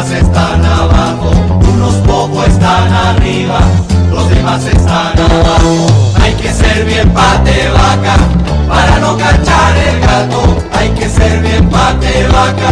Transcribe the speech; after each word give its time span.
demás 0.00 0.22
están 0.22 0.64
abajo, 0.64 1.30
unos 1.74 1.94
pocos 2.06 2.46
están 2.46 2.92
arriba, 2.92 3.60
los 4.10 4.30
demás 4.30 4.64
están 4.64 5.18
abajo. 5.18 5.86
Hay 6.22 6.32
que 6.34 6.50
ser 6.52 6.84
bien 6.86 7.10
pate 7.10 7.68
vaca 7.68 8.16
para 8.68 8.98
no 8.98 9.16
cachar 9.18 9.76
el 9.76 10.00
gato, 10.00 10.56
hay 10.72 10.88
que 10.90 11.08
ser 11.08 11.42
bien 11.42 11.68
pate 11.68 12.26
vaca 12.28 12.70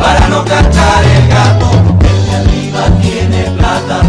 para 0.00 0.28
no 0.28 0.44
cachar 0.44 1.04
el 1.16 1.28
gato. 1.28 1.70
El 2.00 2.26
de 2.26 2.36
arriba 2.36 2.80
tiene 3.00 3.42
plata 3.56 4.00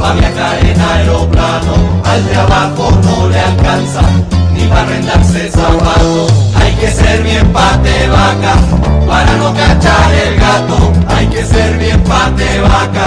para 0.00 0.14
viajar 0.14 0.58
en 0.64 0.80
aeroplano, 0.80 1.74
al 2.04 2.26
de 2.26 2.36
abajo 2.36 2.90
no 3.04 3.28
le 3.28 3.40
alcanza 3.40 4.00
ni 4.54 4.66
para 4.66 4.82
arrendarse 4.82 5.50
zapatos. 5.50 6.32
Hay 6.60 6.72
que 6.74 6.90
ser 6.90 7.22
bien 7.22 7.52
pate 7.52 8.08
vaca 8.08 8.56
para 9.06 9.36
no 9.36 9.54
cachar 9.54 10.12
el 10.12 10.36
gato. 10.40 11.07
Hay 11.18 11.26
que 11.26 11.44
ser 11.44 11.76
bien 11.78 12.00
pate 12.04 12.60
vaca 12.60 13.06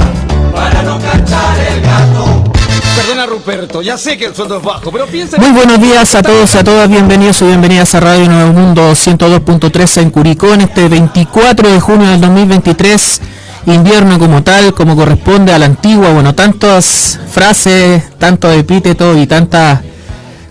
para 0.53 0.83
no 0.83 0.99
cachar 0.99 1.57
el 1.59 1.81
gato. 1.81 2.43
Perdona 2.97 3.25
Ruperto, 3.25 3.81
ya 3.81 3.97
sé 3.97 4.17
que 4.17 4.25
el 4.25 4.35
sueldo 4.35 4.57
es 4.57 4.63
bajo, 4.63 4.91
pero 4.91 5.07
piensa... 5.07 5.37
Muy 5.37 5.51
buenos 5.51 5.79
días 5.79 6.13
a 6.15 6.21
todos 6.21 6.53
y 6.53 6.57
a 6.57 6.63
todas, 6.65 6.89
bienvenidos 6.89 7.41
y 7.41 7.45
bienvenidas 7.45 7.95
a 7.95 8.01
Radio 8.01 8.27
Nuevo 8.27 8.51
Mundo 8.51 8.91
102.3 8.91 10.01
en 10.01 10.09
Curicó 10.09 10.53
en 10.53 10.59
este 10.59 10.89
24 10.89 11.71
de 11.71 11.79
junio 11.79 12.09
del 12.09 12.19
2023, 12.19 13.21
invierno 13.67 14.19
como 14.19 14.43
tal, 14.43 14.73
como 14.73 14.97
corresponde 14.97 15.53
a 15.53 15.57
la 15.57 15.67
antigua, 15.67 16.09
bueno, 16.09 16.35
tantas 16.35 17.17
frases, 17.31 18.03
tantos 18.19 18.53
epítetos 18.57 19.15
y 19.19 19.25
tantas 19.25 19.79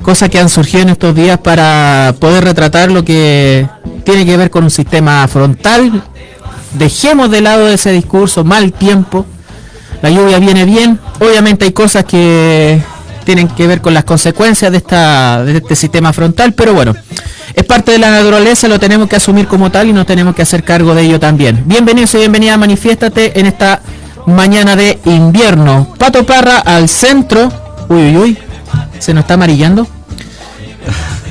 cosas 0.00 0.30
que 0.30 0.38
han 0.38 0.48
surgido 0.48 0.84
en 0.84 0.88
estos 0.88 1.14
días 1.14 1.38
para 1.38 2.14
poder 2.18 2.42
retratar 2.42 2.90
lo 2.90 3.04
que 3.04 3.68
tiene 4.02 4.24
que 4.24 4.38
ver 4.38 4.48
con 4.48 4.64
un 4.64 4.70
sistema 4.70 5.28
frontal. 5.28 6.02
Dejemos 6.72 7.30
de 7.30 7.40
lado 7.40 7.68
ese 7.68 7.92
discurso, 7.92 8.44
mal 8.44 8.72
tiempo, 8.72 9.26
la 10.02 10.10
lluvia 10.10 10.38
viene 10.38 10.64
bien. 10.64 11.00
Obviamente 11.18 11.64
hay 11.64 11.72
cosas 11.72 12.04
que 12.04 12.80
tienen 13.24 13.48
que 13.48 13.66
ver 13.66 13.80
con 13.80 13.92
las 13.92 14.04
consecuencias 14.04 14.70
de, 14.70 14.78
esta, 14.78 15.44
de 15.44 15.58
este 15.58 15.74
sistema 15.74 16.12
frontal, 16.12 16.52
pero 16.54 16.72
bueno, 16.72 16.94
es 17.54 17.64
parte 17.64 17.92
de 17.92 17.98
la 17.98 18.10
naturaleza, 18.10 18.68
lo 18.68 18.78
tenemos 18.78 19.08
que 19.08 19.16
asumir 19.16 19.46
como 19.46 19.70
tal 19.70 19.88
y 19.88 19.92
nos 19.92 20.06
tenemos 20.06 20.34
que 20.34 20.42
hacer 20.42 20.62
cargo 20.62 20.94
de 20.94 21.02
ello 21.02 21.18
también. 21.18 21.62
Bienvenidos 21.66 22.14
y 22.14 22.18
bienvenida 22.18 22.54
a 22.54 22.58
Manifiéstate 22.58 23.38
en 23.38 23.46
esta 23.46 23.82
mañana 24.26 24.76
de 24.76 24.98
invierno. 25.04 25.94
Pato 25.98 26.24
Parra 26.24 26.58
al 26.58 26.88
centro. 26.88 27.52
Uy, 27.88 28.16
uy, 28.16 28.16
uy. 28.16 28.38
Se 28.98 29.12
nos 29.12 29.22
está 29.22 29.34
amarillando. 29.34 29.86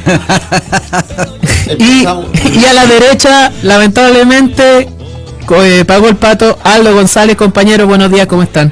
y, 1.79 2.03
y 2.03 2.65
a 2.65 2.73
la 2.73 2.87
derecha, 2.87 3.51
lamentablemente, 3.63 4.89
eh, 5.57 5.83
pagó 5.85 6.07
el 6.07 6.15
pato 6.15 6.57
Aldo 6.63 6.93
González, 6.93 7.35
compañero. 7.35 7.87
Buenos 7.87 8.11
días, 8.11 8.27
¿cómo 8.27 8.43
están? 8.43 8.71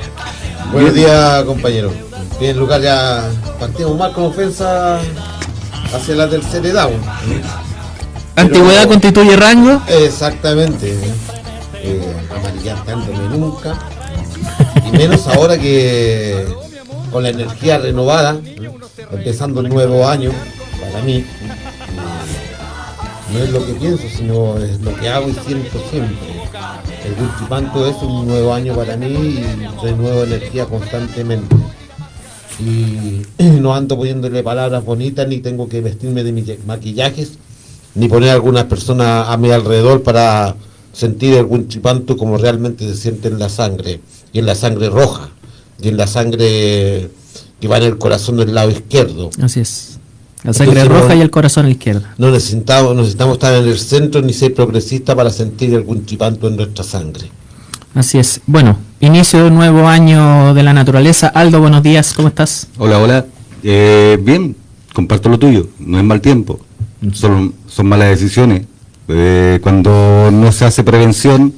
Buenos 0.72 0.94
días, 0.94 1.44
compañero. 1.44 1.92
Bien, 2.40 2.58
lugar 2.58 2.82
ya 2.82 3.30
partimos 3.60 3.98
mal 3.98 4.14
con 4.14 4.26
ofensa 4.26 5.00
hacia 5.94 6.16
la 6.16 6.30
tercera 6.30 6.68
edad. 6.68 6.90
Antigüedad 8.36 8.82
Pero- 8.82 8.90
constituye 8.90 9.36
rango. 9.36 9.82
Exactamente. 9.88 10.96
Eh, 11.76 12.16
amarillante 12.36 12.92
ándome 12.92 13.30
nunca. 13.38 13.78
Y 14.88 14.92
menos 14.98 15.28
ahora 15.28 15.58
que 15.58 16.46
con 17.12 17.24
la 17.24 17.30
energía 17.30 17.80
renovada, 17.80 18.38
¿eh? 18.46 18.70
empezando 19.12 19.62
el 19.62 19.70
nuevo 19.70 20.08
año, 20.08 20.32
para 20.80 21.04
mí, 21.04 21.16
eh, 21.18 21.26
no 23.34 23.40
es 23.40 23.50
lo 23.50 23.66
que 23.66 23.74
pienso, 23.74 24.04
sino 24.16 24.58
es 24.58 24.80
lo 24.82 24.96
que 24.96 25.10
hago 25.10 25.28
y 25.30 25.34
siento 25.34 25.80
siempre. 25.90 26.37
El 27.06 27.16
Gulchipanto 27.16 27.88
es 27.88 27.96
un 28.02 28.28
nuevo 28.28 28.54
año 28.54 28.76
para 28.76 28.98
mí 28.98 29.08
y 29.08 29.44
renuevo 29.84 30.24
energía 30.24 30.66
constantemente. 30.66 31.56
Y 32.60 33.22
no 33.62 33.74
ando 33.76 33.98
poniéndole 33.98 34.44
palabras 34.44 34.84
bonitas, 34.84 35.28
ni 35.28 35.40
tengo 35.40 35.68
que 35.70 35.82
vestirme 35.82 36.24
de 36.24 36.32
mi- 36.32 36.46
maquillajes, 36.66 37.34
ni 37.96 38.08
poner 38.08 38.30
a 38.32 38.34
algunas 38.34 38.66
personas 38.66 39.28
a 39.30 39.38
mi 39.38 39.52
alrededor 39.52 40.04
para 40.04 40.56
sentir 40.94 41.34
el 41.36 41.46
Gulchipanto 41.46 42.18
como 42.18 42.38
realmente 42.38 42.88
se 42.88 42.96
siente 42.96 43.28
en 43.28 43.38
la 43.40 43.50
sangre, 43.50 44.02
y 44.34 44.40
en 44.40 44.46
la 44.46 44.56
sangre 44.56 44.90
roja, 44.90 45.30
y 45.82 45.90
en 45.90 45.98
la 45.98 46.08
sangre 46.08 47.10
que 47.60 47.68
va 47.68 47.78
en 47.78 47.84
el 47.84 47.98
corazón 47.98 48.38
del 48.38 48.54
lado 48.56 48.72
izquierdo. 48.72 49.30
Así 49.42 49.60
es. 49.60 49.97
La 50.44 50.54
sangre 50.54 50.80
Entonces, 50.82 51.02
roja 51.02 51.14
no- 51.16 51.20
y 51.20 51.22
el 51.24 51.30
corazón 51.32 51.66
a 51.66 51.68
la 51.68 51.74
izquierda. 51.74 52.14
No 52.18 52.30
necesitamos, 52.32 52.94
no 52.96 53.02
necesitamos 53.02 53.34
estar 53.34 53.54
en 53.56 53.68
el 53.68 53.78
centro 53.80 54.22
ni 54.22 54.34
ser 54.34 54.54
progresista 54.54 55.16
para 55.16 55.30
sentir 55.30 55.74
el 55.74 55.84
Gulchipanto 55.84 56.48
en 56.48 56.56
nuestra 56.58 56.84
sangre. 56.84 57.30
Así 57.96 58.20
es. 58.20 58.42
Bueno, 58.46 58.78
inicio 59.00 59.42
de 59.44 59.48
un 59.50 59.56
nuevo 59.56 59.88
año 59.88 60.54
de 60.54 60.62
la 60.64 60.74
naturaleza. 60.74 61.28
Aldo, 61.30 61.60
buenos 61.60 61.82
días, 61.82 62.14
¿cómo 62.14 62.28
estás? 62.28 62.68
Hola, 62.78 63.00
hola. 63.00 63.26
Eh, 63.64 64.18
bien, 64.22 64.56
comparto 64.94 65.30
lo 65.30 65.40
tuyo. 65.40 65.68
No 65.80 65.98
es 65.98 66.04
mal 66.04 66.22
tiempo. 66.22 66.60
Son, 67.14 67.54
son 67.68 67.88
malas 67.88 68.10
decisiones. 68.10 68.64
Eh, 69.08 69.60
cuando 69.64 70.30
no 70.32 70.52
se 70.52 70.66
hace 70.66 70.84
prevención, 70.84 71.52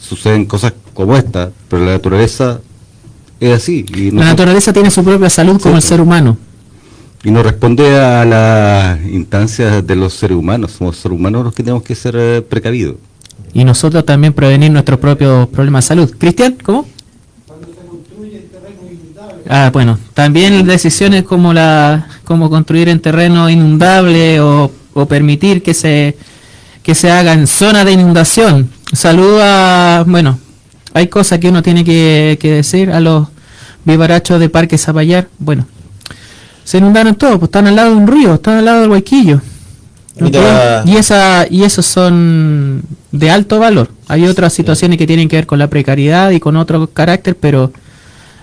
suceden 0.00 0.46
cosas 0.46 0.72
como 0.94 1.14
esta. 1.16 1.50
Pero 1.68 1.84
la 1.84 1.92
naturaleza 1.92 2.60
es 3.38 3.52
así. 3.54 3.84
Y 3.94 4.10
La 4.12 4.24
naturaleza 4.24 4.72
tiene 4.72 4.90
su 4.90 5.04
propia 5.04 5.28
salud 5.28 5.60
como 5.60 5.76
el 5.76 5.82
ser 5.82 6.00
humano. 6.00 6.38
Y 7.22 7.30
no 7.30 7.42
responde 7.42 7.98
a 7.98 8.24
las 8.24 9.04
instancias 9.06 9.86
de 9.86 9.96
los 9.96 10.14
seres 10.14 10.36
humanos. 10.36 10.72
Somos 10.72 10.96
seres 10.96 11.18
humanos 11.18 11.44
los 11.44 11.54
que 11.54 11.62
tenemos 11.62 11.82
que 11.82 11.94
ser 11.94 12.16
eh, 12.16 12.42
precavidos. 12.42 12.96
Y 13.52 13.64
nosotros 13.64 14.04
también 14.06 14.32
prevenir 14.32 14.70
nuestros 14.70 14.98
propios 14.98 15.48
problemas 15.48 15.84
de 15.84 15.88
salud. 15.88 16.14
Cristian, 16.18 16.56
¿cómo? 16.62 16.86
Ah, 19.48 19.70
bueno, 19.72 19.98
también 20.14 20.64
decisiones 20.64 21.24
como 21.24 21.52
la 21.52 22.06
como 22.24 22.48
construir 22.48 22.88
en 22.88 23.00
terreno 23.00 23.50
inundable 23.50 24.38
o, 24.38 24.70
o 24.94 25.06
permitir 25.06 25.60
que 25.60 25.74
se 25.74 26.16
que 26.84 26.94
se 26.94 27.10
haga 27.10 27.32
en 27.32 27.46
zona 27.46 27.84
de 27.84 27.92
inundación. 27.92 28.70
Saludo 28.92 29.40
a, 29.42 30.04
bueno, 30.06 30.38
hay 30.94 31.08
cosas 31.08 31.40
que 31.40 31.48
uno 31.48 31.62
tiene 31.62 31.84
que, 31.84 32.38
que 32.40 32.52
decir 32.52 32.90
a 32.90 33.00
los 33.00 33.28
vivarachos 33.84 34.38
de 34.38 34.48
Parque 34.48 34.78
Zapallar. 34.78 35.28
Bueno, 35.38 35.66
se 36.70 36.78
inundaron 36.78 37.16
todos, 37.16 37.40
pues 37.40 37.48
están 37.48 37.66
al 37.66 37.74
lado 37.74 37.90
de 37.90 37.96
un 37.96 38.06
río, 38.06 38.34
están 38.34 38.58
al 38.58 38.64
lado 38.64 38.80
del 38.82 38.90
Guayquillo. 38.90 39.40
Mira. 40.20 40.84
Y 40.86 40.94
esa 40.98 41.44
y 41.50 41.64
esos 41.64 41.84
son 41.84 42.82
de 43.10 43.28
alto 43.28 43.58
valor. 43.58 43.90
Hay 44.06 44.24
otras 44.28 44.52
situaciones 44.52 44.96
que 44.96 45.04
tienen 45.04 45.28
que 45.28 45.34
ver 45.34 45.48
con 45.48 45.58
la 45.58 45.66
precariedad 45.66 46.30
y 46.30 46.38
con 46.38 46.56
otro 46.56 46.86
carácter, 46.86 47.36
pero 47.36 47.72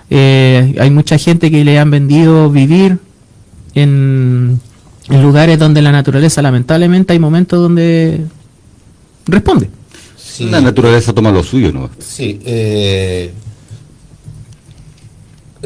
eh, 0.09 0.75
hay 0.77 0.89
mucha 0.89 1.17
gente 1.17 1.49
que 1.49 1.63
le 1.63 1.79
han 1.79 1.89
vendido 1.89 2.51
vivir 2.51 2.97
en, 3.75 4.59
en 5.07 5.21
lugares 5.21 5.57
donde 5.57 5.81
la 5.81 5.93
naturaleza, 5.93 6.41
lamentablemente, 6.41 7.13
hay 7.13 7.19
momentos 7.19 7.61
donde 7.61 8.25
responde. 9.25 9.69
Sí. 10.17 10.49
La 10.49 10.59
naturaleza 10.59 11.13
toma 11.13 11.31
lo 11.31 11.43
suyo, 11.43 11.71
¿no? 11.71 11.89
Sí, 11.99 12.41
eh, 12.43 13.31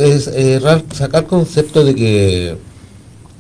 es 0.02 0.28
errar, 0.28 0.84
sacar 0.94 1.26
concepto 1.28 1.84
de 1.84 1.96
que 1.96 2.58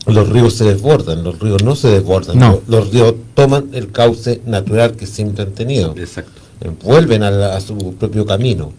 los 0.08 0.30
ríos 0.30 0.54
se 0.56 0.64
desbordan, 0.66 1.24
los 1.24 1.40
ríos 1.40 1.64
no 1.64 1.76
se 1.76 1.90
desbordan, 1.90 2.38
No. 2.40 2.60
Los, 2.68 2.84
los 2.86 2.92
ríos 2.94 3.16
toman 3.36 3.70
el 3.74 3.92
cauce 3.92 4.42
natural 4.46 4.94
que 4.96 5.06
siempre 5.08 5.44
han 5.44 5.52
tenido, 5.52 5.94
Exacto. 5.98 6.42
vuelven 6.84 7.24
a, 7.24 7.32
la- 7.32 7.56
a 7.56 7.62
su 7.62 7.76
propio 7.96 8.26
camino. 8.26 8.72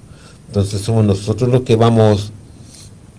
Entonces 0.49 0.81
somos 0.81 1.05
nosotros 1.05 1.49
los 1.51 1.63
que 1.63 1.77
vamos 1.77 2.33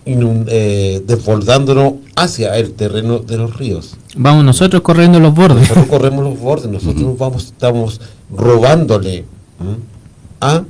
inun- 0.06 0.46
eh, 0.48 1.02
desbordándonos 1.06 1.94
hacia 2.14 2.56
el 2.58 2.72
terreno 2.74 3.18
de 3.20 3.38
los 3.38 3.56
ríos. 3.56 3.96
Vamos 4.16 4.44
nosotros 4.44 4.82
corriendo 4.82 5.18
los 5.18 5.34
bordes. 5.34 5.62
Nosotros 5.62 5.86
corremos 5.86 6.24
los 6.24 6.38
bordes, 6.38 6.70
nosotros 6.70 7.02
nos 7.02 7.18
vamos, 7.18 7.44
estamos 7.46 8.00
robándole 8.30 9.18
¿m? 9.60 9.76
a, 10.40 10.62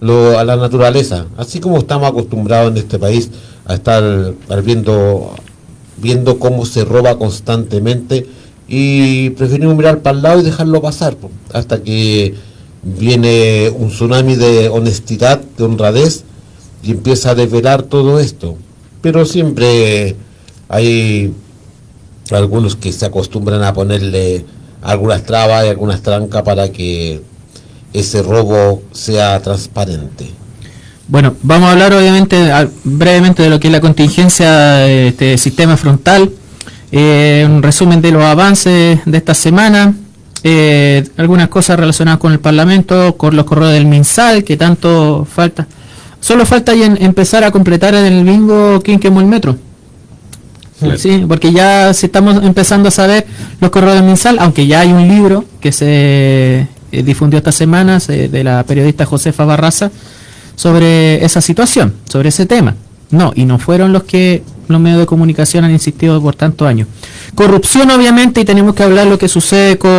lo, 0.00 0.38
a 0.38 0.44
la 0.44 0.56
naturaleza, 0.56 1.26
así 1.36 1.60
como 1.60 1.78
estamos 1.78 2.08
acostumbrados 2.08 2.70
en 2.70 2.78
este 2.78 2.98
país 2.98 3.30
a 3.66 3.74
estar 3.74 4.34
viendo, 4.64 5.34
viendo 5.98 6.38
cómo 6.38 6.66
se 6.66 6.84
roba 6.84 7.18
constantemente 7.18 8.26
y 8.66 9.30
preferimos 9.30 9.76
mirar 9.76 10.00
para 10.00 10.16
el 10.16 10.22
lado 10.22 10.40
y 10.40 10.44
dejarlo 10.44 10.80
pasar, 10.80 11.16
hasta 11.52 11.82
que 11.82 12.34
viene 12.82 13.70
un 13.76 13.90
tsunami 13.90 14.36
de 14.36 14.68
honestidad, 14.68 15.40
de 15.58 15.64
honradez 15.64 16.24
y 16.82 16.92
empieza 16.92 17.30
a 17.30 17.34
desvelar 17.34 17.82
todo 17.82 18.20
esto. 18.20 18.56
Pero 19.02 19.26
siempre 19.26 20.16
hay 20.68 21.34
algunos 22.30 22.76
que 22.76 22.92
se 22.92 23.06
acostumbran 23.06 23.62
a 23.64 23.74
ponerle 23.74 24.44
algunas 24.82 25.24
trabas 25.24 25.66
y 25.66 25.68
algunas 25.68 26.00
trancas 26.00 26.42
para 26.42 26.70
que 26.70 27.22
ese 27.92 28.22
robo 28.22 28.82
sea 28.92 29.40
transparente. 29.40 30.30
Bueno, 31.08 31.34
vamos 31.42 31.68
a 31.68 31.72
hablar 31.72 31.92
obviamente 31.92 32.52
a- 32.52 32.68
brevemente 32.84 33.42
de 33.42 33.50
lo 33.50 33.58
que 33.58 33.66
es 33.68 33.72
la 33.72 33.80
contingencia 33.80 34.50
de 34.76 35.08
este 35.08 35.36
sistema 35.38 35.76
frontal, 35.76 36.30
eh, 36.92 37.46
un 37.50 37.62
resumen 37.62 38.00
de 38.00 38.12
los 38.12 38.22
avances 38.22 39.00
de 39.04 39.18
esta 39.18 39.34
semana. 39.34 39.94
eh, 40.42 41.06
algunas 41.18 41.48
cosas 41.48 41.78
relacionadas 41.78 42.18
con 42.18 42.32
el 42.32 42.40
Parlamento, 42.40 43.14
con 43.18 43.36
los 43.36 43.44
correos 43.44 43.72
del 43.74 43.84
MinSal, 43.84 44.42
que 44.42 44.56
tanto 44.56 45.26
falta. 45.30 45.66
Solo 46.18 46.46
falta 46.46 46.74
ya 46.74 46.86
en- 46.86 46.96
empezar 47.02 47.44
a 47.44 47.50
completar 47.50 47.94
en 47.94 48.06
el 48.06 48.24
bingo 48.24 48.80
quién 48.82 48.98
quemó 48.98 49.20
el 49.20 49.26
metro. 49.26 49.58
Claro. 50.78 50.96
Sí, 50.98 51.26
porque 51.28 51.52
ya 51.52 51.92
se 51.92 52.06
estamos 52.06 52.42
empezando 52.42 52.88
a 52.88 52.90
saber 52.90 53.26
los 53.60 53.68
correos 53.70 53.96
del 53.96 54.04
MinSal, 54.04 54.38
aunque 54.38 54.66
ya 54.66 54.80
hay 54.80 54.90
un 54.94 55.06
libro 55.08 55.44
que 55.60 55.72
se 55.72 56.66
eh, 56.92 57.02
difundió 57.02 57.38
esta 57.38 57.52
semana 57.52 58.00
se- 58.00 58.28
de 58.28 58.44
la 58.44 58.62
periodista 58.64 59.04
Josefa 59.06 59.44
Barraza 59.44 59.90
sobre 60.56 61.24
esa 61.24 61.40
situación, 61.40 61.94
sobre 62.08 62.28
ese 62.30 62.46
tema. 62.46 62.74
No, 63.10 63.32
y 63.34 63.44
no 63.44 63.58
fueron 63.58 63.92
los 63.92 64.04
que 64.04 64.42
los 64.68 64.80
medios 64.80 65.00
de 65.00 65.06
comunicación 65.06 65.64
han 65.64 65.72
insistido 65.72 66.22
por 66.22 66.36
tantos 66.36 66.68
años. 66.68 66.86
Corrupción, 67.34 67.90
obviamente, 67.90 68.40
y 68.40 68.44
tenemos 68.44 68.74
que 68.74 68.84
hablar 68.84 69.08
lo 69.08 69.18
que 69.18 69.28
sucede 69.28 69.78
con 69.78 69.90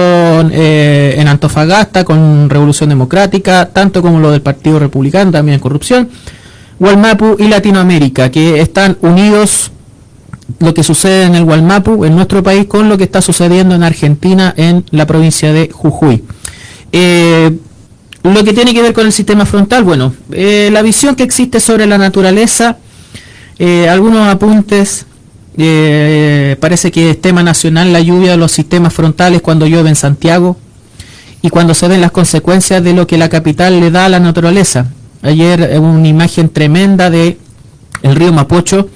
eh, 0.54 1.16
en 1.18 1.28
Antofagasta, 1.28 2.06
con 2.06 2.50
Revolución 2.50 2.88
Democrática, 2.88 3.68
tanto 3.74 4.02
como 4.02 4.20
lo 4.22 4.32
del 4.32 4.42
Partido 4.42 4.80
Republicano, 4.80 5.30
también 5.32 5.60
corrupción. 5.60 6.10
Gualmapu 6.80 7.36
y 7.38 7.48
Latinoamérica, 7.50 8.32
que 8.32 8.62
están 8.62 8.98
unidos 9.02 9.72
lo 10.60 10.74
que 10.74 10.84
sucede 10.84 11.26
en 11.26 11.36
el 11.36 11.44
Gualmapu, 11.44 12.06
en 12.06 12.16
nuestro 12.16 12.42
país, 12.42 12.66
con 12.68 12.88
lo 12.88 12.98
que 12.98 13.04
está 13.04 13.22
sucediendo 13.22 13.76
en 13.76 13.84
Argentina, 13.84 14.54
en 14.56 14.86
la 14.92 15.06
provincia 15.06 15.52
de 15.52 15.70
Jujuy. 15.72 16.24
Eh, 16.92 17.58
lo 18.24 18.44
que 18.44 18.54
tiene 18.54 18.74
que 18.74 18.82
ver 18.82 18.94
con 18.94 19.06
el 19.06 19.14
sistema 19.14 19.46
frontal, 19.46 19.84
bueno, 19.84 20.14
eh, 20.32 20.70
la 20.72 20.82
visión 20.82 21.16
que 21.16 21.24
existe 21.24 21.60
sobre 21.60 21.88
la 21.88 21.98
naturaleza, 21.98 22.78
eh, 23.58 23.90
algunos 23.90 24.28
apuntes, 24.28 25.06
parece 26.60 26.92
que 26.92 27.12
es 27.12 27.22
tema 27.22 27.44
nacional 27.44 27.92
la 27.92 28.00
lluvia 28.00 28.32
de 28.32 28.38
los 28.38 28.52
sistemas 28.52 28.94
frontales 28.94 29.42
cuando 29.42 29.68
llueve 29.68 29.90
en 29.90 29.96
Santiago 29.96 30.58
y 31.42 31.50
cuando 31.50 31.74
se 31.74 31.88
ven 31.88 32.00
las 32.00 32.12
consecuencias 32.12 32.84
de 32.84 32.94
lo 32.94 33.06
que 33.06 33.18
la 33.18 33.30
capital 33.30 33.80
le 33.80 33.92
da 33.92 34.06
a 34.06 34.10
la 34.10 34.20
naturaleza. 34.20 34.88
Ayer 35.22 35.78
una 35.80 36.08
imagen 36.08 36.50
tremenda 36.50 37.10
de 37.10 37.38
el 38.02 38.16
río 38.16 38.32
Mapocho 38.32 38.90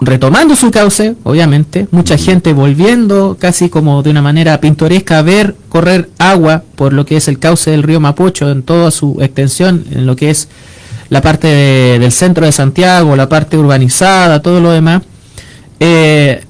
retomando 0.00 0.56
su 0.56 0.70
cauce, 0.70 1.14
obviamente, 1.22 1.86
mucha 1.92 2.16
gente 2.18 2.52
volviendo 2.52 3.36
casi 3.38 3.68
como 3.68 4.02
de 4.02 4.10
una 4.10 4.20
manera 4.22 4.60
pintoresca 4.60 5.18
a 5.18 5.22
ver 5.22 5.54
correr 5.68 6.10
agua 6.18 6.64
por 6.74 6.92
lo 6.92 7.06
que 7.06 7.16
es 7.16 7.28
el 7.28 7.38
cauce 7.38 7.70
del 7.70 7.82
río 7.84 8.00
Mapocho 8.00 8.50
en 8.50 8.62
toda 8.62 8.90
su 8.90 9.18
extensión, 9.20 9.84
en 9.92 10.06
lo 10.06 10.16
que 10.16 10.30
es 10.30 10.48
la 11.08 11.20
parte 11.22 11.46
de- 11.46 11.98
del 12.00 12.10
centro 12.12 12.46
de 12.46 12.52
Santiago, 12.52 13.14
la 13.16 13.28
parte 13.28 13.56
urbanizada, 13.58 14.42
todo 14.42 14.60
lo 14.60 14.72
demás, 14.72 15.02
eh, 15.78 16.42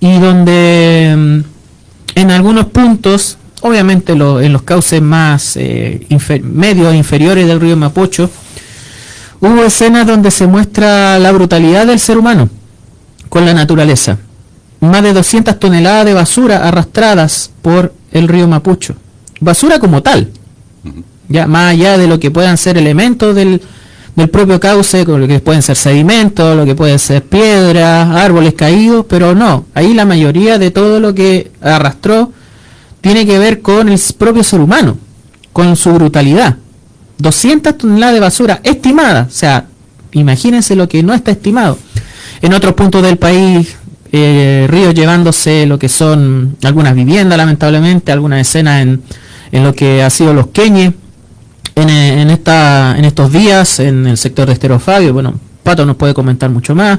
y 0.00 0.18
donde 0.18 1.14
mm, 1.16 2.18
en 2.20 2.30
algunos 2.30 2.66
puntos, 2.66 3.36
obviamente 3.62 4.14
lo- 4.14 4.40
en 4.40 4.52
los 4.52 4.62
cauces 4.62 5.02
más 5.02 5.56
eh, 5.56 6.06
infer- 6.10 6.42
medios 6.42 6.94
inferiores 6.94 7.46
del 7.46 7.60
río 7.60 7.76
Mapocho, 7.76 8.30
hubo 9.40 9.64
escenas 9.64 10.06
donde 10.06 10.30
se 10.30 10.46
muestra 10.46 11.18
la 11.18 11.32
brutalidad 11.32 11.86
del 11.86 11.98
ser 11.98 12.18
humano 12.18 12.48
con 13.28 13.44
la 13.44 13.54
naturaleza. 13.54 14.18
Más 14.80 15.02
de 15.02 15.12
200 15.12 15.58
toneladas 15.58 16.04
de 16.04 16.14
basura 16.14 16.68
arrastradas 16.68 17.50
por 17.62 17.94
el 18.12 18.28
río 18.28 18.46
Mapocho. 18.46 18.94
Basura 19.40 19.78
como 19.78 20.02
tal. 20.02 20.30
Ya 21.28 21.46
más 21.46 21.72
allá 21.72 21.98
de 21.98 22.06
lo 22.06 22.20
que 22.20 22.30
puedan 22.30 22.58
ser 22.58 22.76
elementos 22.76 23.34
del, 23.34 23.62
del 24.14 24.28
propio 24.28 24.60
cauce, 24.60 25.04
con 25.04 25.20
lo 25.20 25.26
que 25.26 25.40
pueden 25.40 25.62
ser 25.62 25.76
sedimentos, 25.76 26.56
lo 26.56 26.64
que 26.64 26.74
pueden 26.74 26.98
ser 26.98 27.24
piedras, 27.24 28.10
árboles 28.10 28.54
caídos, 28.54 29.06
pero 29.08 29.34
no, 29.34 29.64
ahí 29.74 29.94
la 29.94 30.04
mayoría 30.04 30.58
de 30.58 30.70
todo 30.70 31.00
lo 31.00 31.14
que 31.14 31.50
arrastró 31.60 32.32
tiene 33.00 33.26
que 33.26 33.38
ver 33.38 33.62
con 33.62 33.88
el 33.88 34.00
propio 34.16 34.44
ser 34.44 34.60
humano, 34.60 34.96
con 35.52 35.76
su 35.76 35.92
brutalidad. 35.92 36.56
200 37.24 37.78
toneladas 37.78 38.14
de 38.14 38.20
basura 38.20 38.60
estimada, 38.62 39.26
o 39.28 39.32
sea, 39.32 39.64
imagínense 40.12 40.76
lo 40.76 40.88
que 40.88 41.02
no 41.02 41.14
está 41.14 41.30
estimado. 41.30 41.78
En 42.42 42.52
otros 42.52 42.74
puntos 42.74 43.02
del 43.02 43.16
país, 43.16 43.76
eh, 44.12 44.66
ríos 44.68 44.94
llevándose 44.94 45.66
lo 45.66 45.78
que 45.78 45.88
son 45.88 46.56
algunas 46.62 46.94
viviendas, 46.94 47.38
lamentablemente, 47.38 48.12
algunas 48.12 48.46
escenas 48.46 48.82
en, 48.82 49.02
en 49.50 49.64
lo 49.64 49.72
que 49.74 50.02
ha 50.02 50.10
sido 50.10 50.34
los 50.34 50.48
queñes, 50.48 50.92
en, 51.74 51.88
eh, 51.88 52.20
en, 52.20 52.30
esta, 52.30 52.94
en 52.98 53.06
estos 53.06 53.32
días, 53.32 53.80
en 53.80 54.06
el 54.06 54.18
sector 54.18 54.46
de 54.46 54.52
Esterofabio, 54.52 55.14
bueno, 55.14 55.34
Pato 55.62 55.86
nos 55.86 55.96
puede 55.96 56.12
comentar 56.12 56.50
mucho 56.50 56.74
más, 56.74 56.98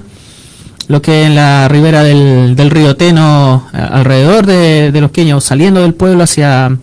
lo 0.87 1.03
que 1.03 1.25
en 1.25 1.35
la 1.35 1.67
ribera 1.67 2.03
del, 2.03 2.55
del 2.55 2.71
río 2.71 2.97
Teno, 2.97 3.67
alrededor 3.71 4.47
de, 4.47 4.91
de 4.91 5.01
los 5.01 5.11
queños, 5.11 5.43
saliendo 5.43 5.83
del 5.83 5.93
pueblo 5.93 6.23
hacia 6.23 6.75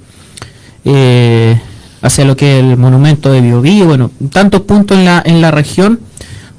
eh, 0.85 1.61
hacia 2.03 2.25
lo 2.25 2.37
que 2.37 2.59
es 2.59 2.65
el 2.65 2.77
monumento 2.77 3.31
de 3.33 3.41
Biobío, 3.41 3.87
bueno, 3.87 4.11
tantos 4.33 4.63
puntos 4.63 4.99
en 4.99 5.05
la, 5.05 5.23
en 5.25 5.41
la 5.41 5.51
región 5.51 6.01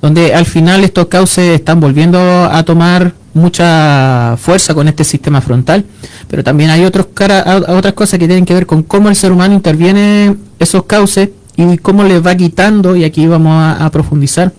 donde 0.02 0.34
al 0.34 0.46
final 0.46 0.84
estos 0.84 1.08
cauces 1.08 1.56
están 1.56 1.80
volviendo 1.80 2.20
a 2.20 2.64
tomar 2.64 3.14
mucha 3.34 4.36
fuerza 4.38 4.74
con 4.74 4.88
este 4.88 5.04
sistema 5.06 5.40
frontal, 5.42 5.86
pero 6.30 6.44
también 6.44 6.70
hay 6.70 6.84
otros 6.84 7.08
cara, 7.14 7.62
otras 7.70 7.94
cosas 7.94 8.20
que 8.20 8.28
tienen 8.28 8.46
que 8.46 8.54
ver 8.54 8.66
con 8.66 8.84
cómo 8.84 9.08
el 9.10 9.16
ser 9.16 9.32
humano 9.32 9.54
interviene 9.54 10.26
en 10.26 10.40
esos 10.60 10.84
cauces 10.84 11.30
y 11.56 11.78
cómo 11.78 12.04
les 12.04 12.26
va 12.26 12.36
quitando, 12.36 12.96
y 12.96 13.04
aquí 13.06 13.28
vamos 13.28 13.54
a, 13.80 13.90
profundizar, 13.92 14.52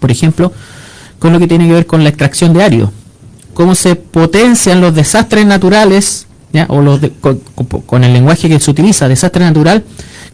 por 0.00 0.10
ejemplo, 0.10 0.52
con 1.18 1.32
lo 1.32 1.38
que 1.38 1.46
tiene 1.48 1.66
que 1.66 1.74
ver 1.74 1.86
con 1.86 2.02
la 2.02 2.08
extracción 2.08 2.52
de 2.54 2.62
árido, 2.62 2.90
cómo 3.54 3.74
se 3.74 3.94
potencian 3.94 4.80
los 4.80 4.94
desastres 4.94 5.44
naturales, 5.44 6.26
¿ya? 6.52 6.64
o 6.70 6.80
los 6.80 7.00
de- 7.00 7.10
con- 7.20 7.40
con 7.84 8.04
el 8.04 8.12
lenguaje 8.14 8.48
que 8.48 8.58
se 8.58 8.70
utiliza, 8.70 9.06
desastre 9.06 9.44
natural, 9.44 9.84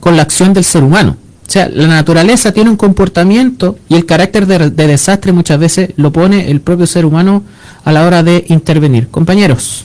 con 0.00 0.16
la 0.16 0.22
acción 0.22 0.52
del 0.52 0.64
ser 0.64 0.82
humano. 0.84 1.16
O 1.46 1.50
sea, 1.50 1.68
la 1.68 1.86
naturaleza 1.86 2.52
tiene 2.52 2.70
un 2.70 2.76
comportamiento 2.76 3.78
y 3.88 3.94
el 3.96 4.06
carácter 4.06 4.46
de, 4.46 4.70
de 4.70 4.86
desastre 4.86 5.32
muchas 5.32 5.58
veces 5.58 5.90
lo 5.96 6.10
pone 6.12 6.50
el 6.50 6.60
propio 6.60 6.86
ser 6.86 7.04
humano 7.04 7.42
a 7.84 7.92
la 7.92 8.06
hora 8.06 8.22
de 8.22 8.44
intervenir. 8.48 9.08
Compañeros, 9.08 9.84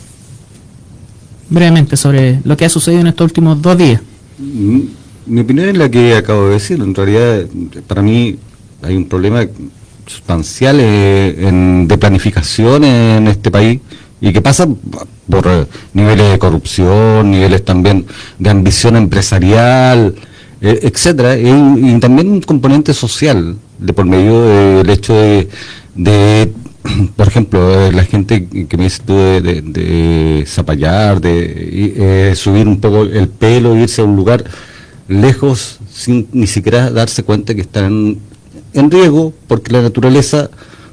brevemente 1.49 1.97
sobre 1.97 2.39
lo 2.43 2.55
que 2.55 2.65
ha 2.65 2.69
sucedido 2.69 3.01
en 3.01 3.07
estos 3.07 3.25
últimos 3.25 3.61
dos 3.61 3.77
días. 3.77 4.01
Mm, 4.37 4.79
Mi 5.27 5.41
opinión 5.41 5.69
es 5.69 5.77
la 5.77 5.89
que 5.89 6.15
acabo 6.15 6.45
de 6.47 6.53
decir. 6.53 6.79
En 6.81 6.95
realidad, 6.95 7.45
para 7.87 8.01
mí 8.01 8.37
hay 8.81 8.95
un 8.95 9.05
problema 9.05 9.45
sustancial 10.07 10.77
eh, 10.79 11.35
en- 11.47 11.87
de 11.87 11.97
planificación 11.97 12.83
en 12.83 13.27
este 13.27 13.51
país 13.51 13.79
y 14.21 14.33
que 14.33 14.41
pasa 14.41 14.67
por 15.29 15.47
eh, 15.47 15.65
niveles 15.93 16.31
de 16.31 16.39
corrupción, 16.39 17.31
niveles 17.31 17.63
también 17.63 18.05
de 18.37 18.49
ambición 18.49 18.95
empresarial, 18.95 20.15
eh, 20.61 20.79
etcétera, 20.83 21.37
y, 21.37 21.99
también 21.99 22.29
un 22.29 22.41
componente 22.41 22.93
social 22.93 23.55
de 23.77 23.93
por 23.93 24.05
medio 24.05 24.41
del 24.41 24.89
hecho 24.89 25.13
de, 25.13 25.47
de, 25.95 26.51
por 27.15 27.27
ejemplo, 27.27 27.87
eh, 27.87 27.93
la 27.93 28.03
gente 28.03 28.45
que 28.47 28.77
me 28.77 28.83
dice 28.83 29.03
de, 29.05 29.41
de, 29.41 29.61
de 29.61 30.45
zapallar, 30.45 31.21
de 31.21 32.29
eh, 32.31 32.35
subir 32.35 32.67
un 32.67 32.81
poco 32.81 33.03
el 33.03 33.29
pelo, 33.29 33.77
irse 33.77 34.01
a 34.01 34.05
un 34.05 34.17
lugar 34.17 34.43
lejos 35.07 35.79
sin 35.89 36.27
ni 36.33 36.45
siquiera 36.45 36.91
darse 36.91 37.23
cuenta 37.23 37.55
que 37.55 37.61
están 37.61 38.17
en 38.73 38.91
riesgo 38.91 39.33
porque 39.47 39.71
la 39.71 39.81
naturaleza 39.81 40.49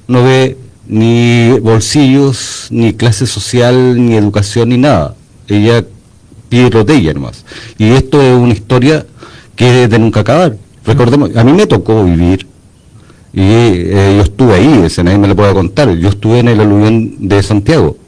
no 0.08 0.22
ve 0.22 0.56
ni 0.88 1.58
bolsillos, 1.60 2.68
ni 2.70 2.92
clase 2.92 3.26
social, 3.26 3.96
ni 4.04 4.16
educación, 4.16 4.68
ni 4.68 4.78
nada. 4.78 5.14
Ella 5.48 5.84
pide 6.48 6.70
botella 6.70 7.14
nomás. 7.14 7.44
Y 7.78 7.90
esto 7.90 8.20
es 8.22 8.34
una 8.34 8.52
historia 8.52 9.06
que 9.54 9.84
es 9.84 9.90
de 9.90 9.98
nunca 9.98 10.20
acabar. 10.20 10.56
Recordemos, 10.84 11.34
a 11.36 11.44
mí 11.44 11.52
me 11.52 11.66
tocó 11.66 12.04
vivir 12.04 12.46
y 13.32 13.42
eh, 13.42 14.14
yo 14.16 14.22
estuve 14.22 14.54
ahí, 14.54 14.82
ese 14.84 15.04
nadie 15.04 15.18
me 15.18 15.28
lo 15.28 15.36
puede 15.36 15.52
contar. 15.52 15.90
Yo 15.96 16.08
estuve 16.08 16.38
en 16.38 16.48
el 16.48 16.60
aluvión 16.60 17.28
de 17.28 17.42
Santiago, 17.42 17.98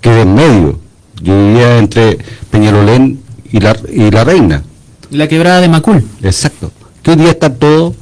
que 0.00 0.10
de 0.10 0.22
en 0.22 0.34
medio. 0.34 0.78
Yo 1.22 1.36
vivía 1.36 1.78
entre 1.78 2.18
Peñalolén 2.50 3.20
y 3.52 3.60
la, 3.60 3.76
y 3.92 4.10
la 4.10 4.24
Reina. 4.24 4.62
La 5.10 5.28
quebrada 5.28 5.60
de 5.60 5.68
Macul. 5.68 6.02
Exacto. 6.22 6.72
Que 7.02 7.10
hoy 7.10 7.16
día 7.16 7.30
está 7.30 7.52
todo 7.52 7.94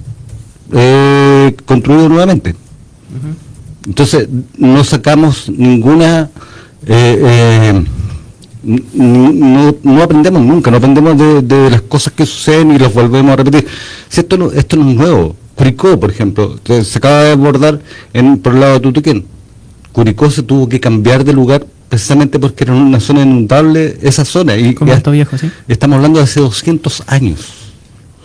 eh, 0.73 1.57
construido 1.65 2.09
nuevamente. 2.09 2.55
Entonces, 3.89 4.29
no 4.59 4.85
sacamos 4.85 5.49
ninguna... 5.49 6.31
eh, 6.87 7.23
eh, 7.25 7.85
no, 8.63 9.75
no 9.83 10.03
aprendemos 10.03 10.43
nunca, 10.43 10.71
no 10.71 10.77
aprendemos 10.77 11.17
de, 11.17 11.43
de 11.43 11.71
las 11.71 11.83
cosas 11.83 12.13
que 12.13 12.27
suceden 12.27 12.73
y 12.73 12.79
las 12.79 12.93
volvemos 12.93 13.33
a 13.33 13.37
repetir. 13.37 13.67
Si 14.09 14.21
esto 14.21 14.37
no, 14.37 14.51
esto 14.53 14.77
no 14.77 14.91
es 14.91 14.97
nuevo. 14.97 15.37
Curicó, 15.55 15.99
por 15.99 16.11
ejemplo, 16.11 16.59
se 16.85 16.99
acaba 16.99 17.25
de 17.25 17.33
abordar 17.33 17.81
en, 18.13 18.39
por 18.39 18.55
el 18.55 18.61
lado 18.61 18.75
de 18.75 18.81
Tutuquén. 18.81 19.25
Curicó 19.93 20.31
se 20.31 20.43
tuvo 20.43 20.69
que 20.69 20.79
cambiar 20.79 21.25
de 21.25 21.33
lugar 21.33 21.67
precisamente 21.89 22.39
porque 22.39 22.65
era 22.65 22.75
una 22.75 23.01
zona 23.01 23.23
inundable 23.23 23.99
esa 24.03 24.25
zona. 24.25 24.57
Y, 24.57 24.75
Como 24.75 24.93
y 24.93 25.11
viejo, 25.11 25.39
¿sí? 25.39 25.51
Estamos 25.67 25.97
hablando 25.97 26.19
de 26.19 26.25
hace 26.25 26.41
200 26.41 27.05
años. 27.07 27.41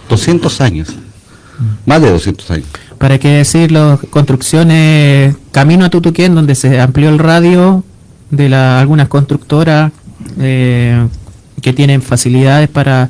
200 0.10 0.62
años. 0.62 0.90
Más 1.86 2.02
de 2.02 2.12
200 2.12 2.52
años. 2.52 2.68
¿Para 2.98 3.18
qué 3.20 3.30
decir 3.30 3.72
las 3.72 4.00
construcciones 4.10 5.36
camino 5.52 5.86
a 5.86 5.90
Tutuquén, 5.90 6.36
donde 6.36 6.56
se 6.56 6.80
amplió 6.80 7.10
el 7.10 7.20
radio 7.20 7.84
de 8.32 8.50
la, 8.50 8.80
algunas 8.80 9.08
constructoras 9.10 9.92
eh, 10.40 11.06
que 11.62 11.74
tienen 11.74 12.02
facilidades 12.02 12.70
para 12.70 13.10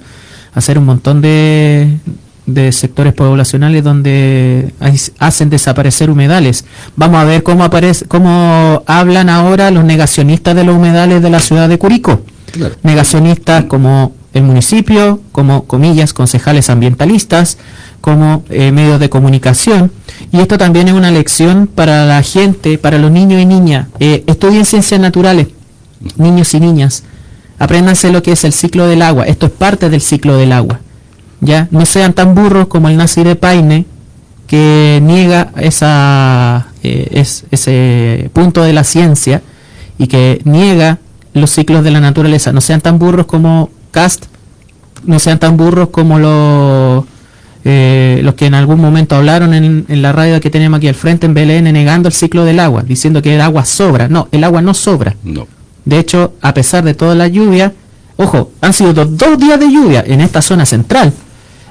hacer 0.53 0.77
un 0.77 0.85
montón 0.85 1.21
de, 1.21 1.97
de 2.45 2.71
sectores 2.71 3.13
poblacionales 3.13 3.83
donde 3.83 4.73
hay- 4.79 4.99
hacen 5.19 5.49
desaparecer 5.49 6.09
humedales. 6.09 6.65
Vamos 6.95 7.17
a 7.21 7.25
ver 7.25 7.43
cómo 7.43 7.63
aparece, 7.63 8.05
cómo 8.05 8.83
hablan 8.87 9.29
ahora 9.29 9.71
los 9.71 9.83
negacionistas 9.83 10.55
de 10.55 10.63
los 10.63 10.75
humedales 10.75 11.21
de 11.21 11.29
la 11.29 11.39
ciudad 11.39 11.69
de 11.69 11.77
Curicó. 11.77 12.21
Claro. 12.51 12.75
Negacionistas 12.83 13.65
como 13.65 14.13
el 14.33 14.43
municipio, 14.43 15.21
como 15.31 15.65
comillas, 15.65 16.13
concejales 16.13 16.69
ambientalistas, 16.69 17.57
como 18.03 18.43
eh, 18.49 18.73
medios 18.73 18.99
de 18.99 19.09
comunicación. 19.09 19.89
Y 20.33 20.39
esto 20.41 20.57
también 20.57 20.89
es 20.89 20.93
una 20.93 21.09
lección 21.09 21.67
para 21.67 22.05
la 22.05 22.21
gente, 22.21 22.77
para 22.77 22.97
los 22.97 23.09
niños 23.09 23.41
y 23.41 23.45
niñas. 23.45 23.87
Eh, 24.01 24.25
estudien 24.27 24.65
ciencias 24.65 24.99
naturales, 24.99 25.47
niños 26.17 26.53
y 26.53 26.59
niñas. 26.59 27.03
Apréndanse 27.59 28.11
lo 28.11 28.21
que 28.21 28.33
es 28.33 28.43
el 28.43 28.51
ciclo 28.51 28.87
del 28.87 29.01
agua. 29.03 29.23
Esto 29.25 29.45
es 29.45 29.53
parte 29.53 29.89
del 29.89 30.01
ciclo 30.01 30.35
del 30.35 30.51
agua. 30.51 30.81
Ya, 31.39 31.69
no 31.71 31.85
sean 31.85 32.11
tan 32.11 32.35
burros 32.35 32.67
como 32.67 32.89
el 32.89 32.97
nazi 32.97 33.23
de 33.23 33.37
Paine, 33.37 33.85
que 34.47 34.99
niega 35.01 35.51
esa, 35.55 36.67
eh, 36.83 37.07
es- 37.11 37.45
ese 37.51 38.29
punto 38.33 38.63
de 38.63 38.73
la 38.73 38.83
ciencia 38.83 39.41
y 39.97 40.07
que 40.07 40.41
niega 40.43 40.97
los 41.33 41.51
ciclos 41.51 41.85
de 41.85 41.91
la 41.91 42.01
naturaleza. 42.01 42.51
No 42.51 42.59
sean 42.59 42.81
tan 42.81 42.99
burros 42.99 43.27
como 43.27 43.69
Cast, 43.91 44.25
no 45.05 45.19
sean 45.19 45.39
tan 45.39 45.55
burros 45.55 45.87
como 45.89 46.19
los, 46.19 47.05
eh, 47.65 48.19
los 48.23 48.33
que 48.33 48.45
en 48.45 48.55
algún 48.55 48.79
momento 48.81 49.15
hablaron 49.15 49.53
en, 49.53 49.85
en 49.87 50.01
la 50.01 50.11
radio 50.11 50.41
que 50.41 50.49
tenemos 50.49 50.77
aquí 50.77 50.87
al 50.89 50.95
frente 50.95 51.25
en 51.25 51.33
BLN 51.33 51.71
negando 51.71 52.09
el 52.09 52.13
ciclo 52.13 52.43
del 52.43 52.59
agua, 52.59 52.83
diciendo 52.83 53.21
que 53.21 53.35
el 53.35 53.41
agua 53.41 53.63
sobra. 53.63 54.09
No, 54.09 54.27
el 54.31 54.43
agua 54.43 54.61
no 54.61 54.73
sobra. 54.73 55.15
No. 55.23 55.47
De 55.85 55.99
hecho, 55.99 56.33
a 56.41 56.53
pesar 56.53 56.83
de 56.83 56.93
toda 56.93 57.15
la 57.15 57.27
lluvia, 57.27 57.73
ojo, 58.17 58.51
han 58.61 58.73
sido 58.73 58.93
dos, 58.93 59.17
dos 59.17 59.37
días 59.37 59.59
de 59.59 59.71
lluvia 59.71 60.03
en 60.05 60.21
esta 60.21 60.41
zona 60.41 60.65
central. 60.65 61.13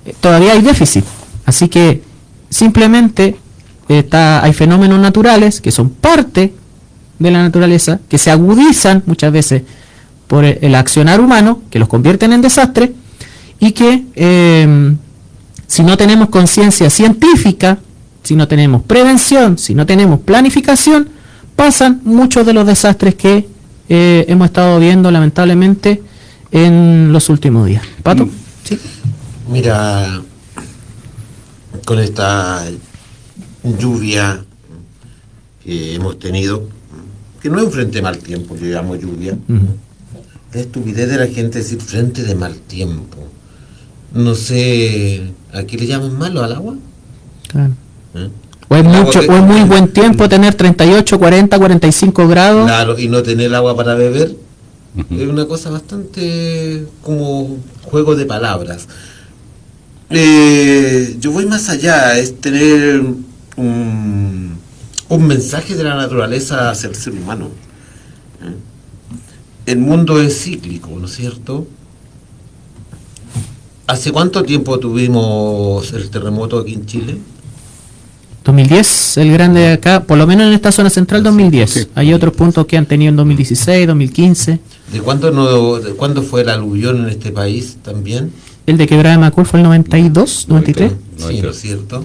Eh, 0.06 0.14
Todavía 0.18 0.52
hay 0.52 0.62
déficit. 0.62 1.04
Así 1.44 1.68
que 1.68 2.02
simplemente 2.48 3.36
está, 3.88 4.42
hay 4.42 4.52
fenómenos 4.54 4.98
naturales 4.98 5.60
que 5.60 5.72
son 5.72 5.90
parte 5.90 6.54
de 7.18 7.30
la 7.30 7.42
naturaleza, 7.42 8.00
que 8.08 8.18
se 8.18 8.30
agudizan 8.30 9.02
muchas 9.06 9.30
veces 9.32 9.62
por 10.26 10.44
el, 10.44 10.58
el 10.62 10.74
accionar 10.74 11.20
humano, 11.20 11.62
que 11.70 11.78
los 11.78 11.88
convierten 11.88 12.32
en 12.32 12.40
desastre, 12.40 12.92
y 13.60 13.72
que 13.72 14.04
eh, 14.16 14.96
si 15.72 15.82
no 15.82 15.96
tenemos 15.96 16.28
conciencia 16.28 16.90
científica, 16.90 17.78
si 18.22 18.36
no 18.36 18.46
tenemos 18.46 18.82
prevención, 18.82 19.56
si 19.56 19.74
no 19.74 19.86
tenemos 19.86 20.20
planificación, 20.20 21.08
pasan 21.56 22.02
muchos 22.04 22.44
de 22.44 22.52
los 22.52 22.66
desastres 22.66 23.14
que 23.14 23.48
eh, 23.88 24.24
hemos 24.28 24.46
estado 24.48 24.78
viendo 24.78 25.10
lamentablemente 25.10 26.02
en 26.50 27.10
los 27.10 27.30
últimos 27.30 27.66
días. 27.66 27.82
Pato, 28.02 28.26
Mm. 28.26 28.30
sí. 28.64 28.78
Mira, 29.50 30.20
con 31.86 31.98
esta 31.98 32.64
lluvia 33.64 34.44
que 35.64 35.94
hemos 35.94 36.18
tenido, 36.18 36.68
que 37.40 37.48
no 37.48 37.58
es 37.58 37.64
un 37.64 37.72
frente 37.72 37.96
de 37.96 38.02
mal 38.02 38.18
tiempo, 38.18 38.56
yo 38.56 38.66
llamo 38.66 38.94
lluvia, 38.96 39.32
Ujú. 39.48 39.66
la 40.52 40.60
estupidez 40.60 41.08
de 41.08 41.16
la 41.16 41.26
gente 41.28 41.60
decir 41.60 41.80
frente 41.80 42.22
de 42.24 42.34
mal 42.34 42.56
tiempo. 42.56 43.16
No 44.14 44.34
sé, 44.34 45.32
¿a 45.52 45.62
qué 45.64 45.76
le 45.76 45.86
llaman 45.86 46.16
malo 46.18 46.42
al 46.42 46.52
agua? 46.52 46.74
Claro. 47.48 47.72
¿Eh? 48.14 48.28
O 48.68 48.76
es, 48.76 48.84
mucho, 48.84 49.20
que- 49.20 49.28
o 49.28 49.36
es 49.36 49.42
muy 49.42 49.62
buen 49.64 49.88
tiempo 49.92 50.28
tener 50.28 50.54
38, 50.54 51.18
40, 51.18 51.58
45 51.58 52.26
grados. 52.28 52.66
Claro, 52.66 52.98
y 52.98 53.08
no 53.08 53.22
tener 53.22 53.54
agua 53.54 53.76
para 53.76 53.94
beber 53.94 54.34
es 55.10 55.26
una 55.28 55.46
cosa 55.46 55.70
bastante 55.70 56.86
como 57.02 57.56
juego 57.84 58.14
de 58.14 58.26
palabras. 58.26 58.88
Eh, 60.10 61.16
yo 61.18 61.30
voy 61.32 61.46
más 61.46 61.68
allá, 61.70 62.18
es 62.18 62.38
tener 62.40 63.00
un, 63.56 64.58
un 65.08 65.26
mensaje 65.26 65.74
de 65.74 65.84
la 65.84 65.94
naturaleza 65.94 66.70
hacia 66.70 66.88
el 66.90 66.94
ser 66.94 67.14
humano. 67.14 67.48
¿eh? 68.42 68.54
El 69.66 69.78
mundo 69.78 70.20
es 70.20 70.42
cíclico, 70.42 70.90
¿no 70.98 71.06
es 71.06 71.12
cierto? 71.14 71.66
¿Hace 73.92 74.10
cuánto 74.10 74.42
tiempo 74.42 74.78
tuvimos 74.78 75.92
el 75.92 76.08
terremoto 76.08 76.58
aquí 76.58 76.72
en 76.72 76.86
Chile? 76.86 77.18
2010, 78.42 79.18
el 79.18 79.32
grande 79.34 79.60
de 79.60 79.72
acá, 79.74 80.04
por 80.04 80.16
lo 80.16 80.26
menos 80.26 80.46
en 80.46 80.54
esta 80.54 80.72
zona 80.72 80.88
central 80.88 81.22
2010. 81.22 81.70
Sí. 81.70 81.86
Hay 81.94 82.14
otros 82.14 82.32
puntos 82.32 82.64
que 82.64 82.78
han 82.78 82.86
tenido 82.86 83.10
en 83.10 83.16
2016, 83.16 83.86
2015. 83.86 84.60
¿De 84.94 85.00
cuándo, 85.02 85.30
no, 85.30 85.78
de 85.78 85.92
cuándo 85.92 86.22
fue 86.22 86.40
el 86.40 86.48
aluvión 86.48 87.04
en 87.04 87.10
este 87.10 87.32
país 87.32 87.76
también? 87.82 88.32
El 88.64 88.78
de 88.78 88.86
Quebrada 88.86 89.16
de 89.16 89.20
Macul 89.20 89.44
fue 89.44 89.60
el 89.60 89.64
92, 89.64 90.46
93. 90.48 90.92
Sí, 91.18 91.42
¿no 91.42 91.50
es 91.50 91.60
cierto? 91.60 92.02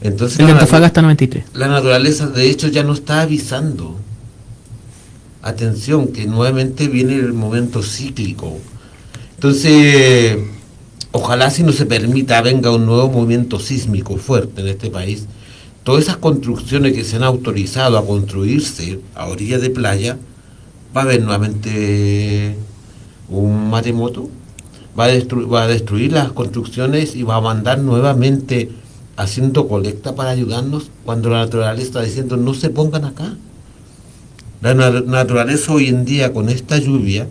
Entonces 0.00 0.40
El 0.40 0.46
de 0.46 0.52
Antofagasta 0.54 1.02
93. 1.02 1.44
la 1.54 1.68
naturaleza 1.68 2.26
de 2.26 2.50
hecho 2.50 2.66
ya 2.66 2.82
no 2.82 2.94
está 2.94 3.20
avisando. 3.20 3.96
Atención, 5.40 6.08
que 6.08 6.26
nuevamente 6.26 6.88
viene 6.88 7.14
el 7.14 7.32
momento 7.32 7.80
cíclico. 7.80 8.58
Entonces, 9.36 10.38
ojalá 11.12 11.50
si 11.50 11.62
no 11.62 11.72
se 11.72 11.86
permita 11.86 12.42
venga 12.42 12.70
un 12.70 12.86
nuevo 12.86 13.08
movimiento 13.08 13.60
sísmico 13.60 14.16
fuerte 14.16 14.62
en 14.62 14.68
este 14.68 14.90
país, 14.90 15.26
todas 15.84 16.02
esas 16.04 16.16
construcciones 16.16 16.94
que 16.94 17.04
se 17.04 17.16
han 17.16 17.22
autorizado 17.22 17.98
a 17.98 18.06
construirse 18.06 19.00
a 19.14 19.26
orilla 19.28 19.58
de 19.58 19.70
playa, 19.70 20.18
va 20.96 21.02
a 21.02 21.04
haber 21.04 21.22
nuevamente 21.22 22.56
un 23.28 23.70
maremoto, 23.70 24.28
va 24.98 25.04
a, 25.04 25.66
destruir 25.68 26.12
las 26.12 26.32
construcciones 26.32 27.16
y 27.16 27.22
va 27.22 27.36
a 27.36 27.40
mandar 27.40 27.78
nuevamente 27.78 28.70
haciendo 29.16 29.68
colecta 29.68 30.14
para 30.14 30.30
ayudarnos 30.30 30.90
cuando 31.04 31.30
la 31.30 31.38
naturaleza 31.38 31.86
está 31.86 32.02
diciendo 32.02 32.36
no 32.36 32.54
se 32.54 32.70
pongan 32.70 33.04
acá. 33.04 33.36
La 34.60 34.74
na- 34.74 35.00
naturaleza 35.00 35.72
hoy 35.72 35.88
en 35.88 36.04
día 36.04 36.32
con 36.32 36.48
esta 36.48 36.78
lluvia, 36.78 37.26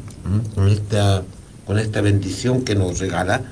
con 0.56 0.68
esta, 0.68 1.24
con 1.66 1.80
esta 1.80 2.02
bendición 2.02 2.64
que 2.64 2.76
nos 2.76 3.00
regala, 3.00 3.44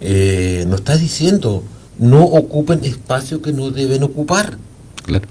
eh, 0.00 0.64
nos 0.68 0.80
está 0.80 0.96
diciendo 0.96 1.62
no 1.98 2.24
ocupen 2.24 2.84
espacio 2.84 3.40
que 3.40 3.52
no 3.52 3.70
deben 3.70 4.02
ocupar. 4.02 4.58
Claro. 5.04 5.26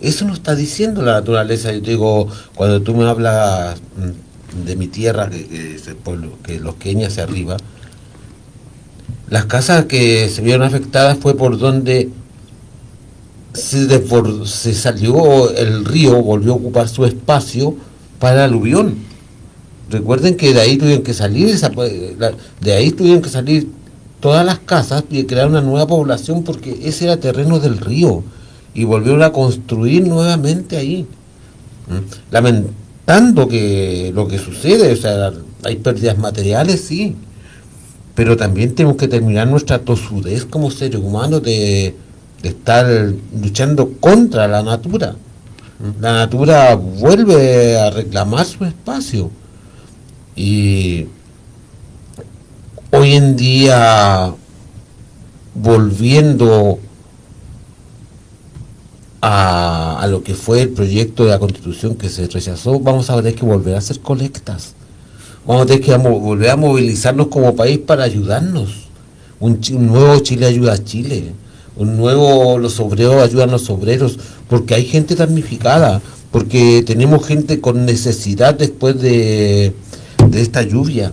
Eso 0.00 0.24
nos 0.24 0.38
está 0.38 0.54
diciendo 0.54 1.02
la 1.02 1.12
naturaleza. 1.12 1.72
Yo 1.72 1.82
te 1.82 1.90
digo, 1.90 2.28
cuando 2.54 2.80
tú 2.82 2.94
me 2.94 3.04
hablas 3.08 3.76
mm, 3.96 4.64
de 4.66 4.76
mi 4.76 4.86
tierra, 4.88 5.28
que, 5.28 5.46
que 5.46 5.74
es 5.76 5.86
el 5.88 5.96
pueblo, 5.96 6.38
que 6.42 6.58
los 6.60 6.76
queñas 6.76 7.12
hacia 7.12 7.24
arriba, 7.24 7.56
las 9.28 9.44
casas 9.46 9.86
que 9.86 10.28
se 10.28 10.40
vieron 10.40 10.62
afectadas 10.66 11.18
fue 11.18 11.36
por 11.36 11.58
donde 11.58 12.10
se, 13.52 13.88
se 14.46 14.74
salió 14.74 15.50
el 15.50 15.84
río, 15.84 16.22
volvió 16.22 16.52
a 16.52 16.56
ocupar 16.56 16.88
su 16.88 17.04
espacio 17.04 17.74
para 18.18 18.36
el 18.44 18.50
aluvión. 18.50 18.94
Recuerden 19.90 20.36
que 20.36 20.52
de 20.52 20.60
ahí 20.60 20.76
tuvieron 20.76 21.02
que 21.02 21.14
salir, 21.14 21.48
esa- 21.48 21.70
la- 22.18 22.32
de 22.60 22.72
ahí 22.72 22.90
tuvieron 22.90 23.22
que 23.22 23.28
salir 23.28 23.68
todas 24.20 24.44
las 24.44 24.58
casas 24.60 25.04
y 25.10 25.24
crear 25.24 25.48
una 25.48 25.60
nueva 25.60 25.86
población 25.86 26.42
porque 26.42 26.80
ese 26.84 27.04
era 27.04 27.18
terreno 27.18 27.58
del 27.60 27.78
río 27.78 28.22
y 28.74 28.84
volvieron 28.84 29.22
a 29.22 29.32
construir 29.32 30.06
nuevamente 30.06 30.76
ahí. 30.76 31.06
Lamentando 32.30 33.48
que 33.48 34.12
lo 34.14 34.26
que 34.28 34.38
sucede, 34.38 34.92
o 34.92 34.96
sea, 34.96 35.32
hay 35.64 35.76
pérdidas 35.76 36.18
materiales, 36.18 36.82
sí, 36.82 37.16
pero 38.14 38.36
también 38.36 38.74
tenemos 38.74 38.96
que 38.96 39.08
terminar 39.08 39.46
nuestra 39.46 39.78
tosudez 39.78 40.44
como 40.44 40.70
seres 40.70 41.00
humanos 41.00 41.42
de, 41.42 41.94
estar 42.42 42.86
luchando 43.40 43.92
contra 43.98 44.46
la 44.46 44.62
natura. 44.62 45.16
La 46.00 46.12
natura 46.12 46.74
vuelve 46.76 47.78
a 47.78 47.90
reclamar 47.90 48.46
su 48.46 48.64
espacio 48.64 49.30
y 50.36 51.06
hoy 52.96 53.12
en 53.14 53.36
día 53.36 54.32
volviendo 55.54 56.78
a, 59.20 60.06
lo 60.08 60.22
que 60.22 60.34
fue 60.34 60.62
el 60.62 60.68
proyecto 60.70 61.24
de 61.24 61.30
la 61.30 61.38
constitución 61.38 61.96
que 61.96 62.08
se 62.08 62.26
rechazó, 62.26 62.78
vamos 62.78 63.10
a 63.10 63.16
tener 63.16 63.34
que 63.34 63.44
volver 63.44 63.74
a 63.74 63.78
hacer 63.78 64.00
colectas. 64.00 64.74
Vamos 65.46 65.62
a 65.62 65.66
tener 65.66 65.82
que 65.82 65.96
volver 65.96 66.50
a 66.50 66.56
movilizarnos 66.56 67.28
como 67.28 67.54
país 67.54 67.78
para 67.78 68.04
ayudarnos. 68.04 68.88
Un, 69.40 69.60
nuevo 69.70 70.18
Chile 70.20 70.46
ayuda 70.46 70.74
a 70.74 70.84
Chile. 70.84 71.32
Un 71.76 71.96
nuevo 71.96 72.58
Los 72.58 72.80
Obreros 72.80 73.22
ayudan 73.22 73.50
a 73.50 73.52
los 73.52 73.68
obreros. 73.68 74.18
Porque 74.48 74.74
hay 74.74 74.84
gente 74.84 75.14
damnificada. 75.14 76.00
Porque 76.30 76.82
tenemos 76.86 77.26
gente 77.26 77.60
con 77.60 77.84
necesidad 77.84 78.54
después 78.54 79.00
de, 79.00 79.72
esta 80.32 80.62
lluvia 80.62 81.12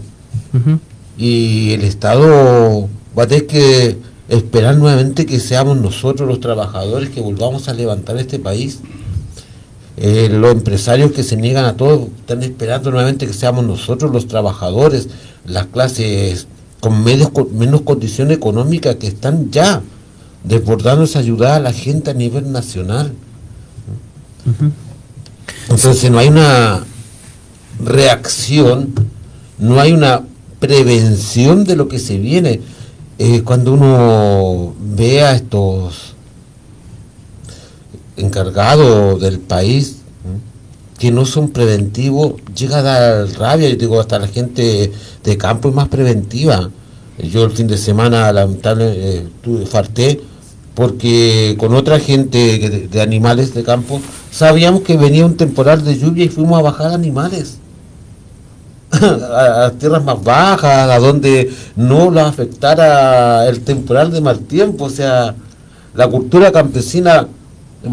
Ujú. 0.53 0.79
Y 1.17 1.73
el 1.73 1.83
Estado 1.83 2.89
va 3.17 3.23
a 3.23 3.27
tener 3.27 3.47
que 3.47 3.97
esperar 4.29 4.77
nuevamente 4.77 5.25
que 5.25 5.39
seamos 5.39 5.77
nosotros 5.77 6.27
los 6.27 6.39
trabajadores 6.39 7.09
que 7.09 7.21
volvamos 7.21 7.67
a 7.67 7.73
levantar 7.73 8.17
este 8.17 8.39
país. 8.39 8.79
Eh, 9.95 10.27
los 10.31 10.51
empresarios 10.51 11.11
que 11.11 11.23
se 11.23 11.37
niegan 11.37 11.65
a 11.65 11.77
todo 11.77 12.09
están 12.19 12.41
esperando 12.41 12.89
nuevamente 12.89 13.27
que 13.27 13.33
seamos 13.33 13.63
nosotros 13.63 14.11
los 14.11 14.27
trabajadores, 14.27 15.07
las 15.45 15.67
clases 15.67 16.47
con 16.79 17.03
menos, 17.03 17.31
menos 17.51 17.81
condición 17.81 18.31
económica 18.31 18.95
que 18.95 19.07
están 19.07 19.51
ya 19.51 19.81
desbordándose 20.43 21.17
a 21.17 21.21
ayudar 21.21 21.51
a 21.53 21.59
la 21.59 21.73
gente 21.73 22.11
a 22.11 22.13
nivel 22.13 22.51
nacional. 22.51 23.13
Entonces 25.69 26.11
no 26.11 26.17
hay 26.17 26.27
una 26.27 26.83
reacción, 27.83 28.93
no 29.59 29.79
hay 29.79 29.93
una 29.93 30.23
prevención 30.63 31.65
de 31.65 31.75
lo 31.75 31.89
que 31.89 31.99
se 31.99 32.17
viene. 32.17 32.61
Eh, 33.19 33.41
cuando 33.43 33.73
uno 33.73 34.73
ve 34.79 35.21
a 35.21 35.35
estos 35.35 36.13
encargados 38.15 39.19
del 39.19 39.39
país 39.39 39.97
que 40.97 41.11
no 41.11 41.25
son 41.25 41.49
preventivos, 41.49 42.35
llega 42.55 42.77
a 42.77 42.81
dar 42.81 43.27
rabia. 43.37 43.67
Yo 43.67 43.75
digo, 43.75 43.99
hasta 43.99 44.19
la 44.19 44.29
gente 44.29 44.89
de 45.21 45.37
campo 45.37 45.67
es 45.67 45.75
más 45.75 45.89
preventiva. 45.89 46.69
Yo 47.17 47.43
el 47.43 47.51
fin 47.51 47.67
de 47.67 47.77
semana, 47.77 48.31
lamentablemente, 48.31 49.17
eh, 49.17 49.65
falté 49.65 50.21
porque 50.75 51.57
con 51.59 51.75
otra 51.75 51.99
gente 51.99 52.87
de, 52.89 53.01
animales 53.01 53.53
de 53.53 53.63
campo 53.63 53.99
sabíamos 54.31 54.83
que 54.83 54.95
venía 54.95 55.25
un 55.25 55.35
temporal 55.35 55.83
de 55.83 55.99
lluvia 55.99 56.23
y 56.23 56.29
fuimos 56.29 56.57
a 56.57 56.61
bajar 56.61 56.93
animales 56.93 57.59
a, 59.01 59.71
tierras 59.79 60.03
más 60.03 60.23
bajas, 60.23 60.89
a 60.89 60.99
donde 60.99 61.51
no 61.75 62.11
lo 62.11 62.21
afectara 62.21 63.47
el 63.47 63.61
temporal 63.61 64.11
de 64.11 64.21
mal 64.21 64.39
tiempo. 64.39 64.85
O 64.85 64.89
sea, 64.89 65.35
la 65.95 66.07
cultura 66.07 66.51
campesina 66.51 67.27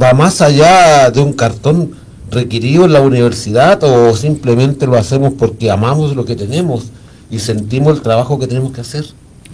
va 0.01 0.13
más 0.13 0.41
allá 0.41 1.11
de 1.11 1.21
un 1.21 1.33
cartón 1.33 1.93
requerido 2.31 2.85
en 2.85 2.93
la 2.93 3.01
universidad 3.01 3.83
o 3.83 4.15
simplemente 4.15 4.87
lo 4.87 4.97
hacemos 4.97 5.33
porque 5.37 5.71
amamos 5.71 6.15
lo 6.15 6.25
que 6.25 6.37
tenemos 6.37 6.91
y 7.31 7.39
sentimos 7.39 7.97
el 7.97 8.03
trabajo 8.03 8.39
que 8.39 8.47
tenemos 8.47 8.73
que 8.73 8.81
hacer. 8.81 9.05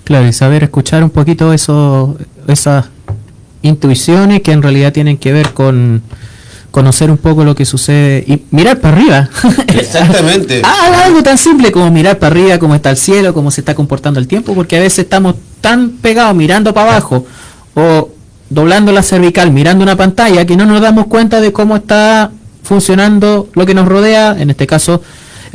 Claro, 0.05 0.27
y 0.29 0.33
saber 0.33 0.65
escuchar 0.65 1.03
un 1.03 1.11
poquito 1.11 1.53
eso, 1.53 2.17
esas 2.47 2.87
intuiciones 3.63 4.43
que 4.43 4.53
en 4.53 4.63
realidad 4.63 4.93
tienen 4.93 5.19
que 5.19 5.33
ver 5.33 5.53
con 5.53 6.03
conocer 6.77 7.11
un 7.11 7.17
poco 7.17 7.43
lo 7.43 7.55
que 7.55 7.65
sucede 7.65 8.23
y 8.27 8.43
mirar 8.51 8.81
para 8.81 8.99
arriba. 8.99 9.31
Exactamente. 9.69 10.61
ah, 10.63 11.05
algo 11.07 11.23
tan 11.23 11.39
simple 11.39 11.73
como 11.73 11.91
mirar 11.91 12.19
para 12.19 12.33
arriba, 12.33 12.59
cómo 12.59 12.75
está 12.75 12.91
el 12.91 12.99
cielo, 12.99 13.33
cómo 13.33 13.51
se 13.51 13.63
está 13.63 13.75
comportando 13.75 14.21
el 14.21 14.29
tiempo, 14.29 14.55
porque 14.55 14.77
a 14.77 14.81
veces 14.81 14.99
estamos 14.99 15.37
tan 15.63 15.93
pegados 15.93 16.37
mirando 16.37 16.75
para 16.75 16.91
abajo 16.91 17.25
o 17.73 18.11
doblando 18.51 18.93
la 18.93 19.03
cervical 19.03 19.53
mirando 19.53 19.85
una 19.85 19.97
pantalla 19.97 20.45
que 20.45 20.55
no 20.55 20.67
nos 20.67 20.83
damos 20.83 21.07
cuenta 21.07 21.41
de 21.41 21.51
cómo 21.51 21.77
está 21.77 22.31
funcionando 22.63 23.49
lo 23.55 23.65
que 23.65 23.73
nos 23.73 23.89
rodea, 23.89 24.37
en 24.39 24.51
este 24.51 24.67
caso 24.67 25.01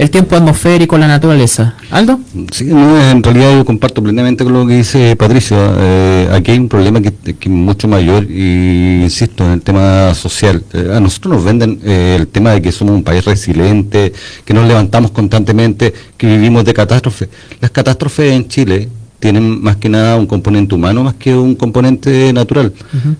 el 0.01 0.09
tiempo 0.09 0.35
atmosférico, 0.35 0.97
la 0.97 1.07
naturaleza. 1.07 1.75
¿Aldo? 1.91 2.19
Sí, 2.51 2.63
no, 2.65 3.11
en 3.11 3.21
realidad 3.21 3.55
yo 3.55 3.63
comparto 3.63 4.01
plenamente 4.01 4.43
con 4.43 4.51
lo 4.51 4.65
que 4.65 4.77
dice 4.77 5.15
Patricio. 5.15 5.55
Eh, 5.77 6.27
aquí 6.33 6.49
hay 6.49 6.57
un 6.57 6.69
problema 6.69 6.99
que, 6.99 7.13
es 7.23 7.47
mucho 7.47 7.87
mayor 7.87 8.23
y 8.27 9.03
insisto 9.03 9.45
en 9.45 9.51
el 9.51 9.61
tema 9.61 10.15
social. 10.15 10.63
Eh, 10.73 10.91
a 10.91 10.99
nosotros 10.99 11.35
nos 11.35 11.43
venden 11.45 11.79
eh, 11.83 12.17
el 12.19 12.27
tema 12.29 12.49
de 12.53 12.63
que 12.63 12.71
somos 12.71 12.95
un 12.95 13.03
país 13.03 13.23
resiliente, 13.23 14.11
que 14.43 14.55
nos 14.55 14.67
levantamos 14.67 15.11
constantemente, 15.11 15.93
que 16.17 16.25
vivimos 16.25 16.65
de 16.65 16.73
catástrofes. 16.73 17.29
Las 17.59 17.69
catástrofes 17.69 18.33
en 18.33 18.47
Chile 18.47 18.89
tienen 19.21 19.61
más 19.61 19.77
que 19.77 19.87
nada 19.87 20.17
un 20.17 20.25
componente 20.25 20.73
humano 20.75 21.03
más 21.03 21.13
que 21.13 21.33
un 21.35 21.55
componente 21.55 22.33
natural. 22.33 22.73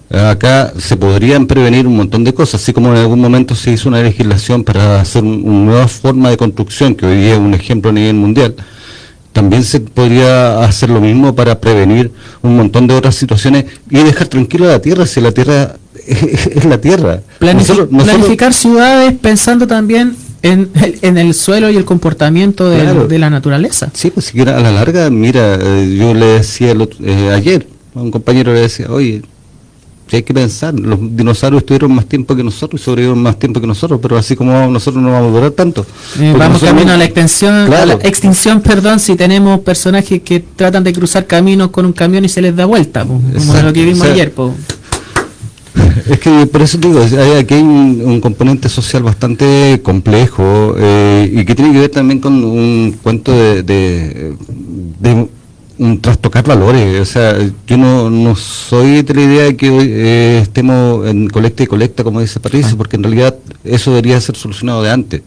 Acá 0.10 0.74
se 0.77 0.98
podrían 0.98 1.46
prevenir 1.46 1.86
un 1.88 1.96
montón 1.96 2.24
de 2.24 2.34
cosas, 2.34 2.62
así 2.62 2.74
como 2.74 2.89
en 2.89 2.98
algún 2.98 3.22
momento 3.22 3.55
se 3.55 3.72
hizo 3.72 3.88
una 3.88 4.01
legislación 4.01 4.63
para 4.63 5.00
hacer 5.00 5.24
una 5.24 5.65
nueva 5.65 5.88
forma 5.88 6.31
de 6.31 6.38
construcción, 6.38 6.96
que 6.96 7.05
hoy 7.05 7.17
día 7.17 7.34
es 7.34 7.39
un 7.39 7.53
ejemplo 7.53 7.91
a 7.91 7.93
nivel 7.93 8.15
mundial. 8.15 8.55
También 9.31 9.63
se 9.63 9.79
podría 9.79 10.63
hacer 10.65 10.89
lo 10.89 11.00
mismo 11.00 11.34
para 11.36 11.62
prevenir 11.62 12.12
un 12.41 12.58
montón 12.58 12.88
de 12.88 12.96
otras 12.96 13.15
situaciones 13.15 13.65
y 13.89 14.00
dejar 14.00 14.27
tranquilo 14.27 14.65
a 14.65 14.70
la 14.70 14.79
tierra, 14.81 15.05
si 15.05 15.22
la 15.22 15.31
tierra 15.31 15.75
es 16.08 16.65
la 16.65 16.81
tierra. 16.81 17.22
planificar 17.40 18.53
ciudades 18.53 19.14
pensando 19.22 19.68
también 19.68 20.16
en, 20.42 20.70
en, 21.01 21.18
el 21.18 21.34
suelo 21.34 21.70
y 21.70 21.77
el 21.77 21.86
comportamiento 21.86 22.70
de, 22.70 23.20
la 23.20 23.30
naturaleza. 23.30 23.90
Sí, 23.94 24.12
pues 24.12 24.27
siquiera 24.27 24.58
a 24.58 24.60
la 24.60 24.72
larga, 24.72 25.10
mira, 25.10 25.56
eh, 25.62 25.96
yo 25.98 26.14
le 26.14 26.25
decía 26.25 26.74
eh, 27.04 27.30
ayer, 27.34 27.68
a 27.96 28.01
un 28.01 28.12
compañero 28.12 28.54
le 28.54 28.62
decía, 28.62 28.88
oye, 28.90 29.22
hay 30.12 30.24
que 30.24 30.34
pensar, 30.34 30.77
los 30.77 31.00
dinosaurios 31.16 31.62
estuvieron 31.62 31.94
más 31.94 32.06
tiempo 32.06 32.36
que 32.36 32.44
nosotros 32.44 32.82
y 32.82 32.84
sobrevivieron 32.84 33.22
más 33.22 33.40
tiempo 33.40 33.62
que 33.62 33.68
nosotros, 33.68 34.00
pero 34.01 34.18
así 34.18 34.36
como 34.36 34.68
nosotros 34.68 35.01
no 35.01 35.12
vamos 35.12 35.30
a 35.30 35.32
durar 35.32 35.51
tanto. 35.51 35.86
Eh, 36.20 36.34
vamos 36.38 36.62
camino 36.62 36.92
a 36.92 36.98
la 36.98 37.06
extensión, 37.06 37.70
la 37.70 37.94
extinción, 38.04 38.62
perdón, 38.62 39.00
si 39.00 39.16
tenemos 39.16 39.62
personajes 39.62 40.22
que 40.22 40.42
tratan 40.42 40.84
de 40.84 40.92
cruzar 40.92 41.27
caminos 41.27 41.70
con 41.70 41.86
un 41.86 41.94
camión 41.94 42.25
y 42.25 42.30
se 42.30 42.42
les 42.42 42.56
da 42.56 42.66
vuelta, 42.66 43.06
como 43.06 43.22
lo 43.64 43.72
que 43.72 43.86
vimos 43.86 44.06
ayer. 44.08 44.34
Es 46.10 46.20
que 46.20 46.46
por 46.48 46.62
eso 46.62 46.77
digo, 46.77 47.01
hay, 47.01 47.40
aquí 47.40 47.53
hay 47.55 47.62
un, 47.62 48.20
componente 48.22 48.70
social 48.70 49.03
bastante 49.03 49.79
complejo 49.84 50.75
eh, 50.77 51.29
y 51.31 51.46
que 51.46 51.55
tiene 51.55 51.74
que 51.74 51.79
ver 51.79 51.90
también 51.90 52.20
con 52.20 52.44
un 52.44 52.98
cuento 53.01 53.31
de, 53.31 53.64
de, 53.64 55.27
un 55.77 56.00
trastocar 56.00 56.46
valores. 56.46 57.00
O 57.00 57.05
sea, 57.05 57.38
yo 57.66 57.77
no, 57.77 58.10
no 58.10 58.36
soy 58.36 59.01
de 59.01 59.14
la 59.14 59.22
idea 59.22 59.44
de 59.46 59.57
que 59.57 59.70
hoy 59.70 59.88
eh, 59.90 60.40
estemos 60.44 61.07
en 61.07 61.27
colecta 61.27 61.64
y 61.64 61.68
colecta, 61.68 62.03
como 62.03 62.22
dice 62.22 62.40
Patricio, 62.40 62.74
ah. 62.74 62.77
porque 62.77 62.98
en 62.98 63.03
realidad 63.03 63.36
eso 63.64 63.92
debería 63.92 64.20
ser 64.22 64.36
solucionado 64.36 64.84
de 64.84 64.92
antes. 64.92 65.22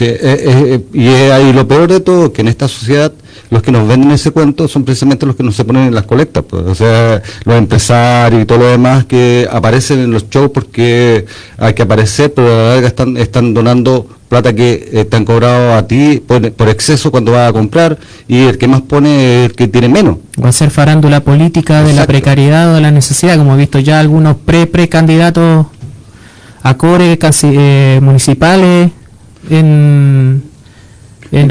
Eh, 0.00 0.80
y 0.92 1.06
ahí 1.08 1.52
lo 1.52 1.68
peor 1.68 1.90
de 1.90 2.00
todo, 2.00 2.32
que 2.32 2.40
en 2.40 2.48
esta 2.48 2.66
sociedad 2.68 3.12
los 3.52 3.62
que 3.62 3.70
nos 3.70 3.86
venden 3.86 4.10
ese 4.12 4.30
cuento 4.30 4.66
son 4.66 4.82
precisamente 4.84 5.26
los 5.26 5.36
que 5.36 5.42
nos 5.42 5.54
se 5.54 5.64
ponen 5.66 5.88
en 5.88 5.94
las 5.94 6.04
colectas, 6.04 6.42
pues. 6.48 6.62
o 6.62 6.74
sea, 6.74 7.22
los 7.44 7.56
empresarios 7.56 8.42
y 8.42 8.46
todo 8.46 8.58
lo 8.58 8.66
demás 8.66 9.04
que 9.04 9.46
aparecen 9.50 9.98
en 9.98 10.10
los 10.10 10.30
shows 10.30 10.50
porque 10.52 11.26
hay 11.58 11.74
que 11.74 11.82
aparecer, 11.82 12.32
pero 12.32 12.48
a 12.48 12.56
la 12.56 12.68
larga 12.74 12.88
están, 12.88 13.16
están 13.18 13.52
donando 13.52 14.06
plata 14.30 14.54
que 14.54 14.88
eh, 14.90 15.04
te 15.04 15.14
han 15.18 15.26
cobrado 15.26 15.74
a 15.74 15.86
ti 15.86 16.22
por, 16.26 16.68
exceso 16.70 17.10
cuando 17.10 17.32
vas 17.32 17.50
a 17.50 17.52
comprar 17.52 17.98
y 18.26 18.44
el 18.44 18.56
que 18.56 18.66
más 18.66 18.80
pone 18.80 19.44
es 19.44 19.50
el 19.50 19.54
que 19.54 19.68
tiene 19.68 19.90
menos. 19.90 20.16
Va 20.42 20.48
a 20.48 20.52
ser 20.52 20.70
farándula 20.70 21.20
política 21.20 21.82
de 21.82 21.92
la 21.92 22.06
precariedad 22.06 22.70
o 22.70 22.74
de 22.76 22.80
la 22.80 22.90
necesidad, 22.90 23.36
como 23.36 23.54
he 23.54 23.58
visto 23.58 23.78
ya 23.78 24.00
algunos 24.00 24.36
pre-precandidatos 24.38 25.66
a 26.62 26.76
core 26.78 27.18
casi, 27.18 27.48
eh, 27.52 28.00
municipales 28.02 28.92
en 29.52 30.42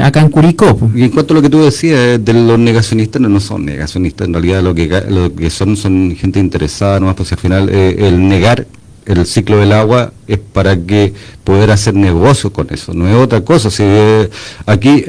acá 0.00 0.20
en 0.20 0.28
Curicó. 0.30 0.78
Y 0.94 1.02
en 1.02 1.10
cuanto 1.10 1.34
a 1.34 1.36
lo 1.36 1.42
que 1.42 1.50
tú 1.50 1.62
decías 1.62 1.98
eh, 1.98 2.18
de 2.18 2.32
los 2.32 2.58
negacionistas, 2.58 3.20
no, 3.20 3.40
son 3.40 3.64
negacionistas, 3.64 4.28
en 4.28 4.34
realidad 4.34 4.62
lo 4.62 4.74
que, 4.74 4.88
lo 5.08 5.34
que 5.34 5.50
son 5.50 5.76
son 5.76 6.14
gente 6.16 6.38
interesada, 6.38 7.00
nomás 7.00 7.16
pues 7.16 7.32
al 7.32 7.38
final 7.38 7.68
eh, 7.68 7.96
el 7.98 8.28
negar 8.28 8.66
el 9.04 9.26
ciclo 9.26 9.56
del 9.56 9.72
agua 9.72 10.12
es 10.28 10.38
para 10.38 10.76
que 10.76 11.12
poder 11.42 11.72
hacer 11.72 11.94
negocio 11.94 12.52
con 12.52 12.68
eso, 12.70 12.94
no 12.94 13.08
es 13.08 13.16
otra 13.16 13.40
cosa. 13.40 13.68
Si, 13.68 13.82
eh, 13.84 14.30
aquí, 14.64 15.04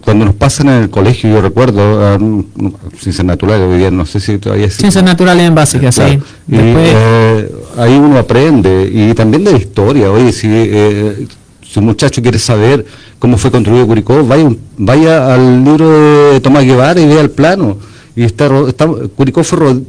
cuando 0.00 0.24
nos 0.24 0.34
pasan 0.34 0.68
en 0.68 0.82
el 0.82 0.90
colegio, 0.90 1.30
yo 1.30 1.40
recuerdo, 1.40 2.04
ah, 2.04 2.18
ciencias 2.98 3.24
naturales, 3.24 3.68
hoy 3.68 3.78
día 3.78 3.92
no 3.92 4.06
sé 4.06 4.18
si 4.18 4.38
todavía 4.38 4.68
Ciencias 4.68 5.04
naturales 5.04 5.46
en 5.46 5.54
básica, 5.54 5.92
sí. 5.92 6.18
ahí 7.76 7.94
uno 7.96 8.18
aprende, 8.18 8.90
y 8.92 9.14
también 9.14 9.44
de 9.44 9.52
historia, 9.56 10.10
oye, 10.10 10.32
si 10.32 10.48
si 11.70 11.78
un 11.78 11.84
muchacho 11.84 12.22
quiere 12.22 12.38
saber 12.38 12.86
cómo 13.18 13.36
fue 13.36 13.50
construido 13.50 13.86
Curicó, 13.86 14.24
vaya, 14.24 14.50
vaya 14.78 15.34
al 15.34 15.64
libro 15.64 16.32
de 16.32 16.40
Tomás 16.40 16.64
Guevara 16.64 17.00
y 17.00 17.06
vea 17.06 17.20
el 17.20 17.30
plano. 17.30 17.76
Y 18.16 18.24
está, 18.24 18.48
Curicó 19.14 19.42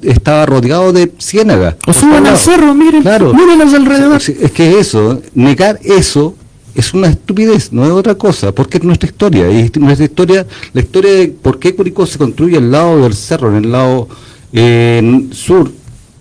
estaba 0.04 0.46
rodeado 0.46 0.92
de 0.92 1.12
ciénagas. 1.20 1.76
O 1.88 1.94
suban 1.94 2.28
al 2.28 2.38
cerro, 2.38 2.76
miren, 2.76 3.02
claro. 3.02 3.34
miren 3.34 3.58
los 3.58 3.74
alrededor. 3.74 4.22
Es 4.22 4.52
que 4.52 4.80
eso, 4.80 5.22
negar 5.34 5.80
eso 5.84 6.36
es 6.76 6.94
una 6.94 7.08
estupidez, 7.08 7.72
no 7.72 7.86
es 7.86 7.92
otra 7.92 8.15
cosa, 8.15 8.52
porque 8.52 8.78
es 8.78 8.84
nuestra 8.84 9.10
historia. 9.10 9.50
Y 9.50 9.72
nuestra 9.80 10.06
historia, 10.06 10.46
la 10.74 10.82
historia 10.82 11.12
de 11.13 11.28
por 11.30 11.60
qué 11.60 11.74
Curicó 11.74 12.06
se 12.06 12.18
construye 12.18 12.58
al 12.58 12.70
lado 12.70 13.02
del 13.04 13.13
cerro, 13.15 13.50
en 13.50 13.63
el 13.63 13.72
lado 13.72 14.10
eh, 14.52 15.28
sur, 15.32 15.72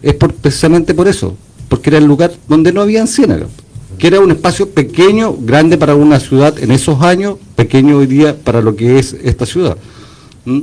es 0.03 0.15
precisamente 0.15 0.95
por 0.95 1.09
eso, 1.09 1.37
porque 1.69 1.91
era 1.91 1.99
el 1.99 2.05
lugar 2.05 2.33
donde 2.47 2.73
no 2.73 2.81
había 2.81 3.07
ciénagas 3.07 3.49
que 3.99 4.07
era 4.07 4.21
un 4.21 4.31
espacio 4.31 4.71
pequeño, 4.71 5.35
grande 5.39 5.77
para 5.77 5.95
una 5.95 6.21
ciudad 6.21 6.57
en 6.59 6.71
esos 6.71 7.03
años, 7.03 7.37
pequeño 7.57 7.99
hoy 7.99 8.07
día 8.07 8.37
para 8.37 8.63
lo 8.63 8.77
que 8.77 8.99
es 8.99 9.15
esta 9.25 9.45
ciudad. 9.45 9.77
¿Mm? 10.45 10.61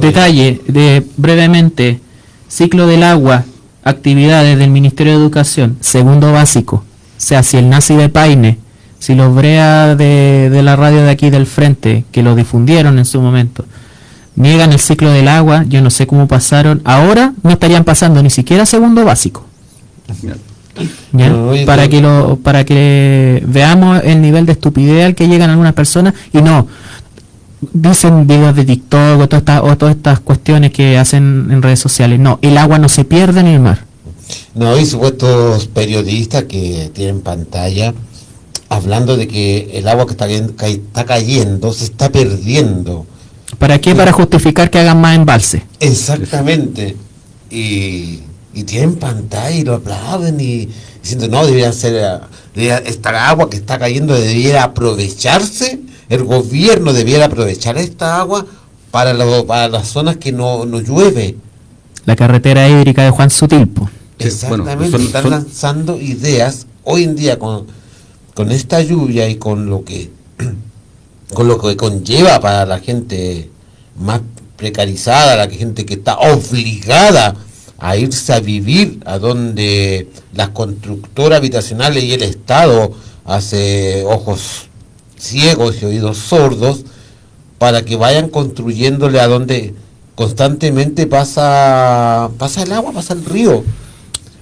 Detalle, 0.00 0.60
de 0.66 1.06
brevemente, 1.16 2.00
ciclo 2.48 2.86
del 2.86 3.04
agua, 3.04 3.44
actividades 3.84 4.58
del 4.58 4.70
Ministerio 4.70 5.12
de 5.12 5.20
Educación, 5.20 5.76
segundo 5.80 6.32
básico, 6.32 6.76
o 6.76 7.20
sea, 7.20 7.42
si 7.42 7.56
el 7.56 7.68
nazi 7.68 7.94
de 7.94 8.08
Paine, 8.08 8.58
si 8.98 9.14
los 9.14 9.32
brea 9.34 9.94
de, 9.94 10.50
de 10.50 10.62
la 10.62 10.74
radio 10.74 11.02
de 11.02 11.10
aquí 11.10 11.30
del 11.30 11.46
frente, 11.46 12.04
que 12.10 12.24
lo 12.24 12.34
difundieron 12.34 12.98
en 12.98 13.04
su 13.04 13.20
momento, 13.20 13.64
niegan 14.34 14.72
el 14.72 14.80
ciclo 14.80 15.12
del 15.12 15.28
agua, 15.28 15.64
yo 15.68 15.80
no 15.82 15.90
sé 15.90 16.08
cómo 16.08 16.26
pasaron, 16.26 16.82
ahora 16.84 17.34
no 17.44 17.50
estarían 17.50 17.84
pasando 17.84 18.22
ni 18.22 18.30
siquiera 18.30 18.66
segundo 18.66 19.04
básico 19.04 19.44
para 21.66 21.88
que 21.88 22.00
lo 22.00 22.38
para 22.42 22.64
que 22.64 23.42
veamos 23.46 24.02
el 24.04 24.20
nivel 24.22 24.46
de 24.46 24.52
estupidez 24.52 25.04
al 25.06 25.14
que 25.14 25.28
llegan 25.28 25.50
algunas 25.50 25.74
personas 25.74 26.14
y 26.32 26.40
no 26.42 26.66
dicen 27.72 28.26
videos 28.26 28.54
de 28.54 28.64
TikTok 28.64 29.20
o 29.20 29.28
todas 29.28 29.40
estas 29.42 29.62
o 29.62 29.76
todas 29.76 29.96
estas 29.96 30.20
cuestiones 30.20 30.70
que 30.72 30.96
hacen 30.98 31.48
en 31.50 31.60
redes 31.62 31.80
sociales. 31.80 32.18
No 32.20 32.38
el 32.42 32.56
agua 32.58 32.78
no 32.78 32.88
se 32.88 33.04
pierde 33.04 33.40
en 33.40 33.46
el 33.48 33.60
mar. 33.60 33.84
No, 34.54 34.74
hay 34.74 34.84
supuestos 34.86 35.66
periodistas 35.68 36.44
que 36.44 36.90
tienen 36.94 37.20
pantalla 37.20 37.94
hablando 38.68 39.16
de 39.16 39.26
que 39.26 39.70
el 39.74 39.88
agua 39.88 40.04
que 40.06 40.12
está, 40.12 40.26
ca- 40.56 40.68
está 40.68 41.04
cayendo 41.04 41.72
se 41.72 41.84
está 41.84 42.10
perdiendo. 42.12 43.06
para 43.58 43.80
qué 43.80 43.94
para 43.94 44.12
justificar 44.12 44.70
que 44.70 44.78
hagan 44.78 45.00
más 45.00 45.16
embalse. 45.16 45.62
Exactamente. 45.80 46.94
Y, 47.50 48.20
y 48.58 48.64
tienen 48.64 48.96
pantalla 48.96 49.50
y 49.56 49.62
lo 49.64 49.74
aplauden 49.76 50.40
y 50.40 50.68
diciendo, 51.02 51.28
no, 51.28 51.46
debería 51.46 51.72
ser, 51.72 52.20
debería- 52.54 52.78
esta 52.78 53.28
agua 53.28 53.48
que 53.48 53.56
está 53.56 53.78
cayendo 53.78 54.14
debiera 54.14 54.64
aprovecharse, 54.64 55.80
el 56.08 56.24
gobierno 56.24 56.92
debiera 56.92 57.26
aprovechar 57.26 57.78
esta 57.78 58.18
agua 58.20 58.44
para, 58.90 59.12
lo- 59.14 59.46
para 59.46 59.68
las 59.68 59.88
zonas 59.88 60.16
que 60.16 60.32
no, 60.32 60.64
no 60.66 60.80
llueve. 60.80 61.36
la 62.04 62.16
carretera 62.16 62.68
hídrica 62.68 63.04
de 63.04 63.10
Juan 63.10 63.30
Sutilpo 63.30 63.88
Sí, 64.18 64.26
Exactamente, 64.26 64.74
bueno, 64.76 64.90
son- 64.90 65.06
están 65.06 65.22
son- 65.22 65.30
lanzando 65.30 66.00
ideas 66.00 66.66
hoy 66.82 67.04
en 67.04 67.14
día 67.14 67.38
con, 67.38 67.66
con 68.34 68.50
esta 68.50 68.80
lluvia 68.82 69.28
y 69.28 69.36
con 69.36 69.66
lo 69.70 69.84
que 69.84 70.10
con 71.34 71.46
lo 71.46 71.60
que 71.60 71.76
conlleva 71.76 72.40
para 72.40 72.64
la 72.66 72.78
gente 72.80 73.50
más 74.00 74.20
precarizada, 74.56 75.36
la 75.36 75.48
gente 75.48 75.84
que 75.86 75.94
está 75.94 76.16
obligada 76.18 77.36
a 77.78 77.96
irse 77.96 78.32
a 78.32 78.40
vivir 78.40 79.00
a 79.06 79.18
donde 79.18 80.08
las 80.34 80.50
constructoras 80.50 81.38
habitacionales 81.38 82.02
y 82.02 82.12
el 82.12 82.22
Estado 82.22 82.92
hace 83.24 84.04
ojos 84.04 84.68
ciegos 85.16 85.80
y 85.80 85.84
oídos 85.86 86.18
sordos 86.18 86.84
para 87.58 87.84
que 87.84 87.96
vayan 87.96 88.28
construyéndole 88.28 89.20
a 89.20 89.28
donde 89.28 89.74
constantemente 90.14 91.06
pasa 91.06 92.30
pasa 92.38 92.62
el 92.62 92.72
agua, 92.72 92.92
pasa 92.92 93.14
el 93.14 93.24
río. 93.24 93.62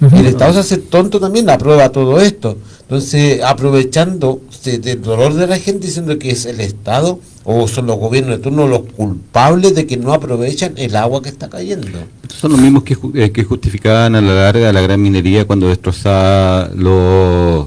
El 0.00 0.26
Estado 0.26 0.52
se 0.52 0.60
hace 0.60 0.76
tonto 0.78 1.18
también, 1.18 1.48
aprueba 1.48 1.88
todo 1.88 2.20
esto. 2.20 2.58
Entonces, 2.82 3.42
aprovechándose 3.42 4.78
del 4.78 5.02
dolor 5.02 5.34
de 5.34 5.46
la 5.46 5.58
gente 5.58 5.86
diciendo 5.86 6.18
que 6.18 6.30
es 6.30 6.46
el 6.46 6.60
Estado 6.60 7.18
o 7.44 7.66
son 7.68 7.86
los 7.86 7.96
gobiernos 7.96 8.36
de 8.36 8.42
turno 8.42 8.66
los 8.66 8.82
culpables 8.96 9.74
de 9.74 9.86
que 9.86 9.96
no 9.96 10.12
aprovechan 10.12 10.74
el 10.76 10.96
agua 10.96 11.22
que 11.22 11.28
está 11.28 11.48
cayendo. 11.48 11.98
Son 12.28 12.52
los 12.52 12.60
mismos 12.60 12.82
que, 12.82 12.96
eh, 13.14 13.30
que 13.30 13.44
justificaban 13.44 14.16
a 14.16 14.20
la 14.20 14.34
larga 14.34 14.72
la 14.72 14.80
gran 14.80 15.00
minería 15.00 15.46
cuando 15.46 15.68
destrozaba 15.68 16.70
los 16.74 17.66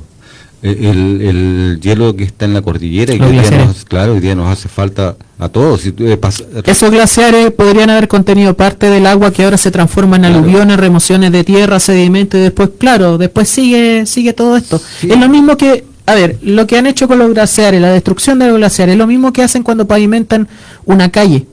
el, 0.61 1.21
el 1.21 1.79
hielo 1.81 2.15
que 2.15 2.23
está 2.25 2.45
en 2.45 2.53
la 2.53 2.61
cordillera 2.61 3.13
y 3.13 3.17
que 3.19 3.25
hoy 3.25 3.31
día 3.39 3.51
nos, 3.65 3.85
claro, 3.85 4.13
hoy 4.13 4.19
día 4.19 4.35
nos 4.35 4.47
hace 4.49 4.67
falta 4.67 5.15
a 5.39 5.47
todos. 5.49 5.81
Si 5.81 5.93
eh, 5.99 6.19
Esos 6.65 6.91
glaciares 6.91 7.51
podrían 7.51 7.89
haber 7.89 8.07
contenido 8.07 8.55
parte 8.55 8.89
del 8.89 9.05
agua 9.05 9.31
que 9.31 9.43
ahora 9.45 9.57
se 9.57 9.71
transforma 9.71 10.17
en 10.17 10.23
Claro. 10.23 10.39
aluviones, 10.39 10.77
remociones 10.77 11.31
de 11.31 11.43
tierra, 11.43 11.79
sedimento 11.79 12.37
y 12.37 12.41
después, 12.41 12.69
claro, 12.77 13.17
después 13.17 13.47
sigue 13.49 14.05
sigue 14.05 14.33
todo 14.33 14.57
esto. 14.57 14.81
Sí. 14.99 15.09
Es 15.09 15.17
lo 15.17 15.29
mismo 15.29 15.55
que, 15.55 15.85
a 16.05 16.15
ver, 16.15 16.37
lo 16.41 16.67
que 16.67 16.77
han 16.77 16.87
hecho 16.87 17.07
con 17.07 17.19
los 17.19 17.29
glaciares, 17.33 17.79
la 17.81 17.91
destrucción 17.91 18.39
de 18.39 18.47
los 18.47 18.57
glaciares, 18.57 18.93
es 18.93 18.97
lo 18.99 19.07
mismo 19.07 19.31
que 19.31 19.43
hacen 19.43 19.63
cuando 19.63 19.87
pavimentan 19.87 20.47
una 20.85 21.09
calle. 21.09 21.45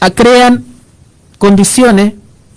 A- 0.00 0.10
crean 0.10 0.64
condiciones 1.38 2.12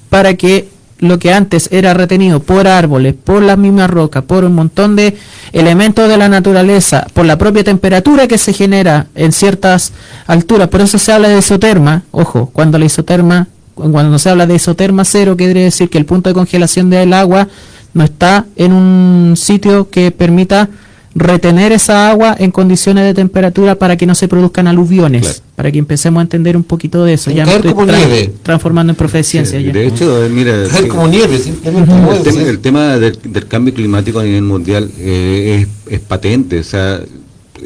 para 0.10 0.36
que 0.36 0.68
lo 1.04 1.20
que 1.20 1.34
antes 1.34 1.68
era 1.72 1.94
retenido 1.94 2.40
por 2.40 2.68
árboles, 2.68 3.14
por 3.14 3.42
las 3.44 3.58
mismas 3.58 3.90
rocas, 3.90 4.24
por 4.24 4.44
un 4.46 4.56
montón 4.56 4.96
de 4.96 5.16
elementos 5.52 6.08
de 6.10 6.18
la 6.18 6.30
naturaleza, 6.30 7.06
por 7.14 7.26
la 7.26 7.38
propia 7.38 7.64
temperatura 7.64 8.28
que 8.28 8.38
se 8.38 8.54
genera 8.54 9.08
en 9.16 9.32
ciertas 9.32 9.92
alturas, 10.28 10.70
por 10.70 10.82
eso 10.82 10.98
se 10.98 11.12
habla 11.12 11.28
de 11.30 11.40
isoterma, 11.40 12.04
ojo, 12.12 12.50
cuando 12.54 12.80
la 12.80 12.86
isoterma, 12.86 13.48
cu- 13.76 13.92
cuando 13.92 14.18
se 14.18 14.30
habla 14.30 14.48
de 14.48 14.56
isoterma 14.56 15.06
cero, 15.06 15.36
quiere 15.38 15.62
decir 15.64 15.90
que 15.90 15.98
el 15.98 16.06
punto 16.06 16.30
de 16.30 16.34
congelación 16.34 16.90
del 16.90 17.14
agua 17.14 17.48
no 17.94 18.04
está 18.04 18.46
en 18.56 18.74
un 18.74 19.36
sitio 19.38 19.90
que 19.90 20.10
permita 20.12 20.70
retener 21.16 21.72
esa 21.72 22.10
agua 22.10 22.36
en 22.40 22.50
condiciones 22.52 23.06
de 23.06 23.14
temperatura 23.14 23.76
para 23.76 23.96
que 23.98 24.06
no 24.08 24.16
se 24.16 24.28
produzcan 24.28 24.68
aluviones, 24.68 25.22
Claro. 25.22 25.40
para 25.56 25.72
que 25.72 25.78
empecemos 25.78 26.20
a 26.20 26.24
entender 26.24 26.58
un 26.58 26.64
poquito 26.64 27.04
de 27.06 27.14
eso. 27.14 27.30
Ya 27.30 27.44
me 27.46 27.52
Caer 27.52 27.58
estoy 27.58 27.74
como 27.74 27.86
tra- 27.88 27.98
nieve. 27.98 28.34
transformando 28.42 28.92
en 28.92 28.98
profe 28.98 29.18
de 29.20 29.24
ciencia. 29.24 29.60
Sí, 29.60 29.66
ya. 29.66 29.72
de 29.74 29.88
hecho, 29.88 30.26
eh, 30.26 30.30
mira, 30.30 30.52
Caer 30.70 30.84
sí, 30.84 30.88
como 30.90 31.08
nieve, 31.08 31.38
simplemente. 31.38 31.92
el, 31.94 32.24
tema, 32.24 32.42
sí. 32.42 32.48
el 32.50 32.60
tema 32.60 32.98
del, 32.98 33.20
del 33.24 33.48
cambio 33.48 33.74
climático 33.74 34.20
a 34.20 34.24
nivel 34.24 34.42
mundial 34.44 34.90
eh, 34.98 35.68
es, 35.88 35.94
es 35.94 36.00
patente. 36.00 36.60
O 36.60 36.64
sea, 36.64 37.00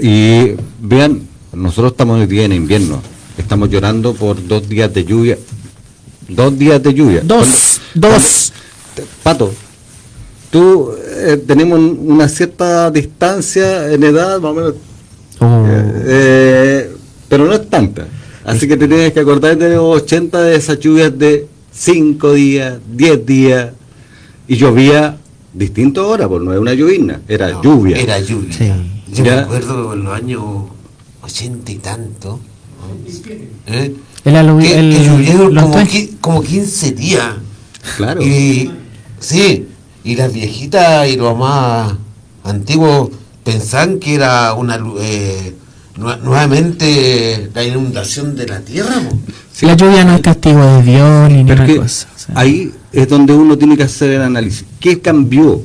y 0.02 0.52
vean, 0.82 1.22
nosotros 1.54 1.94
estamos 1.94 2.20
hoy 2.20 2.28
día 2.28 2.44
en 2.44 2.52
invierno, 2.54 3.02
estamos 3.38 3.70
llorando 3.70 4.14
por 4.14 4.46
dos 4.46 4.68
días 4.68 4.94
de 4.94 5.06
lluvia. 5.06 5.38
Dos 6.28 6.60
días 6.60 6.84
de 6.84 6.94
lluvia. 6.94 7.22
Dos, 7.24 7.80
Cuando- 7.94 8.10
dos. 8.10 8.52
cuando- 8.54 9.12
Pato, 9.24 9.54
tú 10.50 10.92
eh, 11.08 11.44
tenemos 11.46 11.80
un- 11.80 12.00
una 12.12 12.28
cierta 12.30 12.90
distancia 12.92 13.92
en 13.92 14.04
edad, 14.04 14.40
más 14.40 14.52
o 14.52 14.54
menos, 14.56 14.74
Oh. 15.40 15.66
eh, 16.06 16.92
pero 17.30 17.46
no 17.46 17.54
es 17.54 17.70
tanta. 17.70 18.08
Así 18.44 18.68
que 18.68 18.78
te 18.78 18.88
tienes 18.88 19.12
que 19.14 19.20
acordar 19.20 19.58
de 19.58 19.76
los 19.76 20.02
80 20.04 20.42
de 20.42 20.56
esas 20.56 20.80
lluvias 20.80 21.18
de 21.18 21.48
5 21.72 22.34
días, 22.34 22.78
10 22.92 23.26
días, 23.26 23.72
y 24.48 24.56
llovía 24.56 25.18
distinto 25.54 26.02
ahora, 26.02 26.28
pues 26.30 26.42
no 26.42 26.54
es 26.54 26.60
una 26.60 26.74
llovizna, 26.74 27.22
era 27.28 27.50
No, 27.52 27.62
lluvia. 27.62 27.98
Era 27.98 28.20
lluvia. 28.20 28.54
Sí. 28.58 28.72
Yo 29.14 29.24
me 29.24 29.30
Ya. 29.30 29.40
acuerdo 29.42 29.94
en 29.94 30.04
los 30.04 30.14
años 30.14 30.42
ochenta 31.22 31.72
y 31.72 31.76
tanto. 31.76 32.40
¿eh? 33.68 33.94
El 34.24 34.36
aluvi- 34.36 34.62
que, 34.64 34.80
el- 34.80 34.96
que 34.98 35.04
llovieron 35.06 35.56
como, 35.56 35.78
qui- 35.80 36.10
como 36.22 36.42
15 36.42 36.92
días. 36.92 37.36
Claro. 37.98 38.22
Y 38.22 38.72
sí, 39.20 39.68
y 40.04 40.16
las 40.16 40.32
viejitas 40.34 41.08
y 41.10 41.16
los 41.18 41.38
más 41.38 41.94
antiguos 42.44 43.10
pensaban 43.44 44.00
que 44.00 44.16
era 44.16 44.54
una 44.54 44.80
eh, 45.00 45.54
nue- 45.98 46.20
nuevamente 46.22 47.50
la 47.54 47.64
inundación 47.64 48.36
de 48.36 48.48
la 48.48 48.60
tierra. 48.62 48.96
Sí. 49.52 49.66
La 49.66 49.76
lluvia 49.76 50.04
no 50.06 50.16
es 50.16 50.22
castigo 50.22 50.64
de 50.64 50.84
Dios 50.84 51.30
ni 51.32 51.52
o 51.52 51.88
sea. 51.88 52.08
ahí 52.36 52.72
es 52.92 53.08
donde 53.10 53.34
uno 53.34 53.58
tiene 53.58 53.76
que 53.76 53.84
hacer 53.84 54.12
el 54.12 54.22
análisis. 54.22 54.66
¿Qué 54.80 55.00
cambió 55.00 55.62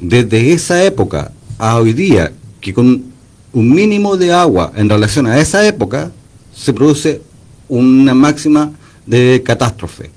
desde 0.00 0.52
esa 0.52 0.82
época 0.84 1.30
a 1.58 1.76
hoy 1.76 1.92
día? 1.92 2.32
Que 2.60 2.74
con 2.74 3.04
un 3.52 3.70
mínimo 3.70 4.16
de 4.16 4.32
agua 4.32 4.72
en 4.76 4.88
relación 4.88 5.26
a 5.26 5.38
esa 5.38 5.66
época 5.66 6.10
se 6.54 6.72
produce 6.72 7.22
una 7.68 8.14
máxima 8.14 8.70
de 9.06 9.42
catástrofe. 9.44 10.10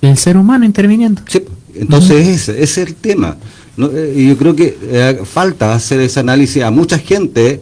El 0.00 0.16
ser 0.16 0.36
humano 0.36 0.64
interviniendo. 0.64 1.22
Sí, 1.28 1.42
entonces 1.74 2.28
ese, 2.28 2.52
ese 2.62 2.82
es 2.82 2.88
el 2.88 2.94
tema. 2.94 3.36
No, 3.76 3.86
eh, 3.92 4.12
y 4.16 4.28
yo 4.28 4.36
creo 4.36 4.54
que 4.54 4.76
eh, 4.82 5.20
falta 5.24 5.74
hacer 5.74 6.00
ese 6.00 6.20
análisis 6.20 6.62
a 6.62 6.70
mucha 6.70 6.98
gente 6.98 7.60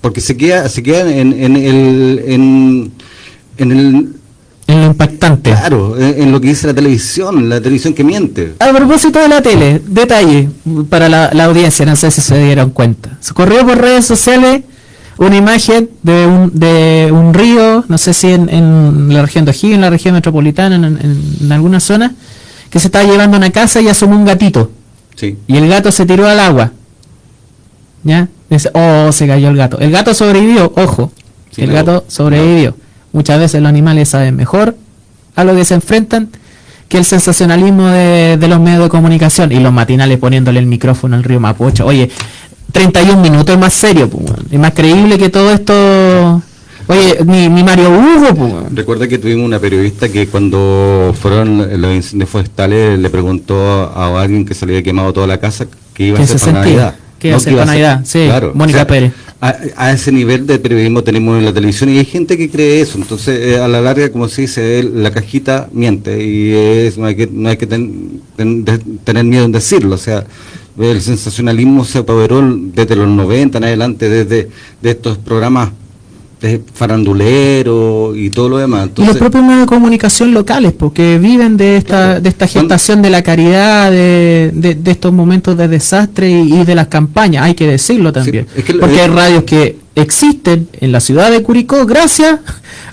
porque 0.00 0.20
se 0.20 0.36
queda 0.36 0.68
se 0.68 0.82
quedan 0.82 1.08
en, 1.08 1.32
en 1.32 1.56
el 1.56 2.22
en, 2.26 2.92
en 3.56 3.72
el 3.72 4.08
En 4.66 4.80
lo 4.82 4.86
impactante. 4.88 5.50
claro 5.50 5.98
en, 5.98 6.22
en 6.24 6.32
lo 6.32 6.40
que 6.40 6.48
dice 6.48 6.66
la 6.66 6.74
televisión 6.74 7.48
la 7.48 7.60
televisión 7.60 7.94
que 7.94 8.04
miente 8.04 8.52
A 8.58 8.70
propósito 8.72 9.18
de 9.18 9.28
la 9.28 9.40
tele, 9.40 9.80
detalle 9.86 10.50
para 10.90 11.08
la, 11.08 11.30
la 11.32 11.44
audiencia, 11.46 11.86
no 11.86 11.96
sé 11.96 12.10
si 12.10 12.20
se 12.20 12.38
dieron 12.44 12.70
cuenta. 12.70 13.16
Se 13.20 13.32
corrió 13.32 13.66
por 13.66 13.78
redes 13.78 14.04
sociales 14.04 14.62
una 15.16 15.36
imagen 15.36 15.90
de 16.04 16.26
un, 16.26 16.50
de 16.54 17.08
un 17.10 17.32
río, 17.34 17.84
no 17.88 17.98
sé 17.98 18.12
si 18.12 18.28
en, 18.28 18.48
en 18.50 19.12
la 19.12 19.22
región 19.22 19.44
de 19.46 19.50
O'Higgins, 19.50 19.74
en 19.74 19.80
la 19.80 19.90
región 19.90 20.14
metropolitana, 20.14 20.76
en, 20.76 20.84
en- 20.84 20.98
en 21.40 21.52
alguna 21.52 21.80
zona, 21.80 22.14
que 22.70 22.80
se 22.80 22.88
estaba 22.88 23.04
llevando 23.04 23.36
a 23.36 23.38
una 23.38 23.50
casa 23.50 23.80
y 23.80 23.88
asomó 23.88 24.16
un 24.16 24.24
gatito. 24.24 24.70
sí 25.14 25.38
Y 25.46 25.56
el 25.56 25.68
gato 25.68 25.90
se 25.92 26.06
tiró 26.06 26.26
al 26.26 26.40
agua. 26.40 26.72
¿Ya? 28.04 28.28
Dice, 28.48 28.70
oh, 28.72 29.12
se 29.12 29.26
cayó 29.26 29.48
el 29.48 29.56
gato. 29.56 29.78
El 29.78 29.90
gato 29.90 30.14
sobrevivió, 30.14 30.72
ojo. 30.76 31.12
Sí, 31.50 31.62
el 31.62 31.68
no, 31.68 31.74
gato 31.74 32.04
sobrevivió. 32.08 32.76
Muchas 33.12 33.38
veces 33.38 33.60
los 33.60 33.68
animales 33.68 34.08
saben 34.08 34.36
mejor 34.36 34.76
a 35.34 35.44
lo 35.44 35.54
que 35.54 35.64
se 35.64 35.74
enfrentan 35.74 36.30
que 36.88 36.98
el 36.98 37.04
sensacionalismo 37.04 37.88
de, 37.88 38.38
de 38.38 38.48
los 38.48 38.60
medios 38.60 38.84
de 38.84 38.88
comunicación 38.88 39.52
y 39.52 39.60
los 39.60 39.72
matinales 39.72 40.18
poniéndole 40.18 40.58
el 40.58 40.66
micrófono 40.66 41.16
al 41.16 41.24
río 41.24 41.38
Mapocho. 41.38 41.84
Oye, 41.84 42.10
31 42.72 43.20
minutos 43.20 43.54
es 43.54 43.60
más 43.60 43.72
serio, 43.72 44.08
pues, 44.08 44.24
es 44.50 44.58
más 44.58 44.72
creíble 44.72 45.18
que 45.18 45.28
todo 45.28 45.52
esto. 45.52 46.42
Oye, 46.88 47.18
ni, 47.26 47.48
ni 47.50 47.62
Mario 47.62 47.90
Hugo, 47.90 48.34
pues, 48.34 48.74
recuerda 48.74 49.06
que 49.06 49.18
tuvimos 49.18 49.44
una 49.44 49.58
periodista 49.58 50.08
que 50.08 50.26
cuando 50.26 51.14
fueron 51.20 51.80
los 51.80 51.94
incendios 51.94 52.30
forestales 52.30 52.98
le 52.98 53.10
preguntó 53.10 53.56
a 53.94 54.20
alguien 54.22 54.44
que 54.46 54.54
se 54.54 54.64
le 54.64 54.72
había 54.72 54.82
quemado 54.82 55.12
toda 55.12 55.26
la 55.26 55.38
casa 55.38 55.66
que 55.92 56.06
iba 56.06 56.16
a 56.16 56.18
¿Qué 56.18 56.24
hacer 56.24 56.40
para? 56.40 56.52
Navidad 56.64 56.94
¿Qué 57.18 57.32
a 57.32 57.36
hacer 57.36 57.52
para 57.52 57.66
Navidad? 57.66 58.00
Sí, 58.06 58.26
Mónica 58.54 58.86
Pérez. 58.86 59.12
A, 59.40 59.54
a 59.76 59.92
ese 59.92 60.10
nivel 60.12 60.46
de 60.46 60.58
periodismo 60.58 61.02
tenemos 61.04 61.38
en 61.38 61.44
la 61.44 61.52
televisión 61.52 61.90
y 61.90 61.98
hay 61.98 62.04
gente 62.06 62.36
que 62.38 62.48
cree 62.50 62.80
eso. 62.80 62.96
Entonces, 62.98 63.38
eh, 63.40 63.60
a 63.60 63.68
la 63.68 63.80
larga, 63.80 64.10
como 64.10 64.26
se 64.28 64.42
dice, 64.42 64.82
la 64.82 65.10
cajita 65.12 65.68
miente 65.72 66.24
y 66.24 66.52
es, 66.52 66.96
no 66.98 67.06
hay 67.06 67.14
que, 67.16 67.28
no 67.30 67.48
hay 67.50 67.56
que 67.56 67.66
ten- 67.66 68.20
ten- 68.36 68.64
de- 68.64 68.78
tener 69.04 69.24
miedo 69.24 69.44
en 69.44 69.52
decirlo. 69.52 69.94
O 69.94 69.98
sea, 69.98 70.24
El 70.80 71.00
sensacionalismo 71.02 71.84
se 71.84 71.98
apoderó 71.98 72.40
desde 72.56 72.96
los 72.96 73.08
90 73.08 73.58
en 73.58 73.64
adelante, 73.64 74.08
desde 74.08 74.48
de 74.80 74.90
estos 74.90 75.18
programas 75.18 75.70
farandulero 76.72 78.14
y 78.14 78.30
todo 78.30 78.48
lo 78.48 78.58
demás. 78.58 78.90
y 78.96 79.04
los 79.04 79.16
propios 79.16 79.42
medios 79.44 79.60
de 79.62 79.66
comunicación 79.66 80.32
locales, 80.32 80.72
porque 80.72 81.18
viven 81.18 81.56
de 81.56 81.76
esta, 81.76 82.20
de 82.20 82.28
esta 82.28 82.46
gestación 82.46 83.02
de 83.02 83.10
la 83.10 83.22
caridad, 83.22 83.90
de, 83.90 84.50
de- 84.54 84.74
de 84.74 84.90
estos 84.90 85.12
momentos 85.12 85.56
de 85.56 85.68
desastre 85.68 86.30
y, 86.30 86.54
y 86.60 86.64
de 86.64 86.74
las 86.74 86.88
campañas, 86.88 87.44
hay 87.44 87.54
que 87.54 87.66
decirlo 87.66 88.12
también. 88.12 88.46
es 88.56 88.64
que 88.64 88.72
lo- 88.74 88.80
porque 88.80 89.00
hay 89.00 89.06
eh, 89.10 89.14
radios 89.14 89.42
que 89.44 89.76
existen 89.94 90.68
en 90.80 90.92
la 90.92 91.00
ciudad 91.00 91.30
de 91.30 91.42
Curicó 91.42 91.84
gracias 91.86 92.38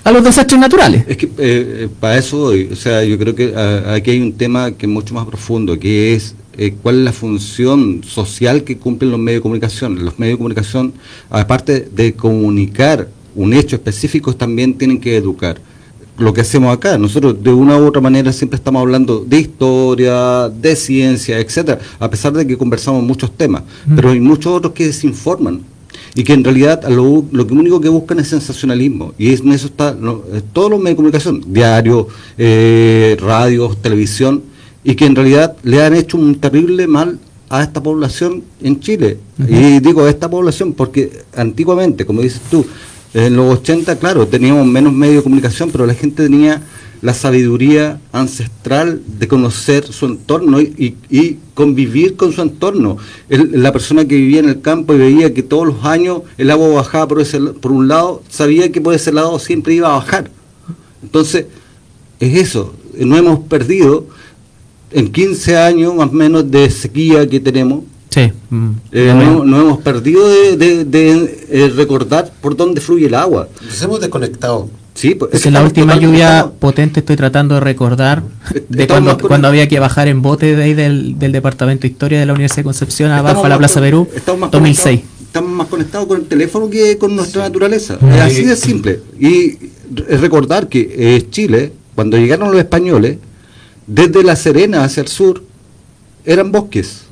a 0.04 0.10
los 0.12 0.24
desastres 0.24 0.60
naturales. 0.60 1.04
Es 1.08 1.16
que 1.16 1.28
eh, 1.38 1.88
para 2.00 2.16
eso. 2.18 2.52
O 2.72 2.76
sea, 2.76 3.04
yo 3.04 3.16
creo 3.18 3.34
que 3.34 3.52
ah, 3.56 3.94
aquí 3.94 4.10
hay 4.12 4.20
un 4.20 4.32
tema 4.32 4.72
que 4.72 4.86
es 4.86 4.92
mucho 4.92 5.14
más 5.14 5.24
profundo, 5.26 5.78
que 5.78 6.14
es 6.14 6.34
eh, 6.58 6.74
cuál 6.82 6.98
es 6.98 7.04
la 7.04 7.12
función 7.12 8.02
social 8.04 8.64
que 8.64 8.76
cumplen 8.78 9.10
los 9.10 9.20
medios 9.20 9.38
de 9.40 9.42
comunicación. 9.42 10.04
Los 10.04 10.18
medios 10.18 10.34
de 10.34 10.38
comunicación, 10.38 10.92
aparte 11.30 11.88
de 11.94 12.14
comunicar 12.14 13.08
un 13.36 13.52
hecho 13.52 13.76
específico, 13.76 14.34
también 14.34 14.74
tienen 14.74 15.00
que 15.00 15.16
educar. 15.16 15.58
Lo 16.18 16.32
que 16.32 16.40
hacemos 16.40 16.74
acá, 16.74 16.96
nosotros 16.96 17.42
de 17.42 17.52
una 17.52 17.76
u 17.76 17.86
otra 17.86 18.00
manera 18.00 18.32
siempre 18.32 18.56
estamos 18.56 18.80
hablando 18.80 19.22
de 19.24 19.38
historia, 19.38 20.48
de 20.48 20.74
ciencia, 20.74 21.38
etcétera, 21.38 21.78
a 22.00 22.08
pesar 22.08 22.32
de 22.32 22.46
que 22.46 22.56
conversamos 22.56 23.02
muchos 23.04 23.30
temas, 23.36 23.62
pero 23.94 24.10
hay 24.10 24.20
muchos 24.20 24.50
otros 24.50 24.72
que 24.72 24.86
desinforman 24.86 25.60
y 26.14 26.24
que 26.24 26.32
en 26.32 26.42
realidad 26.42 26.88
lo, 26.88 27.26
lo 27.30 27.46
que 27.46 27.52
único 27.52 27.78
que 27.80 27.90
buscan 27.90 28.18
es 28.20 28.28
sensacionalismo 28.28 29.12
y 29.18 29.34
en 29.34 29.52
eso 29.52 29.66
está 29.66 29.94
no, 29.94 30.22
todos 30.54 30.70
los 30.70 30.78
medios 30.78 30.92
de 30.92 30.96
comunicación 30.96 31.44
diario 31.46 32.08
eh, 32.38 33.16
radios 33.20 33.76
televisión 33.82 34.42
y 34.82 34.94
que 34.94 35.04
en 35.04 35.14
realidad 35.14 35.54
le 35.62 35.82
han 35.82 35.94
hecho 35.94 36.16
un 36.16 36.36
terrible 36.36 36.86
mal 36.86 37.18
a 37.48 37.62
esta 37.62 37.82
población 37.82 38.42
en 38.62 38.80
Chile. 38.80 39.18
Y 39.38 39.78
digo 39.80 40.04
a 40.04 40.10
esta 40.10 40.28
población 40.28 40.72
porque 40.72 41.22
antiguamente 41.36 42.06
como 42.06 42.22
dices 42.22 42.40
tú 42.50 42.64
en 43.14 43.36
los 43.36 43.60
80 43.60 43.96
claro 43.96 44.26
teníamos 44.26 44.66
menos 44.66 44.92
medios 44.92 45.16
de 45.16 45.22
comunicación 45.22 45.70
pero 45.70 45.86
la 45.86 45.94
gente 45.94 46.24
tenía 46.24 46.62
la 47.02 47.14
sabiduría 47.14 48.00
ancestral 48.12 49.02
de 49.06 49.28
conocer 49.28 49.86
su 49.86 50.06
entorno 50.06 50.60
y, 50.60 50.96
convivir 51.54 52.16
con 52.16 52.32
su 52.32 52.42
entorno. 52.42 52.98
La 53.28 53.72
persona 53.72 54.04
que 54.06 54.16
vivía 54.16 54.40
en 54.40 54.48
el 54.48 54.60
campo 54.60 54.92
y 54.94 54.98
veía 54.98 55.32
que 55.32 55.42
todos 55.42 55.66
los 55.66 55.84
años 55.84 56.22
el 56.36 56.50
agua 56.50 56.68
bajaba 56.68 57.08
por, 57.08 57.20
ese, 57.20 57.40
por 57.40 57.72
un 57.72 57.88
lado, 57.88 58.22
sabía 58.28 58.70
que 58.70 58.80
por 58.80 58.94
ese 58.94 59.12
lado 59.12 59.38
siempre 59.38 59.74
iba 59.74 59.88
a 59.88 59.98
bajar. 59.98 60.30
Entonces, 61.02 61.46
es 62.20 62.38
eso, 62.38 62.74
no 62.98 63.16
hemos 63.16 63.40
perdido 63.40 64.06
en 64.90 65.10
15 65.12 65.56
años 65.56 65.94
más 65.94 66.08
o 66.08 66.12
menos 66.12 66.50
de 66.50 66.68
sequía 66.70 67.26
que 67.26 67.40
tenemos, 67.40 67.84
Sí. 68.16 68.32
mm, 68.48 68.70
eh, 68.92 69.12
no, 69.14 69.44
no 69.44 69.60
hemos 69.60 69.78
perdido 69.82 70.26
de, 70.26 70.56
de- 70.56 70.84
de, 70.86 71.46
eh, 71.50 71.72
recordar 71.76 72.32
por 72.40 72.56
dónde 72.56 72.80
fluye 72.80 73.06
el 73.08 73.14
agua. 73.14 73.46
Nos 73.62 73.82
hemos 73.82 74.00
desconectado. 74.00 74.70
Sí, 74.94 75.14
pues, 75.14 75.34
Es 75.34 75.42
que 75.42 75.50
la 75.50 75.62
última 75.62 75.96
lluvia 75.98 76.36
estamos- 76.38 76.54
potente 76.58 77.00
estoy 77.00 77.16
tratando 77.16 77.56
de 77.56 77.60
recordar 77.60 78.22
de 78.70 78.86
cuando, 78.88 79.46
había 79.48 79.68
que 79.68 79.78
bajar 79.78 80.08
en 80.08 80.22
bote 80.22 80.56
de 80.56 80.62
ahí 80.62 80.72
del, 80.72 81.18
del 81.18 81.32
Departamento 81.32 81.82
de 81.82 81.88
Historia 81.88 82.18
de 82.18 82.24
la 82.24 82.32
Universidad 82.32 82.60
de 82.60 82.64
Concepción 82.64 83.10
abajo 83.10 83.28
Estamos 83.28 83.44
a 83.44 83.48
la 83.50 83.58
Plaza 83.58 83.74
con- 83.74 83.82
Perú, 83.82 84.08
estamos 84.14 84.40
más 84.40 84.50
2006. 84.50 84.84
conectados- 85.00 85.16
Estamos 85.26 85.50
más 85.50 85.66
conectados 85.66 86.06
con 86.06 86.20
el 86.20 86.26
teléfono 86.26 86.70
que 86.70 86.96
con 86.96 87.14
nuestra 87.14 87.42
naturaleza. 87.42 87.98
Es 88.10 88.20
así 88.22 88.44
de 88.44 88.56
simple. 88.56 89.00
Y 89.20 89.58
re- 89.94 90.16
recordar 90.16 90.66
que 90.70 90.94
eh, 90.96 91.26
Chile, 91.28 91.72
cuando 91.94 92.16
llegaron 92.16 92.50
los 92.50 92.58
españoles, 92.58 93.18
desde 93.86 94.22
La 94.24 94.34
Serena 94.34 94.84
hacia 94.84 95.02
el 95.02 95.08
sur, 95.08 95.42
eran 96.24 96.50
bosques. 96.52 97.02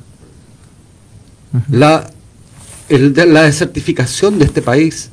La, 1.69 2.07
el 2.89 3.13
de- 3.13 3.25
la 3.25 3.43
desertificación 3.43 4.37
de 4.39 4.45
este 4.45 4.61
país 4.61 5.09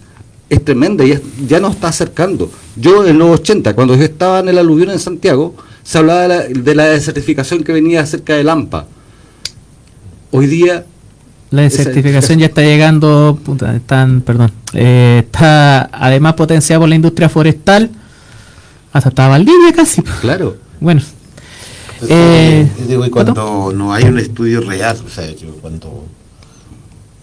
es 0.51 0.65
tremenda 0.65 1.05
y 1.05 1.11
ya, 1.11 1.21
ya 1.47 1.61
nos 1.61 1.75
está 1.75 1.89
acercando. 1.89 2.51
Yo 2.77 3.07
en 3.07 3.19
los 3.19 3.41
80, 3.41 3.75
cuando 3.75 3.95
yo 3.97 4.03
estaba 4.03 4.41
en 4.41 4.49
el 4.51 4.59
aluvión 4.59 4.91
en 4.91 4.99
Santiago, 4.99 5.55
se 5.83 5.99
hablaba 5.99 6.23
de 6.23 6.29
la, 6.29 6.41
de 6.49 6.75
la 6.75 6.85
desertificación 6.87 7.65
que 7.65 7.73
venía 7.73 8.05
cerca 8.07 8.35
de 8.37 8.45
Lampa. 8.45 8.87
Hoy 10.31 10.47
día 10.47 10.85
La 11.51 11.63
desertificación 11.63 12.39
ya 12.39 12.47
está 12.47 12.63
llegando, 12.63 13.39
puta, 13.45 13.75
están, 13.77 14.21
perdón, 14.23 14.51
eh, 14.75 15.23
está 15.25 15.83
además 15.93 16.35
potenciada 16.35 16.81
por 16.81 16.89
la 16.89 16.95
industria 16.95 17.29
forestal, 17.29 17.91
hasta 18.93 19.09
está 19.11 19.29
Valdivia 19.29 19.73
casi. 19.75 20.03
Claro. 20.21 20.57
Bueno, 20.81 21.01
Eh, 22.09 22.69
Yo 22.81 22.87
digo, 22.87 23.07
y 23.07 23.11
cuando 23.11 23.73
no 23.75 23.93
hay 23.95 24.05
un 24.05 24.19
estudio 24.19 24.61
real, 24.61 24.97
o 25.07 25.09
sea, 25.09 25.31
yo 25.37 25.49
cuando 25.61 26.05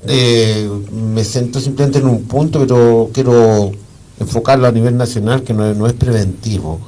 eh, 0.08 0.70
me 0.94 1.24
siento 1.24 1.60
simplemente 1.60 2.00
en 2.00 2.08
un 2.08 2.24
punto, 2.24 2.60
pero 2.60 3.10
quiero 3.14 3.72
enfocarlo 4.20 4.68
a 4.68 4.72
nivel 4.72 4.98
nacional, 4.98 5.44
que 5.44 5.54
no, 5.54 5.66
es- 5.70 5.78
no 5.78 5.88
es 5.88 5.94
preventivo. 5.94 6.80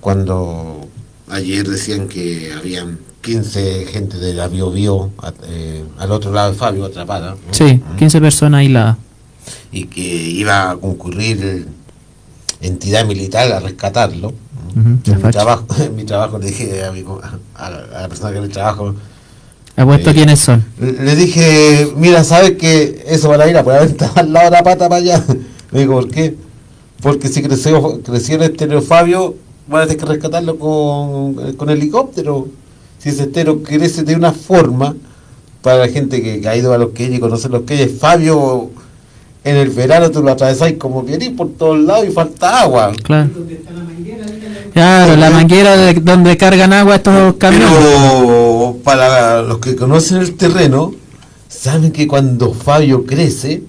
Cuando 0.00 0.86
ayer 1.30 1.66
decían 1.68 2.08
que 2.08 2.52
habían 2.52 2.98
15 3.22 3.86
gente 3.86 4.18
de 4.18 4.34
la 4.34 4.48
Bio 4.48 4.70
Bio 4.70 5.10
eh, 5.48 5.82
al 5.98 6.12
otro 6.12 6.30
lado 6.32 6.52
de 6.52 6.58
Fabio 6.58 6.84
atrapada, 6.84 7.30
¿no? 7.32 7.54
sí, 7.54 7.82
15 7.98 8.20
personas 8.20 8.58
aisladas. 8.60 8.98
y 9.72 9.84
que 9.86 10.02
iba 10.02 10.70
a 10.72 10.76
concurrir 10.76 11.66
entidad 12.60 13.06
militar 13.06 13.50
a 13.52 13.60
rescatarlo. 13.60 14.32
En, 14.76 15.22
mi 15.22 15.30
trabajo, 15.30 15.66
en 15.82 15.94
mi 15.96 16.04
trabajo 16.04 16.38
le 16.38 16.46
dije 16.46 16.84
a, 16.84 16.90
mi 16.92 17.04
a 17.54 17.70
la, 17.70 17.78
a 17.98 18.02
la 18.02 18.08
persona 18.08 18.32
que 18.32 18.40
le 18.40 18.48
trabajo, 18.48 18.94
Apuesto 19.76 20.10
Eh, 20.10 20.14
quiénes 20.14 20.40
son. 20.40 20.64
le 20.78 21.16
dije, 21.16 21.88
mira, 21.96 22.22
¿sabes 22.24 22.52
que 22.52 23.04
eso 23.08 23.28
van 23.28 23.40
a 23.40 23.46
ir 23.48 23.56
a 23.56 23.64
poner 23.64 23.94
al 24.14 24.32
lado 24.32 24.44
de 24.46 24.50
la 24.52 24.62
pata 24.62 24.88
para 24.88 25.00
allá? 25.00 25.24
Le 25.72 25.80
digo, 25.80 25.94
¿por 25.94 26.08
qué? 26.10 26.36
Porque 27.02 27.28
si 27.28 27.42
creció, 27.42 28.00
creció 28.02 28.36
el 28.36 28.42
estéreo 28.42 28.80
Fabio, 28.80 29.34
van 29.66 29.82
a 29.82 29.86
tener 29.86 29.98
que 29.98 30.06
rescatarlo 30.06 30.56
con, 30.58 31.54
con 31.56 31.68
helicóptero. 31.70 32.48
Si 32.98 33.08
ese 33.08 33.24
estero 33.24 33.62
crece 33.62 34.04
de 34.04 34.14
una 34.14 34.32
forma, 34.32 34.94
para 35.60 35.78
la 35.78 35.88
gente 35.88 36.22
que, 36.22 36.40
que 36.40 36.48
ha 36.48 36.56
ido 36.56 36.72
a 36.72 36.78
los 36.78 36.90
que 36.90 37.04
y 37.04 37.18
conoce 37.18 37.48
los 37.48 37.62
que 37.62 37.88
Fabio, 37.88 38.70
en 39.42 39.56
el 39.56 39.70
verano 39.70 40.10
tú 40.10 40.22
lo 40.22 40.30
atravesáis 40.30 40.76
como 40.78 41.04
querís 41.04 41.30
por 41.30 41.50
todos 41.54 41.78
lados 41.80 42.06
y 42.08 42.12
falta 42.12 42.60
agua. 42.60 42.92
Claro. 43.02 43.30
Claro, 44.72 45.16
la 45.16 45.30
manguera 45.30 45.76
de 45.76 45.94
donde 45.94 46.36
cargan 46.36 46.72
agua 46.72 46.96
estos 46.96 47.34
camiones. 47.34 47.68
Pero 47.70 48.43
para 48.84 49.42
los 49.42 49.58
que 49.58 49.74
conocen 49.74 50.18
el 50.18 50.36
terreno, 50.36 50.94
saben 51.48 51.90
que 51.90 52.06
cuando 52.06 52.52
Fabio 52.52 53.06
crece, 53.06 53.62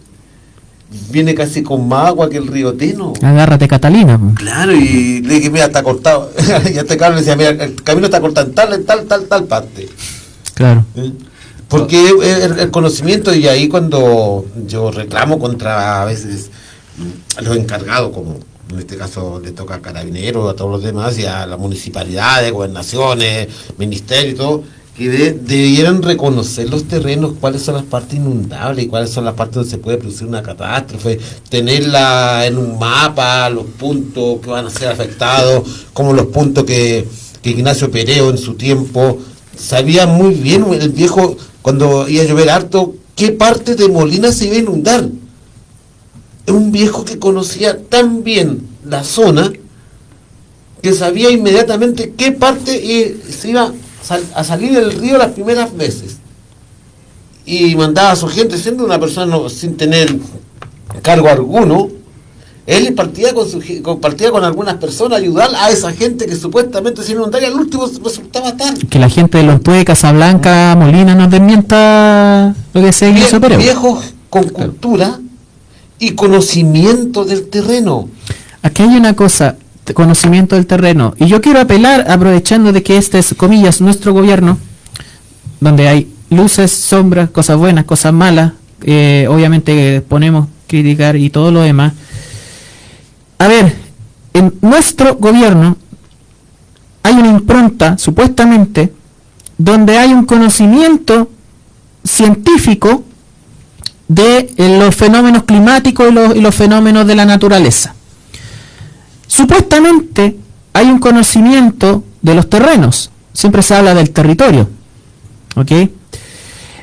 viene 1.10 1.34
casi 1.34 1.63
con 1.63 1.88
más 1.88 2.10
agua 2.10 2.30
que 2.30 2.38
el 2.38 2.47
río 2.47 2.73
Teno. 2.73 3.13
Agárrate, 3.21 3.67
Catalina. 3.67 4.19
Claro, 4.36 4.73
y 4.73 5.21
le 5.21 5.36
dije, 5.36 5.49
mira, 5.49 5.65
está 5.65 5.84
cortado. 5.84 6.32
y 6.65 6.78
este 6.78 6.97
le 6.97 7.15
decía, 7.15 7.36
mira, 7.36 7.49
el 7.49 7.82
camino 7.84 8.06
está 8.06 8.21
cortado 8.21 8.47
en 8.47 8.54
tal, 8.54 8.73
en 8.73 8.86
tal, 8.86 9.06
tal, 9.06 9.25
tal 9.25 9.45
parte. 9.45 9.89
Claro. 10.54 10.86
¿Eh? 10.95 11.12
Porque 11.67 12.10
el, 12.10 12.60
el 12.60 12.71
conocimiento, 12.71 13.34
y 13.34 13.47
ahí 13.47 13.67
cuando 13.67 14.45
yo 14.67 14.91
reclamo 14.91 15.39
contra 15.39 16.04
a 16.04 16.06
veces 16.06 16.51
los 17.41 17.58
encargados, 17.58 18.12
como 18.13 18.38
en 18.69 18.80
este 18.80 18.97
caso 18.97 19.41
le 19.43 19.51
toca 19.51 19.75
a 19.75 19.82
Carabineros, 19.82 20.51
a 20.51 20.56
todos 20.56 20.71
los 20.71 20.84
demás, 20.84 21.17
y 21.17 21.25
a 21.25 21.45
las 21.45 21.60
municipalidades, 21.60 22.51
gobernaciones, 22.51 23.47
ministerios 23.78 24.34
y 24.34 24.38
todo, 24.38 24.63
que 24.97 25.10
de- 25.10 25.34
debieran 25.34 26.01
reconocer 26.01 26.69
los 26.69 26.86
terrenos, 26.88 27.34
cuáles 27.39 27.62
son 27.63 27.75
las 27.75 27.84
partes 27.84 28.15
inundables 28.17 28.88
cuáles 28.88 29.10
son 29.10 29.25
las 29.25 29.34
partes 29.34 29.55
donde 29.55 29.69
se 29.69 29.77
puede 29.77 29.97
producir 29.97 30.25
una 30.27 30.41
catástrofe, 30.41 31.19
tenerla 31.49 32.45
en 32.45 32.58
un 32.58 32.79
mapa, 32.79 33.49
los 33.49 33.65
puntos 33.65 34.39
que 34.41 34.49
van 34.49 34.65
a 34.67 34.69
ser 34.69 34.88
afectados, 34.88 35.67
como 35.93 36.13
los 36.13 36.27
puntos 36.27 36.63
que, 36.63 37.05
que 37.41 37.49
Ignacio 37.49 37.91
Pereo 37.91 38.29
en 38.29 38.38
su 38.38 38.53
tiempo 38.53 39.19
sabía 39.58 40.05
muy 40.08 40.34
bien 40.36 40.65
el 40.73 40.89
viejo 40.89 41.36
cuando 41.62 42.08
iba 42.08 42.23
a 42.23 42.27
llover 42.27 42.49
harto 42.49 42.95
qué 43.15 43.31
parte 43.31 43.75
de 43.75 43.88
Molina 43.89 44.31
se 44.31 44.45
iba 44.45 44.55
a 44.55 44.60
inundar. 44.60 45.10
Un 46.47 46.71
viejo 46.71 47.03
que 47.03 47.17
conocía 47.19 47.79
tan 47.89 48.23
bien 48.23 48.62
la 48.86 49.03
zona 49.03 49.51
que 50.81 50.93
sabía 50.93 51.31
inmediatamente 51.31 52.13
qué 52.15 52.31
parte 52.31 52.77
i- 52.77 53.19
se 53.31 53.49
iba 53.49 53.73
sal- 54.05 54.23
a 54.35 54.43
salir 54.43 54.73
del 54.73 54.91
río 54.99 55.17
las 55.17 55.31
primeras 55.31 55.75
veces. 55.75 56.17
Y 57.45 57.75
mandaba 57.75 58.11
a 58.11 58.15
su 58.15 58.27
gente, 58.27 58.57
siendo 58.57 58.85
una 58.85 58.99
persona 58.99 59.25
no- 59.27 59.49
sin 59.49 59.77
tener 59.77 60.15
cargo 61.01 61.27
alguno, 61.29 61.89
él 62.65 62.93
partía 62.95 63.33
con, 63.33 63.47
su, 63.47 63.61
ge- 63.61 63.81
con- 63.83 63.99
partía 63.99 64.31
con 64.31 64.43
algunas 64.43 64.75
personas 64.77 65.19
a 65.19 65.21
ayudar 65.21 65.49
a 65.55 65.69
esa 65.69 65.91
gente 65.91 66.25
que 66.25 66.35
supuestamente 66.35 67.03
se 67.03 67.11
inundaba 67.11 67.43
y 67.43 67.45
al 67.47 67.53
último 67.53 67.87
resultaba 68.03 68.57
tal. 68.57 68.75
Que 68.87 68.97
la 68.97 69.09
gente 69.09 69.37
de 69.37 69.43
los 69.43 69.59
Pueblos, 69.59 69.85
Casablanca, 69.85 70.75
Molina 70.75 71.13
nos 71.13 71.29
desmienta 71.29 72.55
lo 72.73 72.81
que 72.81 72.91
se 72.91 73.09
hizo, 73.11 73.39
pero 73.39 73.57
viejos 73.57 74.13
con 74.31 74.49
cultura 74.49 75.19
y 75.99 76.11
conocimiento 76.11 77.23
del 77.25 77.47
terreno. 77.49 78.09
aquí 78.63 78.81
hay 78.81 78.95
una 78.97 79.15
cosa, 79.15 79.57
conocimiento 79.93 80.56
del 80.56 80.65
terreno. 80.65 81.13
Y 81.17 81.28
yo 81.28 81.41
quiero 81.41 81.60
apelar, 81.60 82.10
aprovechando 82.10 82.71
de 82.71 82.84
que 82.84 82.98
este 82.98 83.19
es, 83.19 83.34
comillas, 83.36 83.82
nuestro 83.82 84.13
gobierno, 84.13 84.58
donde 85.60 85.88
hay 85.88 86.12
luces, 86.30 86.71
sombras, 86.71 87.30
cosas 87.30 87.58
buenas, 87.58 87.86
cosas 87.86 88.13
malas, 88.13 88.54
eh, 88.84 89.28
obviamente 89.30 90.02
ponemos 90.02 90.48
criticar 90.67 91.15
y 91.15 91.30
todo 91.30 91.52
lo 91.52 91.62
demás. 91.62 91.93
A 93.38 93.48
ver, 93.48 93.76
en 94.34 94.54
nuestro 94.62 95.15
gobierno 95.15 95.78
hay 97.04 97.13
una 97.13 97.30
impronta, 97.30 97.98
supuestamente, 97.98 98.91
donde 99.58 99.98
hay 99.98 100.13
un 100.13 100.26
conocimiento 100.26 101.30
científico 102.04 103.04
de 104.08 104.54
eh, 104.58 104.78
los 104.80 104.95
fenómenos 104.95 105.43
climáticos 105.43 106.10
y 106.10 106.12
los, 106.12 106.36
y 106.36 106.41
los 106.41 106.56
fenómenos 106.56 107.08
de 107.08 107.15
la 107.15 107.26
naturaleza. 107.26 107.94
Supuestamente 109.27 110.38
hay 110.73 110.88
un 110.88 110.99
conocimiento 110.99 112.03
de 112.21 112.35
los 112.35 112.49
terrenos, 112.49 113.11
siempre 113.33 113.61
se 113.61 113.75
habla 113.75 113.93
del 113.93 114.11
territorio. 114.11 114.69
¿Ok? 115.55 115.71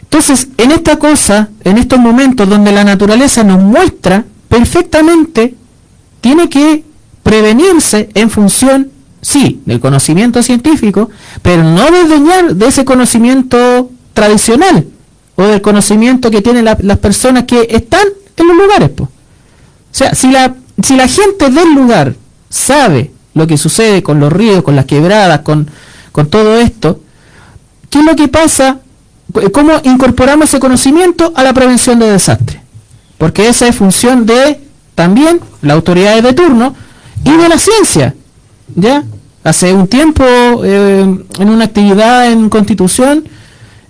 Entonces, 0.03 0.49
en 0.59 0.71
esta 0.71 0.99
cosa, 0.99 1.49
en 1.65 1.79
estos 1.79 1.99
momentos 1.99 2.49
donde 2.49 2.73
la 2.73 2.85
naturaleza 2.85 3.45
nos 3.45 3.63
muestra 3.63 4.25
perfectamente, 4.49 5.55
tiene 6.21 6.49
que 6.49 6.85
prevenirse 7.23 8.11
en 8.15 8.31
función, 8.31 8.91
sí, 9.21 9.63
del 9.65 9.81
conocimiento 9.81 10.43
científico, 10.43 11.11
pero 11.41 11.65
no 11.65 11.91
desdeñar 11.91 12.55
de 12.55 12.67
ese 12.67 12.85
conocimiento 12.85 13.91
tradicional 14.13 14.87
o 15.37 15.43
del 15.45 15.63
conocimiento 15.63 16.31
que 16.31 16.43
tienen 16.43 16.65
las 16.65 16.99
personas 16.99 17.45
que 17.45 17.67
están 17.71 18.07
en 18.37 18.47
los 18.47 18.57
lugares. 18.57 18.91
O 19.01 19.09
sea, 19.91 20.15
si 20.15 20.31
la, 20.31 20.55
si 20.83 20.97
la 20.97 21.09
gente 21.09 21.51
del 21.51 21.75
lugar 21.75 22.15
sabe 22.53 23.11
lo 23.35 23.47
que 23.47 23.57
sucede 23.57 24.03
con 24.03 24.21
los 24.21 24.33
ríos, 24.33 24.63
con 24.63 24.77
las 24.77 24.85
quebradas, 24.85 25.41
con, 25.41 25.69
con 26.13 26.29
todo 26.29 26.59
esto, 26.59 27.01
¿qué 27.91 28.01
es 28.01 28.05
lo 28.05 28.15
que 28.15 28.29
pasa? 28.29 28.79
¿Cómo 29.53 29.73
incorporamos 29.85 30.49
ese 30.49 30.61
conocimiento 30.61 31.33
a 31.35 31.43
la 31.43 31.55
prevención 31.55 31.99
de 31.99 32.11
desastres? 32.11 32.61
Porque 33.17 33.49
esa 33.49 33.67
es 33.67 33.75
función 33.75 34.27
de 34.27 34.61
también 34.95 35.41
las 35.63 35.75
autoridades 35.75 36.23
de 36.23 36.35
turno 36.35 36.75
y 37.25 37.35
de 37.37 37.49
la 37.49 37.59
ciencia. 37.59 38.15
¿Ya? 38.75 39.03
Hace 39.45 39.73
un 39.73 39.89
tiempo, 39.89 40.25
eh, 40.63 41.01
en 41.39 41.49
una 41.49 41.65
actividad 41.65 42.31
en 42.31 42.51
Constitución, 42.51 43.25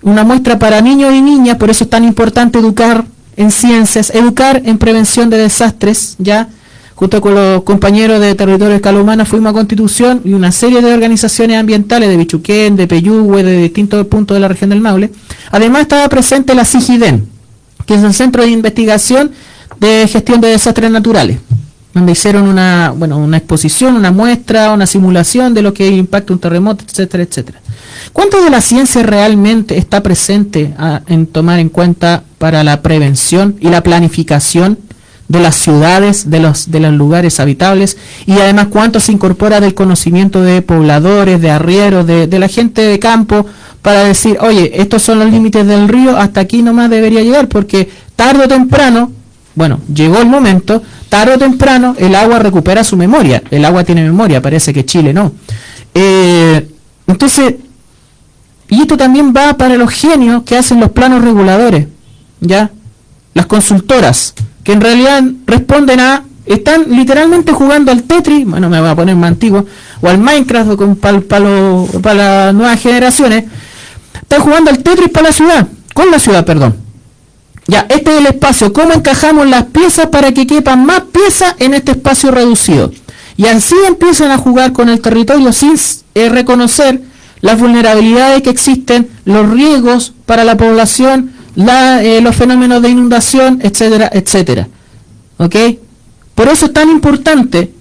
una 0.01 0.23
muestra 0.23 0.57
para 0.57 0.81
niños 0.81 1.13
y 1.13 1.21
niñas, 1.21 1.57
por 1.57 1.69
eso 1.69 1.83
es 1.83 1.89
tan 1.89 2.05
importante 2.05 2.59
educar 2.59 3.05
en 3.35 3.51
ciencias, 3.51 4.09
educar 4.15 4.61
en 4.65 4.77
prevención 4.77 5.29
de 5.29 5.37
desastres, 5.37 6.15
¿ya? 6.17 6.49
Junto 6.95 7.21
con 7.21 7.35
los 7.35 7.63
compañeros 7.63 8.19
de 8.19 8.35
Territorio 8.35 8.75
Escalomana 8.75 9.25
fuimos 9.25 9.51
a 9.51 9.53
Constitución 9.53 10.21
y 10.23 10.33
una 10.33 10.51
serie 10.51 10.81
de 10.81 10.93
organizaciones 10.93 11.57
ambientales 11.57 12.09
de 12.09 12.17
Bichuquén, 12.17 12.75
de 12.75 12.87
Peyúgue, 12.87 13.43
de 13.43 13.61
distintos 13.63 14.05
puntos 14.07 14.35
de 14.35 14.41
la 14.41 14.47
región 14.47 14.69
del 14.69 14.81
Maule. 14.81 15.11
Además 15.51 15.83
estaba 15.83 16.07
presente 16.07 16.53
la 16.53 16.65
CIGIDEN, 16.65 17.27
que 17.85 17.95
es 17.95 18.03
el 18.03 18.13
Centro 18.13 18.43
de 18.43 18.49
Investigación 18.49 19.31
de 19.79 20.07
Gestión 20.07 20.39
de 20.39 20.49
Desastres 20.49 20.91
Naturales, 20.91 21.39
donde 21.93 22.11
hicieron 22.11 22.47
una, 22.47 22.93
bueno, 22.95 23.17
una 23.17 23.37
exposición, 23.37 23.95
una 23.95 24.11
muestra, 24.11 24.71
una 24.71 24.85
simulación 24.85 25.53
de 25.53 25.61
lo 25.61 25.73
que 25.73 25.87
impacta 25.87 26.33
un 26.33 26.39
terremoto, 26.39 26.85
etcétera, 26.87 27.23
etcétera. 27.23 27.59
¿Cuánto 28.11 28.43
de 28.43 28.49
la 28.49 28.61
ciencia 28.61 29.01
realmente 29.03 29.77
está 29.77 30.03
presente 30.03 30.73
a, 30.77 31.01
en 31.07 31.25
tomar 31.25 31.59
en 31.59 31.69
cuenta 31.69 32.23
para 32.37 32.63
la 32.63 32.81
prevención 32.81 33.55
y 33.59 33.69
la 33.69 33.81
planificación 33.81 34.77
de 35.27 35.39
las 35.39 35.55
ciudades, 35.55 36.29
de 36.29 36.39
los, 36.39 36.69
de 36.69 36.79
los 36.79 36.93
lugares 36.93 37.39
habitables, 37.39 37.97
y 38.25 38.33
además 38.33 38.67
cuánto 38.69 38.99
se 38.99 39.11
incorpora 39.11 39.59
del 39.59 39.73
conocimiento 39.73 40.41
de 40.41 40.61
pobladores, 40.61 41.41
de 41.41 41.51
arrieros, 41.51 42.05
de, 42.05 42.27
de 42.27 42.39
la 42.39 42.47
gente 42.47 42.81
de 42.81 42.99
campo, 42.99 43.45
para 43.81 44.03
decir, 44.03 44.37
oye, 44.39 44.71
estos 44.81 45.03
son 45.03 45.19
los 45.19 45.31
límites 45.31 45.65
del 45.67 45.87
río, 45.87 46.17
hasta 46.17 46.41
aquí 46.41 46.61
nomás 46.61 46.89
debería 46.89 47.21
llegar, 47.21 47.47
porque 47.47 47.89
tarde 48.15 48.45
o 48.45 48.47
temprano, 48.47 49.11
bueno, 49.55 49.79
llegó 49.93 50.19
el 50.19 50.27
momento, 50.27 50.81
tarde 51.09 51.35
o 51.35 51.37
temprano 51.37 51.95
el 51.99 52.15
agua 52.15 52.39
recupera 52.39 52.83
su 52.83 52.95
memoria, 52.95 53.43
el 53.51 53.65
agua 53.65 53.83
tiene 53.83 54.03
memoria, 54.03 54.41
parece 54.41 54.73
que 54.73 54.85
Chile 54.85 55.13
no. 55.13 55.33
Eh, 55.93 56.67
entonces, 57.07 57.55
y 58.69 58.81
esto 58.81 58.97
también 58.97 59.33
va 59.35 59.55
para 59.57 59.75
los 59.75 59.91
genios 59.91 60.43
que 60.43 60.57
hacen 60.57 60.79
los 60.79 60.91
planos 60.91 61.23
reguladores, 61.23 61.87
¿ya? 62.39 62.71
Las 63.33 63.45
consultoras, 63.47 64.33
que 64.63 64.73
en 64.73 64.81
realidad 64.81 65.23
responden 65.45 65.99
a 65.99 66.23
están 66.45 66.85
literalmente 66.89 67.53
jugando 67.53 67.91
al 67.91 68.03
Tetris, 68.03 68.45
bueno, 68.45 68.69
me 68.69 68.79
voy 68.79 68.89
a 68.89 68.95
poner 68.95 69.15
más 69.15 69.29
antiguo, 69.29 69.65
o 70.01 70.07
al 70.07 70.17
Minecraft 70.17 70.77
para 70.99 71.21
para 72.01 72.13
las 72.13 72.53
nuevas 72.53 72.81
generaciones, 72.81 73.45
están 74.21 74.41
jugando 74.41 74.69
al 74.69 74.79
Tetris 74.79 75.09
para 75.09 75.27
la 75.27 75.33
ciudad, 75.33 75.67
con 75.93 76.11
la 76.11 76.19
ciudad, 76.19 76.45
perdón. 76.45 76.75
Ya, 77.65 77.85
este 77.87 78.13
es 78.13 78.19
el 78.19 78.25
espacio, 78.25 78.73
¿cómo 78.73 78.93
encajamos 78.93 79.47
las 79.47 79.63
piezas 79.65 80.07
para 80.07 80.33
que 80.33 80.45
quepan 80.45 80.85
más 80.85 81.03
piezas 81.13 81.55
en 81.59 81.73
este 81.73 81.91
espacio 81.91 82.29
reducido? 82.29 82.91
Y 83.37 83.45
así 83.45 83.75
empiezan 83.87 84.31
a 84.31 84.37
jugar 84.37 84.73
con 84.73 84.89
el 84.89 84.99
territorio 84.99 85.53
sin 85.53 85.75
eh, 86.13 86.29
reconocer 86.29 87.01
las 87.39 87.59
vulnerabilidades 87.59 88.41
que 88.41 88.49
existen, 88.49 89.09
los 89.25 89.49
riesgos 89.49 90.13
para 90.25 90.43
la 90.43 90.57
población, 90.57 91.32
eh, 91.55 92.19
los 92.21 92.35
fenómenos 92.35 92.81
de 92.81 92.89
inundación, 92.89 93.59
etcétera, 93.61 94.09
etcétera. 94.11 94.67
¿Ok? 95.37 95.55
Por 96.35 96.47
eso 96.47 96.65
es 96.65 96.73
tan 96.73 96.89
importante 96.89 97.71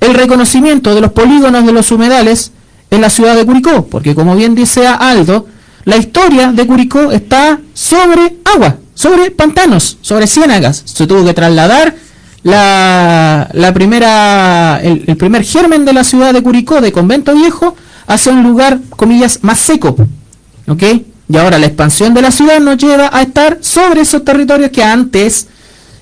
el 0.00 0.14
reconocimiento 0.14 0.94
de 0.94 1.00
los 1.00 1.12
polígonos 1.12 1.66
de 1.66 1.72
los 1.72 1.90
humedales 1.90 2.52
en 2.90 3.00
la 3.00 3.10
ciudad 3.10 3.36
de 3.36 3.44
Curicó, 3.44 3.86
porque 3.86 4.14
como 4.14 4.34
bien 4.34 4.54
dice 4.54 4.86
Aldo, 4.86 5.46
la 5.84 5.96
historia 5.96 6.52
de 6.52 6.66
Curicó 6.66 7.12
está 7.12 7.60
sobre 7.74 8.36
agua, 8.44 8.76
sobre 8.94 9.30
pantanos, 9.30 9.98
sobre 10.00 10.26
ciénagas. 10.26 10.82
Se 10.84 11.06
tuvo 11.06 11.24
que 11.24 11.34
trasladar 11.34 11.94
la, 12.42 13.48
la 13.52 13.74
primera, 13.74 14.80
el, 14.82 15.04
el, 15.06 15.16
primer 15.16 15.44
germen 15.44 15.84
de 15.84 15.92
la 15.92 16.04
ciudad 16.04 16.32
de 16.32 16.42
Curicó, 16.42 16.80
de 16.80 16.92
Convento 16.92 17.34
Viejo, 17.34 17.76
hacia 18.06 18.32
un 18.32 18.42
lugar, 18.42 18.80
comillas, 18.90 19.40
más 19.42 19.58
seco. 19.58 19.96
¿Ok? 20.66 20.82
Y 21.30 21.36
ahora 21.36 21.58
la 21.58 21.66
expansión 21.66 22.14
de 22.14 22.22
la 22.22 22.30
ciudad 22.30 22.58
nos 22.60 22.78
lleva 22.78 23.10
a 23.12 23.22
estar 23.22 23.58
sobre 23.60 24.00
esos 24.00 24.24
territorios 24.24 24.70
que 24.70 24.82
antes 24.82 25.46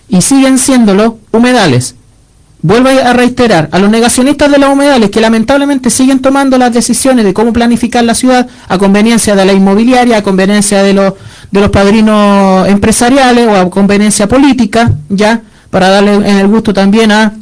y 0.08 0.20
siguen 0.20 0.58
siéndolo 0.58 1.18
humedales. 1.32 1.96
Vuelvo 2.62 2.88
a 2.88 3.12
reiterar, 3.12 3.68
a 3.70 3.78
los 3.78 3.90
negacionistas 3.90 4.50
de 4.50 4.58
los 4.58 4.70
humedales 4.70 5.10
que 5.10 5.20
lamentablemente 5.20 5.90
siguen 5.90 6.20
tomando 6.20 6.58
las 6.58 6.72
decisiones 6.72 7.24
de 7.24 7.34
cómo 7.34 7.52
planificar 7.52 8.02
la 8.02 8.14
ciudad 8.14 8.46
a 8.68 8.78
conveniencia 8.78 9.36
de 9.36 9.44
la 9.44 9.52
inmobiliaria, 9.52 10.16
a 10.16 10.22
conveniencia 10.22 10.82
de 10.82 10.92
los, 10.92 11.14
de 11.50 11.60
los 11.60 11.70
padrinos 11.70 12.66
empresariales 12.68 13.46
o 13.46 13.56
a 13.56 13.70
conveniencia 13.70 14.26
política, 14.26 14.92
ya, 15.08 15.42
para 15.70 15.90
darle 15.90 16.14
en 16.14 16.38
el 16.38 16.48
gusto 16.48 16.72
también 16.72 17.12
a, 17.12 17.34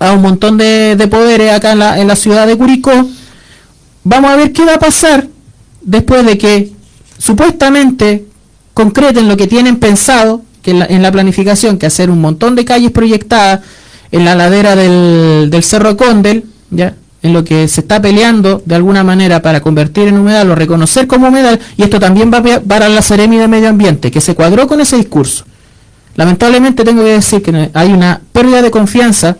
a 0.00 0.12
un 0.12 0.22
montón 0.22 0.58
de, 0.58 0.96
de 0.96 1.08
poderes 1.08 1.52
acá 1.52 1.72
en 1.98 2.08
la 2.08 2.16
ciudad 2.16 2.46
de 2.46 2.56
Curicó. 2.56 3.08
Vamos 4.02 4.30
a 4.30 4.36
ver 4.36 4.52
qué 4.52 4.64
va 4.64 4.74
a 4.74 4.78
pasar 4.78 5.26
después 5.80 6.26
de 6.26 6.36
que 6.36 6.72
supuestamente 7.24 8.26
concreten 8.74 9.28
lo 9.28 9.36
que 9.38 9.46
tienen 9.46 9.76
pensado 9.78 10.42
que 10.62 10.72
en 10.72 10.80
la, 10.80 10.84
en 10.84 11.00
la, 11.00 11.10
planificación, 11.10 11.78
que 11.78 11.86
hacer 11.86 12.10
un 12.10 12.20
montón 12.20 12.54
de 12.54 12.66
calles 12.66 12.90
proyectadas 12.90 13.60
en 14.12 14.26
la 14.26 14.34
ladera 14.34 14.76
del, 14.76 15.48
del 15.48 15.62
Cerro 15.64 15.96
Condel, 15.96 16.44
¿ya? 16.70 16.96
en 17.22 17.32
lo 17.32 17.42
que 17.42 17.66
se 17.66 17.80
está 17.80 18.02
peleando 18.02 18.62
de 18.66 18.74
alguna 18.74 19.02
manera 19.04 19.40
para 19.40 19.62
convertir 19.62 20.08
en 20.08 20.18
humedal 20.18 20.50
o 20.50 20.54
reconocer 20.54 21.06
como 21.06 21.28
humedal, 21.28 21.58
y 21.78 21.82
esto 21.84 21.98
también 21.98 22.30
va 22.30 22.42
para 22.60 22.90
la 22.90 23.00
Seremi 23.00 23.38
de 23.38 23.48
Medio 23.48 23.70
Ambiente, 23.70 24.10
que 24.10 24.20
se 24.20 24.34
cuadró 24.34 24.68
con 24.68 24.82
ese 24.82 24.98
discurso. 24.98 25.46
Lamentablemente 26.16 26.84
tengo 26.84 27.02
que 27.04 27.12
decir 27.12 27.42
que 27.42 27.70
hay 27.72 27.90
una 27.90 28.20
pérdida 28.34 28.60
de 28.60 28.70
confianza 28.70 29.38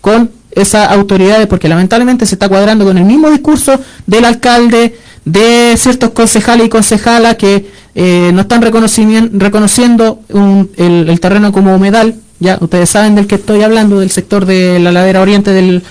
con 0.00 0.30
esas 0.50 0.90
autoridades, 0.90 1.46
porque 1.46 1.68
lamentablemente 1.68 2.26
se 2.26 2.34
está 2.34 2.48
cuadrando 2.48 2.84
con 2.84 2.98
el 2.98 3.04
mismo 3.04 3.30
discurso 3.30 3.78
del 4.06 4.24
alcalde, 4.24 4.96
de 5.24 5.74
ciertos 5.76 6.10
concejales 6.10 6.66
y 6.66 6.70
concejalas 6.70 7.36
que 7.36 7.66
eh, 7.94 8.30
no 8.32 8.42
están 8.42 8.62
reconociendo 8.62 10.20
un, 10.30 10.70
el, 10.76 11.20
terreno 11.20 11.52
como 11.52 11.74
humedal. 11.74 12.14
Ya 12.40 12.56
ustedes 12.60 12.90
saben 12.90 13.14
del 13.14 13.26
que 13.26 13.34
estoy 13.34 13.62
hablando, 13.62 14.00
del 14.00 14.10
sector 14.10 14.46
de 14.46 14.78
la 14.78 14.92
ladera 14.92 15.20
oriente 15.20 15.50
del, 15.50 15.82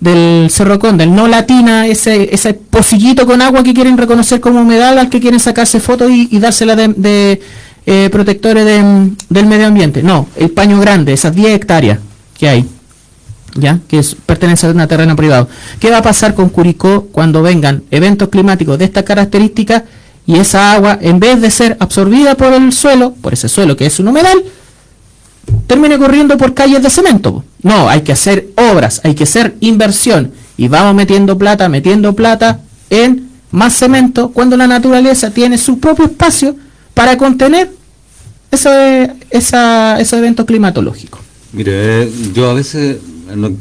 del 0.00 0.48
Cerro 0.50 0.78
Conde, 0.78 1.06
no 1.06 1.26
latina, 1.26 1.86
ese, 1.86 2.34
ese 2.34 2.54
pocillito 2.54 3.26
con 3.26 3.40
agua 3.42 3.62
que 3.62 3.74
quieren 3.74 3.96
reconocer 3.96 4.40
como 4.40 4.60
humedal 4.60 4.98
al 4.98 5.08
que 5.08 5.20
quieren 5.20 5.40
sacarse 5.40 5.80
fotos 5.80 6.10
y, 6.10 6.28
y 6.30 6.38
dársela 6.38 6.76
de, 6.76 6.88
de 6.88 7.40
eh, 7.86 8.08
protectores 8.10 8.64
de, 8.64 9.10
del 9.28 9.46
medio 9.46 9.66
ambiente. 9.66 10.02
No, 10.02 10.28
el 10.36 10.50
paño 10.50 10.78
grande, 10.80 11.12
esas 11.12 11.34
10 11.34 11.54
hectáreas 11.54 11.98
que 12.38 12.48
hay. 12.48 12.68
¿Ya? 13.56 13.80
que 13.88 13.98
es, 13.98 14.14
pertenece 14.14 14.66
a 14.66 14.70
un 14.70 14.86
terreno 14.86 15.16
privado. 15.16 15.48
¿Qué 15.80 15.90
va 15.90 15.98
a 15.98 16.02
pasar 16.02 16.34
con 16.34 16.48
Curicó 16.48 17.08
cuando 17.12 17.42
vengan 17.42 17.82
eventos 17.90 18.28
climáticos 18.28 18.78
de 18.78 18.84
estas 18.86 19.04
características 19.04 19.82
y 20.26 20.36
esa 20.36 20.72
agua, 20.72 20.98
en 21.00 21.20
vez 21.20 21.40
de 21.40 21.50
ser 21.50 21.76
absorbida 21.80 22.34
por 22.34 22.52
el 22.52 22.72
suelo, 22.72 23.14
por 23.14 23.32
ese 23.32 23.48
suelo 23.48 23.76
que 23.76 23.86
es 23.86 23.98
un 24.00 24.08
humedal, 24.08 24.42
termine 25.66 25.98
corriendo 25.98 26.36
por 26.36 26.54
calles 26.54 26.82
de 26.82 26.90
cemento? 26.90 27.44
No, 27.62 27.88
hay 27.88 28.02
que 28.02 28.12
hacer 28.12 28.48
obras, 28.56 29.00
hay 29.04 29.14
que 29.14 29.24
hacer 29.24 29.56
inversión 29.60 30.32
y 30.56 30.68
vamos 30.68 30.94
metiendo 30.94 31.38
plata, 31.38 31.68
metiendo 31.68 32.14
plata 32.14 32.60
en 32.90 33.28
más 33.50 33.74
cemento 33.74 34.30
cuando 34.30 34.56
la 34.56 34.66
naturaleza 34.66 35.30
tiene 35.30 35.58
su 35.58 35.78
propio 35.78 36.06
espacio 36.06 36.56
para 36.94 37.16
contener 37.16 37.70
ese, 38.50 39.12
esa, 39.30 40.00
ese 40.00 40.18
evento 40.18 40.46
climatológico. 40.46 41.18
Mire, 41.52 42.02
eh, 42.02 42.12
yo 42.34 42.50
a 42.50 42.54
veces 42.54 42.98
no- 43.34 43.52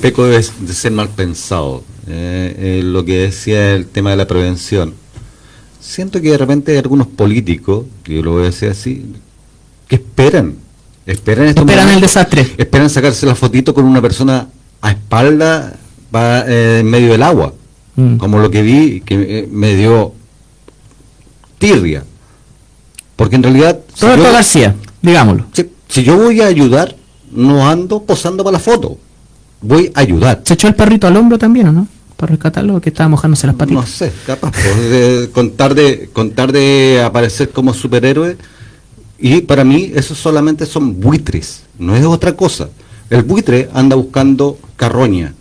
peco 0.00 0.24
de, 0.24 0.38
de 0.60 0.72
ser 0.72 0.92
mal 0.92 1.08
pensado. 1.08 1.84
eh, 2.08 2.54
eh, 2.58 2.82
lo 2.82 3.04
que 3.04 3.18
decía 3.18 3.74
el 3.74 3.86
tema 3.86 4.10
de 4.10 4.16
la 4.16 4.26
prevención. 4.26 4.94
Siento 5.80 6.20
que 6.20 6.30
de 6.30 6.38
repente 6.38 6.72
hay 6.72 6.78
algunos 6.78 7.06
políticos, 7.06 7.86
yo 8.04 8.22
lo 8.22 8.32
voy 8.32 8.42
a 8.42 8.46
decir 8.46 8.70
así, 8.70 9.04
que 9.88 9.96
esperan. 9.96 10.56
Esperan, 11.06 11.46
estos 11.46 11.64
Esperan 11.64 11.88
el 11.90 12.00
desastre. 12.00 12.54
Esperan 12.56 12.88
sacarse 12.90 13.26
la 13.26 13.34
fotito 13.34 13.74
con 13.74 13.84
una 13.84 14.00
persona 14.00 14.48
a 14.80 14.90
espalda 14.92 15.76
va, 16.14 16.44
eh, 16.48 16.78
en 16.80 16.86
medio 16.90 17.10
del 17.12 17.22
agua. 17.22 17.52
Mm. 17.96 18.16
Como 18.16 18.38
lo 18.38 18.50
que 18.50 18.62
vi, 18.62 19.00
que 19.00 19.48
me 19.50 19.74
dio 19.76 20.14
tirria. 21.58 22.04
Porque 23.16 23.36
en 23.36 23.42
realidad... 23.42 23.78
si 23.94 24.06
Roberto 24.06 24.24
yo- 24.26 24.32
García, 24.32 24.74
digámoslo. 25.02 25.46
si, 25.52 25.70
si 25.88 26.02
yo 26.04 26.16
voy 26.16 26.40
a 26.40 26.46
ayudar, 26.46 26.96
no 27.32 27.68
ando 27.68 28.02
posando 28.02 28.44
para 28.44 28.52
la 28.54 28.58
foto. 28.58 28.98
Voy 29.60 29.90
a 29.94 30.00
ayudar. 30.00 30.42
¿Se 30.44 30.54
echó 30.54 30.68
el 30.68 30.74
perrito 30.74 31.06
al 31.06 31.16
hombro 31.16 31.38
también 31.38 31.68
o 31.68 31.72
no? 31.72 31.88
Para 32.16 32.30
rescatarlo, 32.32 32.80
que 32.80 32.90
estaba 32.90 33.08
mojándose 33.08 33.46
las 33.46 33.54
No 33.54 33.58
patitas. 33.58 33.88
sé, 33.90 34.12
capaz. 34.26 34.50
pues, 34.52 34.90
de 34.90 35.30
contar, 35.32 35.74
de, 35.74 36.08
contar 36.12 36.52
de 36.52 37.02
aparecer 37.04 37.50
como 37.50 37.74
superhéroe. 37.74 38.36
Y 39.18 39.42
para 39.42 39.64
mí 39.64 39.92
eso 39.94 40.14
solamente 40.14 40.66
son 40.66 41.00
buitres, 41.00 41.62
no 41.78 41.94
es 41.94 42.04
otra 42.04 42.32
cosa. 42.34 42.68
El 43.10 43.22
buitre 43.22 43.68
anda 43.72 43.94
buscando 43.96 44.58
carroña. 44.76 45.34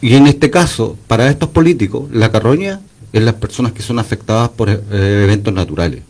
Y 0.00 0.14
en 0.14 0.26
este 0.26 0.50
caso, 0.50 0.96
para 1.06 1.28
estos 1.28 1.48
políticos, 1.50 2.08
la 2.12 2.30
carroña 2.30 2.80
es 3.12 3.22
las 3.22 3.34
personas 3.34 3.72
que 3.72 3.82
son 3.82 3.98
afectadas 3.98 4.48
por 4.50 4.68
eh, 4.70 4.80
eventos 5.24 5.52
naturales. 5.54 6.02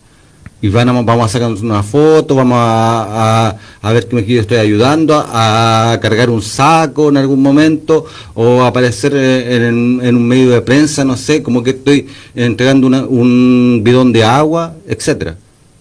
Y 0.60 0.68
van 0.70 0.88
a- 0.88 0.92
vamos 1.02 1.26
a 1.26 1.28
sacar 1.28 1.52
una 1.52 1.82
foto, 1.84 2.34
vamos 2.34 2.58
a, 2.58 3.48
a- 3.50 3.56
a 3.80 3.92
ver 3.92 4.08
que 4.08 4.24
yo 4.26 4.40
estoy 4.40 4.56
ayudando 4.58 5.14
a, 5.16 5.96
cargar 6.02 6.30
un 6.30 6.42
saco 6.42 7.08
en 7.10 7.16
algún 7.16 7.40
momento 7.40 8.06
o 8.34 8.62
aparecer 8.62 9.12
eh, 9.14 9.68
en, 9.68 10.00
en 10.02 10.16
un 10.16 10.26
medio 10.26 10.50
de 10.50 10.60
prensa, 10.62 11.04
no 11.04 11.16
sé, 11.16 11.42
como 11.44 11.62
que 11.62 11.70
estoy 11.70 12.08
entregando 12.34 12.88
una- 12.88 13.04
un 13.06 13.82
bidón 13.84 14.12
de 14.12 14.24
agua, 14.24 14.74
etcétera. 14.86 15.36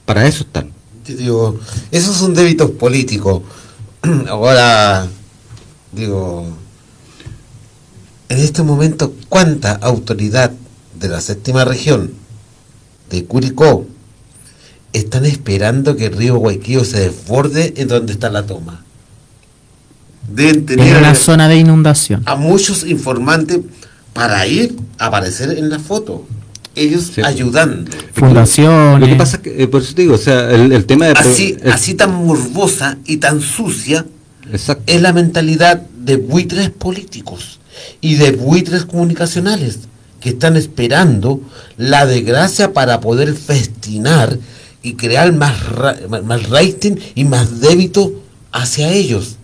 Para 0.05 0.27
eso 0.27 0.43
están. 0.43 0.71
Digo, 1.07 1.57
esos 1.91 2.15
son 2.15 2.33
débitos 2.35 2.69
políticos. 2.71 3.41
Ahora, 4.29 5.07
digo, 5.91 6.45
en 8.29 8.37
este 8.39 8.61
momento, 8.61 9.13
¿cuánta 9.29 9.71
autoridad 9.73 10.51
de 10.99 11.07
la 11.07 11.19
séptima 11.21 11.65
región 11.65 12.11
de 13.09 13.25
Curicó 13.25 13.85
están 14.93 15.25
esperando 15.25 15.95
que 15.95 16.05
el 16.07 16.13
río 16.17 16.37
Guayquío 16.37 16.83
se 16.83 16.99
desborde 17.01 17.73
en 17.77 17.87
donde 17.87 18.13
está 18.13 18.29
la 18.29 18.45
toma? 18.45 18.83
Deben 20.31 20.55
En 20.57 20.65
tener 20.65 20.97
una 20.97 21.15
zona 21.15 21.47
de 21.47 21.57
inundación. 21.57 22.23
a 22.25 22.35
muchos 22.35 22.85
informantes 22.85 23.59
para 24.13 24.45
ir 24.47 24.75
a 24.97 25.05
aparecer 25.07 25.57
en 25.57 25.69
la 25.69 25.79
foto. 25.79 26.25
Ellos 26.75 27.11
Sí. 27.15 27.21
ayudando. 27.21 27.89
Fundaciones. 28.13 28.99
Lo 28.99 29.07
que 29.07 29.15
pasa 29.15 29.37
es 29.37 29.43
que, 29.43 29.63
eh, 29.63 29.67
por 29.67 29.81
eso 29.81 29.95
te 29.95 30.01
digo, 30.03 30.15
o 30.15 30.19
sea, 30.19 30.51
el, 30.51 30.71
el 30.71 30.85
tema 30.85 31.05
de... 31.07 31.13
Así, 31.13 31.57
el- 31.61 31.71
así 31.71 31.93
tan 31.95 32.13
morbosa 32.13 32.97
y 33.05 33.17
tan 33.17 33.41
sucia 33.41 34.05
Exacto. 34.51 34.83
es 34.85 35.01
la 35.01 35.13
mentalidad 35.13 35.81
de 35.81 36.17
buitres 36.17 36.69
políticos 36.69 37.59
y 38.01 38.15
de 38.15 38.31
buitres 38.31 38.85
comunicacionales 38.85 39.79
que 40.19 40.29
están 40.29 40.55
esperando 40.57 41.41
la 41.77 42.05
desgracia 42.05 42.73
para 42.73 42.99
poder 42.99 43.33
festinar 43.33 44.37
y 44.87 44.93
crear 44.93 45.33
más, 45.33 45.53
más 46.23 46.49
rating 46.49 46.95
y 47.13 47.25
más 47.25 47.59
débito 47.59 48.13
hacia 48.53 48.91
ellos. 48.91 49.35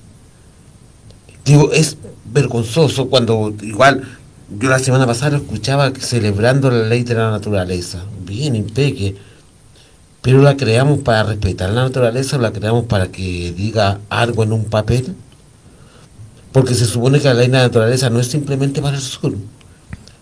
Digo, 1.44 1.72
es 1.74 1.98
vergonzoso 2.26 3.10
cuando 3.10 3.54
igual 3.62 4.04
yo 4.58 4.70
la 4.70 4.80
semana 4.80 5.06
pasada 5.06 5.38
escuchaba 5.38 5.92
celebrando 6.00 6.72
la 6.72 6.86
ley 6.88 7.04
de 7.04 7.16
la 7.16 7.30
naturaleza. 7.32 8.04
Bien, 8.26 8.56
impeque. 8.56 9.16
Pero 10.22 10.42
la 10.42 10.56
creamos 10.56 11.00
para 11.00 11.24
respetar 11.24 11.72
la 11.72 11.84
naturaleza 11.84 12.38
o 12.38 12.40
la 12.40 12.54
creamos 12.54 12.86
para 12.86 13.12
que 13.12 13.52
diga 13.52 14.00
algo 14.10 14.44
en 14.44 14.54
un 14.54 14.64
papel. 14.64 15.14
Porque 16.54 16.74
se 16.76 16.86
supone 16.86 17.20
que 17.20 17.26
la 17.26 17.34
ley 17.34 17.48
de 17.48 17.54
la 17.54 17.64
naturaleza 17.64 18.10
no 18.10 18.22
es 18.22 18.28
simplemente 18.28 18.82
para 18.82 18.96
el 18.96 19.04
sur. 19.04 19.36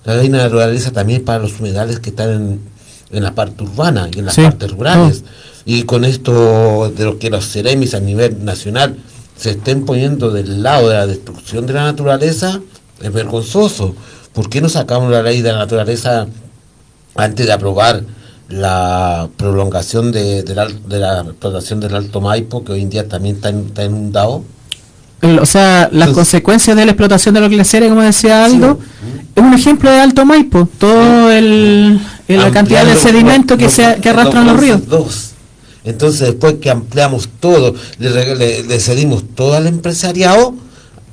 La 0.03 0.15
ley 0.15 0.29
de 0.29 0.37
la 0.37 0.45
naturaleza 0.45 0.91
también 0.91 1.19
es 1.19 1.25
para 1.25 1.39
los 1.39 1.59
humedales 1.59 1.99
que 1.99 2.09
están 2.09 2.31
en, 2.31 2.70
en 3.11 3.23
la 3.23 3.33
parte 3.35 3.63
urbana 3.63 4.09
y 4.13 4.19
en 4.19 4.25
las 4.25 4.35
Sí, 4.35 4.41
partes 4.41 4.71
rurales. 4.71 5.23
Y 5.65 5.83
con 5.83 6.05
esto 6.05 6.91
de 6.95 7.05
lo 7.05 7.19
que 7.19 7.29
los 7.29 7.45
ceremis 7.47 7.93
a 7.93 7.99
nivel 7.99 8.43
nacional 8.43 8.97
se 9.37 9.51
estén 9.51 9.85
poniendo 9.85 10.31
del 10.31 10.63
lado 10.63 10.89
de 10.89 10.95
la 10.95 11.07
destrucción 11.07 11.65
de 11.67 11.73
la 11.73 11.83
naturaleza, 11.83 12.59
es 13.01 13.11
vergonzoso. 13.13 13.95
¿Por 14.33 14.49
qué 14.49 14.61
no 14.61 14.69
sacamos 14.69 15.11
la 15.11 15.21
ley 15.21 15.41
de 15.41 15.51
la 15.51 15.59
naturaleza 15.59 16.27
antes 17.15 17.45
de 17.45 17.51
aprobar 17.53 18.03
la 18.49 19.29
prolongación 19.37 20.11
de, 20.11 20.43
de 20.43 20.55
la, 20.55 20.67
de 20.67 20.99
la 20.99 21.21
explotación 21.21 21.79
del 21.79 21.95
Alto 21.95 22.21
Maipo, 22.21 22.63
que 22.63 22.73
hoy 22.73 22.81
en 22.81 22.89
día 22.89 23.07
también 23.07 23.35
está, 23.35 23.49
está 23.49 23.83
inundado? 23.85 24.43
O 25.39 25.45
sea, 25.45 25.81
las 25.91 26.09
Entonces- 26.09 26.15
consecuencias 26.15 26.75
de 26.75 26.85
la 26.85 26.91
explotación 26.91 27.33
de 27.35 27.41
los 27.41 27.49
glaciares, 27.49 27.89
como 27.89 28.01
decía 28.01 28.43
Aldo, 28.45 28.79
es 29.35 29.43
un 29.43 29.53
ejemplo 29.53 29.89
de 29.91 29.99
Alto 29.99 30.25
Maipo. 30.25 30.67
Todo 30.79 31.31
el, 31.31 31.99
el- 32.27 32.39
la 32.39 32.51
cantidad 32.51 32.85
de 32.85 32.95
sedimento 32.95 33.57
que, 33.57 33.69
se, 33.69 33.97
que 34.01 34.09
arrastran 34.09 34.45
los 34.47 34.59
ríos. 34.59 34.87
dos. 34.87 35.31
Entonces, 35.83 36.19
después 36.27 36.55
que 36.61 36.69
ampliamos 36.69 37.27
todo, 37.39 37.73
le, 37.97 38.35
le- 38.35 38.63
le 38.63 38.79
cedimos 38.79 39.23
todo 39.35 39.55
al 39.55 39.65
empresariado, 39.67 40.53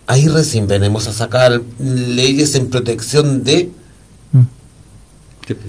ahí 0.07 0.29
recién 0.29 0.67
venimos 0.67 1.07
a 1.09 1.13
sacar 1.13 1.61
leyes 1.81 2.55
en 2.55 2.69
protección 2.69 3.45
de 3.45 3.71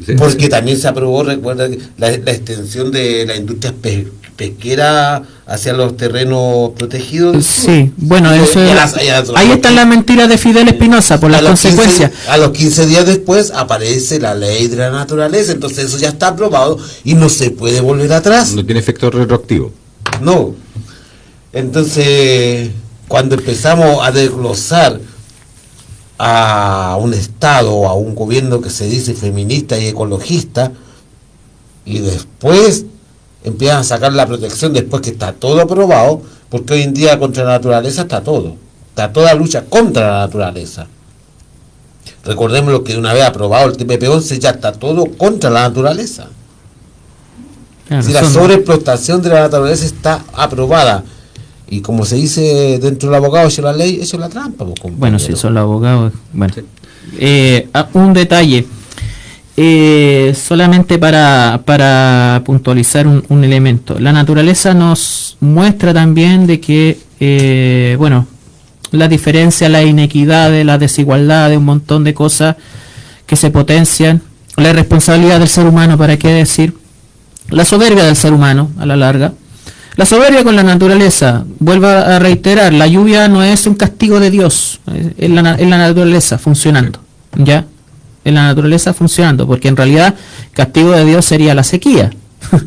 sí. 0.05 0.13
Porque 0.17 0.49
también 0.49 0.77
se 0.77 0.87
aprobó, 0.87 1.23
recuerda, 1.23 1.69
que 1.69 1.79
la, 1.97 2.09
la 2.09 2.31
extensión 2.31 2.91
de 2.91 3.25
la 3.25 3.35
industria 3.37 3.73
pe- 3.81 4.07
pesquera 4.39 5.21
hacia 5.45 5.73
los 5.73 5.97
terrenos 5.97 6.71
protegidos. 6.75 7.45
Sí, 7.45 7.91
bueno, 7.97 8.31
eso 8.33 8.61
es- 8.63 8.73
las- 8.73 8.95
las- 8.95 9.29
ahí 9.35 9.51
están 9.51 9.75
las 9.75 9.85
mentiras 9.85 10.29
de 10.29 10.37
Fidel 10.37 10.69
Espinosa 10.69 11.19
por 11.19 11.29
las 11.29 11.39
a 11.39 11.41
los 11.43 11.59
15 11.59 11.75
consecuencias. 11.75 12.11
a 12.29 12.37
los 12.37 12.51
15 12.51 12.85
días 12.87 13.05
después 13.05 13.51
aparece 13.53 14.17
la 14.19 14.33
ley 14.33 14.67
de 14.69 14.77
la 14.77 14.91
naturaleza, 14.91 15.51
entonces 15.51 15.85
eso 15.85 15.97
ya 15.97 16.07
está 16.07 16.29
aprobado 16.29 16.77
y 17.03 17.15
no 17.15 17.27
se 17.27 17.51
puede 17.51 17.81
volver 17.81 18.13
atrás. 18.13 18.53
No 18.53 18.65
tiene 18.65 18.79
efecto 18.79 19.11
retroactivo. 19.11 19.73
No. 20.21 20.55
Entonces, 21.51 22.69
cuando 23.09 23.35
empezamos 23.35 24.05
a 24.07 24.11
desglosar 24.11 24.99
a 26.17 26.97
un 26.99 27.13
Estado 27.13 27.73
o 27.73 27.87
a 27.87 27.93
un 27.93 28.15
gobierno 28.15 28.61
que 28.61 28.69
se 28.69 28.87
dice 28.87 29.13
feminista 29.13 29.77
y 29.77 29.87
ecologista, 29.87 30.71
y 31.85 31.99
después 31.99 32.85
empiezan 33.43 33.77
a 33.79 33.83
sacar 33.83 34.13
la 34.13 34.25
protección 34.27 34.73
después 34.73 35.01
que 35.01 35.11
está 35.11 35.33
todo 35.33 35.61
aprobado, 35.61 36.21
porque 36.49 36.73
hoy 36.73 36.81
en 36.83 36.93
día 36.93 37.19
contra 37.19 37.43
la 37.43 37.51
naturaleza 37.51 38.01
está 38.03 38.21
todo. 38.21 38.55
Está 38.89 39.13
toda 39.13 39.33
lucha 39.33 39.65
contra 39.65 40.11
la 40.11 40.19
naturaleza. 40.25 40.87
Recordemos 42.25 42.71
lo 42.71 42.83
que 42.83 42.97
una 42.97 43.13
vez 43.13 43.23
aprobado 43.23 43.69
el 43.69 43.77
TPP-11 43.77 44.39
ya 44.39 44.49
está 44.51 44.71
todo 44.73 45.05
contra 45.05 45.49
la 45.49 45.61
naturaleza. 45.61 46.27
Claro, 47.87 48.03
Si 48.03 48.11
la 48.11 48.23
sobreexplotación 48.23 49.21
de 49.21 49.29
la 49.29 49.41
naturaleza 49.41 49.85
está 49.85 50.23
aprobada, 50.33 51.03
y 51.69 51.81
como 51.81 52.05
se 52.05 52.15
dice 52.15 52.79
dentro 52.79 53.09
del 53.09 53.15
abogado, 53.15 53.47
hecho 53.47 53.61
la 53.61 53.73
ley, 53.73 53.99
hecho 54.01 54.17
la 54.17 54.27
trampa. 54.29 54.65
Bueno, 54.91 55.19
si 55.19 55.35
son 55.35 55.53
los 55.53 55.61
abogados. 55.61 56.13
Bueno, 56.33 56.53
Eh, 57.17 57.69
ah, 57.73 57.87
un 57.93 58.13
detalle. 58.13 58.67
Eh, 59.61 60.33
solamente 60.35 60.97
para, 60.99 61.63
para 61.65 62.43
puntualizar 62.45 63.05
un, 63.05 63.43
elemento. 63.43 63.99
La 63.99 64.13
naturaleza 64.13 64.73
nos 64.73 65.35
muestra 65.41 65.93
también 65.93 66.47
de 66.47 66.61
que, 66.61 66.97
eh, 67.19 67.97
bueno, 67.99 68.25
la 68.91 69.09
diferencia, 69.09 69.67
la 69.67 69.83
inequidad, 69.83 70.63
la 70.63 70.77
desigualdad, 70.77 71.49
de 71.49 71.57
un 71.57 71.65
montón 71.65 72.05
de 72.05 72.13
cosas 72.13 72.55
que 73.25 73.35
se 73.35 73.49
potencian, 73.49 74.21
la 74.55 74.69
irresponsabilidad 74.69 75.39
del 75.39 75.49
ser 75.49 75.65
humano, 75.65 75.97
¿para 75.97 76.15
qué 76.15 76.29
decir? 76.29 76.73
La 77.49 77.65
soberbia 77.65 78.05
del 78.05 78.15
ser 78.15 78.31
humano, 78.31 78.71
a 78.79 78.85
la 78.85 78.95
larga. 78.95 79.33
La 79.97 80.05
soberbia 80.05 80.45
con 80.45 80.55
la 80.55 80.63
naturaleza, 80.63 81.43
vuelvo 81.59 81.87
a 81.87 82.17
reiterar, 82.17 82.71
la 82.71 82.87
lluvia 82.87 83.27
no 83.27 83.43
es 83.43 83.67
un 83.67 83.75
castigo 83.75 84.21
de 84.21 84.31
Dios, 84.31 84.79
es 85.17 85.29
la, 85.29 85.55
es 85.55 85.67
la 85.67 85.77
naturaleza 85.77 86.37
funcionando, 86.37 87.01
¿ya? 87.35 87.65
Es 88.29 88.33
la 88.35 88.43
naturaleza 88.47 88.93
funcionando, 88.93 89.45
porque 89.47 89.67
en 89.67 89.75
realidad 89.75 90.15
castigo 90.53 90.91
de 90.91 91.03
Dios 91.05 91.25
sería 91.25 91.53
la 91.55 91.63
sequía. 91.63 92.11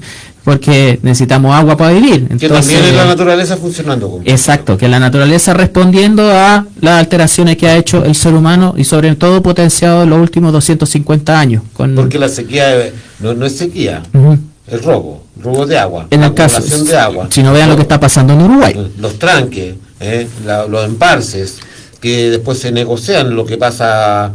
porque 0.44 0.98
necesitamos 1.02 1.54
agua 1.54 1.76
para 1.76 1.92
vivir. 1.92 2.26
Que 2.26 2.32
Entonces, 2.46 2.74
también 2.74 2.84
es 2.86 2.94
la 2.96 3.04
naturaleza 3.04 3.56
funcionando. 3.56 4.20
Exacto, 4.24 4.76
que 4.76 4.88
la 4.88 4.98
naturaleza 4.98 5.54
respondiendo 5.54 6.28
a 6.32 6.66
las 6.80 6.98
alteraciones 6.98 7.56
que 7.56 7.68
ha 7.68 7.76
hecho 7.76 8.04
el 8.04 8.14
ser 8.16 8.34
humano 8.34 8.74
y 8.76 8.82
sobre 8.84 9.14
todo 9.14 9.40
potenciado 9.40 10.02
en 10.02 10.10
los 10.10 10.18
últimos 10.18 10.52
250 10.52 11.38
años. 11.38 11.62
Con, 11.72 11.94
Porque 11.94 12.18
la 12.18 12.28
sequía 12.28 12.76
eh, 12.86 12.92
no, 13.20 13.34
no 13.34 13.46
es 13.46 13.56
sequía, 13.56 14.02
Ujú. 14.12 14.36
es 14.66 14.84
robo, 14.84 15.22
robo 15.40 15.64
de 15.64 15.78
agua, 15.78 16.08
en 16.10 16.24
el 16.24 16.34
caso, 16.34 16.60
de 16.84 16.98
agua. 16.98 17.28
si 17.30 17.42
no 17.44 17.52
vean 17.52 17.68
lo 17.68 17.76
que 17.76 17.82
está 17.82 18.00
pasando 18.00 18.32
en 18.32 18.42
Uruguay. 18.42 18.90
los 18.98 19.18
tranques, 19.20 19.76
eh, 20.00 20.26
la- 20.44 20.66
los 20.66 20.84
embalses, 20.86 21.58
que 22.00 22.30
después 22.30 22.58
se 22.58 22.72
negocian 22.72 23.36
lo 23.36 23.46
que 23.46 23.56
pasa 23.58 24.32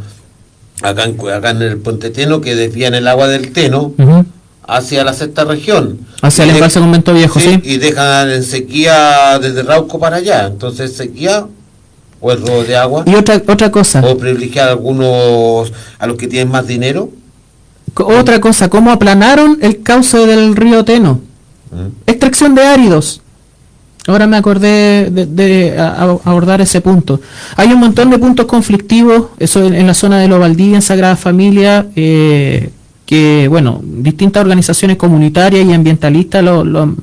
acá 0.82 1.04
en, 1.04 1.14
Cu- 1.14 1.28
acá 1.30 1.50
en 1.50 1.62
el 1.62 1.78
Puente 1.78 2.10
Teno, 2.10 2.40
que 2.40 2.54
desvían 2.54 2.94
el 2.94 3.06
agua 3.08 3.28
del 3.28 3.52
Teno 3.52 3.92
hacia 4.66 5.02
la 5.04 5.12
sexta 5.14 5.44
región. 5.44 6.00
Hacia 6.22 6.44
el 6.44 6.50
embalse 6.50 6.78
Convento 6.80 7.14
Viejo, 7.14 7.40
sí. 7.40 7.60
Y 7.64 7.78
dejan 7.78 8.30
en 8.30 8.42
sequía 8.44 9.38
desde 9.40 9.62
Rauco 9.62 9.98
para 9.98 10.16
allá. 10.16 10.46
Entonces, 10.46 10.94
sequía 10.94 11.46
o 12.20 12.32
el 12.32 12.40
robo 12.40 12.64
de 12.64 12.76
agua, 12.76 13.04
Y 13.06 13.14
otra, 13.14 13.40
otra 13.46 13.70
cosa, 13.70 14.00
o 14.04 14.18
privilegiar 14.18 14.68
a 14.68 14.72
algunos, 14.72 15.72
a 15.98 16.06
los 16.06 16.16
que 16.16 16.26
tienen 16.26 16.50
más 16.50 16.66
dinero. 16.66 17.10
otra 17.94 18.40
cosa, 18.40 18.68
¿cómo 18.68 18.90
aplanaron 18.90 19.58
el 19.62 19.82
cauce 19.82 20.18
del 20.26 20.54
río 20.56 20.84
Teno? 20.84 21.20
¿Mm? 21.70 21.86
Extracción 22.10 22.54
de 22.56 22.62
áridos. 22.66 23.20
Ahora 24.08 24.26
me 24.26 24.38
acordé 24.38 25.10
de, 25.10 25.26
de 25.26 25.78
abordar 25.78 26.60
ese 26.62 26.80
punto. 26.80 27.20
Hay 27.56 27.72
un 27.72 27.78
montón 27.78 28.08
de 28.10 28.18
puntos 28.18 28.46
conflictivos, 28.46 29.26
eso 29.38 29.62
en, 29.64 29.86
la 29.86 29.92
zona 29.94 30.18
de 30.18 30.28
Lo 30.28 30.38
Valdí, 30.38 30.74
en 30.74 30.80
Sagrada 30.82 31.14
Familia, 31.14 31.86
eh, 31.94 32.70
que, 33.04 33.46
bueno, 33.48 33.80
distintas 33.84 34.40
organizaciones 34.40 34.96
comunitarias 34.96 35.66
y 35.66 35.72
ambientalistas 35.74 36.42
lo, 36.42 36.94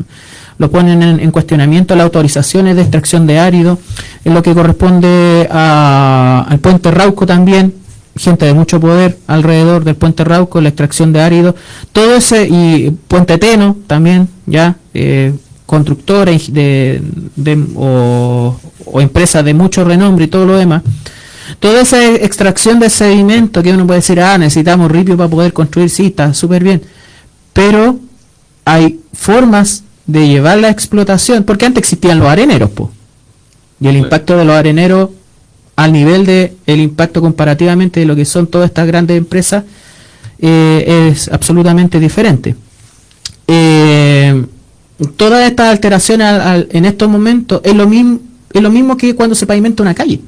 ponen 0.72 1.04
en, 1.04 1.20
en 1.20 1.30
cuestionamiento 1.32 1.96
las 1.96 2.06
autorizaciones 2.06 2.76
de 2.76 2.82
extracción 2.82 3.28
de 3.28 3.38
áridos, 3.40 3.78
en 4.24 4.34
lo 4.34 4.42
que 4.42 4.54
corresponde 4.56 5.48
a- 5.52 6.46
al 6.50 6.58
puente 6.60 6.90
Rauco 6.90 7.26
también, 7.28 7.74
gente 8.16 8.46
de 8.46 8.54
mucho 8.54 8.80
poder 8.80 9.18
alrededor 9.28 9.84
del 9.84 9.96
puente 9.96 10.24
Rauco, 10.24 10.60
la 10.62 10.70
extracción 10.70 11.14
de 11.14 11.22
áridos, 11.22 11.56
todo 11.92 12.16
ese, 12.16 12.48
y 12.50 12.90
puente 13.08 13.38
Teno 13.38 13.76
también, 13.88 14.28
ya, 14.48 14.78
eh, 14.94 15.34
constructores 15.66 16.54
de, 16.54 17.02
de- 17.36 17.66
o, 17.76 18.60
o 18.86 19.02
empresas 19.02 19.44
de 19.44 19.54
mucho 19.54 19.84
renombre 19.84 20.26
y 20.26 20.28
todo 20.28 20.46
lo 20.46 20.58
demás. 20.58 20.84
Toda 21.60 21.82
esa 21.82 22.04
extracción 22.16 22.80
de 22.80 22.90
sedimento 22.90 23.62
que 23.62 23.72
uno 23.72 23.86
puede 23.86 24.00
decir, 24.00 24.20
ah, 24.20 24.38
necesitamos 24.38 24.92
ripio 24.92 25.16
para 25.16 25.30
poder 25.30 25.54
construir, 25.54 25.90
sí, 25.90 26.08
está 26.08 26.34
súper 26.34 26.64
bien. 26.64 26.82
Pero 27.54 28.00
hay 28.66 29.00
formas 29.14 29.84
de 30.08 30.28
llevar 30.28 30.58
la 30.60 30.70
explotación, 30.70 31.44
porque 31.44 31.66
antes 31.66 31.82
existían 31.82 32.20
los 32.20 32.28
areneros, 32.28 32.70
po. 32.72 32.92
Y 33.80 33.88
el 33.88 33.98
impacto 33.98 34.38
de 34.38 34.46
los 34.46 34.56
areneros 34.56 35.10
al 35.76 35.92
nivel 35.92 36.26
de 36.26 36.54
el 36.66 36.80
impacto 36.80 37.22
comparativamente 37.22 38.00
de 38.00 38.06
lo 38.06 38.16
que 38.16 38.26
son 38.26 38.48
todas 38.48 38.70
estas 38.70 38.88
grandes 38.88 39.18
empresas 39.18 39.64
eh, 40.40 41.10
es 41.12 41.28
absolutamente 41.30 42.00
diferente. 42.00 42.56
Eh, 43.48 44.46
todas 45.18 45.50
estas 45.50 45.68
alteraciones 45.70 46.28
al- 46.28 46.42
al- 46.42 46.68
en 46.72 46.86
estos 46.86 47.10
momentos 47.10 47.62
es 47.64 47.76
lo 47.76 47.88
mismo 47.88 48.20
es 48.54 48.62
lo 48.62 48.70
mismo 48.70 48.96
que 48.96 49.14
cuando 49.16 49.36
se 49.36 49.46
pavimenta 49.46 49.84
una 49.84 49.94
calle. 49.94 50.22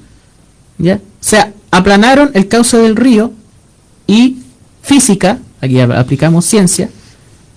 ¿ya? 0.78 0.96
O 0.96 1.00
sea, 1.22 1.54
aplanaron 1.72 2.30
el 2.34 2.48
cauce 2.50 2.78
del 2.78 2.96
río 2.98 3.32
y 4.06 4.38
física, 4.82 5.40
aquí 5.62 5.80
aplicamos 5.80 6.44
ciencia, 6.46 6.90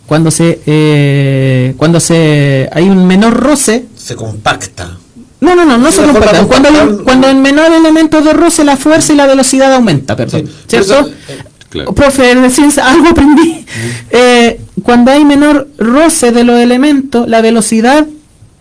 cuando 0.06 0.30
se 0.30 0.60
eh, 0.66 1.74
cuando 1.76 1.98
se 2.00 2.68
hay 2.72 2.88
un 2.88 3.04
menor 3.06 3.34
roce 3.34 3.86
Se 3.96 4.14
compacta. 4.14 4.96
no, 5.40 5.54
no, 5.56 5.64
no, 5.64 5.76
no 5.78 5.90
se 5.90 6.02
compactan. 6.02 6.46
Cuando, 6.46 6.68
hay 6.68 6.74
un- 6.76 6.80
compactar- 6.98 7.04
cuando 7.04 7.28
en 7.28 7.42
menor 7.42 7.72
elemento 7.72 8.20
de 8.22 8.32
roce 8.32 8.62
la 8.64 8.76
fuerza 8.76 9.12
y 9.12 9.16
la 9.16 9.26
velocidad 9.26 9.72
aumenta, 9.74 10.14
perdón. 10.16 10.46
Sí, 10.46 10.52
¿Cierto? 10.68 11.00
eso, 11.00 11.08
eh, 11.08 11.38
Claro. 11.70 11.94
Profe, 11.94 12.34
de 12.34 12.50
ciencia, 12.50 12.86
algo 12.92 13.08
aprendí. 13.08 13.64
Eh, 14.10 14.60
cuando 14.82 15.10
hay 15.10 15.24
menor 15.24 15.68
roce 15.78 16.32
de 16.32 16.44
los 16.44 16.58
elementos, 16.60 17.28
la 17.28 17.40
velocidad 17.40 18.06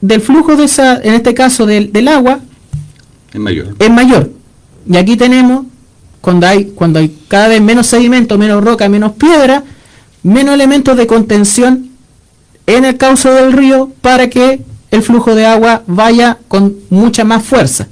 del 0.01 0.21
flujo 0.21 0.55
de 0.55 0.65
esa, 0.65 0.95
en 1.01 1.13
este 1.13 1.33
caso 1.33 1.65
del, 1.65 1.91
del 1.91 2.07
agua, 2.07 2.39
Es 3.33 3.39
mayor. 3.39 3.75
es 3.77 3.89
mayor. 3.89 4.31
Y 4.89 4.95
aquí 4.97 5.17
tenemos, 5.17 5.65
cuando 6.21 6.47
hay, 6.47 6.65
cuando 6.65 6.99
hay 6.99 7.15
cada 7.27 7.47
vez 7.47 7.61
menos 7.61 7.87
sedimento, 7.87 8.37
menos 8.37 8.63
roca, 8.63 8.87
menos 8.89 9.13
piedra, 9.13 9.63
menos 10.23 10.53
elementos 10.53 10.95
de 10.97 11.07
contención 11.07 11.89
en 12.67 12.85
el 12.85 12.97
cauce 12.97 13.29
del 13.29 13.53
río 13.53 13.91
para 14.01 14.29
que 14.29 14.61
el 14.91 15.01
flujo 15.01 15.35
de 15.35 15.45
agua 15.45 15.83
vaya 15.87 16.37
con 16.47 16.75
mucha 16.89 17.23
más 17.23 17.43
fuerza. 17.43 17.87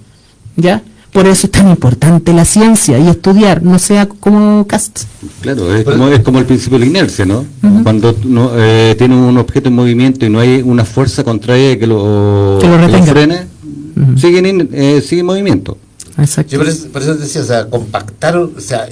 ¿Ya? 0.55 0.81
Por 1.13 1.25
eso 1.25 1.47
es 1.47 1.51
tan 1.51 1.69
importante 1.69 2.33
la 2.33 2.45
ciencia 2.45 2.99
y 2.99 3.07
estudiar, 3.07 3.63
no 3.63 3.79
sea 3.79 4.07
como 4.07 4.67
cast. 4.67 5.03
Claro, 5.41 5.73
es 5.73 5.83
como, 5.83 6.07
es 6.09 6.19
como 6.19 6.39
el 6.39 6.45
principio 6.45 6.77
de 6.77 6.85
la 6.85 6.89
inercia, 6.91 7.25
¿no? 7.25 7.45
Cuando 7.83 8.15
no, 8.25 8.51
eh, 8.55 8.93
tiene 8.97 9.15
un 9.15 9.37
objeto 9.37 9.69
en 9.69 9.75
movimiento 9.75 10.25
y 10.25 10.29
no 10.29 10.39
hay 10.39 10.61
una 10.61 10.85
fuerza 10.85 11.23
contraria 11.23 11.79
que 11.79 11.87
lo, 11.87 12.57
Que 12.61 12.67
lo 12.67 12.77
retenga. 12.77 13.05
frene, 13.05 13.47
Ujú. 13.95 14.17
sigue, 14.19 14.39
en, 14.47 14.69
eh, 14.73 15.01
sigue 15.05 15.21
en 15.21 15.25
movimiento. 15.25 15.77
Exacto. 16.19 16.51
Yo 16.51 16.59
por 16.59 16.67
eso, 16.67 16.87
por 16.89 17.01
eso 17.01 17.15
decía, 17.15 17.41
o 17.41 17.45
sea, 17.45 17.67
compactaron, 17.69 18.51
o 18.57 18.61
sea, 18.61 18.87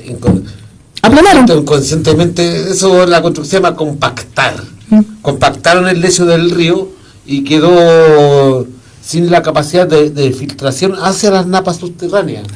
Aplanaron. 1.02 1.60
Inconscientemente, 1.60 2.72
eso 2.72 3.06
la 3.06 3.22
construcción 3.22 3.62
se 3.62 3.64
llama 3.64 3.76
compactar. 3.78 4.56
Mm. 4.90 5.00
Compactaron 5.22 5.88
el 5.88 6.02
lecho 6.02 6.26
del 6.26 6.50
río 6.52 6.90
y 7.28 7.44
quedó 7.44 8.66
sin 9.06 9.30
la 9.30 9.42
capacidad 9.44 9.88
de, 9.88 10.10
de 10.10 10.32
filtración 10.32 10.96
hacia 11.02 11.30
las 11.30 11.46
napas 11.46 11.78
subterráneas. 11.78 12.48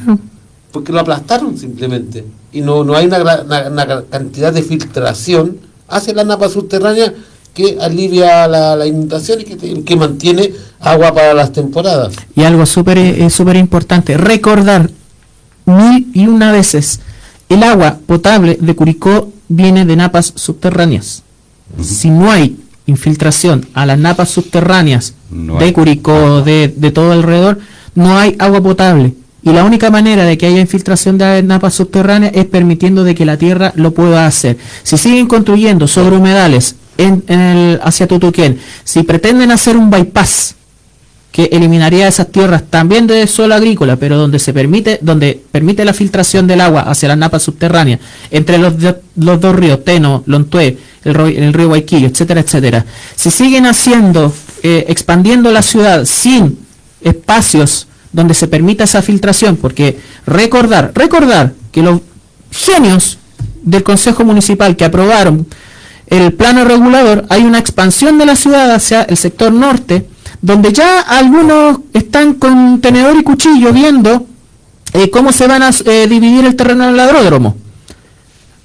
Porque 0.72 0.92
lo 0.92 1.00
aplastaron 1.00 1.58
simplemente. 1.58 2.26
Y 2.52 2.62
no, 2.62 2.84
no 2.84 2.96
hay 2.96 3.06
una, 3.06 3.20
gra- 3.20 3.44
una- 3.46 3.68
una 3.70 4.02
cantidad 4.10 4.52
de 4.54 4.64
filtración 4.64 5.58
hacia 5.88 6.14
la 6.14 6.24
napa 6.24 6.50
subterránea 6.50 7.14
que 7.54 7.78
alivia 7.82 8.48
la, 8.48 8.76
la 8.76 8.86
inundación 8.86 9.42
y 9.42 9.44
que, 9.44 9.56
te- 9.56 9.84
que 9.84 9.96
mantiene 9.96 10.52
agua 10.80 11.14
para 11.14 11.34
las 11.34 11.52
temporadas. 11.52 12.14
Y 12.36 12.44
algo 12.44 12.66
súper 12.66 12.98
eh, 12.98 13.30
súper 13.30 13.56
importante, 13.58 14.18
recordar 14.18 14.90
mil 15.66 16.08
y 16.14 16.28
una 16.28 16.52
veces, 16.52 17.00
el 17.48 17.64
agua 17.64 17.98
potable 18.06 18.58
de 18.60 18.76
Curicó 18.76 19.32
viene 19.48 19.86
de 19.86 19.96
napas 19.96 20.32
subterráneas. 20.36 21.24
Si 21.82 22.10
no 22.10 22.32
hay 22.32 22.58
infiltración 22.90 23.68
a 23.74 23.86
las 23.86 23.98
napas 23.98 24.30
subterráneas 24.30 25.14
No 25.30 25.58
de. 25.58 25.72
Curicó, 25.74 26.42
de, 26.42 26.74
de 26.76 26.92
todo 26.92 27.12
alrededor, 27.12 27.60
no 27.96 28.18
hay 28.18 28.36
agua 28.40 28.62
potable. 28.62 29.14
Y 29.42 29.52
la 29.52 29.64
única 29.64 29.90
manera 29.90 30.26
de 30.26 30.38
que 30.38 30.48
haya 30.48 30.60
infiltración 30.60 31.18
de 31.18 31.42
napas 31.44 31.74
subterráneas 31.76 32.34
es 32.36 32.46
permitiendo 32.46 33.04
de 33.04 33.16
que 33.16 33.26
la 33.26 33.38
tierra 33.38 33.72
lo 33.76 33.94
pueda 33.94 34.26
hacer. 34.26 34.58
Si 34.84 34.98
siguen 34.98 35.28
construyendo 35.28 35.88
sobre 35.88 36.18
humedales 36.18 36.76
en, 36.98 37.24
en 37.28 37.40
el, 37.40 37.80
hacia 37.82 38.08
Tutuquén, 38.08 38.60
si 38.84 39.04
pretenden 39.04 39.52
hacer 39.52 39.78
un 39.78 39.90
bypass 39.90 40.56
que 41.40 41.56
eliminaría 41.56 42.06
esas 42.06 42.28
tierras 42.28 42.64
también 42.70 43.08
de 43.08 43.26
suelo 43.26 43.56
agrícola, 43.56 43.96
pero 43.96 44.18
donde 44.18 44.40
se 44.40 44.52
permite, 44.52 45.00
donde 45.02 45.42
permite 45.54 45.86
la 45.86 45.94
filtración 45.94 46.48
del 46.48 46.60
agua 46.60 46.82
hacia 46.82 47.08
las 47.08 47.18
napas 47.18 47.44
subterráneas, 47.44 48.02
entre 48.30 48.58
los, 48.58 48.74
los 49.16 49.40
dos 49.40 49.56
ríos, 49.56 49.86
Teno, 49.86 50.22
Lontué, 50.26 50.78
el, 51.06 51.16
el 51.18 51.54
río 51.54 51.70
Guayquillo, 51.70 52.08
etcétera, 52.08 52.42
etcétera. 52.42 52.86
Si 53.16 53.32
siguen 53.32 53.68
haciendo, 53.68 54.34
eh, 54.64 54.84
expandiendo 54.90 55.50
la 55.54 55.62
ciudad 55.62 56.04
sin 56.04 56.60
espacios 57.00 57.88
donde 58.12 58.34
se 58.34 58.50
permita 58.50 58.84
esa 58.84 59.02
filtración, 59.02 59.56
porque 59.56 59.98
recordar, 60.26 60.92
recordar 60.94 61.54
que 61.72 61.82
los 61.82 62.02
genios 62.52 63.18
del 63.64 63.84
Consejo 63.84 64.26
Municipal 64.26 64.76
que 64.76 64.84
aprobaron 64.84 65.48
el 66.08 66.34
plano 66.34 66.66
regulador, 66.66 67.26
hay 67.30 67.46
una 67.46 67.60
expansión 67.60 68.18
de 68.18 68.26
la 68.26 68.36
ciudad 68.36 68.72
hacia 68.72 69.04
el 69.04 69.16
sector 69.16 69.54
norte, 69.54 70.06
donde 70.42 70.72
ya 70.74 71.02
algunos 71.02 71.80
están 71.94 72.36
con 72.36 72.80
tenedor 72.82 73.16
y 73.18 73.24
cuchillo 73.24 73.74
viendo 73.74 74.26
eh, 74.94 75.10
cómo 75.10 75.32
se 75.32 75.48
van 75.48 75.64
a 75.64 75.70
eh, 75.86 76.08
dividir 76.10 76.46
el 76.46 76.56
terreno 76.56 76.88
del 76.88 77.00
aeródromo. 77.00 77.56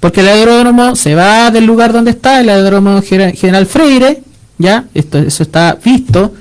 Porque 0.00 0.20
el 0.20 0.28
aeródromo 0.28 0.96
se 0.96 1.14
va 1.14 1.50
del 1.50 1.64
lugar 1.64 1.92
donde 1.92 2.10
está, 2.12 2.40
el 2.40 2.48
aeródromo 2.48 3.00
General 3.02 3.66
Freire, 3.66 4.22
ya, 4.58 4.84
esto, 4.94 5.18
eso 5.18 5.42
está 5.42 5.78
visto, 5.82 6.34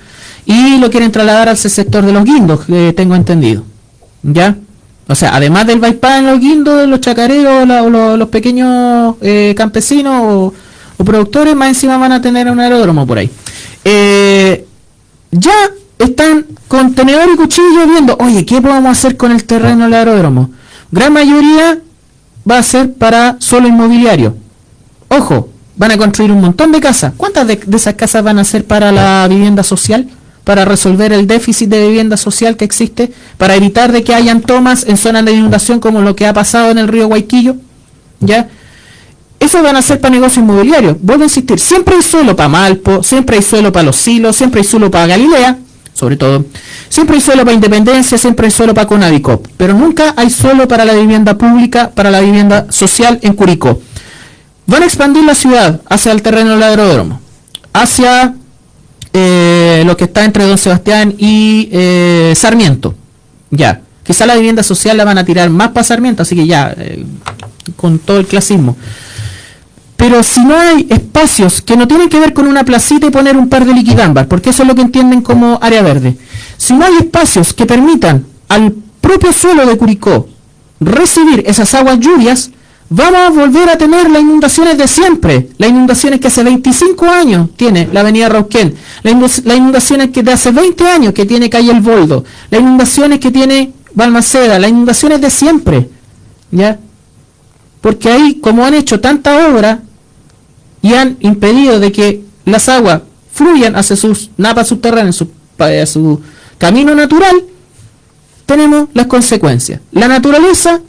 y 0.46 0.78
lo 0.80 0.90
quieren 0.92 1.12
trasladar 1.12 1.50
al 1.50 1.58
sector 1.58 2.06
de 2.06 2.12
los 2.12 2.26
guindos, 2.26 2.66
que 2.66 2.94
tengo 2.94 3.16
entendido. 3.16 3.64
¿Ya? 4.22 4.56
O 5.08 5.16
sea, 5.16 5.36
además 5.36 5.66
del 5.68 5.80
bypass 5.80 6.20
en 6.20 6.28
los 6.28 6.40
guindos, 6.40 6.88
los 6.88 7.02
chacareros, 7.02 7.68
la- 7.68 7.82
los, 7.82 8.18
los 8.20 8.30
pequeños 8.30 9.16
eh, 9.22 9.54
campesinos 9.58 10.14
o, 10.22 10.54
o 10.98 11.04
productores, 11.06 11.56
más 11.56 11.70
encima 11.70 11.98
van 11.98 12.12
a 12.14 12.22
tener 12.22 12.50
un 12.50 12.60
aeródromo 12.60 13.06
por 13.08 13.18
ahí. 13.18 13.30
Eh, 13.84 14.66
ya 15.34 15.70
están 16.00 16.46
con 16.68 16.94
tenedor 16.94 17.30
y 17.34 17.38
cuchillo 17.38 17.88
viendo, 17.88 18.18
oye, 18.20 18.46
¿qué 18.46 18.62
podemos 18.62 18.92
hacer 18.92 19.18
con 19.18 19.32
el 19.32 19.44
terreno 19.46 19.86
del 19.86 19.94
aeródromo? 19.94 20.52
Gran 20.92 21.14
mayoría 21.14 21.80
va 22.50 22.58
a 22.58 22.64
ser 22.64 22.94
para 22.94 23.38
solo 23.40 23.68
inmobiliario. 23.68 24.36
Ojo, 25.10 25.50
van 25.76 25.92
a 25.92 25.98
construir 25.98 26.32
un 26.32 26.42
montón 26.42 26.72
de 26.72 26.80
casas. 26.80 27.14
¿Cuántas 27.18 27.48
de, 27.48 27.56
de 27.56 27.78
esas 27.78 27.96
casas 27.96 28.24
van 28.24 28.40
a 28.40 28.44
ser 28.44 28.66
para 28.66 28.92
la 28.92 29.28
vivienda 29.28 29.64
social? 29.64 30.08
Para 30.44 30.66
resolver 30.66 31.14
el 31.14 31.26
déficit 31.26 31.70
de 31.70 31.88
vivienda 31.88 32.18
social 32.18 32.58
que 32.58 32.66
existe, 32.66 33.14
para 33.38 33.56
evitar 33.56 33.92
de 33.92 34.04
que 34.04 34.14
hayan 34.14 34.42
tomas 34.42 34.86
en 34.86 34.98
zonas 34.98 35.24
de 35.26 35.32
inundación 35.32 35.80
como 35.80 36.02
lo 36.02 36.16
que 36.16 36.28
ha 36.28 36.34
pasado 36.34 36.70
en 36.70 36.78
el 36.78 36.90
río 36.90 37.08
Guayquillo, 37.08 37.56
¿ya? 38.20 38.50
Eso 39.44 39.62
van 39.62 39.76
a 39.76 39.82
ser 39.82 40.00
para 40.00 40.16
negocio 40.16 40.42
inmobiliario. 40.42 40.98
Vuelvo 41.02 41.24
a 41.24 41.26
insistir, 41.26 41.60
siempre 41.60 41.96
hay 41.98 42.02
suelo 42.02 42.34
para 42.34 42.48
Malpo, 42.48 43.04
siempre 43.04 43.36
hay 43.36 43.44
suelo 43.44 43.74
para 43.74 43.84
Los 43.84 43.98
Silos, 43.98 44.38
siempre 44.38 44.62
hay 44.62 44.66
suelo 44.66 44.90
para 44.90 45.06
Galilea, 45.06 45.58
sobre 45.94 46.16
todo. 46.16 46.46
Siempre 46.88 47.18
hay 47.18 47.22
suelo 47.22 47.44
para 47.44 47.54
Independencia, 47.54 48.18
siempre 48.18 48.46
hay 48.46 48.52
suelo 48.52 48.74
para 48.74 48.88
Conavicop, 48.88 49.46
pero 49.58 49.74
nunca 49.74 50.14
hay 50.16 50.30
suelo 50.30 50.66
para 50.66 50.86
la 50.86 50.94
vivienda 50.94 51.38
pública, 51.38 51.92
para 51.94 52.10
la 52.10 52.22
vivienda 52.22 52.68
social 52.70 53.20
en 53.22 53.34
Curicó. 53.34 53.82
Van 54.66 54.82
a 54.82 54.86
expandir 54.86 55.26
la 55.26 55.36
ciudad 55.36 55.82
hacia 55.90 56.14
el 56.14 56.22
terreno 56.22 56.52
del 56.52 56.64
aeródromo, 56.64 57.20
hacia 57.74 58.36
eh, 59.12 59.84
lo 59.86 59.98
que 59.98 60.06
está 60.06 60.24
entre 60.24 60.46
Don 60.46 60.58
Sebastián 60.58 61.16
y 61.18 61.68
eh, 61.74 62.34
Sarmiento. 62.38 62.96
Ya, 63.50 63.82
quizá 64.04 64.26
la 64.26 64.36
vivienda 64.36 64.64
social 64.64 64.96
la 64.96 65.04
van 65.04 65.18
a 65.18 65.26
tirar 65.26 65.50
más 65.50 65.72
para 65.72 65.84
Sarmiento, 65.84 66.22
así 66.24 66.34
que 66.34 66.48
ya, 66.48 66.74
eh, 66.78 67.04
con 67.76 68.00
todo 68.00 68.20
el 68.20 68.26
clasismo. 68.26 68.78
Pero 69.96 70.24
si 70.24 70.42
no 70.42 70.58
hay 70.58 70.88
espacios 70.90 71.62
que 71.62 71.78
no 71.78 71.88
tienen 71.88 72.10
que 72.10 72.20
ver 72.20 72.34
con 72.34 72.48
una 72.48 72.66
placita 72.66 73.08
y 73.08 73.12
poner 73.12 73.38
un 73.38 73.50
par 73.50 73.66
de 73.66 73.74
liquidambas, 73.74 74.28
porque 74.28 74.50
eso 74.50 74.64
es 74.64 74.68
lo 74.68 74.76
que 74.76 74.82
entienden 74.82 75.22
como 75.22 75.60
área 75.62 75.82
verde, 75.82 76.18
si 76.58 76.74
no 76.74 76.86
hay 76.86 76.98
espacios 76.98 77.54
que 77.54 77.66
permitan 77.66 78.26
al 78.50 78.74
propio 79.00 79.34
suelo 79.34 79.66
de 79.66 79.78
Curicó 79.78 80.28
recibir 80.80 81.44
esas 81.46 81.74
aguas 81.76 82.00
lluvias, 82.00 82.52
vamos 82.90 83.20
a 83.22 83.30
volver 83.30 83.70
a 83.70 83.78
tener 83.78 84.10
las 84.10 84.22
inundaciones 84.22 84.78
de 84.78 84.88
siempre, 84.88 85.50
las 85.58 85.70
inundaciones 85.70 86.20
que 86.20 86.28
hace 86.28 86.44
25 86.44 87.06
años 87.06 87.50
tiene 87.56 87.90
la 87.92 88.02
avenida 88.02 88.30
Rauquén, 88.30 88.76
las 89.04 89.58
inundaciones 89.58 90.10
que 90.10 90.24
de 90.24 90.32
hace 90.32 90.52
20 90.52 90.88
años 90.88 91.14
que 91.14 91.26
tiene 91.26 91.50
calle 91.50 91.72
El 91.72 91.82
Boldo, 91.82 92.24
las 92.50 92.62
inundaciones 92.62 93.20
que 93.20 93.32
tiene 93.32 93.74
Balmaceda, 93.94 94.60
las 94.60 94.70
inundaciones 94.70 95.22
de 95.22 95.30
siempre, 95.30 95.90
¿ya? 96.52 96.80
Porque 97.84 98.10
ahí, 98.10 98.40
como 98.42 98.66
han 98.66 98.74
hecho 98.74 99.00
tanta 99.02 99.50
obra 99.50 99.82
y 100.82 100.94
han 100.94 101.18
impedido 101.20 101.80
de 101.82 101.92
que 101.92 102.24
las 102.46 102.70
aguas 102.70 103.02
fluyan 103.32 103.76
hacia 103.76 103.96
sus 103.98 104.30
napas 104.38 104.70
subterráneas, 104.70 105.18
su, 105.18 105.28
pa- 105.58 105.86
su 105.86 106.22
camino 106.58 106.96
natural, 106.96 107.44
tenemos 108.46 108.88
las 108.94 109.08
consecuencias. 109.08 109.82
La 109.92 110.08
naturaleza 110.08 110.80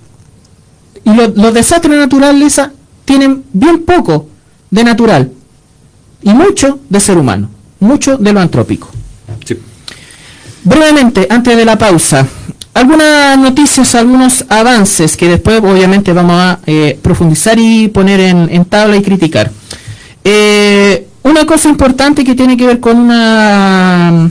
y 1.04 1.12
lo- 1.14 1.28
los 1.34 1.52
desastres 1.52 1.92
de 1.94 1.98
naturaleza 1.98 2.72
tienen 3.04 3.42
bien 3.52 3.82
poco 3.84 4.28
de 4.70 4.84
natural 4.84 5.32
y 6.22 6.30
mucho 6.32 6.78
de 6.88 7.00
ser 7.00 7.18
humano, 7.18 7.50
mucho 7.80 8.16
de 8.18 8.32
lo 8.32 8.38
antrópico. 8.40 8.88
Sí. 9.44 9.58
Brevemente, 10.62 11.26
antes 11.28 11.56
de 11.56 11.64
la 11.64 11.76
pausa, 11.76 12.26
algunas 12.74 13.38
noticias, 13.38 13.94
algunos 13.94 14.44
avances 14.48 15.16
que 15.16 15.28
después 15.28 15.60
obviamente 15.60 16.12
vamos 16.12 16.36
a 16.36 16.58
eh, 16.66 16.98
profundizar 17.00 17.58
y 17.58 17.88
poner 17.88 18.20
en, 18.20 18.48
en 18.50 18.64
tabla 18.64 18.96
y 18.96 19.02
criticar. 19.02 19.50
Eh, 20.24 21.06
una 21.22 21.46
cosa 21.46 21.68
importante 21.68 22.24
que 22.24 22.34
tiene 22.34 22.56
que 22.56 22.66
ver 22.66 22.80
con 22.80 22.98
una 22.98 24.30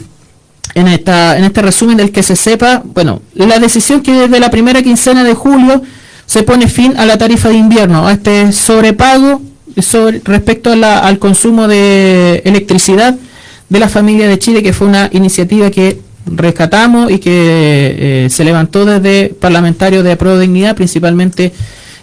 en 0.75 0.87
esta 0.87 1.37
en 1.37 1.43
este 1.43 1.61
resumen 1.61 1.97
del 1.97 2.11
que 2.11 2.23
se 2.23 2.35
sepa, 2.35 2.81
bueno, 2.83 3.21
la 3.35 3.59
decisión 3.59 4.01
que 4.01 4.11
desde 4.11 4.39
la 4.39 4.51
primera 4.51 4.81
quincena 4.81 5.23
de 5.23 5.33
julio 5.33 5.81
se 6.25 6.43
pone 6.43 6.67
fin 6.67 6.95
a 6.97 7.05
la 7.05 7.17
tarifa 7.17 7.49
de 7.49 7.55
invierno, 7.55 8.07
a 8.07 8.13
este 8.13 8.51
sobrepago 8.51 9.41
sobre, 9.81 10.21
respecto 10.23 10.71
al 10.71 11.19
consumo 11.19 11.67
de 11.67 12.41
electricidad 12.45 13.15
de 13.69 13.79
la 13.79 13.89
familia 13.89 14.27
de 14.27 14.39
Chile, 14.39 14.63
que 14.63 14.73
fue 14.73 14.87
una 14.87 15.09
iniciativa 15.13 15.69
que 15.71 15.99
rescatamos 16.25 17.11
y 17.11 17.19
que 17.19 18.25
eh, 18.25 18.29
se 18.29 18.43
levantó 18.43 18.85
desde 18.85 19.29
parlamentarios 19.29 20.03
de 20.03 20.15
Pro 20.15 20.39
Dignidad, 20.39 20.75
principalmente 20.75 21.53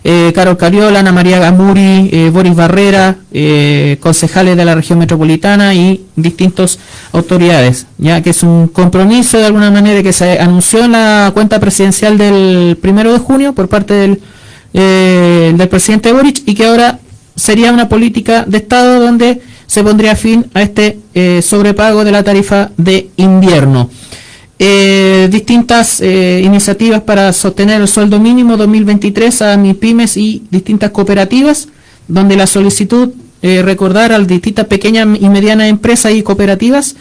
eh, 0.03 0.33
Carol 0.35 0.57
Cariola, 0.57 1.01
Ana 1.01 1.13
María 1.13 1.39
Gamuri, 1.39 2.09
eh, 2.11 2.31
Boris 2.33 2.55
Barrera, 2.55 3.17
eh, 3.33 3.99
concejales 4.01 4.57
de 4.57 4.65
la 4.65 4.75
región 4.75 4.99
metropolitana 4.99 5.75
y 5.75 6.07
distintas 6.17 6.79
autoridades, 7.13 7.87
ya 7.99 8.23
que 8.23 8.31
es 8.31 8.43
un 8.43 8.69
compromiso 8.69 9.39
de 9.39 9.47
alguna 9.47 9.71
manera 9.71 10.03
que 10.03 10.13
se 10.13 10.39
anunció 10.39 10.85
en 10.85 10.93
la 10.93 11.31
cuenta 11.35 11.61
presidencial 11.61 12.17
del 12.17 12.79
primero 12.81 13.13
de 13.13 13.19
junio 13.19 13.53
por 13.53 13.69
parte 13.69 13.95
del, 13.95 14.21
eh, 14.73 15.53
del 15.55 15.69
presidente 15.69 16.13
Boric 16.13 16.43
y 16.47 16.55
que 16.55 16.65
ahora 16.65 16.99
sería 17.37 17.73
una 17.73 17.89
política 17.89 18.45
de 18.47 18.59
Estado 18.59 19.01
donde 19.01 19.43
se 19.71 19.85
pondría 19.85 20.17
fin 20.17 20.47
a 20.53 20.63
este 20.63 20.99
eh, 21.15 21.43
sobrepago 21.43 22.03
de 22.03 22.11
la 22.11 22.25
tarifa 22.25 22.73
de 22.77 23.11
invierno. 23.15 23.89
Eh, 24.59 25.29
distintas 25.31 26.01
eh, 26.01 26.43
iniciativas 26.45 27.03
para 27.03 27.33
sostener 27.33 27.81
el 27.81 27.87
sueldo 27.87 28.19
mínimo 28.19 28.57
2023 28.57 29.43
a 29.43 29.57
MIPIMES 29.57 30.17
y 30.17 30.43
distintas 30.51 30.91
cooperativas, 30.91 31.69
donde 32.09 32.35
la 32.35 32.49
solicitud, 32.49 33.11
recordar 33.43 34.11
a 34.13 34.19
distintas 34.19 34.67
pequeñas 34.67 35.07
y 35.21 35.29
medianas 35.29 35.69
empresas 35.69 36.15
y 36.15 36.25
cooperativas, 36.25 36.97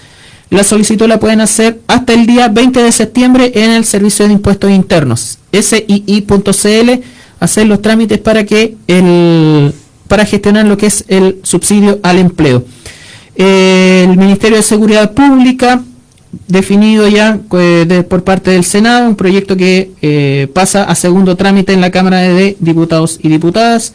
la 0.51 0.63
solicitud 0.63 1.07
la 1.07 1.19
pueden 1.19 1.41
hacer 1.41 1.81
hasta 1.87 2.13
el 2.13 2.27
día 2.27 2.49
20 2.49 2.83
de 2.83 2.91
septiembre 2.91 3.51
en 3.55 3.71
el 3.71 3.83
Servicio 3.83 4.27
de 4.27 4.33
Impuestos 4.33 4.69
Internos, 4.69 5.39
SII.cl, 5.51 7.01
hacer 7.39 7.65
los 7.65 7.81
trámites 7.81 8.19
para 8.19 8.45
que 8.45 8.75
el 8.87 9.73
para 10.09 10.25
gestionar 10.25 10.65
lo 10.65 10.77
que 10.77 10.87
es 10.87 11.05
el 11.07 11.39
subsidio 11.43 11.99
al 12.03 12.17
empleo. 12.17 12.65
El 13.35 14.17
Ministerio 14.17 14.57
de 14.57 14.63
Seguridad 14.63 15.13
Pública 15.13 15.81
definido 16.47 17.07
ya 17.07 17.39
eh, 17.53 18.03
por 18.07 18.23
parte 18.23 18.51
del 18.51 18.65
Senado, 18.65 19.07
un 19.07 19.15
proyecto 19.15 19.55
que 19.55 19.91
eh, 20.01 20.47
pasa 20.53 20.83
a 20.83 20.95
segundo 20.95 21.35
trámite 21.35 21.73
en 21.73 21.81
la 21.81 21.91
Cámara 21.91 22.19
de 22.19 22.57
Diputados 22.59 23.19
y 23.21 23.29
Diputadas. 23.29 23.93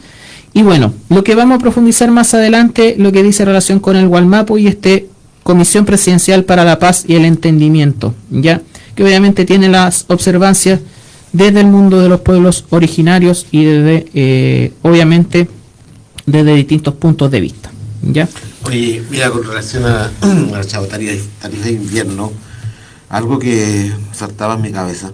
Y 0.53 0.63
bueno, 0.63 0.93
lo 1.09 1.23
que 1.23 1.35
vamos 1.35 1.57
a 1.57 1.59
profundizar 1.59 2.11
más 2.11 2.33
adelante, 2.33 2.95
lo 2.97 3.11
que 3.11 3.23
dice 3.23 3.43
en 3.43 3.47
relación 3.47 3.79
con 3.79 3.95
el 3.97 4.07
Gualmapo 4.07 4.57
y 4.57 4.67
este 4.67 5.07
Comisión 5.43 5.85
Presidencial 5.85 6.43
para 6.43 6.63
la 6.63 6.79
Paz 6.79 7.05
y 7.07 7.15
el 7.15 7.25
Entendimiento, 7.25 8.15
ya 8.31 8.61
que 8.95 9.03
obviamente 9.03 9.45
tiene 9.45 9.67
las 9.67 10.05
observancias 10.07 10.79
desde 11.33 11.59
el 11.59 11.67
mundo 11.67 11.99
de 11.99 12.07
los 12.07 12.21
pueblos 12.21 12.65
originarios 12.69 13.45
y 13.51 13.65
desde, 13.65 14.05
eh, 14.15 14.71
obviamente, 14.81 15.49
desde 16.25 16.55
distintos 16.55 16.95
puntos 16.95 17.29
de 17.31 17.41
vista, 17.41 17.71
ya. 18.01 18.27
Oye, 18.63 19.03
mira, 19.09 19.29
con 19.29 19.43
relación 19.43 19.85
a, 19.85 20.11
la 20.21 20.87
tarifa, 20.87 21.49
de 21.49 21.71
invierno, 21.71 22.31
algo 23.09 23.37
que 23.37 23.93
saltaba 24.11 24.55
en 24.55 24.61
mi 24.61 24.71
cabeza. 24.71 25.11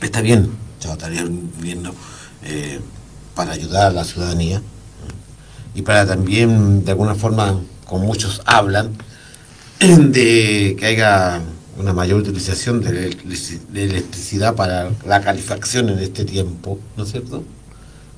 Está 0.00 0.20
bien, 0.20 0.50
tarifa 0.98 1.24
de 1.24 1.30
invierno, 1.30 1.94
eh, 2.44 2.78
para 3.34 3.52
ayudar 3.52 3.88
a 3.88 3.90
la 3.90 4.04
ciudadanía 4.04 4.62
y 5.74 5.82
para 5.82 6.06
también, 6.06 6.84
de 6.84 6.92
alguna 6.92 7.14
forma, 7.14 7.60
como 7.86 8.06
muchos 8.06 8.42
hablan, 8.44 8.92
de 9.80 10.76
que 10.78 10.86
haya 10.86 11.40
una 11.76 11.92
mayor 11.92 12.20
utilización 12.20 12.80
de 12.80 13.16
electricidad 13.74 14.54
para 14.54 14.90
la 15.04 15.20
calefacción 15.20 15.88
en 15.88 15.98
este 15.98 16.24
tiempo, 16.24 16.78
¿no 16.96 17.02
es 17.02 17.10
cierto? 17.10 17.42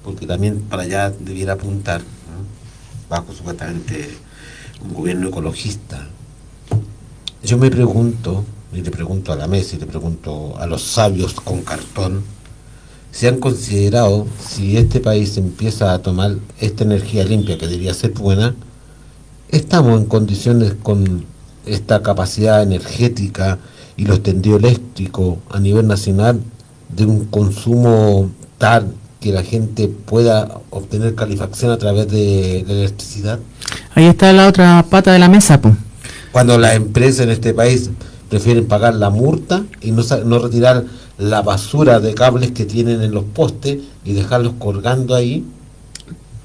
Porque 0.07 0.25
también 0.25 0.61
para 0.61 0.85
allá 0.85 1.11
debiera 1.11 1.55
apuntar, 1.55 2.01
bajo 3.11 3.33
supuestamente 3.33 4.09
un 4.85 4.95
gobierno 4.95 5.31
ecologista. 5.31 6.07
Yo 7.43 7.59
me 7.59 7.73
pregunto, 7.73 8.45
y 8.73 8.83
le 8.83 8.91
pregunto 8.93 9.33
a 9.33 9.37
la 9.37 9.49
mesa 9.49 9.75
y 9.75 9.81
le 9.81 9.87
pregunto 9.87 10.57
a 10.59 10.67
los 10.67 10.83
sabios 10.83 11.35
con 11.35 11.63
cartón, 11.63 12.23
si 13.11 13.27
han 13.27 13.41
considerado 13.41 14.29
si 14.49 14.77
este 14.77 15.01
país 15.01 15.37
empieza 15.39 15.93
a 15.93 15.99
tomar 15.99 16.37
esta 16.61 16.85
energía 16.85 17.25
limpia 17.25 17.59
que 17.59 17.67
debería 17.67 17.93
ser 17.93 18.13
buena, 18.13 18.55
estamos 19.49 20.01
en 20.01 20.07
condiciones 20.07 20.75
con 20.85 21.25
esta 21.65 22.01
capacidad 22.03 22.63
energética 22.63 23.59
y 23.97 24.05
los 24.05 24.23
tendidos 24.23 24.61
eléctricos 24.61 25.39
a 25.51 25.59
nivel 25.59 25.89
nacional 25.89 26.41
de 26.91 27.07
un 27.07 27.25
consumo 27.25 28.31
tal 28.59 28.95
que 29.21 29.33
la 29.33 29.43
gente 29.43 29.89
pueda 29.89 30.61
obtener 30.71 31.15
calefacción 31.15 31.71
a 31.71 31.79
través 31.79 32.09
de 32.09 32.65
la 32.67 32.73
electricidad. 32.75 33.39
Ahí 33.95 34.05
está 34.07 34.33
la 34.33 34.47
otra 34.47 34.85
pata 34.89 35.13
de 35.13 35.19
la 35.19 35.29
mesa, 35.29 35.61
pues. 35.61 35.75
Cuando 36.33 36.59
las 36.59 36.75
empresas 36.75 37.21
en 37.21 37.31
este 37.31 37.55
país 37.55 37.91
prefieren 38.29 38.67
pagar 38.67 38.95
la 38.95 39.09
multa 39.11 39.63
y 39.81 39.91
no, 39.93 40.03
no 40.25 40.39
retirar 40.39 40.85
la 41.19 41.41
basura 41.43 41.99
de 42.01 42.13
cables 42.15 42.51
que 42.51 42.65
tienen 42.67 43.01
en 43.01 43.13
los 43.13 43.25
postes 43.25 43.79
y 44.05 44.13
dejarlos 44.13 44.53
colgando 44.59 45.15
ahí. 45.15 45.45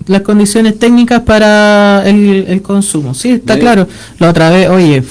las 0.08 0.22
condiciones 0.22 0.80
técnicas 0.80 1.22
para 1.22 2.04
el, 2.08 2.46
el 2.48 2.62
consumo. 2.62 3.14
Sí, 3.14 3.32
está 3.32 3.56
Sí. 3.56 3.60
claro. 3.60 3.88
La 4.20 4.30
otra 4.30 4.50
vez, 4.50 4.70
oye, 4.70 5.04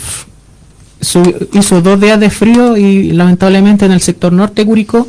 hizo 1.53 1.81
dos 1.83 2.01
días 2.01 2.19
de 2.21 2.31
frío 2.31 2.77
y 2.77 3.13
lamentablemente 3.13 3.85
en 3.85 3.93
el 3.93 4.01
sector 4.01 4.33
norte 4.33 4.65
Curicó 4.65 5.07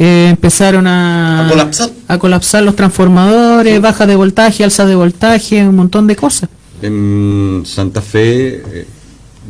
eh, 0.00 0.28
empezaron 0.30 0.86
a, 0.86 1.46
A 1.46 1.50
colapsar. 1.50 1.90
a 2.08 2.18
colapsar 2.18 2.62
los 2.64 2.74
transformadores, 2.74 3.80
baja 3.80 4.06
de 4.06 4.16
voltaje, 4.16 4.64
alza 4.64 4.84
de 4.86 4.94
voltaje, 4.96 5.62
un 5.68 5.76
montón 5.76 6.06
de 6.06 6.16
cosas. 6.16 6.48
En 6.82 7.62
Santa 7.66 8.00
Fe 8.00 8.62
eh, 8.80 8.86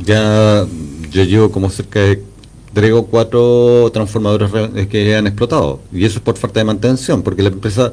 ya 0.05 0.66
yo 1.12 1.24
llevo 1.24 1.51
como 1.51 1.70
cerca 1.70 2.01
de 2.01 2.22
tres 2.74 2.92
o 2.92 3.05
cuatro 3.07 3.90
transformadores 3.92 4.51
re- 4.51 4.70
eh, 4.82 4.86
que 4.88 5.14
han 5.16 5.26
explotado 5.26 5.80
y 5.92 6.05
eso 6.05 6.18
es 6.18 6.24
por 6.24 6.36
falta 6.36 6.61
de 6.61 6.64
mantención 6.64 7.22
porque 7.22 7.42
la 7.42 7.48
empresa 7.51 7.92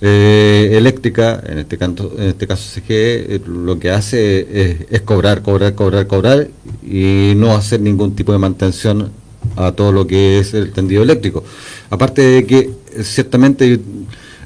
eh, 0.00 0.70
eléctrica 0.72 1.42
en 1.46 1.58
este 1.58 1.76
caso 1.78 2.12
en 2.18 2.28
este 2.28 2.46
caso 2.46 2.62
CGE 2.80 3.34
eh, 3.36 3.40
lo 3.46 3.78
que 3.78 3.90
hace 3.90 4.40
es, 4.52 4.76
es 4.90 5.00
cobrar 5.02 5.42
cobrar 5.42 5.74
cobrar 5.74 6.06
cobrar 6.06 6.48
y 6.84 7.32
no 7.36 7.54
hacer 7.54 7.80
ningún 7.80 8.14
tipo 8.14 8.32
de 8.32 8.38
mantención 8.38 9.10
a 9.56 9.72
todo 9.72 9.90
lo 9.92 10.06
que 10.06 10.38
es 10.38 10.54
el 10.54 10.72
tendido 10.72 11.02
eléctrico 11.02 11.42
aparte 11.92 12.22
de 12.22 12.46
que 12.46 12.70
ciertamente 13.02 13.78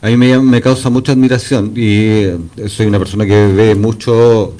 a 0.02 0.08
mí 0.08 0.16
me, 0.16 0.36
me 0.40 0.60
causa 0.60 0.90
mucha 0.90 1.12
admiración 1.12 1.72
y 1.76 1.86
eh, 1.86 2.38
soy 2.66 2.86
una 2.86 2.98
persona 2.98 3.24
que 3.24 3.46
ve 3.46 3.76
mucho 3.76 4.52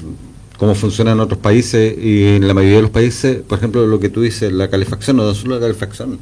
cómo 0.57 0.73
funciona 0.73 1.11
en 1.11 1.19
otros 1.19 1.39
países 1.39 1.95
y 2.01 2.37
en 2.37 2.47
la 2.47 2.53
mayoría 2.53 2.77
de 2.77 2.83
los 2.83 2.91
países, 2.91 3.41
por 3.45 3.57
ejemplo, 3.57 3.85
lo 3.85 3.99
que 3.99 4.07
tú 4.07 4.21
dices, 4.21 4.53
la 4.53 4.69
calefacción, 4.69 5.17
no 5.17 5.33
solo 5.33 5.55
la 5.55 5.61
calefacción. 5.61 6.17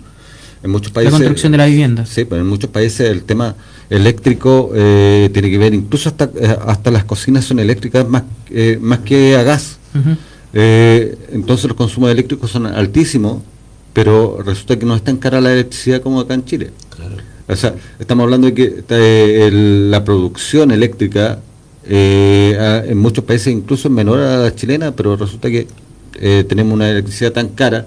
En 0.64 0.72
muchos 0.72 0.92
países, 0.92 1.14
la 1.14 1.20
construcción 1.20 1.52
de 1.52 1.58
la 1.60 1.68
vivienda. 1.68 2.06
Sí, 2.08 2.26
pero 2.26 2.42
en 2.42 2.48
muchos 2.48 2.72
países 2.72 3.12
el 3.12 3.24
tema 3.24 3.56
eléctrico 3.88 4.72
eh, 4.74 5.30
tiene 5.32 5.52
que 5.52 5.60
ver, 5.60 5.76
incluso 5.76 6.10
hasta, 6.10 6.26
eh, 6.26 6.58
hasta 6.66 6.90
las 6.90 7.04
cocinas 7.04 7.46
son 7.46 7.60
eléctricas 7.60 8.10
más, 8.10 8.24
eh, 8.50 8.80
más 8.82 9.00
que 9.00 9.36
a 9.36 9.44
gas. 9.44 9.78
Eh, 10.52 11.16
entonces 11.32 11.68
los 11.68 11.78
consumos 11.78 12.10
eléctricos 12.10 12.50
son 12.50 12.66
altísimos, 12.66 13.44
pero 13.96 14.42
resulta 14.46 14.78
que 14.78 14.86
no 14.86 14.94
es 14.94 15.02
tan 15.04 15.16
cara 15.16 15.40
la 15.40 15.54
electricidad 15.54 16.02
como 16.02 16.20
acá 16.20 16.34
en 16.34 16.44
Chile. 16.44 16.72
O 17.48 17.56
sea, 17.56 17.74
estamos 17.98 18.24
hablando 18.26 18.48
de 18.48 18.54
que 18.54 18.84
eh, 18.90 19.48
el- 19.48 19.90
la 19.90 20.04
producción 20.04 20.70
eléctrica 20.72 21.40
eh, 21.88 22.58
a- 22.60 22.84
en 22.86 22.98
muchos 22.98 23.24
países 23.24 23.54
incluso 23.54 23.88
es 23.88 23.94
menor 23.94 24.20
a 24.20 24.38
la 24.40 24.54
chilena, 24.54 24.92
pero 24.94 25.16
resulta 25.16 25.50
que 25.50 25.68
eh, 26.20 26.44
tenemos 26.48 26.74
una 26.74 26.90
electricidad 26.90 27.32
tan 27.32 27.50
cara, 27.50 27.86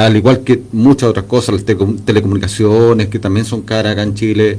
al 0.00 0.16
igual 0.16 0.40
que 0.40 0.62
muchas 0.72 1.08
otras 1.10 1.26
cosas, 1.26 1.54
las 1.56 1.66
telecom- 1.66 2.00
telecomunicaciones 2.04 3.08
que 3.08 3.18
también 3.18 3.44
son 3.46 3.62
caras 3.62 3.92
acá 3.92 4.02
en 4.02 4.14
Chile. 4.14 4.58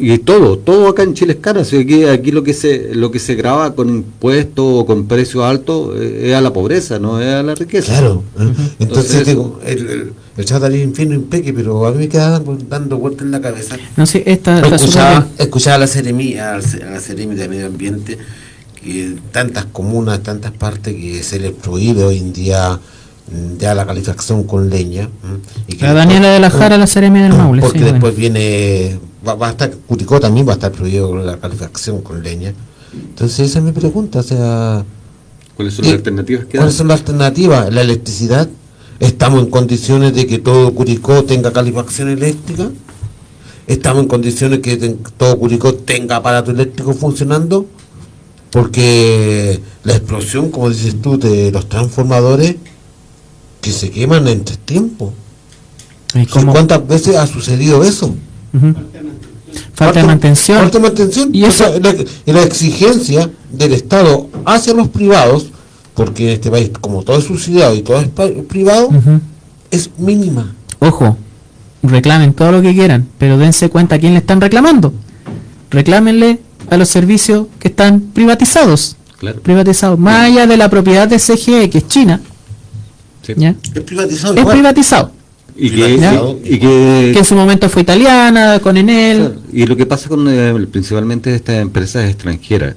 Y 0.00 0.18
todo, 0.18 0.58
todo 0.58 0.88
acá 0.88 1.02
en 1.02 1.14
Chile 1.14 1.32
es 1.34 1.38
caro. 1.40 1.60
Así 1.60 1.84
que 1.86 2.08
aquí 2.10 2.30
lo 2.32 2.42
que 2.42 2.54
se 2.54 2.94
lo 2.94 3.10
que 3.10 3.18
se 3.18 3.34
graba 3.34 3.74
con 3.74 3.88
impuestos 3.88 4.64
o 4.66 4.86
con 4.86 5.06
precios 5.06 5.44
altos 5.44 5.94
eh, 5.96 6.28
es 6.30 6.34
a 6.34 6.40
la 6.40 6.52
pobreza, 6.52 6.98
no 6.98 7.20
es 7.20 7.34
a 7.34 7.42
la 7.42 7.54
riqueza. 7.54 7.92
Claro. 7.92 8.22
¿eh? 8.38 8.42
Entonces, 8.42 8.76
Entonces, 8.80 9.26
digo, 9.26 9.60
el, 9.66 9.78
el, 9.88 10.12
el 10.36 10.44
chat 10.44 10.62
del 10.62 10.76
infierno 10.76 11.14
impeque, 11.14 11.52
pero 11.52 11.86
a 11.86 11.92
mí 11.92 11.98
me 11.98 12.08
queda 12.08 12.40
dando, 12.68 12.98
vueltas 12.98 13.22
en 13.26 13.30
la 13.32 13.40
cabeza. 13.40 13.76
No 13.96 14.06
sé, 14.06 14.22
esta, 14.26 14.56
está 14.60 14.64
súper 14.78 14.80
Escuchaba, 14.80 15.26
escuchaba 15.38 15.76
a 15.76 15.78
la 15.78 15.86
Seremi, 15.86 16.36
a 16.38 16.58
la 16.58 17.00
Seremi 17.00 17.34
de 17.34 17.48
Medio 17.48 17.66
Ambiente, 17.66 18.18
que 18.82 19.16
tantas 19.32 19.64
comunas, 19.66 20.22
tantas 20.22 20.52
partes 20.52 20.94
que 20.94 21.22
se 21.22 21.40
les 21.40 21.52
prohíbe 21.52 22.04
hoy 22.04 22.18
en 22.18 22.32
día 22.32 22.78
mm, 23.30 23.58
ya 23.58 23.74
la 23.74 23.84
calefacción 23.84 24.44
con 24.44 24.70
leña. 24.70 25.02
¿m? 25.24 25.40
Y 25.66 25.74
que 25.76 25.84
La 25.84 25.94
después- 25.94 26.06
Daniela 26.06 26.28
de 26.32 26.38
la 26.40 26.50
Jara, 26.50 26.76
la 26.78 26.86
Seremi 26.86 27.20
del 27.20 27.32
Maule. 27.36 27.60
Porque 27.62 27.78
sí, 27.78 27.82
bueno. 27.84 27.94
después 27.94 28.16
viene, 28.16 28.98
va, 29.26 29.34
va 29.34 29.48
a 29.48 29.50
estar, 29.50 29.70
Curicó 29.86 30.20
también 30.20 30.46
va 30.46 30.52
a 30.52 30.54
estar 30.54 30.72
prohibido 30.72 31.16
la 31.16 31.38
calefacción 31.38 32.00
con 32.02 32.22
leña. 32.22 32.52
Entonces 32.92 33.40
esa 33.50 33.58
es 33.58 33.64
mi 33.64 33.72
pregunta, 33.72 34.20
o 34.20 34.22
sea... 34.22 34.84
¿Cuáles 35.56 35.74
son 35.74 35.84
¿Y 35.84 35.88
las 35.88 35.96
alternativas 35.98 36.44
que 36.46 36.56
¿Cuáles 36.58 36.74
dan? 36.74 36.78
son 36.78 36.88
las 36.88 37.00
alternativas? 37.00 37.72
¿La 37.72 37.80
electricidad? 37.82 38.48
¿Estamos 39.00 39.40
en 39.42 39.50
condiciones 39.50 40.14
de 40.14 40.26
que 40.26 40.38
todo 40.38 40.72
Curicó 40.74 41.24
tenga 41.24 41.52
calefacción 41.52 42.08
eléctrica? 42.08 42.70
¿Estamos 43.66 44.02
en 44.02 44.08
condiciones 44.08 44.60
que 44.60 44.76
ten- 44.76 44.98
todo 45.16 45.38
Curicó 45.38 45.74
tenga 45.74 46.16
aparato 46.16 46.50
eléctrico 46.52 46.94
funcionando? 46.94 47.66
Porque 48.50 49.60
la 49.84 49.94
explosión, 49.96 50.50
como 50.50 50.70
dices 50.70 51.00
tú, 51.02 51.18
de 51.18 51.50
los 51.52 51.68
transformadores 51.68 52.56
que 53.60 53.72
se 53.72 53.90
queman 53.90 54.26
en 54.28 54.44
tres 54.44 54.58
tiempos. 54.58 55.12
¿Y 56.14 56.24
cómo? 56.26 56.52
¿Cuántas 56.52 56.86
veces 56.88 57.16
ha 57.16 57.26
sucedido 57.26 57.84
eso? 57.84 58.14
Falta 59.78 60.00
de 60.00 60.06
mantención. 60.06 60.58
Falta 60.58 60.78
de 60.78 60.82
mantención. 60.84 61.30
Y 61.32 61.44
O 61.44 61.46
eso- 61.46 61.64
sea, 61.80 61.94
la, 62.26 62.42
exigencia 62.42 63.30
del 63.52 63.72
Estado 63.72 64.28
hacia 64.44 64.74
los 64.74 64.88
privados, 64.88 65.46
porque 65.94 66.24
en 66.24 66.30
este 66.34 66.50
país, 66.50 66.70
como 66.80 67.02
todo 67.02 67.18
es 67.18 67.24
subsidiado 67.24 67.74
y 67.74 67.82
todo 67.82 68.00
es 68.00 68.08
privado, 68.48 68.90
es 69.70 69.90
mínima. 69.98 70.54
Ojo, 70.80 71.16
reclamen 71.82 72.32
todo 72.34 72.52
lo 72.52 72.62
que 72.62 72.74
quieran, 72.74 73.06
pero 73.18 73.38
dense 73.38 73.68
cuenta 73.70 73.96
a 73.96 73.98
quién 73.98 74.12
le 74.14 74.18
están 74.20 74.40
reclamando. 74.40 74.92
Reclámenle 75.70 76.40
a 76.70 76.76
los 76.76 76.88
servicios 76.88 77.46
que 77.58 77.68
están 77.68 78.00
privatizados. 78.00 78.96
Claro. 79.18 79.40
Privatizados. 79.42 79.98
Más 79.98 80.26
allá 80.26 80.46
de 80.46 80.56
la 80.56 80.68
propiedad 80.70 81.08
de 81.08 81.18
CGE, 81.18 81.68
que 81.70 81.78
es 81.78 81.88
China, 81.88 82.20
Sí. 83.22 83.34
¿ya? 83.36 83.54
Es 83.74 83.82
privatizado 83.82 84.34
es 84.34 84.40
igual. 84.40 84.56
privatizado. 84.56 85.10
Y 85.60 85.70
que, 85.70 85.76
Privatizado. 85.76 86.38
y, 86.44 86.54
y 86.54 86.58
que- 86.60 87.10
Que 87.12 87.18
en 87.18 87.24
su 87.24 87.34
momento 87.34 87.68
fue 87.68 87.82
italiana, 87.82 88.60
con 88.60 88.76
Enel. 88.76 89.40
y 89.52 89.66
lo 89.66 89.76
que 89.76 89.86
pasa 89.86 90.08
con 90.08 90.26
eh, 90.28 90.54
principalmente 90.70 91.34
estas 91.34 91.56
empresas 91.56 92.08
extranjeras, 92.08 92.76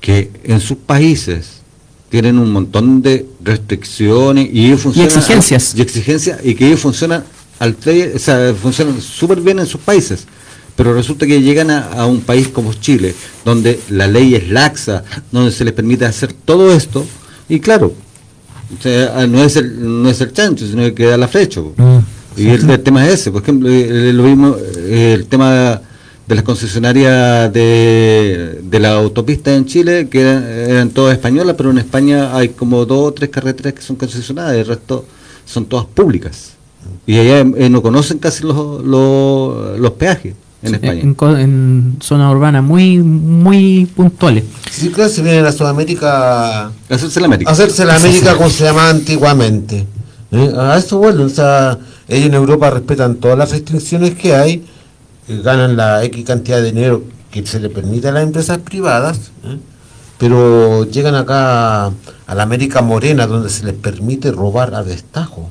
que 0.00 0.30
en 0.44 0.60
sus 0.60 0.76
países 0.78 1.60
tienen 2.08 2.38
un 2.38 2.50
montón 2.50 3.00
de 3.02 3.26
restricciones 3.44 4.48
y 4.52 4.66
ellos 4.66 4.80
funcionan 4.80 5.10
exigencias. 5.16 5.74
y 5.76 5.82
exigencias 5.82 6.38
y 6.42 6.54
que 6.54 6.66
ellos 6.66 6.80
funcionan 6.80 7.22
al 7.60 7.76
o 8.14 8.18
sea, 8.18 8.54
funcionan 8.60 9.00
súper 9.00 9.40
bien 9.40 9.58
en 9.60 9.66
sus 9.66 9.80
países. 9.80 10.26
Pero 10.76 10.94
resulta 10.94 11.26
que 11.26 11.42
llegan 11.42 11.70
a, 11.70 11.80
a 11.92 12.06
un 12.06 12.20
país 12.22 12.48
como 12.48 12.72
Chile, 12.72 13.14
donde 13.44 13.78
la 13.90 14.06
ley 14.06 14.34
es 14.34 14.48
laxa, 14.48 15.04
donde 15.30 15.52
se 15.52 15.64
les 15.64 15.74
permite 15.74 16.06
hacer 16.06 16.32
todo 16.32 16.72
esto, 16.72 17.04
y 17.48 17.60
claro, 17.60 17.92
o 18.78 18.82
sea, 18.82 19.26
no 19.26 19.42
es 19.42 19.56
el, 19.56 20.02
no 20.02 20.08
es 20.08 20.20
el 20.20 20.32
chancho, 20.32 20.66
sino 20.66 20.94
que 20.94 21.06
da 21.06 21.16
la 21.16 21.28
flecha. 21.28 21.60
po. 21.60 21.74
Y 22.36 22.48
el, 22.48 22.70
el 22.70 22.80
tema 22.80 23.06
es 23.06 23.14
ese, 23.14 23.30
por 23.30 23.42
ejemplo, 23.42 23.68
eh, 23.68 24.12
lo 24.12 24.22
mismo, 24.22 24.56
eh, 24.76 25.12
el 25.14 25.26
tema 25.26 25.80
de 26.26 26.34
las 26.34 26.44
concesionarias 26.44 27.52
de, 27.52 28.60
de 28.62 28.78
la 28.78 28.92
autopista 28.94 29.54
en 29.54 29.66
Chile, 29.66 30.08
que 30.08 30.20
eran, 30.20 30.44
eran 30.44 30.90
todas 30.90 31.14
españolas, 31.14 31.56
pero 31.56 31.70
en 31.70 31.78
España 31.78 32.36
hay 32.36 32.50
como 32.50 32.86
dos 32.86 33.08
o 33.08 33.12
tres 33.12 33.30
carreteras 33.30 33.74
que 33.74 33.82
son 33.82 33.96
concesionadas, 33.96 34.54
el 34.54 34.66
resto 34.66 35.04
son 35.44 35.66
todas 35.66 35.86
públicas. 35.86 36.52
Y 37.06 37.18
allá 37.18 37.40
eh, 37.40 37.68
no 37.68 37.82
conocen 37.82 38.18
casi 38.18 38.44
los, 38.44 38.84
los, 38.84 39.78
los 39.78 39.90
peajes 39.92 40.34
en 40.62 40.74
España. 40.74 41.00
En, 41.00 41.14
co- 41.14 41.36
en 41.36 41.96
zonas 42.00 42.30
urbanas 42.32 42.62
muy 42.62 42.98
muy 42.98 43.86
puntuales. 43.96 44.44
Sí, 44.70 44.90
claro, 44.90 45.10
se 45.10 45.22
viene 45.22 45.38
a 45.38 45.42
la 45.42 45.52
Sudamérica 45.52 46.70
Hacerse 46.88 47.20
la 47.20 47.26
América. 47.26 47.50
hacerse 47.50 47.84
la 47.84 47.96
América 47.96 48.36
como 48.36 48.50
se 48.50 48.64
llamaba 48.64 48.90
antiguamente. 48.90 49.86
¿eh? 50.32 50.52
A 50.58 50.76
eso 50.76 50.98
vuelven, 50.98 51.26
o 51.26 51.30
sea, 51.30 51.78
ellos 52.08 52.26
en 52.26 52.34
Europa 52.34 52.70
respetan 52.70 53.16
todas 53.16 53.36
las 53.38 53.50
restricciones 53.50 54.14
que 54.14 54.34
hay, 54.34 54.64
eh, 55.28 55.40
ganan 55.42 55.76
la 55.76 56.04
X 56.04 56.24
cantidad 56.24 56.58
de 56.58 56.72
dinero 56.72 57.04
que 57.30 57.46
se 57.46 57.58
le 57.60 57.68
permite 57.70 58.08
a 58.08 58.12
las 58.12 58.24
empresas 58.24 58.58
privadas, 58.58 59.30
¿eh? 59.44 59.56
pero 60.18 60.84
llegan 60.84 61.14
acá 61.14 61.86
a 61.86 62.34
la 62.34 62.42
América 62.42 62.82
Morena 62.82 63.26
donde 63.26 63.48
se 63.50 63.64
les 63.64 63.74
permite 63.74 64.30
robar 64.30 64.74
a 64.74 64.82
destajo. 64.82 65.50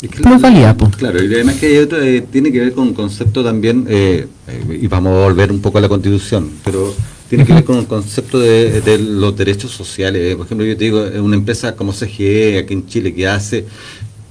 Es 0.00 0.10
que- 0.10 0.22
Plusvalía, 0.22 0.76
po. 0.76 0.90
Claro, 0.90 1.22
y 1.22 1.26
además 1.34 1.56
que 1.56 1.66
hay 1.66 1.78
otro, 1.78 2.00
eh, 2.00 2.20
tiene 2.30 2.52
que 2.52 2.60
ver 2.60 2.72
con 2.72 2.88
un 2.88 2.94
concepto 2.94 3.42
también, 3.42 3.86
eh, 3.88 4.26
eh, 4.46 4.78
y 4.82 4.86
vamos 4.86 5.12
a 5.12 5.24
volver 5.24 5.50
un 5.50 5.60
poco 5.60 5.78
a 5.78 5.80
la 5.80 5.88
constitución, 5.88 6.50
pero 6.64 6.94
tiene 7.28 7.44
que 7.44 7.52
ver 7.52 7.64
con 7.64 7.78
un 7.78 7.84
concepto 7.86 8.38
de, 8.38 8.80
de 8.80 8.98
los 8.98 9.36
derechos 9.36 9.72
sociales. 9.72 10.36
Por 10.36 10.46
ejemplo, 10.46 10.64
yo 10.66 10.76
te 10.76 10.84
digo, 10.84 11.04
una 11.22 11.36
empresa 11.36 11.74
como 11.74 11.92
CGE 11.92 12.58
aquí 12.58 12.74
en 12.74 12.86
Chile 12.86 13.12
que 13.12 13.26
hace, 13.26 13.64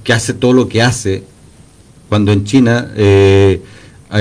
que 0.04 0.14
hace 0.14 0.34
todo 0.34 0.54
lo 0.54 0.70
que 0.70 0.82
hace, 0.82 1.24
cuando 2.08 2.32
en 2.32 2.46
China 2.46 2.90
eh, 2.96 3.62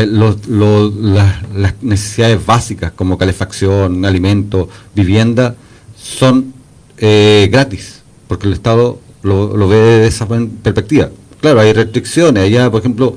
los- 0.09 0.49
los- 0.49 0.95
las, 0.97 1.49
las 1.55 1.75
necesidades 1.81 2.45
básicas 2.45 2.91
como 2.91 3.17
calefacción, 3.17 4.05
alimento, 4.05 4.69
vivienda, 4.97 5.55
son 5.97 6.53
eh, 6.99 7.49
gratis, 7.53 8.03
porque 8.27 8.49
el 8.49 8.53
Estado 8.55 8.99
lo, 9.23 9.57
lo 9.57 9.69
ve 9.69 9.77
de 9.77 10.07
esa 10.09 10.27
perspectiva. 10.27 11.11
Claro, 11.41 11.61
hay 11.61 11.73
restricciones, 11.73 12.45
allá, 12.45 12.71
por 12.71 12.81
ejemplo, 12.81 13.17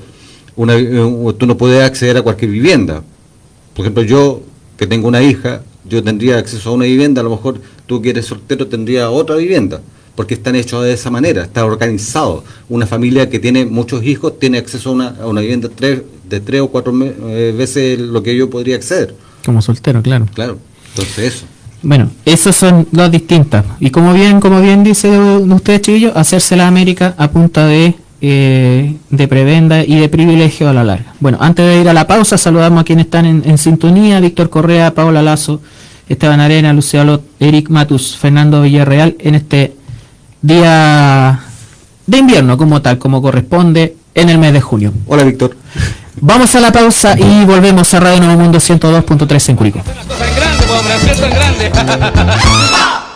una, 0.55 0.75
eh, 0.75 1.33
tú 1.37 1.45
no 1.45 1.57
puedes 1.57 1.81
acceder 1.83 2.17
a 2.17 2.21
cualquier 2.21 2.51
vivienda. 2.51 3.03
Por 3.73 3.85
ejemplo, 3.85 4.03
yo 4.03 4.41
que 4.77 4.87
tengo 4.87 5.07
una 5.07 5.21
hija, 5.21 5.61
yo 5.85 6.03
tendría 6.03 6.37
acceso 6.37 6.69
a 6.69 6.73
una 6.73 6.85
vivienda, 6.85 7.21
a 7.21 7.23
lo 7.23 7.31
mejor 7.31 7.61
tú 7.85 8.01
que 8.01 8.11
eres 8.11 8.25
soltero 8.25 8.67
tendría 8.67 9.09
otra 9.09 9.35
vivienda, 9.35 9.81
porque 10.15 10.33
están 10.33 10.55
hechos 10.55 10.83
de 10.83 10.93
esa 10.93 11.09
manera, 11.09 11.43
está 11.43 11.65
organizado. 11.65 12.43
Una 12.69 12.85
familia 12.85 13.29
que 13.29 13.39
tiene 13.39 13.65
muchos 13.65 14.03
hijos 14.03 14.39
tiene 14.39 14.57
acceso 14.57 14.89
a 14.89 14.93
una, 14.93 15.07
a 15.21 15.27
una 15.27 15.41
vivienda 15.41 15.69
tres, 15.73 16.01
de 16.27 16.39
tres 16.39 16.61
o 16.61 16.67
cuatro 16.67 16.93
eh, 17.03 17.53
veces 17.57 17.99
lo 17.99 18.21
que 18.21 18.35
yo 18.35 18.49
podría 18.49 18.75
acceder. 18.75 19.15
Como 19.45 19.61
soltero, 19.61 20.01
claro. 20.01 20.27
Claro, 20.33 20.59
entonces 20.89 21.35
eso. 21.35 21.45
Bueno, 21.81 22.11
esas 22.25 22.55
son 22.55 22.87
las 22.91 23.11
distintas. 23.11 23.65
Y 23.79 23.89
como 23.89 24.13
bien, 24.13 24.41
como 24.41 24.61
bien 24.61 24.83
dice 24.83 25.17
ustedes, 25.17 25.81
chiquillos, 25.81 26.15
hacerse 26.15 26.55
la 26.55 26.67
América 26.67 27.15
a 27.17 27.31
punta 27.31 27.65
de 27.67 27.95
eh, 28.21 28.95
de 29.09 29.27
prebenda 29.27 29.83
y 29.83 29.95
de 29.95 30.09
privilegio 30.09 30.69
a 30.69 30.73
la 30.73 30.83
larga. 30.83 31.13
Bueno, 31.19 31.37
antes 31.41 31.65
de 31.65 31.81
ir 31.81 31.89
a 31.89 31.93
la 31.93 32.07
pausa, 32.07 32.37
saludamos 32.37 32.81
a 32.81 32.83
quienes 32.83 33.05
están 33.05 33.25
en, 33.25 33.43
en 33.45 33.57
sintonía, 33.57 34.19
Víctor 34.19 34.49
Correa, 34.49 34.93
Paola 34.93 35.21
Lazo, 35.21 35.61
Esteban 36.09 36.39
Arena, 36.39 36.73
Luciano 36.73 37.21
Eric 37.39 37.69
Matus, 37.69 38.17
Fernando 38.17 38.61
Villarreal, 38.61 39.15
en 39.19 39.35
este 39.35 39.75
día 40.41 41.39
de 42.07 42.17
invierno 42.17 42.57
como 42.57 42.81
tal, 42.81 42.97
como 42.97 43.21
corresponde 43.21 43.95
en 44.15 44.29
el 44.29 44.37
mes 44.37 44.53
de 44.53 44.61
junio. 44.61 44.93
Hola, 45.07 45.23
Víctor. 45.23 45.55
Vamos 46.21 46.53
a 46.55 46.59
la 46.59 46.71
pausa 46.71 47.17
y 47.17 47.45
volvemos 47.45 47.93
a 47.93 47.99
Radio 47.99 48.21
Nuevo 48.21 48.41
Mundo 48.41 48.57
102.3 48.57 49.49
en 49.49 49.55
Curicó. 49.55 49.81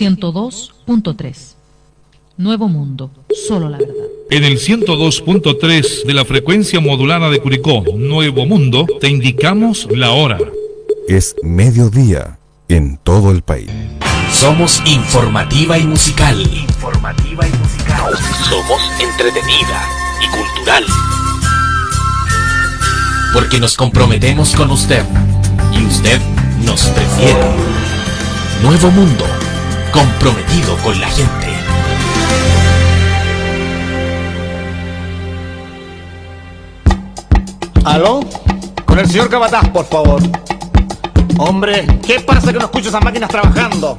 102.3 0.00 1.36
Nuevo 2.38 2.68
Mundo, 2.68 3.10
solo 3.46 3.68
la 3.68 3.76
verdad. 3.76 3.94
En 4.30 4.44
el 4.44 4.58
102.3 4.58 6.06
de 6.06 6.14
la 6.14 6.24
frecuencia 6.24 6.80
modulada 6.80 7.28
de 7.28 7.38
Curicó, 7.38 7.84
Nuevo 7.94 8.46
Mundo, 8.46 8.86
te 8.98 9.10
indicamos 9.10 9.86
la 9.90 10.12
hora. 10.12 10.38
Es 11.06 11.36
mediodía 11.42 12.38
en 12.68 12.96
todo 12.96 13.30
el 13.30 13.42
país. 13.42 13.70
Somos 14.32 14.80
informativa 14.86 15.76
y 15.76 15.84
musical. 15.84 16.40
Informativa 16.40 17.46
y 17.46 17.52
musical. 17.58 18.14
Somos 18.48 18.80
entretenida 18.98 19.84
y 20.22 20.28
cultural. 20.34 20.84
Porque 23.34 23.60
nos 23.60 23.76
comprometemos 23.76 24.54
con 24.54 24.70
usted 24.70 25.04
y 25.78 25.84
usted 25.84 26.18
nos 26.64 26.84
prefiere. 26.84 27.44
Nuevo 28.62 28.90
Mundo, 28.90 29.24
comprometido 29.92 30.76
con 30.78 31.00
la 31.00 31.08
gente. 31.08 31.48
¿Aló? 37.84 38.20
Con 38.84 38.98
el 38.98 39.06
señor 39.06 39.28
Cabataz, 39.28 39.68
por 39.70 39.84
favor. 39.86 40.22
Hombre, 41.38 41.86
¿qué 42.06 42.20
pasa 42.20 42.52
que 42.52 42.58
no 42.58 42.66
escucho 42.66 42.90
esas 42.90 43.02
máquinas 43.02 43.30
trabajando? 43.30 43.96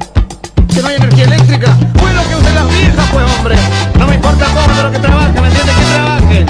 ¿Que 0.74 0.82
no 0.82 0.88
hay 0.88 0.96
energía 0.96 1.26
eléctrica? 1.26 1.76
Bueno, 2.00 2.22
que 2.28 2.36
usen 2.36 2.56
las 2.56 2.70
viejas, 2.70 3.10
pues, 3.12 3.26
hombre. 3.38 3.56
No 3.98 4.08
me 4.08 4.16
importa 4.16 4.46
cómo, 4.46 4.76
pero 4.76 4.92
que 4.92 5.00
trabaje, 5.00 5.42
¿me 5.42 5.48
entiendes? 5.48 5.76
Que 5.76 5.86
trabaje. 5.94 6.46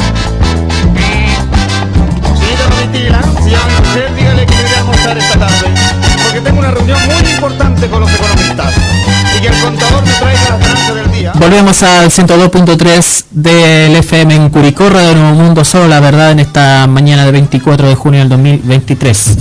Señorita 2.37 2.69
Domitila, 2.69 3.21
si 3.43 3.49
llama 3.49 3.77
a 3.77 3.79
mujer, 3.79 4.15
dígale 4.15 4.45
que 4.45 4.53
iré 4.53 4.75
a 4.75 4.79
almorzar 4.79 5.17
esta 5.17 5.39
tarde. 5.39 5.73
Porque 6.23 6.41
tengo 6.41 6.59
una 6.59 6.71
reunión 6.71 6.99
muy 7.07 7.31
importante 7.31 7.89
con 7.89 8.01
los 8.01 8.13
economistas. 8.13 8.73
Y 9.41 9.47
el 9.47 9.53
contador 9.59 10.03
me 10.03 10.11
ganancias 10.11 10.95
del 10.95 11.11
día. 11.11 11.31
Volvemos 11.35 11.81
al 11.83 12.11
102.3 12.11 13.25
del 13.31 13.95
FM 13.95 14.35
en 14.35 14.49
Curicó, 14.49 14.89
Radio 14.89 15.15
Nuevo 15.15 15.35
Mundo, 15.35 15.63
solo 15.63 15.87
la 15.87 15.99
verdad 15.99 16.31
en 16.31 16.39
esta 16.39 16.85
mañana 16.87 17.25
de 17.25 17.31
24 17.31 17.87
de 17.87 17.95
junio 17.95 18.19
del 18.19 18.29
2023. 18.29 19.37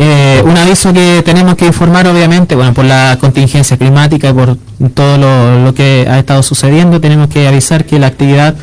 Eh, 0.00 0.42
un 0.44 0.56
aviso 0.56 0.92
que 0.92 1.22
tenemos 1.24 1.54
que 1.56 1.66
informar, 1.66 2.06
obviamente, 2.08 2.54
bueno, 2.54 2.72
por 2.72 2.84
la 2.84 3.16
contingencia 3.20 3.76
climática 3.76 4.32
por 4.32 4.56
todo 4.94 5.18
lo, 5.64 5.74
que 5.74 6.06
ha 6.08 6.18
estado 6.18 6.42
sucediendo, 6.42 7.00
tenemos 7.00 7.28
que 7.28 7.46
avisar 7.46 7.84
que 7.84 7.98
la 7.98 8.08
actividad 8.08 8.56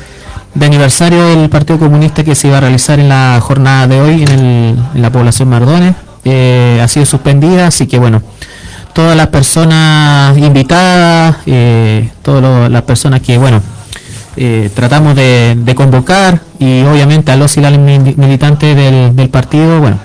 de 0.53 0.65
aniversario 0.65 1.25
del 1.27 1.49
Partido 1.49 1.79
Comunista 1.79 2.23
que 2.23 2.35
se 2.35 2.47
iba 2.47 2.57
a 2.57 2.61
realizar 2.61 2.99
en 2.99 3.09
la 3.09 3.39
jornada 3.41 3.87
de 3.87 4.01
hoy 4.01 4.23
en 4.23 4.77
la 4.95 5.09
población 5.09 5.49
Mardones 5.49 5.95
eh, 6.23 6.79
ha 6.81 6.87
sido 6.87 7.05
suspendida, 7.05 7.67
así 7.67 7.87
que 7.87 7.99
bueno, 7.99 8.21
todas 8.95 9.15
las 9.15 9.27
personas 9.27 10.35
invitadas, 10.37 11.35
eh, 11.45 12.09
todas 12.23 12.71
las 12.71 12.81
personas 12.83 13.21
que, 13.21 13.37
bueno, 13.37 13.61
eh, 14.37 14.69
tratamos 14.73 15.15
de, 15.15 15.55
de 15.57 15.75
convocar 15.75 16.41
y 16.59 16.81
obviamente 16.83 17.31
a 17.31 17.35
los 17.35 17.55
y 17.57 17.61
las 17.61 17.77
mil- 17.77 18.15
militantes 18.17 18.75
del, 18.75 19.15
del 19.15 19.29
partido, 19.29 19.79
bueno, 19.79 19.99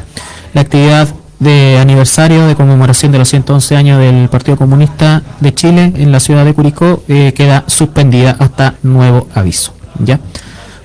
la 0.55 0.61
actividad 0.63 1.09
de 1.39 1.79
aniversario 1.81 2.47
de 2.47 2.55
conmemoración 2.55 3.13
de 3.13 3.19
los 3.19 3.29
111 3.29 3.77
años 3.77 3.99
del 3.99 4.29
Partido 4.29 4.59
Comunista 4.59 5.23
de 5.41 5.55
Chile 5.55 5.93
en 5.97 6.13
la 6.13 6.21
ciudad 6.21 6.45
de 6.45 6.53
Curicó 6.53 7.03
eh, 7.09 7.33
queda 7.35 7.65
suspendida 7.67 8.37
hasta 8.39 8.75
nuevo 8.83 9.27
aviso, 9.35 9.73
¿ya? 10.01 10.19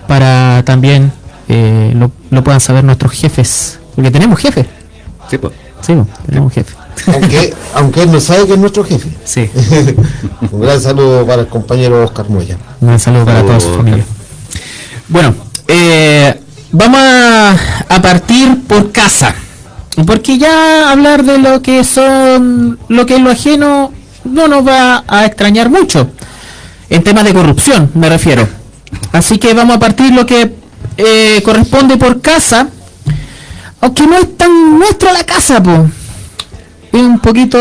Para 0.08 0.64
también 0.64 1.12
eh, 1.49 1.91
lo, 1.95 2.12
lo 2.30 2.43
puedan 2.43 2.62
saber 2.62 2.84
nuestros 2.84 3.12
jefes, 3.14 3.80
porque 3.95 4.12
tenemos 4.12 4.39
jefes, 4.39 4.68
Sí, 5.30 5.38
pues. 5.39 5.53
sí, 5.82 5.93
tenemos 6.28 6.53
jefe. 6.53 6.74
Aunque, 7.13 7.53
aunque 7.73 8.03
él 8.03 8.11
no 8.11 8.19
sabe 8.19 8.47
que 8.47 8.53
es 8.53 8.59
nuestro 8.59 8.83
jefe. 8.83 9.09
Sí, 9.23 9.49
Un 10.51 10.61
gran 10.61 10.81
saludo 10.81 11.25
para 11.25 11.41
el 11.43 11.47
compañero 11.47 12.03
Oscar 12.03 12.29
Moya. 12.29 12.57
un 12.81 12.99
saludo 12.99 13.25
para 13.25 13.41
toda 13.43 13.59
su 13.59 13.73
familia. 13.73 14.05
Bueno, 15.07 15.35
eh, 15.67 16.39
vamos 16.71 16.99
a, 16.99 17.51
a 17.89 18.01
partir 18.01 18.63
por 18.67 18.91
casa. 18.91 19.35
Porque 20.05 20.37
ya 20.37 20.91
hablar 20.91 21.23
de 21.23 21.37
lo 21.37 21.61
que 21.61 21.83
son, 21.83 22.79
lo 22.89 23.05
que 23.05 23.15
es 23.15 23.21
lo 23.21 23.31
ajeno, 23.31 23.93
no 24.25 24.47
nos 24.47 24.67
va 24.67 25.03
a 25.07 25.25
extrañar 25.25 25.69
mucho. 25.69 26.09
En 26.89 27.03
temas 27.03 27.23
de 27.23 27.33
corrupción, 27.33 27.89
me 27.93 28.09
refiero. 28.09 28.47
Así 29.11 29.37
que 29.37 29.53
vamos 29.53 29.77
a 29.77 29.79
partir 29.79 30.13
lo 30.13 30.25
que 30.25 30.53
eh, 30.97 31.41
corresponde 31.43 31.97
por 31.97 32.21
casa. 32.21 32.67
Aunque 33.81 34.07
no 34.07 34.17
es 34.17 34.37
tan 34.37 34.79
nuestra 34.79 35.13
la 35.13 35.23
casa, 35.23 35.61
pues. 35.61 35.81
Un 36.95 37.19
poquito... 37.19 37.57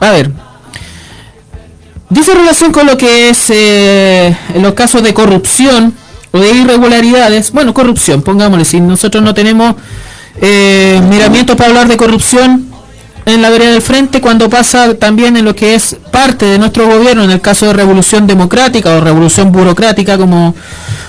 A 0.00 0.10
ver, 0.10 0.30
Dice 2.14 2.32
relación 2.32 2.70
con 2.70 2.86
lo 2.86 2.96
que 2.96 3.28
es 3.30 3.50
eh, 3.50 4.36
en 4.54 4.62
los 4.62 4.74
casos 4.74 5.02
de 5.02 5.12
corrupción 5.12 5.92
o 6.30 6.38
de 6.38 6.52
irregularidades. 6.52 7.50
Bueno, 7.50 7.74
corrupción, 7.74 8.22
pongámosle, 8.22 8.64
si 8.64 8.80
nosotros 8.80 9.20
no 9.24 9.34
tenemos 9.34 9.74
eh, 10.40 11.00
miramientos 11.10 11.56
para 11.56 11.70
hablar 11.70 11.88
de 11.88 11.96
corrupción 11.96 12.66
en 13.24 13.42
la 13.42 13.50
vereda 13.50 13.72
del 13.72 13.82
frente, 13.82 14.20
cuando 14.20 14.48
pasa 14.48 14.94
también 14.94 15.36
en 15.36 15.44
lo 15.44 15.56
que 15.56 15.74
es 15.74 15.96
parte 16.12 16.44
de 16.44 16.56
nuestro 16.56 16.86
gobierno, 16.86 17.24
en 17.24 17.32
el 17.32 17.40
caso 17.40 17.66
de 17.66 17.72
revolución 17.72 18.28
democrática 18.28 18.94
o 18.94 19.00
revolución 19.00 19.50
burocrática, 19.50 20.16
como 20.16 20.54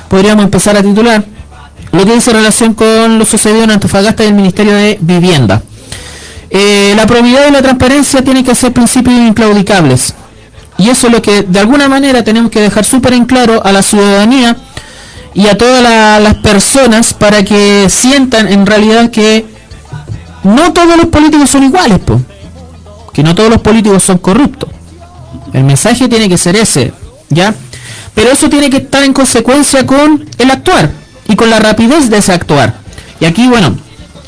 podríamos 0.08 0.46
empezar 0.46 0.76
a 0.76 0.82
titular, 0.82 1.24
lo 1.92 2.04
que 2.04 2.14
dice 2.14 2.34
relación 2.34 2.74
con 2.74 3.20
lo 3.20 3.26
sucedido 3.26 3.64
en 3.64 3.70
Antofagasta 3.70 4.24
y 4.24 4.28
el 4.28 4.34
Ministerio 4.34 4.74
de 4.74 4.98
Vivienda. 5.02 5.62
Eh, 6.58 6.94
la 6.96 7.06
probidad 7.06 7.50
y 7.50 7.52
la 7.52 7.62
transparencia 7.62 8.24
tienen 8.24 8.46
que 8.46 8.56
ser 8.56 8.72
principios 8.72 9.14
inclaudicables. 9.20 10.14
Y 10.78 10.90
eso 10.90 11.08
es 11.08 11.14
lo 11.14 11.22
que 11.22 11.42
de 11.42 11.60
alguna 11.60 11.90
manera 11.90 12.24
tenemos 12.24 12.50
que 12.50 12.62
dejar 12.62 12.86
súper 12.86 13.12
en 13.14 13.26
claro 13.26 13.62
a 13.66 13.74
la 13.74 13.82
ciudadanía 13.82 14.56
y 15.34 15.48
a 15.48 15.58
todas 15.58 15.84
la- 15.84 16.18
las 16.22 16.36
personas 16.36 17.14
para 17.14 17.44
que 17.44 17.88
sientan 17.90 18.48
en 18.48 18.66
realidad 18.66 19.12
que 19.12 19.46
no 20.46 20.72
todos 20.72 20.96
los 20.96 21.08
políticos 21.08 21.50
son 21.50 21.64
iguales, 21.66 22.00
po. 22.00 22.22
que 23.12 23.22
no 23.24 23.36
todos 23.36 23.50
los 23.50 23.62
políticos 23.62 24.02
son 24.04 24.18
corruptos. 24.18 24.70
El 25.52 25.66
mensaje 25.66 26.08
tiene 26.08 26.30
que 26.30 26.38
ser 26.38 26.56
ese, 26.56 26.94
¿ya? 27.30 27.54
Pero 28.14 28.32
eso 28.32 28.50
tiene 28.50 28.70
que 28.70 28.78
estar 28.78 29.04
en 29.04 29.12
consecuencia 29.12 29.86
con 29.86 30.26
el 30.38 30.52
actuar 30.52 30.90
y 31.28 31.36
con 31.36 31.50
la 31.50 31.60
rapidez 31.60 32.10
de 32.10 32.18
ese 32.20 32.32
actuar. 32.32 32.76
Y 33.20 33.26
aquí, 33.26 33.48
bueno, 33.48 33.76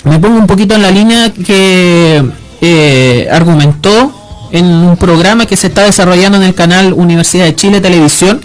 me 0.08 0.20
pongo 0.20 0.38
un 0.38 0.48
poquito 0.48 0.76
en 0.76 0.82
la 0.82 0.92
línea 0.92 1.32
que 1.32 2.24
eh, 2.62 3.28
argumentó 3.32 4.14
en 4.52 4.66
un 4.66 4.98
programa 4.98 5.46
que 5.46 5.56
se 5.56 5.68
está 5.68 5.84
desarrollando 5.84 6.38
en 6.38 6.44
el 6.44 6.54
canal 6.54 6.94
Universidad 6.94 7.46
de 7.46 7.56
Chile 7.56 7.82
Televisión. 7.82 8.42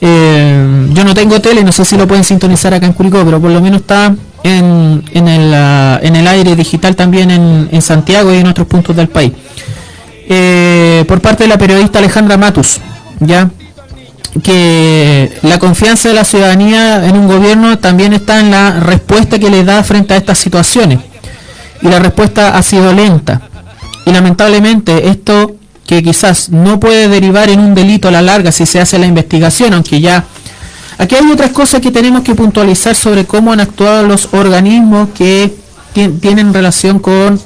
Eh, 0.00 0.88
yo 0.92 1.04
no 1.04 1.14
tengo 1.14 1.40
tele, 1.40 1.64
no 1.64 1.72
sé 1.72 1.84
si 1.84 1.96
lo 1.96 2.06
pueden 2.06 2.24
sintonizar 2.24 2.74
acá 2.74 2.86
en 2.86 2.92
Curicó, 2.92 3.24
pero 3.24 3.40
por 3.40 3.50
lo 3.50 3.60
menos 3.60 3.80
está 3.80 4.14
en, 4.42 5.02
en, 5.12 5.28
el, 5.28 5.54
ah, 5.54 5.98
en 6.02 6.16
el 6.16 6.26
aire 6.26 6.54
digital 6.54 6.94
también 6.94 7.30
en, 7.30 7.68
en 7.70 7.82
Santiago 7.82 8.32
y 8.34 8.38
en 8.38 8.46
otros 8.46 8.66
puntos 8.66 8.94
del 8.94 9.08
país. 9.08 9.32
Eh, 10.28 11.04
por 11.06 11.20
parte 11.20 11.44
de 11.44 11.48
la 11.48 11.58
periodista 11.58 12.00
Alejandra 12.00 12.36
Matus, 12.36 12.80
ya 13.20 13.48
que 14.42 15.32
la 15.42 15.58
confianza 15.58 16.08
de 16.08 16.14
la 16.14 16.24
ciudadanía 16.24 17.06
en 17.06 17.16
un 17.16 17.26
gobierno 17.26 17.78
también 17.78 18.12
está 18.12 18.40
en 18.40 18.50
la 18.50 18.80
respuesta 18.80 19.38
que 19.38 19.50
le 19.50 19.64
da 19.64 19.82
frente 19.82 20.14
a 20.14 20.16
estas 20.18 20.38
situaciones. 20.38 21.00
Y 21.82 21.88
la 21.88 21.98
respuesta 21.98 22.56
ha 22.56 22.62
sido 22.62 22.92
lenta. 22.92 23.42
Y 24.04 24.12
lamentablemente 24.12 25.08
esto 25.08 25.56
que 25.86 26.02
quizás 26.02 26.50
no 26.50 26.80
puede 26.80 27.08
derivar 27.08 27.48
en 27.48 27.60
un 27.60 27.74
delito 27.74 28.08
a 28.08 28.10
la 28.10 28.22
larga 28.22 28.50
si 28.52 28.66
se 28.66 28.80
hace 28.80 28.98
la 28.98 29.06
investigación, 29.06 29.74
aunque 29.74 30.00
ya... 30.00 30.24
Aquí 30.98 31.14
hay 31.14 31.30
otras 31.30 31.50
cosas 31.50 31.80
que 31.82 31.90
tenemos 31.90 32.22
que 32.22 32.34
puntualizar 32.34 32.96
sobre 32.96 33.26
cómo 33.26 33.52
han 33.52 33.60
actuado 33.60 34.06
los 34.06 34.32
organismos 34.32 35.10
que 35.14 35.54
tien- 35.94 36.18
tienen 36.20 36.54
relación 36.54 36.98
con 36.98 37.38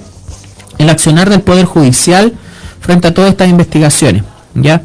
el 0.78 0.88
accionar 0.88 1.28
del 1.28 1.40
Poder 1.40 1.64
Judicial 1.64 2.32
frente 2.80 3.08
a 3.08 3.14
todas 3.14 3.32
estas 3.32 3.48
investigaciones. 3.48 4.22
¿ya? 4.54 4.82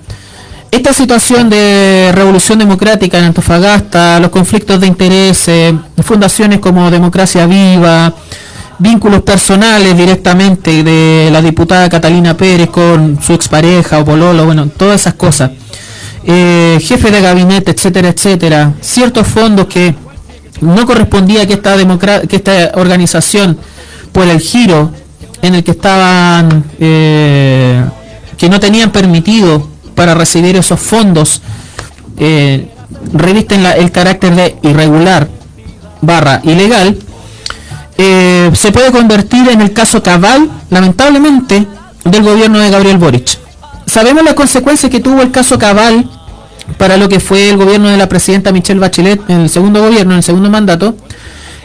Esta 0.76 0.91
situación 0.91 1.49
de 1.49 2.11
revolución 2.13 2.59
democrática 2.59 3.17
en 3.17 3.23
Antofagasta, 3.23 4.19
los 4.19 4.30
conflictos 4.30 4.78
de 4.78 4.88
intereses, 4.88 5.73
fundaciones 6.03 6.59
como 6.59 6.91
Democracia 6.91 7.45
Viva, 7.45 8.13
vínculos 8.80 9.21
personales 9.21 9.95
directamente 9.95 10.84
de 10.84 11.30
la 11.32 11.41
diputada 11.41 11.88
Catalina 11.88 12.36
Pérez 12.36 12.71
con 12.71 13.17
su 13.23 13.32
expareja 13.32 13.99
o 13.99 14.05
pololo, 14.05 14.45
bueno, 14.45 14.67
todas 14.67 14.99
esas 14.99 15.13
cosas. 15.13 15.51
Eh, 16.26 16.78
jefe 16.82 17.09
de 17.09 17.21
gabinete, 17.21 17.71
etcétera, 17.71 18.09
etcétera. 18.09 18.73
Ciertos 18.82 19.26
fondos 19.30 19.67
que 19.67 19.95
no 20.59 20.86
correspondía 20.86 21.47
que 21.47 21.53
esta, 21.53 21.78
que 22.28 22.36
esta 22.36 22.71
organización, 22.76 23.57
por 24.11 24.28
el 24.28 24.41
giro 24.41 24.91
en 25.41 25.55
el 25.55 25.63
que 25.63 25.71
estaban, 25.71 26.65
eh, 26.82 27.82
que 28.38 28.49
no 28.49 28.59
tenían 28.59 28.91
permitido 28.91 29.73
para 29.96 30.14
recibir 30.14 30.56
esos 30.56 30.80
fondos, 30.80 31.41
eh, 32.18 32.70
revisten 33.14 33.66
el 33.66 33.91
carácter 33.91 34.36
de 34.36 34.56
irregular 34.64 35.28
barra 36.02 36.41
ilegal, 36.43 36.98
eh, 37.98 38.52
se 38.54 38.72
puede 38.72 38.91
convertir 38.91 39.50
en 39.50 39.62
el 39.62 39.74
caso 39.74 40.04
cabal, 40.04 40.50
lamentablemente, 40.70 41.66
del 42.04 42.24
gobierno 42.24 42.60
de 42.60 42.70
Gabriel 42.70 42.98
Boric. 42.98 43.39
Sabemos 43.86 44.24
las 44.24 44.34
consecuencias 44.34 44.91
que 44.91 45.00
tuvo 45.00 45.22
el 45.22 45.32
caso 45.32 45.58
cabal 45.58 46.10
para 46.78 46.98
lo 46.98 47.08
que 47.08 47.20
fue 47.20 47.50
el 47.50 47.58
gobierno 47.58 47.89
de 47.89 47.98
la 47.98 48.10
presidenta 48.10 48.52
Michelle 48.52 48.80
Bachelet 48.80 49.30
en 49.30 49.41
el 49.41 49.50
segundo 49.50 49.82
gobierno, 49.82 50.14
en 50.14 50.18
el 50.18 50.24
segundo 50.24 50.50
mandato, 50.50 50.96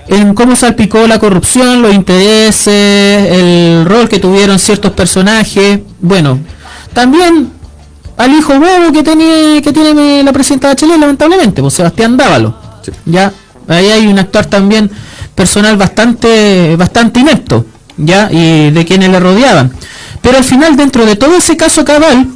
en 0.07 0.35
cómo 0.35 0.57
salpicó 0.57 1.07
la 1.07 1.18
corrupción, 1.18 1.83
los 1.83 1.95
intereses, 1.95 3.33
el 3.33 3.85
rol 3.87 4.09
que 4.09 4.18
tuvieron 4.18 4.59
ciertos 4.59 4.93
personajes. 4.93 5.81
Bueno, 6.01 6.39
también 6.93 7.51
al 8.21 8.35
hijo 8.35 8.53
huevo 8.53 8.93
que 8.93 9.03
tiene 9.03 9.62
que 9.62 9.73
tiene 9.73 10.23
la 10.23 10.33
presidenta 10.33 10.68
Bachelet, 10.68 10.99
lamentablemente, 10.99 11.62
pues 11.62 11.73
Sebastián 11.73 12.18
Dávalo. 12.18 12.55
Ya, 13.07 13.33
ahí 13.66 13.91
hay 13.91 14.07
un 14.07 14.18
actor 14.18 14.45
también 14.45 14.91
personal 15.35 15.79
bastante, 15.79 16.77
bastante 16.77 17.21
inepto, 17.21 17.64
ya, 17.97 18.29
y 18.31 18.71
de 18.71 18.85
quienes 18.85 19.09
le 19.09 19.21
rodeaban. 19.21 19.73
Pero 20.21 20.37
al 20.37 20.45
final, 20.45 20.77
dentro 20.77 21.07
de 21.07 21.16
todo 21.16 21.35
ese 21.35 21.57
caso 21.57 21.83
cabal, 21.83 22.27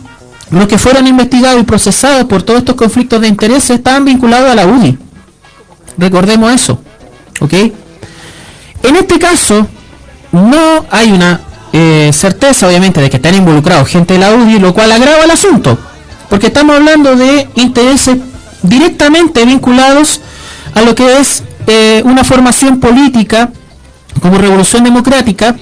los 0.50 0.66
que 0.68 0.78
fueron 0.78 1.06
investigados 1.06 1.60
y 1.60 1.64
procesados 1.64 2.24
por 2.24 2.42
todos 2.42 2.60
estos 2.60 2.76
conflictos 2.76 3.20
de 3.20 3.28
intereses 3.28 3.70
estaban 3.70 4.06
vinculados 4.06 4.50
a 4.50 4.54
la 4.54 4.66
UNI. 4.66 4.96
Recordemos 5.98 6.50
eso. 6.50 6.80
¿Ok? 7.40 7.52
En 8.82 8.96
este 8.96 9.18
caso, 9.18 9.66
no 10.32 10.86
hay 10.90 11.12
una 11.12 11.40
eh, 11.76 12.12
certeza, 12.12 12.68
obviamente, 12.68 13.00
de 13.00 13.10
que 13.10 13.16
están 13.16 13.34
involucrados 13.34 13.88
gente 13.88 14.14
de 14.14 14.20
la 14.20 14.32
UDI, 14.32 14.60
lo 14.60 14.72
cual 14.72 14.92
agrava 14.92 15.24
el 15.24 15.30
asunto. 15.32 15.76
Porque 16.30 16.46
estamos 16.46 16.76
hablando 16.76 17.16
de 17.16 17.48
intereses 17.56 18.16
directamente 18.62 19.44
vinculados 19.44 20.20
a 20.72 20.82
lo 20.82 20.94
que 20.94 21.18
es 21.18 21.42
eh, 21.66 22.00
una 22.04 22.22
formación 22.22 22.78
política 22.78 23.50
como 24.20 24.38
revolución 24.38 24.84
democrática, 24.84 25.56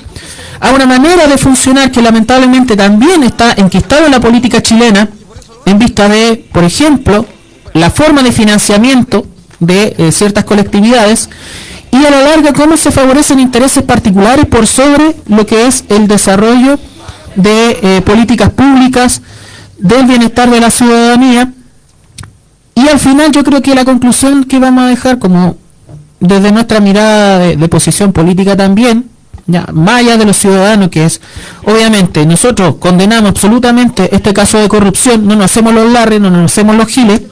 a 0.60 0.70
una 0.72 0.84
manera 0.84 1.26
de 1.26 1.38
funcionar 1.38 1.90
que 1.90 2.02
lamentablemente 2.02 2.76
también 2.76 3.22
está 3.22 3.54
enquistado 3.56 4.04
en 4.04 4.12
la 4.12 4.20
política 4.20 4.60
chilena, 4.60 5.08
en 5.64 5.78
vista 5.78 6.10
de, 6.10 6.44
por 6.52 6.62
ejemplo, 6.62 7.24
la 7.72 7.88
forma 7.88 8.22
de 8.22 8.32
financiamiento 8.32 9.24
de 9.60 9.94
eh, 9.96 10.12
ciertas 10.12 10.44
colectividades 10.44 11.30
y 11.92 12.04
a 12.04 12.10
la 12.10 12.22
larga 12.22 12.52
cómo 12.52 12.76
se 12.76 12.90
favorecen 12.90 13.38
intereses 13.38 13.84
particulares 13.84 14.46
por 14.46 14.66
sobre 14.66 15.14
lo 15.28 15.46
que 15.46 15.66
es 15.66 15.84
el 15.88 16.08
desarrollo 16.08 16.78
de 17.36 17.78
eh, 17.82 18.02
políticas 18.02 18.50
públicas, 18.50 19.22
del 19.78 20.06
bienestar 20.06 20.50
de 20.50 20.60
la 20.60 20.70
ciudadanía. 20.70 21.52
Y 22.74 22.88
al 22.88 22.98
final 22.98 23.30
yo 23.30 23.44
creo 23.44 23.62
que 23.62 23.74
la 23.74 23.84
conclusión 23.84 24.44
que 24.44 24.58
vamos 24.58 24.84
a 24.84 24.88
dejar 24.88 25.18
como 25.18 25.56
desde 26.18 26.50
nuestra 26.50 26.80
mirada 26.80 27.38
de 27.38 27.68
posición 27.68 28.12
política 28.12 28.56
también 28.56 29.12
ya, 29.46 29.66
más 29.72 30.00
allá 30.00 30.16
de 30.16 30.24
los 30.24 30.36
ciudadanos, 30.36 30.88
que 30.88 31.04
es, 31.04 31.20
obviamente, 31.64 32.24
nosotros 32.26 32.76
condenamos 32.76 33.30
absolutamente 33.30 34.14
este 34.14 34.32
caso 34.32 34.58
de 34.58 34.68
corrupción, 34.68 35.26
no 35.26 35.34
nos 35.34 35.46
hacemos 35.46 35.74
los 35.74 35.90
larres, 35.90 36.20
no 36.20 36.30
nos 36.30 36.52
hacemos 36.52 36.76
los 36.76 36.86
giles, 36.88 37.22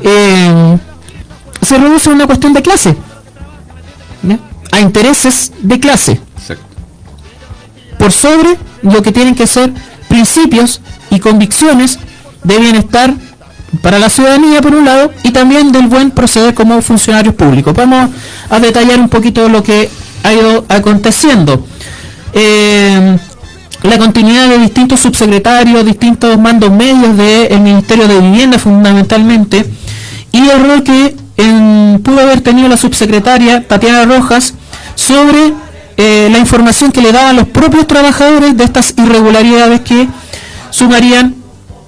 eh, 0.00 0.78
se 1.60 1.78
reduce 1.78 2.08
a 2.08 2.12
una 2.14 2.26
cuestión 2.26 2.52
de 2.54 2.62
clase, 2.62 2.96
a 4.70 4.80
intereses 4.80 5.52
de 5.60 5.80
clase, 5.80 6.20
por 7.98 8.12
sobre 8.12 8.56
lo 8.82 9.02
que 9.02 9.12
tienen 9.12 9.34
que 9.34 9.46
ser 9.46 9.72
principios 10.08 10.80
y 11.10 11.18
convicciones 11.18 11.98
de 12.44 12.58
bienestar 12.58 13.14
para 13.82 13.98
la 13.98 14.08
ciudadanía 14.08 14.60
por 14.60 14.74
un 14.74 14.84
lado 14.84 15.12
y 15.22 15.30
también 15.30 15.72
del 15.72 15.88
buen 15.88 16.10
proceder 16.10 16.54
como 16.54 16.80
funcionarios 16.80 17.34
públicos. 17.34 17.74
Vamos 17.74 18.10
a 18.48 18.58
detallar 18.58 18.98
un 19.00 19.08
poquito 19.08 19.48
lo 19.48 19.62
que 19.62 19.90
ha 20.22 20.32
ido 20.32 20.64
aconteciendo. 20.68 21.66
Eh, 22.32 23.18
la 23.82 23.98
continuidad 23.98 24.48
de 24.48 24.58
distintos 24.58 25.00
subsecretarios, 25.00 25.84
distintos 25.84 26.38
mandos 26.38 26.70
medios 26.70 27.16
del 27.16 27.60
Ministerio 27.60 28.08
de 28.08 28.20
Vivienda 28.20 28.58
fundamentalmente, 28.58 29.64
y 30.32 30.48
el 30.48 30.66
rol 30.66 30.82
que 30.82 31.14
pudo 32.02 32.20
haber 32.20 32.40
tenido 32.40 32.68
la 32.68 32.76
subsecretaria 32.76 33.66
Tatiana 33.66 34.04
Rojas 34.04 34.54
sobre 34.94 35.52
eh, 35.96 36.28
la 36.30 36.38
información 36.38 36.92
que 36.92 37.00
le 37.00 37.12
daban 37.12 37.36
los 37.36 37.48
propios 37.48 37.86
trabajadores 37.86 38.56
de 38.56 38.64
estas 38.64 38.94
irregularidades 38.96 39.80
que 39.80 40.08
sumarían 40.70 41.34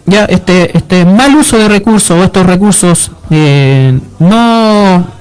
ya 0.07 0.25
este, 0.25 0.77
este 0.77 1.05
mal 1.05 1.35
uso 1.37 1.59
de 1.59 1.69
recursos 1.69 2.19
o 2.19 2.25
estos 2.25 2.47
recursos 2.47 3.13
eh, 3.31 3.99
no 4.19 5.21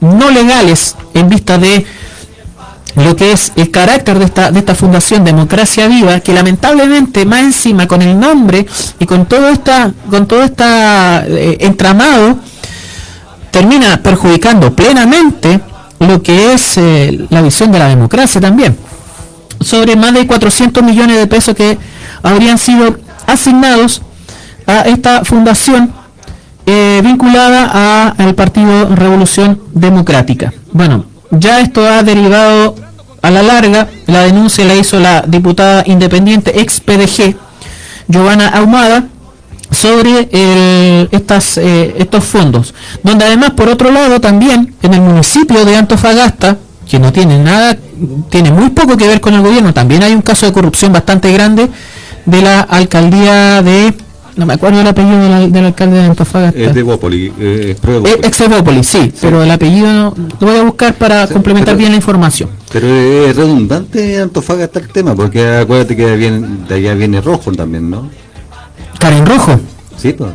no 0.00 0.30
legales 0.30 0.96
en 1.14 1.28
vista 1.28 1.58
de 1.58 1.84
lo 3.04 3.16
que 3.16 3.32
es 3.32 3.52
el 3.56 3.70
carácter 3.70 4.18
de 4.18 4.24
esta, 4.24 4.50
de 4.50 4.58
esta 4.60 4.74
Fundación 4.74 5.24
Democracia 5.24 5.86
Viva, 5.88 6.20
que 6.20 6.32
lamentablemente 6.32 7.24
más 7.24 7.42
encima 7.42 7.86
con 7.86 8.02
el 8.02 8.18
nombre 8.18 8.66
y 8.98 9.06
con 9.06 9.26
todo 9.26 9.48
esta, 9.48 9.92
con 10.10 10.26
todo 10.26 10.42
esta 10.42 11.24
eh, 11.26 11.58
entramado, 11.60 12.38
termina 13.50 14.00
perjudicando 14.02 14.74
plenamente 14.74 15.60
lo 16.00 16.22
que 16.22 16.52
es 16.52 16.78
eh, 16.78 17.26
la 17.30 17.42
visión 17.42 17.72
de 17.72 17.78
la 17.78 17.88
democracia 17.88 18.40
también. 18.40 18.76
Sobre 19.60 19.96
más 19.96 20.14
de 20.14 20.26
400 20.26 20.82
millones 20.84 21.16
de 21.18 21.26
pesos 21.26 21.54
que 21.54 21.78
habrían 22.22 22.58
sido 22.58 22.96
asignados 23.26 24.02
a 24.66 24.82
esta 24.82 25.24
fundación 25.24 25.92
eh, 26.66 27.00
vinculada 27.02 28.10
al 28.10 28.34
Partido 28.34 28.94
Revolución 28.94 29.60
Democrática. 29.72 30.52
Bueno, 30.72 31.06
ya 31.30 31.60
esto 31.60 31.86
ha 31.86 32.02
derivado 32.02 32.74
a 33.22 33.30
la 33.30 33.42
larga, 33.42 33.88
la 34.06 34.22
denuncia 34.22 34.64
la 34.64 34.74
hizo 34.74 35.00
la 35.00 35.22
diputada 35.22 35.82
independiente 35.86 36.60
ex 36.60 36.80
PDG, 36.80 37.36
Giovanna 38.08 38.48
Ahumada, 38.48 39.04
sobre 39.70 40.28
estas, 41.12 41.58
eh, 41.58 41.94
estos 41.98 42.24
fondos, 42.24 42.74
donde 43.02 43.26
además 43.26 43.50
por 43.50 43.68
otro 43.68 43.90
lado 43.90 44.20
también 44.20 44.74
en 44.82 44.94
el 44.94 45.00
municipio 45.00 45.64
de 45.64 45.76
Antofagasta, 45.76 46.56
que 46.88 46.98
no 46.98 47.12
tiene 47.12 47.38
nada, 47.38 47.76
tiene 48.30 48.50
muy 48.50 48.70
poco 48.70 48.96
que 48.96 49.06
ver 49.06 49.20
con 49.20 49.34
el 49.34 49.42
gobierno, 49.42 49.74
también 49.74 50.02
hay 50.02 50.14
un 50.14 50.22
caso 50.22 50.46
de 50.46 50.52
corrupción 50.52 50.92
bastante 50.92 51.30
grande 51.32 51.68
de 52.24 52.42
la 52.42 52.60
alcaldía 52.60 53.62
de 53.62 53.94
no 54.38 54.46
me 54.46 54.54
acuerdo 54.54 54.80
el 54.80 54.86
apellido 54.86 55.18
del, 55.18 55.64
alcalde 55.64 55.98
de 55.98 56.04
Antofagasta. 56.04 56.60
Es 56.60 56.72
de 56.72 56.82
Bópoli, 56.84 57.32
eh, 57.40 57.76
es 57.76 58.24
ex 58.24 58.48
Bópoli, 58.48 58.84
sí, 58.84 59.12
pero 59.20 59.42
el 59.42 59.50
apellido 59.50 59.92
no, 59.92 60.14
lo 60.38 60.46
voy 60.46 60.56
a 60.56 60.62
buscar 60.62 60.94
para 60.94 61.26
complementar 61.26 61.76
bien 61.76 61.90
la 61.90 61.96
información. 61.96 62.48
Pero 62.72 62.86
es 62.86 63.34
redundante 63.34 64.20
Antofagasta 64.20 64.78
el 64.78 64.88
tema, 64.90 65.16
porque 65.16 65.44
acuérdate 65.44 65.96
que 65.96 66.14
viene, 66.14 66.46
de 66.68 66.74
allá 66.76 66.94
viene 66.94 67.20
Rojo 67.20 67.50
también, 67.50 67.90
¿no? 67.90 68.08
Karen 69.00 69.26
Rojo. 69.26 69.58
Sí, 69.96 70.12
pues. 70.12 70.30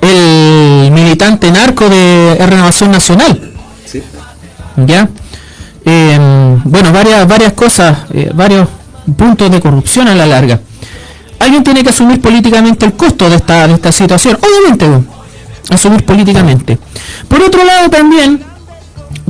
El 0.00 0.90
militante 0.90 1.48
narco 1.52 1.88
de 1.88 2.36
Renovación 2.44 2.90
Nacional. 2.90 3.52
Sí. 3.84 4.02
¿Ya? 4.84 5.08
Em, 5.84 6.60
bueno, 6.64 6.92
varias, 6.92 7.28
varias 7.28 7.52
cosas, 7.52 7.98
eh, 8.12 8.32
varios 8.34 8.68
puntos 9.16 9.48
de 9.48 9.60
corrupción 9.60 10.08
a 10.08 10.14
la 10.16 10.26
larga 10.26 10.60
alguien 11.38 11.62
tiene 11.62 11.82
que 11.82 11.90
asumir 11.90 12.20
políticamente 12.20 12.86
el 12.86 12.94
costo 12.94 13.28
de 13.28 13.36
esta, 13.36 13.66
de 13.66 13.74
esta 13.74 13.92
situación. 13.92 14.38
Obviamente, 14.40 14.86
asumir 15.70 16.04
políticamente. 16.04 16.78
Por 17.28 17.42
otro 17.42 17.64
lado, 17.64 17.88
también, 17.90 18.42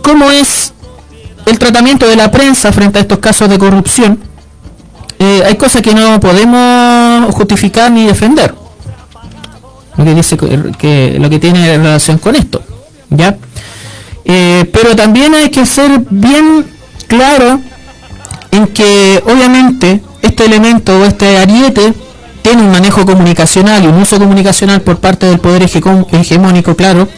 ¿cómo 0.02 0.30
es 0.30 0.72
el 1.46 1.58
tratamiento 1.58 2.08
de 2.08 2.16
la 2.16 2.30
prensa 2.30 2.72
frente 2.72 2.98
a 2.98 3.02
estos 3.02 3.18
casos 3.18 3.48
de 3.48 3.58
corrupción? 3.58 4.18
Eh, 5.18 5.42
hay 5.46 5.56
cosas 5.56 5.82
que 5.82 5.94
no 5.94 6.20
podemos 6.20 7.34
justificar 7.34 7.90
ni 7.90 8.06
defender. 8.06 8.54
Lo 9.96 10.04
que 10.04 10.14
dice 10.14 10.36
que, 10.36 11.16
lo 11.18 11.30
que 11.30 11.38
tiene 11.38 11.78
relación 11.78 12.18
con 12.18 12.36
esto. 12.36 12.62
¿Ya? 13.08 13.36
Eh, 14.24 14.68
pero 14.72 14.94
también 14.96 15.34
hay 15.34 15.50
que 15.50 15.64
ser 15.64 16.00
bien 16.10 16.66
claro 17.06 17.60
en 18.50 18.66
que 18.68 19.22
obviamente 19.24 20.02
este 20.26 20.44
elemento 20.44 20.98
o 20.98 21.04
este 21.04 21.38
ariete 21.38 21.94
tiene 22.42 22.62
un 22.62 22.70
manejo 22.70 23.04
comunicacional 23.04 23.82
y 23.84 23.88
un 23.88 23.96
uso 23.96 24.18
comunicacional 24.18 24.80
por 24.82 24.98
parte 24.98 25.26
del 25.26 25.40
poder 25.40 25.62
hege- 25.62 26.06
hegemónico, 26.12 26.76
claro, 26.76 27.08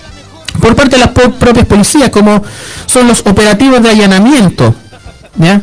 por 0.61 0.75
parte 0.75 0.97
de 0.97 1.05
las 1.05 1.11
propias 1.11 1.67
policías, 1.67 2.09
como 2.11 2.43
son 2.87 3.07
los 3.09 3.21
operativos 3.21 3.83
de 3.83 3.91
allanamiento. 3.91 4.75
¿ya? 5.37 5.61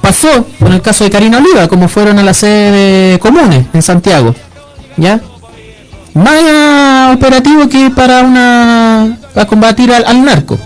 Pasó 0.00 0.46
con 0.58 0.72
el 0.72 0.80
caso 0.80 1.04
de 1.04 1.10
Karina 1.10 1.38
Oliva, 1.38 1.68
como 1.68 1.88
fueron 1.88 2.18
a 2.18 2.22
la 2.22 2.32
sede 2.32 3.12
de 3.12 3.18
comunes 3.18 3.66
en 3.74 3.82
Santiago. 3.82 4.34
¿ya? 4.96 5.20
Más 6.14 7.14
operativo 7.14 7.68
que 7.68 7.90
para 7.90 8.22
una 8.22 9.18
a 9.34 9.44
combatir 9.46 9.92
al 9.92 10.24
narco. 10.24 10.58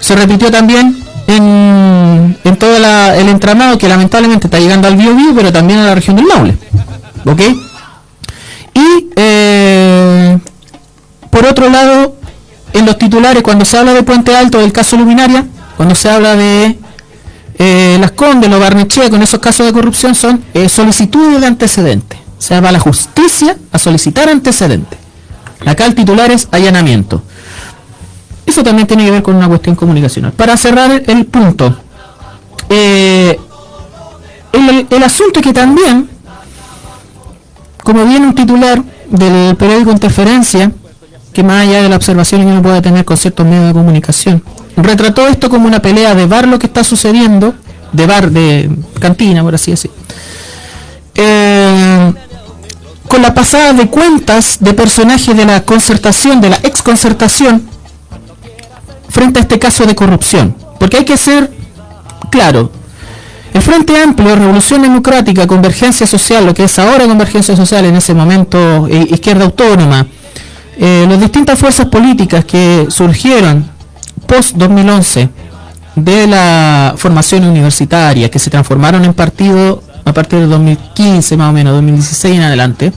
Se 0.00 0.16
repitió 0.16 0.50
también 0.50 1.03
en, 1.26 2.38
en 2.44 2.56
todo 2.56 2.78
la- 2.78 3.16
el 3.16 3.28
entramado 3.28 3.78
que 3.78 3.88
lamentablemente 3.88 4.46
está 4.46 4.58
llegando 4.58 4.88
al 4.88 4.96
Biobío, 4.96 5.34
pero 5.34 5.52
también 5.52 5.78
a 5.80 5.84
la 5.86 5.94
región 5.94 6.16
del 6.16 6.26
Maule. 6.26 6.56
¿Ok? 7.24 7.40
Y 8.74 9.06
eh, 9.16 10.38
por 11.30 11.46
otro 11.46 11.68
lado, 11.70 12.16
en 12.72 12.86
los 12.86 12.98
titulares, 12.98 13.42
cuando 13.42 13.64
se 13.64 13.78
habla 13.78 13.92
de 13.92 14.02
Puente 14.02 14.34
Alto 14.36 14.58
del 14.58 14.72
caso 14.72 14.96
Luminaria, 14.96 15.44
cuando 15.76 15.94
se 15.94 16.10
habla 16.10 16.34
de 16.36 16.78
eh, 17.58 17.96
Las 18.00 18.12
Condes, 18.12 18.50
los 18.50 18.60
Barnechea, 18.60 19.10
con 19.10 19.22
esos 19.22 19.40
casos 19.40 19.66
de 19.66 19.72
corrupción 19.72 20.14
son 20.14 20.44
eh, 20.54 20.68
solicitudes 20.68 21.40
de 21.40 21.46
antecedentes. 21.46 22.18
Se 22.38 22.60
va 22.60 22.72
la 22.72 22.80
justicia 22.80 23.56
a 23.72 23.78
solicitar 23.78 24.28
antecedentes. 24.28 24.98
Acá 25.64 25.86
el 25.86 25.94
titular 25.94 26.30
es 26.30 26.48
allanamiento. 26.50 27.22
Eso 28.46 28.62
también 28.62 28.86
tiene 28.86 29.04
que 29.04 29.10
ver 29.10 29.22
con 29.22 29.36
una 29.36 29.48
cuestión 29.48 29.74
comunicacional. 29.74 30.32
Para 30.32 30.56
cerrar 30.56 31.02
el, 31.06 31.26
punto, 31.26 31.76
eh, 32.68 33.38
el, 34.52 34.86
el 34.90 35.02
asunto 35.02 35.40
es 35.40 35.46
que 35.46 35.52
también, 35.52 36.08
como 37.82 38.04
viene 38.04 38.26
un 38.26 38.34
titular 38.34 38.82
del 39.10 39.56
periódico 39.56 39.90
Interferencia, 39.90 40.70
que 41.32 41.42
más 41.42 41.66
allá 41.66 41.82
de 41.82 41.88
la 41.88 41.96
observación 41.96 42.42
que 42.42 42.46
uno 42.46 42.62
puede 42.62 42.80
tener 42.80 43.04
con 43.04 43.16
ciertos 43.16 43.44
medios 43.44 43.68
de 43.68 43.72
comunicación, 43.72 44.42
retrató 44.76 45.26
esto 45.26 45.50
como 45.50 45.66
una 45.66 45.82
pelea 45.82 46.14
de 46.14 46.26
bar 46.26 46.46
lo 46.46 46.58
que 46.58 46.66
está 46.66 46.84
sucediendo, 46.84 47.54
de 47.92 48.06
bar, 48.06 48.30
de 48.30 48.70
cantina, 49.00 49.42
por 49.42 49.54
así 49.54 49.72
decir. 49.72 49.90
Eh, 51.14 52.12
con 53.08 53.22
la 53.22 53.34
pasada 53.34 53.72
de 53.72 53.88
cuentas 53.88 54.58
de 54.60 54.74
personajes 54.74 55.36
de 55.36 55.44
la 55.44 55.62
concertación, 55.62 56.40
de 56.40 56.50
la 56.50 56.56
ex 56.62 56.82
concertación, 56.82 57.68
frente 59.14 59.38
a 59.38 59.42
este 59.42 59.60
caso 59.60 59.86
de 59.86 59.94
corrupción. 59.94 60.56
Porque 60.80 60.96
hay 60.96 61.04
que 61.04 61.16
ser 61.16 61.48
claro, 62.30 62.72
el 63.52 63.62
Frente 63.62 63.96
Amplio, 63.96 64.34
Revolución 64.34 64.82
Democrática, 64.82 65.46
Convergencia 65.46 66.04
Social, 66.04 66.44
lo 66.44 66.52
que 66.52 66.64
es 66.64 66.76
ahora 66.80 67.06
Convergencia 67.06 67.54
Social, 67.54 67.84
en 67.84 67.94
ese 67.94 68.12
momento 68.12 68.88
eh, 68.88 69.06
Izquierda 69.10 69.44
Autónoma, 69.44 70.04
eh, 70.76 71.06
las 71.08 71.20
distintas 71.20 71.60
fuerzas 71.60 71.86
políticas 71.86 72.44
que 72.44 72.88
surgieron 72.90 73.70
post-2011 74.26 75.28
de 75.94 76.26
la 76.26 76.94
formación 76.96 77.44
universitaria, 77.44 78.28
que 78.28 78.40
se 78.40 78.50
transformaron 78.50 79.04
en 79.04 79.14
partido 79.14 79.80
a 80.04 80.12
partir 80.12 80.40
de 80.40 80.46
2015 80.46 81.36
más 81.36 81.50
o 81.50 81.52
menos, 81.52 81.72
2016 81.74 82.34
en 82.34 82.42
adelante, 82.42 82.92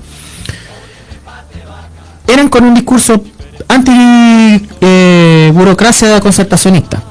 eran 2.25 2.49
con 2.49 2.63
un 2.63 2.73
discurso 2.73 3.21
anti 3.67 3.91
eh, 4.81 5.53
concertacionista. 6.21 7.03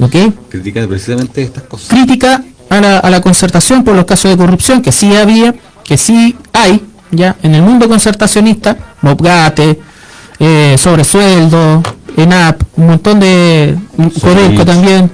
¿Ok? 0.00 0.14
Critica 0.50 0.86
precisamente 0.86 1.42
estas 1.42 1.64
cosas. 1.64 1.88
crítica 1.88 2.42
a 2.68 2.80
la, 2.80 2.98
a 2.98 3.10
la 3.10 3.20
concertación 3.20 3.82
por 3.84 3.94
los 3.94 4.04
casos 4.04 4.30
de 4.30 4.36
corrupción 4.36 4.82
que 4.82 4.92
sí 4.92 5.14
había, 5.14 5.54
que 5.84 5.96
sí 5.96 6.36
hay, 6.52 6.84
ya 7.10 7.36
en 7.42 7.54
el 7.54 7.62
mundo 7.62 7.88
concertacionista, 7.88 8.76
Mobgate, 9.00 9.80
eh, 10.38 10.76
sobresueldo, 10.78 11.82
ENAP, 12.16 12.60
un 12.76 12.86
montón 12.88 13.20
de 13.20 13.78
Codelco 14.20 14.64
también, 14.64 15.10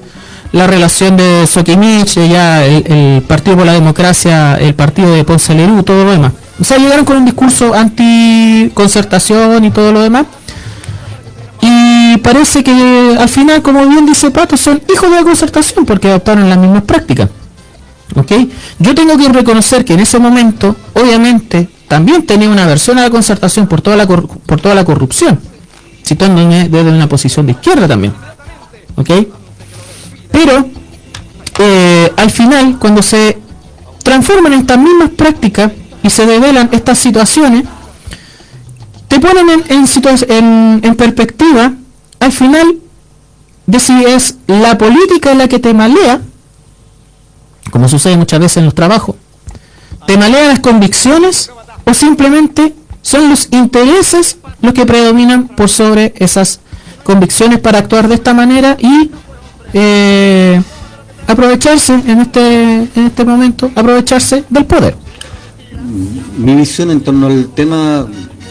la 0.53 0.67
relación 0.67 1.17
de 1.17 1.47
Sokimich, 1.47 2.17
eh, 2.17 2.29
ya 2.29 2.65
el, 2.65 2.85
el 2.91 3.23
Partido 3.23 3.57
por 3.57 3.67
la 3.67 3.75
Democracia, 3.75 4.57
el 4.57 4.75
partido 4.75 5.15
de 5.15 5.25
Ponce 5.25 5.55
Lerú, 5.55 5.83
todo 5.83 6.05
lo 6.05 6.11
demás. 6.13 6.33
O 6.61 6.65
sea, 6.65 6.79
llegaron 6.79 7.05
con 7.05 7.17
un 7.17 7.25
discurso 7.25 7.75
anti-concertación 7.75 9.65
y 9.65 9.71
todo 9.71 9.93
lo 9.93 10.03
demás. 10.03 10.27
Y 12.13 12.19
parece 12.19 12.63
que 12.63 13.17
al 13.19 13.29
final, 13.29 13.63
como 13.63 13.87
bien 13.89 14.05
dice 14.05 14.31
Pato, 14.31 14.57
son 14.57 14.83
hijos 14.93 15.09
de 15.11 15.17
la 15.17 15.23
concertación 15.23 15.87
porque 15.87 16.09
adoptaron 16.09 16.49
las 16.49 16.59
mismas 16.59 16.83
prácticas. 16.83 17.29
¿Ok? 18.15 18.33
Yo 18.79 18.95
tengo 18.95 19.17
que 19.17 19.29
reconocer 19.31 19.85
que 19.85 19.95
en 19.95 20.01
ese 20.01 20.19
momento, 20.19 20.77
obviamente, 20.93 21.69
también 21.89 22.27
tenía 22.27 22.51
una 22.51 22.67
versión 22.67 22.99
a 22.99 23.03
la 23.03 23.11
concertación 23.11 23.67
por 23.67 23.81
toda 23.81 23.97
la, 23.97 24.07
por 24.07 24.61
toda 24.61 24.75
la 24.75 24.85
corrupción, 24.85 25.41
citándome 26.05 26.69
desde 26.69 26.91
una 26.91 27.09
posición 27.09 27.47
de 27.47 27.53
izquierda 27.53 27.89
también. 27.89 28.13
¿Ok? 28.97 29.11
Pero, 30.31 30.67
eh, 31.61 32.13
al 32.17 32.31
final, 32.31 32.79
cuando 32.79 33.03
se 33.03 33.39
transforman 34.03 34.53
estas 34.55 34.79
mismas 34.79 35.11
prácticas 35.11 35.73
y 36.03 36.11
se 36.11 36.27
develan 36.27 36.69
estas 36.73 36.99
situaciones, 36.99 37.65
te 39.09 39.19
ponen 39.21 39.49
en, 39.49 39.65
en, 39.71 39.87
en- 40.29 40.81
en 40.83 40.95
perspectiva, 40.97 41.73
al 42.23 42.33
final, 42.33 42.79
de 43.67 43.81
si 43.81 44.05
es 44.05 44.37
la 44.47 44.79
política 44.79 45.35
la 45.35 45.49
que 45.49 45.59
te 45.59 45.75
malea, 45.75 46.21
como 47.71 47.89
sucede 47.89 48.17
muchas 48.17 48.39
veces 48.39 48.59
en 48.59 48.67
los 48.67 48.75
trabajos, 48.75 49.17
te 50.07 50.17
malea 50.17 50.49
las 50.49 50.61
convicciones 50.61 51.51
o 51.85 51.95
simplemente 51.95 52.75
son 53.03 53.29
los 53.29 53.49
intereses 53.51 54.39
los 54.61 54.73
que 54.73 54.87
predominan 54.87 55.49
por 55.49 55.69
sobre 55.69 56.15
esas 56.17 56.61
convicciones 57.03 57.59
para 57.59 57.79
actuar 57.79 58.07
de 58.07 58.15
esta 58.15 58.33
manera 58.33 58.77
y 58.79 59.11
eh, 59.73 60.63
aprovecharse 61.27 61.95
en 61.95 62.21
este, 62.21 62.75
en 62.95 63.07
este 63.07 63.25
momento, 63.25 63.71
aprovecharse 63.75 64.45
del 64.49 64.65
poder. 64.65 64.97
Mi 66.39 66.55
visión 66.55 66.93
en 66.93 67.01
torno 67.01 67.27
al 67.27 67.49
tema, 67.49 68.07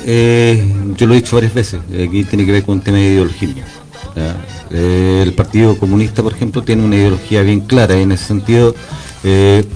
eh, 0.06 0.74
yo 0.97 1.08
lo 1.08 1.14
he 1.14 1.18
dicho 1.18 1.36
varias 1.36 1.54
veces, 1.54 1.82
eh, 1.91 2.08
aquí 2.08 2.24
tiene 2.24 2.45
que 2.45 2.52
ver 2.52 2.64
con 2.64 2.76
un 2.76 2.82
tema 2.82 2.97
de 2.97 3.04
ideología. 3.06 3.66
Eh, 4.72 5.22
el 5.24 5.34
Partido 5.34 5.78
Comunista, 5.78 6.24
por 6.24 6.34
ejemplo, 6.34 6.62
tiene 6.64 6.84
una 6.84 6.95
ideología 6.95 7.41
bien 7.41 7.62
clara 7.62 7.97
y 7.97 8.04
en 8.04 8.12
ese 8.12 8.26
sentido, 8.26 8.74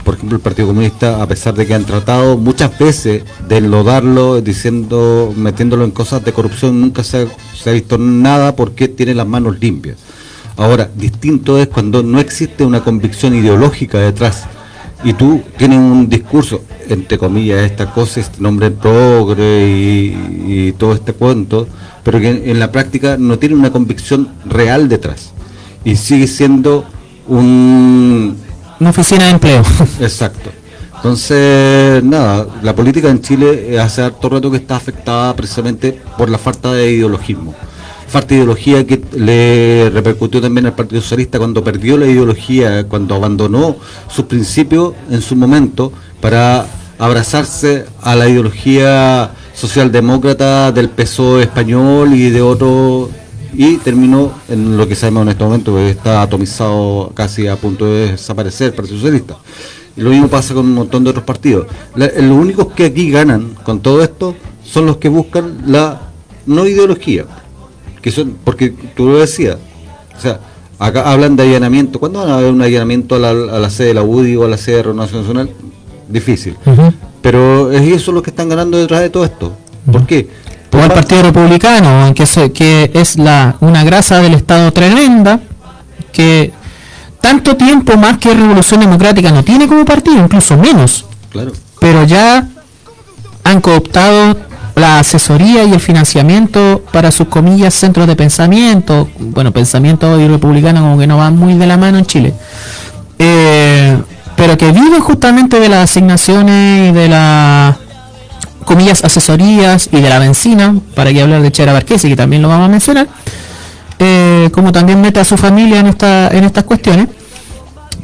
por 0.04 0.16
ejemplo, 0.16 0.38
el 0.38 0.42
Partido 0.42 0.68
Comunista, 0.70 1.22
a 1.22 1.28
pesar 1.28 1.54
de 1.54 1.68
que 1.68 1.74
han 1.74 1.86
tratado 1.86 2.38
muchas 2.38 2.78
veces 2.80 3.24
de 3.48 3.58
enlodarlo, 3.58 4.42
diciendo, 4.42 5.34
metiéndolo 5.36 5.84
en 5.84 5.92
cosas 5.92 6.24
de 6.24 6.34
corrupción, 6.34 6.82
nunca 6.82 7.04
se 7.04 7.28
ha 7.66 7.72
visto 7.72 7.98
nada 7.98 8.56
porque 8.56 8.88
tiene 8.88 9.14
las 9.14 9.28
manos 9.28 9.60
limpias. 9.60 9.98
Ahora, 10.58 10.90
distinto 10.96 11.60
es 11.60 11.68
cuando 11.68 12.02
no 12.02 12.20
existe 12.20 12.64
una 12.66 12.84
convicción 12.84 13.36
ideológica 13.36 14.00
detrás 14.00 14.48
y 15.06 15.14
tú 15.14 15.42
tienes 15.56 15.78
un 15.78 16.10
discurso, 16.10 16.64
entre 16.90 17.20
comillas, 17.20 17.60
esta 17.60 17.92
cosa, 17.92 18.20
este 18.20 18.42
nombre 18.42 18.72
progre 18.72 19.68
y, 19.70 20.46
y 20.48 20.72
todo 20.74 20.94
este 20.94 21.14
cuento, 21.14 21.68
pero 22.04 22.20
que 22.20 22.30
en, 22.30 22.50
en 22.50 22.60
la 22.60 22.72
práctica 22.72 23.16
no 23.16 23.38
tiene 23.38 23.54
una 23.54 23.72
convicción 23.72 24.30
real 24.46 24.90
detrás 24.90 25.32
y 25.84 25.96
sigue 25.96 26.28
siendo 26.28 26.86
un... 27.28 28.36
Una 28.80 28.90
oficina 28.90 29.26
de 29.26 29.30
empleo. 29.30 29.62
Exacto. 30.02 30.50
Entonces, 30.96 32.04
nada, 32.04 32.48
la 32.64 32.76
política 32.76 33.10
en 33.12 33.22
Chile 33.22 33.80
hace 33.80 34.02
harto 34.02 34.28
rato 34.28 34.50
que 34.50 34.58
está 34.58 34.76
afectada 34.76 35.36
precisamente 35.36 36.02
por 36.18 36.30
la 36.30 36.40
falta 36.40 36.74
de 36.74 36.92
ideologismo. 36.92 37.54
Falta 38.16 38.30
de 38.30 38.36
ideología 38.36 38.88
que 38.88 39.02
le 39.18 39.90
repercutió 39.90 40.40
también 40.40 40.68
al 40.68 40.74
Partido 40.74 41.02
Socialista 41.02 41.38
cuando 41.38 41.62
perdió 41.62 41.98
la 41.98 42.06
ideología, 42.06 42.88
cuando 42.88 43.14
abandonó 43.14 43.76
sus 44.08 44.24
principios 44.24 44.94
en 45.12 45.22
su 45.22 45.36
momento 45.36 45.92
para 46.22 46.66
abrazarse 46.98 47.84
a 48.02 48.16
la 48.16 48.30
ideología 48.30 49.32
socialdemócrata 49.54 50.72
del 50.72 50.88
PSOE 50.92 51.42
español 51.44 52.14
y 52.14 52.30
de 52.30 52.42
otro 52.42 53.10
y 53.52 53.76
terminó 53.80 54.32
en 54.48 54.78
lo 54.78 54.88
que 54.88 54.96
sabemos 54.96 55.24
en 55.24 55.30
este 55.32 55.44
momento 55.44 55.76
que 55.76 55.90
está 55.90 56.22
atomizado 56.22 57.12
casi 57.14 57.48
a 57.48 57.58
punto 57.58 57.86
de 57.86 58.12
desaparecer 58.12 58.68
el 58.68 58.74
Partido 58.76 58.96
Socialista. 58.96 59.36
Lo 59.98 60.12
mismo 60.12 60.30
pasa 60.30 60.54
con 60.54 60.66
un 60.66 60.74
montón 60.74 61.04
de 61.04 61.10
otros 61.10 61.26
partidos. 61.26 61.68
Los 61.96 62.14
únicos 62.18 62.68
que 62.68 62.86
aquí 62.86 63.12
ganan 63.12 63.56
con 63.66 63.82
todo 63.82 64.02
esto 64.02 64.38
son 64.64 64.86
los 64.86 64.96
que 64.96 65.10
buscan 65.10 65.64
la 65.66 66.00
no 66.46 66.66
ideología, 66.66 67.26
que 68.06 68.12
son, 68.12 68.38
porque 68.44 68.70
tú 68.96 69.08
lo 69.10 69.18
decías, 69.18 69.58
o 70.16 70.22
sea, 70.22 70.40
acá 70.78 71.12
hablan 71.12 71.36
de 71.36 71.42
allanamiento. 71.42 72.00
¿Cuándo 72.00 72.20
van 72.20 72.30
a 72.30 72.38
haber 72.38 72.52
un 72.52 72.62
allanamiento 72.62 73.16
a 73.16 73.18
la, 73.20 73.30
a 73.32 73.60
la 73.60 73.70
sede 73.72 73.88
de 73.88 73.94
la 73.96 74.04
UDI 74.04 74.36
o 74.36 74.46
a 74.46 74.48
la 74.48 74.58
sede 74.58 74.76
de 74.78 74.84
Renovación 74.84 75.22
Nacional? 75.22 75.50
Difícil. 76.08 76.56
Pero 77.24 77.72
es 77.72 77.82
eso 77.82 78.12
los 78.12 78.22
que 78.22 78.30
están 78.30 78.48
ganando 78.48 78.78
detrás 78.78 79.02
de 79.02 79.10
todo 79.10 79.26
esto. 79.26 79.58
¿Por 79.92 80.06
qué? 80.06 80.30
o 80.72 80.78
al 80.78 80.92
Partido 80.94 81.24
Republicano, 81.24 82.14
que, 82.14 82.28
se- 82.28 82.52
que 82.52 82.92
es 82.94 83.18
la 83.18 83.56
una 83.62 83.84
grasa 83.84 84.20
del 84.20 84.36
Estado 84.36 84.72
tremenda, 84.72 85.40
que 86.12 86.54
tanto 87.22 87.56
tiempo 87.56 87.98
más 87.98 88.20
que 88.20 88.34
Revolución 88.36 88.82
Democrática 88.82 89.32
no 89.32 89.44
tiene 89.44 89.68
como 89.68 89.84
partido, 89.84 90.18
incluso 90.18 90.56
menos. 90.58 91.06
Claro. 91.32 91.54
Pero 91.80 92.04
ya 92.04 92.48
han 93.44 93.62
cooptado 93.62 94.38
la 94.76 95.00
asesoría 95.00 95.64
y 95.64 95.72
el 95.72 95.80
financiamiento 95.80 96.84
para 96.92 97.12
sus 97.12 97.28
comillas 97.28 97.74
centros 97.74 98.08
de 98.08 98.16
pensamiento. 98.16 99.08
Bueno, 99.20 99.52
pensamiento 99.52 100.20
y 100.20 100.28
republicano 100.28 100.82
como 100.82 100.98
que 100.98 101.08
no 101.08 101.18
van 101.18 101.38
muy 101.38 101.54
de 101.54 101.66
la 101.66 101.78
mano 101.78 101.98
en 101.98 102.06
Chile. 102.06 102.34
Eh, 103.18 103.98
pero 104.36 104.58
que 104.58 104.72
viven 104.72 105.00
justamente 105.00 105.60
de 105.60 105.70
las 105.70 105.90
asignaciones 105.90 106.90
y 106.90 106.94
de 106.94 107.08
las 107.08 107.76
comillas 108.66 109.04
asesorías 109.06 109.88
y 109.92 110.02
de 110.02 110.10
la 110.10 110.20
benzina, 110.20 110.76
para 110.94 111.14
que 111.14 111.22
hablar 111.22 111.42
de 111.42 111.52
Chera 111.52 111.72
Barquesi, 111.72 112.10
que 112.10 112.16
también 112.16 112.42
lo 112.42 112.50
vamos 112.50 112.66
a 112.68 112.72
mencionar, 112.72 113.08
eh, 114.00 114.50
como 114.52 114.72
también 114.74 115.00
mete 115.00 115.22
a 115.22 115.24
su 115.24 115.38
familia 115.38 115.80
en, 115.80 115.88
esta, 115.88 116.28
en 116.30 116.44
estas 116.44 116.66
cuestiones, 116.66 117.08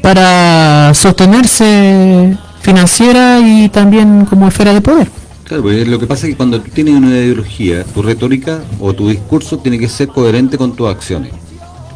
para 0.02 0.94
sostenerse 0.94 2.38
financiera 2.62 3.40
y 3.40 3.70
también 3.70 4.26
como 4.26 4.48
esfera 4.48 4.74
de 4.74 4.82
poder. 4.82 5.21
Claro, 5.52 5.64
porque 5.64 5.86
lo 5.86 6.00
que 6.00 6.08
pasa 6.08 6.28
es 6.28 6.32
que 6.32 6.38
cuando 6.38 6.62
tú 6.62 6.72
tienes 6.72 6.96
una 6.96 7.10
ideología, 7.10 7.84
tu 7.84 8.02
retórica 8.02 8.62
o 8.80 8.94
tu 8.94 9.10
discurso 9.10 9.58
tiene 9.58 9.78
que 9.78 9.90
ser 9.90 10.08
coherente 10.08 10.58
con 10.58 10.78
tus 10.78 10.88
acciones. 10.88 11.34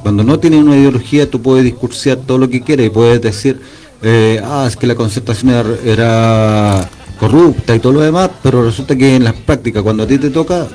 Cuando 0.04 0.26
no 0.26 0.38
tienes 0.40 0.62
una 0.62 0.76
ideología, 0.76 1.32
tú 1.32 1.42
puedes 1.42 1.64
discursear 1.64 2.18
todo 2.18 2.38
lo 2.38 2.50
que 2.50 2.60
quieras 2.60 2.88
y 2.88 2.90
puedes 2.90 3.22
decir, 3.22 3.62
eh, 4.02 4.42
ah, 4.44 4.66
es 4.68 4.76
que 4.76 4.86
la 4.86 4.96
concertación 4.96 5.52
era, 5.52 5.70
era 5.86 6.90
corrupta 7.18 7.74
y 7.74 7.80
todo 7.80 7.94
lo 7.94 8.02
demás, 8.02 8.30
pero 8.44 8.62
resulta 8.62 8.94
que 8.94 9.16
en 9.16 9.24
las 9.24 9.36
prácticas, 9.36 9.84
cuando 9.84 10.04
a 10.04 10.08
ti 10.08 10.18
te 10.18 10.32
toca, 10.32 10.68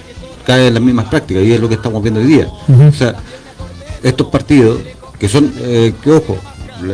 caen 0.46 0.68
en 0.68 0.72
las 0.72 0.82
mismas 0.82 1.06
prácticas 1.08 1.44
y 1.44 1.52
es 1.52 1.60
lo 1.60 1.68
que 1.68 1.74
estamos 1.74 2.02
viendo 2.02 2.20
hoy 2.20 2.28
día. 2.28 2.48
O 2.66 2.94
sea, 2.94 3.14
estos 4.02 4.28
partidos, 4.28 4.80
que 5.18 5.28
son, 5.28 5.52
eh, 5.58 5.92
que 6.02 6.12
ojo, 6.12 6.38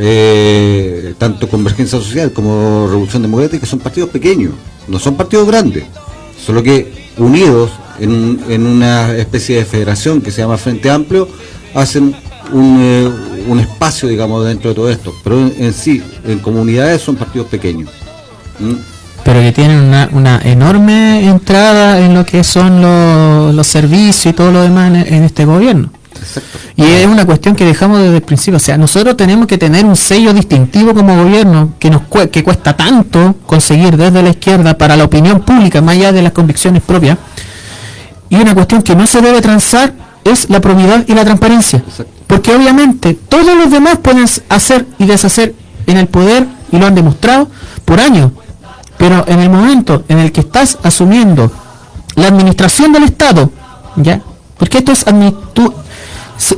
eh, 0.01 1.15
tanto 1.17 1.49
Convergencia 1.49 2.01
Social 2.01 2.33
como 2.33 2.89
Revolución 2.89 3.23
Democrática, 3.23 3.67
son 3.67 3.79
partidos 3.79 4.11
pequeños, 4.11 4.55
no 4.89 4.99
son 4.99 5.17
partidos 5.17 5.47
grandes, 5.47 5.85
solo 6.45 6.63
que 6.63 7.11
unidos 7.17 7.71
en, 7.99 8.41
en 8.49 8.67
una 8.67 9.17
especie 9.17 9.57
de 9.57 9.65
federación 9.65 10.21
que 10.21 10.31
se 10.31 10.43
llama 10.43 10.59
Frente 10.59 10.91
Amplio, 10.91 11.29
hacen 11.75 12.15
un, 12.53 12.79
eh, 12.81 13.11
un 13.49 13.61
espacio, 13.61 14.09
digamos, 14.09 14.45
dentro 14.45 14.71
de 14.71 14.75
todo 14.75 14.91
esto, 14.91 15.15
pero 15.23 15.39
en, 15.39 15.73
sí, 15.73 16.03
en 16.27 16.39
comunidades 16.39 17.03
son 17.03 17.17
partidos 17.17 17.49
pequeños. 17.49 17.91
Pero 19.25 19.41
que 19.41 19.53
tienen 19.53 19.79
una, 19.79 20.09
una 20.13 20.41
enorme 20.45 21.29
entrada 21.29 22.01
en 22.01 22.15
lo 22.15 22.25
que 22.25 22.45
son 22.45 22.81
los, 22.81 23.67
servicios 23.67 24.27
y 24.27 24.33
todo 24.33 24.53
lo 24.53 24.63
demás 24.63 25.07
en 25.07 25.25
este 25.25 25.45
gobierno. 25.45 25.91
Exacto. 26.21 26.59
Y 26.77 26.85
es 26.85 27.07
una 27.07 27.25
cuestión 27.25 27.55
que 27.57 27.65
dejamos 27.65 27.99
desde 28.01 28.17
el 28.17 28.23
principio. 28.23 28.57
O 28.57 28.61
sea, 28.61 28.77
nosotros 28.77 29.17
tenemos 29.17 29.47
que 29.47 29.59
tener 29.59 29.85
un 29.85 29.97
sello 29.97 30.33
distintivo 30.33 30.95
como 30.95 31.17
gobierno 31.17 31.75
que 31.79 31.91
nos 31.91 32.03
que 32.31 32.45
cuesta 32.45 32.77
tanto 32.77 33.37
conseguir 33.47 33.97
desde 33.97 34.23
la 34.23 34.31
izquierda 34.31 34.77
para 34.77 34.97
la 34.97 35.05
opinión 35.05 35.41
pública, 35.41 35.81
más 35.81 35.97
allá 35.97 36.13
de 36.13 36.23
las 36.23 36.33
convicciones 36.33 36.83
propias. 36.83 37.19
Y 38.29 38.37
una 38.37 38.55
cuestión 38.55 38.83
que 38.83 38.95
no 38.97 39.07
se 39.07 39.21
debe 39.21 39.41
transar 39.41 39.93
es 40.25 40.51
la 40.51 40.61
probidad 40.61 41.05
y 41.07 41.15
la 41.15 41.25
transparencia. 41.25 41.79
Exacto. 41.87 42.13
Porque 42.27 42.55
obviamente 42.55 43.15
todos 43.15 43.57
los 43.57 43.71
demás 43.71 43.99
pueden 43.99 44.27
hacer 44.49 44.87
y 44.99 45.07
deshacer 45.07 45.55
en 45.87 45.97
el 45.97 46.09
poder 46.09 46.47
y 46.73 46.79
lo 46.79 46.87
han 46.87 46.95
demostrado 46.95 47.49
por 47.85 48.01
años. 48.01 48.33
Pero 48.99 49.25
en 49.29 49.41
el 49.41 49.51
momento 49.51 50.05
en 50.09 50.19
el 50.19 50.33
que 50.33 50.41
estás 50.41 50.79
asumiendo 50.83 51.53
la 52.17 52.29
administración 52.29 52.93
del 52.93 53.05
Estado, 53.05 53.53
¿ya? 53.97 54.21
Porque 54.59 54.79
esto 54.79 54.91
es 54.93 55.05
tú- 55.53 55.73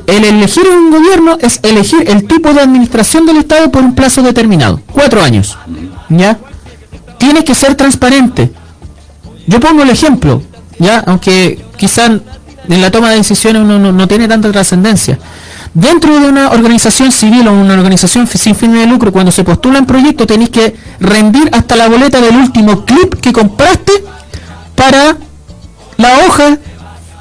el 0.06 0.24
elegir 0.24 0.64
un 0.68 0.90
gobierno 0.90 1.38
es 1.40 1.60
elegir 1.62 2.04
el 2.08 2.26
tipo 2.26 2.52
de 2.52 2.60
administración 2.60 3.26
del 3.26 3.38
Estado 3.38 3.70
por 3.70 3.82
un 3.82 3.94
plazo 3.94 4.22
determinado, 4.22 4.80
cuatro 4.92 5.22
años, 5.22 5.56
¿ya? 6.08 6.38
Tiene 7.18 7.44
que 7.44 7.54
ser 7.54 7.74
transparente. 7.74 8.52
Yo 9.46 9.60
pongo 9.60 9.82
el 9.82 9.90
ejemplo, 9.90 10.42
ya, 10.78 11.00
aunque 11.06 11.64
quizás 11.76 12.10
en 12.68 12.80
la 12.80 12.90
toma 12.90 13.10
de 13.10 13.16
decisiones 13.16 13.62
uno 13.62 13.78
no, 13.78 13.92
no 13.92 14.08
tiene 14.08 14.28
tanta 14.28 14.50
trascendencia. 14.50 15.18
Dentro 15.74 16.18
de 16.18 16.28
una 16.28 16.50
organización 16.50 17.12
civil 17.12 17.46
o 17.46 17.52
una 17.52 17.74
organización 17.74 18.26
sin 18.26 18.56
fines 18.56 18.80
de 18.80 18.86
lucro, 18.86 19.12
cuando 19.12 19.30
se 19.30 19.44
postula 19.44 19.78
un 19.78 19.86
proyecto, 19.86 20.26
tenéis 20.26 20.50
que 20.50 20.74
rendir 20.98 21.48
hasta 21.52 21.76
la 21.76 21.88
boleta 21.88 22.20
del 22.20 22.36
último 22.36 22.84
clip 22.84 23.14
que 23.20 23.32
compraste 23.32 23.92
para 24.74 25.16
la 25.96 26.18
hoja 26.26 26.58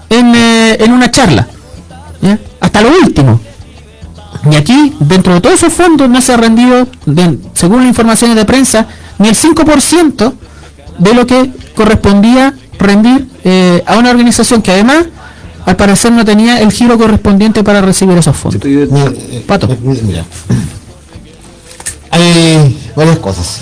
en, 0.09 0.35
eh, 0.35 0.77
en 0.79 0.91
una 0.91 1.11
charla. 1.11 1.47
¿Ya? 2.21 2.39
Hasta 2.59 2.81
lo 2.81 2.89
último. 3.03 3.39
Y 4.51 4.55
aquí, 4.55 4.93
dentro 4.99 5.33
de 5.33 5.41
todos 5.41 5.55
esos 5.55 5.73
fondos, 5.73 6.09
no 6.09 6.21
se 6.21 6.33
ha 6.33 6.37
rendido, 6.37 6.87
de- 7.05 7.39
según 7.53 7.79
las 7.81 7.87
informaciones 7.89 8.35
de 8.35 8.45
prensa, 8.45 8.87
ni 9.17 9.27
el 9.29 9.35
5% 9.35 10.33
de 10.99 11.13
lo 11.13 11.25
que 11.27 11.51
correspondía 11.75 12.53
rendir 12.79 13.27
eh, 13.43 13.83
a 13.85 13.97
una 13.97 14.11
organización 14.11 14.61
que 14.61 14.71
además, 14.71 15.05
al 15.65 15.75
parecer, 15.75 16.11
no 16.11 16.23
tenía 16.23 16.61
el 16.61 16.71
giro 16.71 16.97
correspondiente 16.97 17.63
para 17.63 17.81
recibir 17.81 18.17
esos 18.17 18.35
fondos. 18.37 18.55
Estoy- 18.55 18.87
Mira, 18.89 19.11
Pato. 19.45 19.67
eh, 19.71 19.77
mira. 20.03 20.25
Hay 22.11 22.91
varias 22.95 23.19
cosas. 23.19 23.59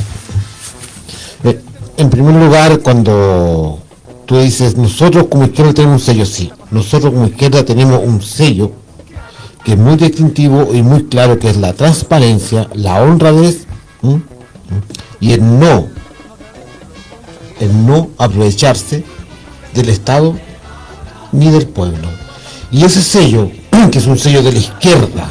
Eh, 1.44 1.60
en 1.98 2.10
primer 2.10 2.36
lugar, 2.36 2.80
cuando 2.80 3.80
tú 4.26 4.38
dices, 4.40 4.77
nosotros 4.77 5.26
como 5.30 5.45
izquierda 5.45 5.73
tenemos 5.73 6.02
un 6.02 6.06
sello, 6.06 6.26
sí. 6.26 6.52
Nosotros 6.72 7.14
como 7.14 7.28
izquierda 7.28 7.64
tenemos 7.64 8.02
un 8.04 8.22
sello 8.22 8.72
que 9.64 9.74
es 9.74 9.78
muy 9.78 9.96
distintivo 9.96 10.70
y 10.74 10.84
muy 10.84 11.06
claro, 11.06 11.40
que 11.40 11.50
es 11.50 11.58
la 11.58 11.74
transparencia, 11.74 12.70
la 12.76 13.02
honradez 13.02 13.66
y 15.20 15.32
el 15.32 15.60
no, 15.60 15.88
el 17.60 17.86
no 17.86 18.10
aprovecharse 18.18 19.04
del 19.74 19.90
Estado 19.90 20.36
ni 21.32 21.50
del 21.50 21.68
pueblo. 21.68 22.08
Y 22.72 22.84
ese 22.84 23.02
sello, 23.02 23.50
que 23.92 23.98
es 23.98 24.06
un 24.06 24.20
sello 24.20 24.44
de 24.44 24.52
la 24.52 24.60
izquierda, 24.60 25.30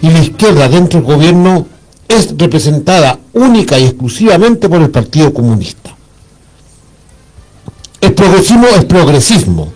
y 0.00 0.10
la 0.10 0.20
izquierda 0.20 0.68
dentro 0.68 1.00
del 1.00 1.06
gobierno 1.06 1.66
es 2.08 2.34
representada 2.36 3.18
única 3.32 3.78
y 3.78 3.84
exclusivamente 3.84 4.68
por 4.68 4.80
el 4.80 4.90
Partido 4.90 5.32
Comunista. 5.32 5.94
El 8.00 8.14
progresismo 8.14 8.66
es 8.68 8.84
progresismo. 8.84 9.72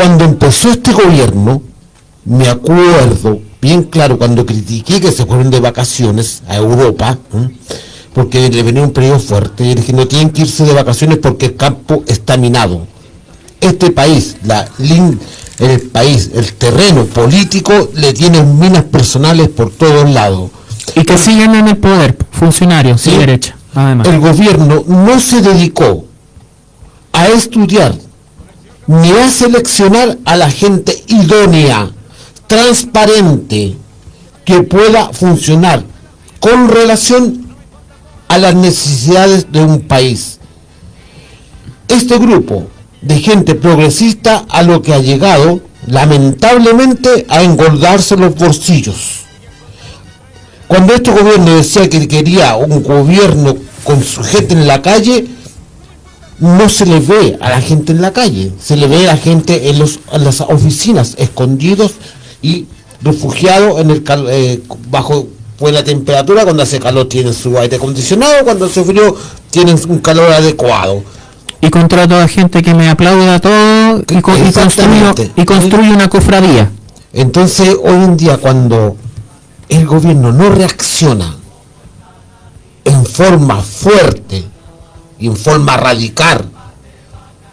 Cuando 0.00 0.24
empezó 0.24 0.70
este 0.70 0.94
gobierno, 0.94 1.60
me 2.24 2.48
acuerdo 2.48 3.38
bien 3.60 3.82
claro 3.82 4.16
cuando 4.16 4.46
critiqué 4.46 4.98
que 4.98 5.12
se 5.12 5.26
fueron 5.26 5.50
de 5.50 5.60
vacaciones 5.60 6.42
a 6.48 6.56
Europa, 6.56 7.18
¿eh? 7.34 7.50
porque 8.14 8.48
le 8.48 8.62
venía 8.62 8.82
un 8.82 8.92
periodo 8.92 9.18
fuerte, 9.18 9.62
y 9.62 9.74
dije, 9.74 9.92
no 9.92 10.08
tienen 10.08 10.30
que 10.30 10.40
irse 10.40 10.64
de 10.64 10.72
vacaciones 10.72 11.18
porque 11.18 11.44
el 11.44 11.56
campo 11.56 12.02
está 12.06 12.38
minado 12.38 12.86
este 13.60 13.90
país, 13.90 14.38
la 14.42 14.66
el 15.58 15.80
país, 15.92 16.30
el 16.32 16.50
terreno 16.54 17.04
político 17.04 17.90
le 17.92 18.14
tienen 18.14 18.58
minas 18.58 18.84
personales 18.84 19.50
por 19.50 19.70
todos 19.70 20.08
lados. 20.08 20.50
Y 20.96 21.04
que 21.04 21.18
siguen 21.18 21.54
en 21.54 21.68
el 21.68 21.76
poder, 21.76 22.16
funcionarios, 22.30 23.02
Sí. 23.02 23.10
de 23.10 23.18
derecha, 23.18 23.54
además. 23.74 24.08
El 24.08 24.18
gobierno 24.18 24.82
no 24.88 25.20
se 25.20 25.42
dedicó 25.42 26.06
a 27.12 27.28
estudiar 27.28 27.92
ni 28.90 29.10
a 29.12 29.30
seleccionar 29.30 30.18
a 30.24 30.36
la 30.36 30.50
gente 30.50 31.04
idónea, 31.06 31.92
transparente, 32.48 33.76
que 34.44 34.64
pueda 34.64 35.10
funcionar 35.12 35.84
con 36.40 36.68
relación 36.68 37.54
a 38.26 38.38
las 38.38 38.56
necesidades 38.56 39.52
de 39.52 39.62
un 39.62 39.82
país. 39.82 40.40
Este 41.86 42.18
grupo 42.18 42.66
de 43.00 43.20
gente 43.20 43.54
progresista 43.54 44.44
a 44.48 44.64
lo 44.64 44.82
que 44.82 44.92
ha 44.92 44.98
llegado, 44.98 45.60
lamentablemente, 45.86 47.26
a 47.28 47.44
engordarse 47.44 48.16
los 48.16 48.34
bolsillos. 48.34 49.20
Cuando 50.66 50.94
este 50.94 51.12
gobierno 51.12 51.54
decía 51.54 51.88
que 51.88 52.08
quería 52.08 52.56
un 52.56 52.82
gobierno 52.82 53.54
con 53.84 54.02
su 54.02 54.24
gente 54.24 54.54
en 54.54 54.66
la 54.66 54.82
calle, 54.82 55.28
no 56.40 56.68
se 56.68 56.86
le 56.86 57.00
ve 57.00 57.38
a 57.40 57.50
la 57.50 57.60
gente 57.60 57.92
en 57.92 58.00
la 58.02 58.12
calle, 58.12 58.52
se 58.60 58.76
le 58.76 58.86
ve 58.88 59.04
a 59.08 59.12
la 59.12 59.16
gente 59.16 59.68
en, 59.70 59.78
los, 59.78 60.00
en 60.12 60.24
las 60.24 60.40
oficinas, 60.40 61.14
escondidos 61.18 61.92
y 62.42 62.66
refugiados 63.02 63.80
en 63.80 63.90
el 63.90 64.02
cal- 64.04 64.26
eh, 64.30 64.62
bajo 64.90 65.28
buena 65.58 65.84
temperatura, 65.84 66.44
cuando 66.44 66.62
hace 66.62 66.80
calor 66.80 67.08
tienen 67.08 67.34
su 67.34 67.58
aire 67.58 67.76
acondicionado, 67.76 68.44
cuando 68.44 68.64
hace 68.66 68.82
frío 68.82 69.14
tienen 69.50 69.78
un 69.88 69.98
calor 69.98 70.32
adecuado. 70.32 71.02
Y 71.60 71.68
contrato 71.68 72.16
a 72.16 72.26
gente 72.26 72.62
que 72.62 72.72
me 72.72 72.88
aplauda 72.88 73.38
todo 73.38 73.98
y, 74.00 74.20
co- 74.22 74.34
y 74.34 74.50
construyo, 74.50 75.10
Exactamente. 75.10 75.30
y 75.36 75.44
construyo 75.44 75.90
una 75.92 76.08
cofradía. 76.08 76.70
Entonces, 77.12 77.76
hoy 77.84 78.02
en 78.04 78.16
día, 78.16 78.38
cuando 78.38 78.96
el 79.68 79.84
gobierno 79.86 80.32
no 80.32 80.48
reacciona 80.48 81.36
en 82.84 83.04
forma 83.04 83.60
fuerte 83.60 84.44
y 85.20 85.26
en 85.26 85.36
forma 85.36 85.76
radical 85.76 86.48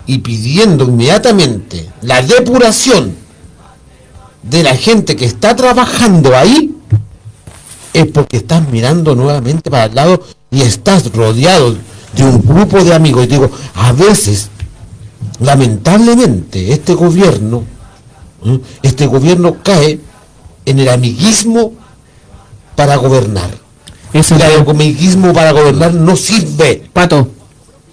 y 0.06 0.20
pidiendo 0.20 0.86
inmediatamente 0.86 1.90
la 2.02 2.22
depuración 2.22 3.16
de 4.42 4.64
la 4.64 4.76
gente 4.76 5.16
que 5.16 5.26
está 5.26 5.56
trabajando 5.56 6.36
ahí 6.36 6.74
es 7.94 8.06
porque 8.08 8.38
estás 8.38 8.68
mirando 8.70 9.16
nuevamente 9.16 9.70
para 9.70 9.86
el 9.86 9.96
lado 9.96 10.24
y 10.50 10.62
estás 10.62 11.12
rodeado 11.12 11.76
de 12.16 12.24
un 12.24 12.42
grupo 12.42 12.84
de 12.84 12.94
amigos. 12.94 13.26
Y 13.26 13.28
digo, 13.28 13.50
a 13.76 13.92
veces, 13.92 14.50
lamentablemente, 15.40 16.72
este 16.72 16.94
gobierno, 16.94 17.64
¿eh? 18.46 18.60
este 18.84 19.08
gobierno 19.08 19.58
cae 19.64 20.00
en 20.66 20.80
el 20.80 20.90
amiguismo 20.90 21.74
para 22.76 22.96
gobernar. 22.98 23.50
Eso 24.14 24.36
el 24.36 24.42
amiguismo 24.44 25.34
para 25.34 25.52
gobernar 25.52 25.94
no 25.94 26.16
sirve. 26.16 26.84
Pato, 26.94 27.30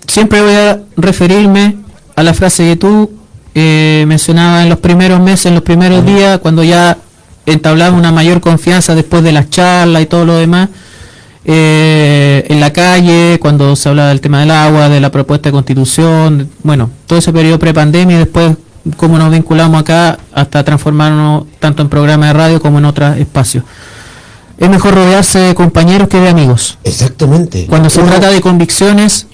siempre 0.06 0.42
voy 0.42 0.54
a 0.54 0.80
referirme 0.96 1.76
a 2.16 2.22
la 2.22 2.34
frase 2.34 2.64
que 2.64 2.76
tú 2.76 3.10
eh, 3.54 4.04
mencionabas 4.06 4.62
en 4.64 4.68
los 4.68 4.78
primeros 4.78 5.20
meses, 5.20 5.46
en 5.46 5.54
los 5.54 5.62
primeros 5.62 6.04
días, 6.04 6.38
cuando 6.38 6.62
ya 6.64 6.98
entablaba 7.46 7.96
una 7.96 8.10
mayor 8.12 8.40
confianza 8.40 8.94
después 8.94 9.22
de 9.22 9.32
las 9.32 9.50
charlas 9.50 10.02
y 10.02 10.06
todo 10.06 10.24
lo 10.24 10.36
demás. 10.36 10.68
eh, 11.46 12.44
en 12.48 12.58
la 12.60 12.72
calle, 12.72 13.38
cuando 13.40 13.76
se 13.76 13.88
hablaba 13.88 14.08
del 14.08 14.20
tema 14.20 14.40
del 14.40 14.50
agua, 14.50 14.88
de 14.88 15.00
la 15.00 15.10
propuesta 15.10 15.48
de 15.48 15.52
constitución, 15.52 16.48
bueno, 16.62 16.90
todo 17.06 17.18
ese 17.18 17.32
periodo 17.32 17.58
prepandemia 17.58 18.16
y 18.16 18.18
después 18.20 18.56
cómo 18.96 19.18
nos 19.18 19.30
vinculamos 19.30 19.80
acá 19.80 20.18
hasta 20.32 20.62
transformarnos 20.64 21.44
tanto 21.58 21.82
en 21.82 21.88
programas 21.88 22.30
de 22.30 22.32
radio 22.32 22.60
como 22.62 22.78
en 22.78 22.86
otros 22.86 23.16
espacios. 23.18 23.64
Es 24.56 24.70
mejor 24.70 24.94
rodearse 24.94 25.38
de 25.40 25.54
compañeros 25.54 26.08
que 26.08 26.18
de 26.18 26.28
amigos. 26.28 26.78
Exactamente. 26.84 27.66
Cuando 27.66 27.90
se 27.90 28.00
Uno- 28.00 28.10
trata 28.10 28.30
de 28.30 28.40
convicciones, 28.40 29.26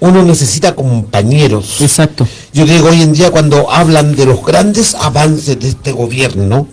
uno 0.00 0.22
necesita 0.22 0.74
compañeros. 0.74 1.80
Exacto. 1.80 2.26
Yo 2.52 2.66
digo 2.66 2.88
hoy 2.88 3.02
en 3.02 3.12
día 3.12 3.30
cuando 3.30 3.70
hablan 3.70 4.14
de 4.14 4.26
los 4.26 4.44
grandes 4.44 4.94
avances 4.94 5.58
de 5.58 5.68
este 5.68 5.92
gobierno, 5.92 6.66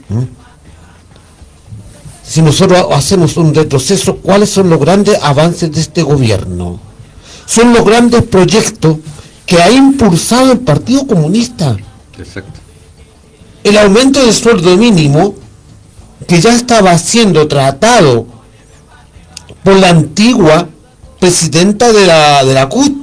si 2.24 2.42
nosotros 2.42 2.88
hacemos 2.92 3.38
un 3.38 3.54
retroceso, 3.54 4.18
¿cuáles 4.18 4.50
son 4.50 4.70
los 4.70 4.80
grandes 4.80 5.20
avances 5.22 5.72
de 5.72 5.82
este 5.82 6.02
gobierno? 6.04 6.80
Son 7.46 7.74
los 7.74 7.86
grandes 7.86 8.24
proyectos 8.24 8.98
que 9.46 9.62
ha 9.62 9.70
impulsado 9.70 10.54
el 10.54 10.60
Partido 10.60 11.06
Comunista. 11.06 11.76
Exacto. 12.18 12.60
El 13.64 13.78
aumento 13.78 14.22
del 14.22 14.34
sueldo 14.34 14.76
mínimo, 14.78 15.36
que 16.28 16.40
ya 16.40 16.54
estaba 16.56 16.98
siendo 16.98 17.48
tratado 17.48 18.26
por 19.64 19.76
la 19.76 19.90
antigua 19.90 20.68
presidenta 21.20 21.92
de 21.92 22.08
la, 22.08 22.44
de 22.44 22.54
la 22.54 22.68
CUT. 22.68 23.01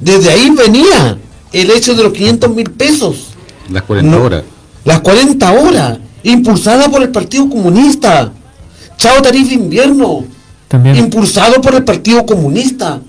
Desde 0.00 0.30
ahí 0.30 0.50
venía 0.50 1.18
el 1.52 1.70
hecho 1.70 1.94
de 1.94 2.02
los 2.04 2.12
500 2.12 2.54
mil 2.54 2.70
pesos, 2.70 3.28
Las 3.70 3.82
40 3.82 4.16
No. 4.16 4.22
horas. 4.24 4.42
las 4.84 5.00
40 5.00 5.52
horas, 5.52 5.98
impulsada 6.22 6.88
por 6.90 7.02
el 7.02 7.08
Partido 7.10 7.48
Comunista. 7.48 8.30
Chao 8.98 9.20
tarifa 9.22 9.54
invierno, 9.54 10.24
También. 10.68 10.96
impulsado 10.96 11.60
por 11.60 11.74
el 11.74 11.84
Partido 11.84 12.24
Comunista. 12.26 13.00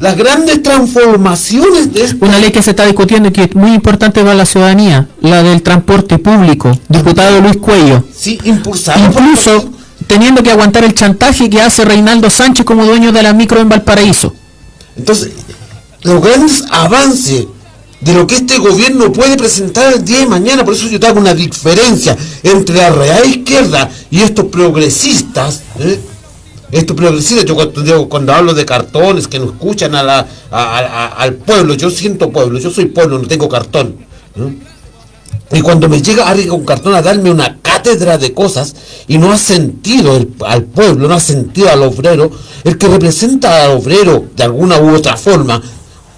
Las 0.00 0.16
grandes 0.16 0.60
transformaciones 0.62 1.92
de 1.92 2.02
este 2.04 2.24
Una 2.24 2.38
ley 2.40 2.50
que 2.50 2.60
se 2.62 2.70
está 2.70 2.84
discutiendo 2.86 3.28
y 3.28 3.32
que 3.32 3.44
es 3.44 3.54
muy 3.54 3.72
importante 3.72 4.20
para 4.20 4.34
la 4.34 4.44
ciudadanía, 4.44 5.06
la 5.20 5.42
del 5.44 5.62
transporte 5.62 6.18
público. 6.18 6.72
Diputado 6.88 7.40
Luis 7.40 7.56
Cuello. 7.58 8.02
Sí, 8.12 8.38
impulsado 8.44 9.10
por- 9.12 9.22
Incluso 9.22 9.70
teniendo 10.08 10.42
que 10.42 10.50
aguantar 10.50 10.82
el 10.84 10.94
chantaje 10.94 11.48
que 11.48 11.60
hace 11.60 11.84
Reinaldo 11.84 12.28
Sánchez 12.30 12.64
como 12.64 12.84
dueño 12.84 13.12
de 13.12 13.22
la 13.22 13.32
micro 13.32 13.60
en 13.60 13.68
Valparaíso. 13.68 14.34
Entonces, 14.96 15.30
los 16.02 16.22
grandes 16.22 16.64
avances 16.70 17.46
de 18.00 18.14
lo 18.14 18.26
que 18.26 18.36
este 18.36 18.58
gobierno 18.58 19.12
puede 19.12 19.36
presentar 19.36 19.92
el 19.92 20.04
día 20.04 20.18
de 20.18 20.26
mañana, 20.26 20.64
por 20.64 20.74
eso 20.74 20.88
yo 20.88 20.98
te 20.98 21.06
hago 21.06 21.20
una 21.20 21.34
diferencia 21.34 22.16
entre 22.42 22.76
la 22.76 22.90
real 22.90 23.24
izquierda 23.26 23.88
y 24.10 24.20
estos 24.20 24.46
progresistas, 24.46 25.62
¿eh? 25.78 26.00
estos 26.72 26.96
progresistas, 26.96 27.44
yo 27.44 28.08
cuando, 28.08 28.32
hablo 28.32 28.54
de 28.54 28.64
cartones 28.64 29.28
que 29.28 29.38
no 29.38 29.46
escuchan 29.46 29.94
a 29.94 30.02
la, 30.02 30.26
al 31.16 31.34
pueblo, 31.34 31.74
yo 31.74 31.90
siento 31.90 32.30
pueblo, 32.30 32.58
yo 32.58 32.70
soy 32.70 32.86
pueblo, 32.86 33.18
no 33.18 33.28
tengo 33.28 33.48
cartón. 33.48 33.94
¿eh? 34.36 34.71
Y 35.52 35.60
cuando 35.60 35.88
me 35.88 36.00
llega 36.00 36.28
alguien 36.28 36.48
con 36.48 36.64
cartón 36.64 36.94
a 36.94 37.02
darme 37.02 37.30
una 37.30 37.58
cátedra 37.60 38.16
de 38.16 38.32
cosas 38.32 38.74
y 39.06 39.18
no 39.18 39.32
ha 39.32 39.36
sentido 39.36 40.18
al 40.46 40.64
pueblo, 40.64 41.08
no 41.08 41.14
ha 41.14 41.20
sentido 41.20 41.70
al 41.70 41.82
obrero, 41.82 42.30
el 42.64 42.78
que 42.78 42.88
representa 42.88 43.64
al 43.64 43.72
obrero 43.72 44.26
de 44.34 44.44
alguna 44.44 44.80
u 44.80 44.94
otra 44.94 45.16
forma, 45.16 45.60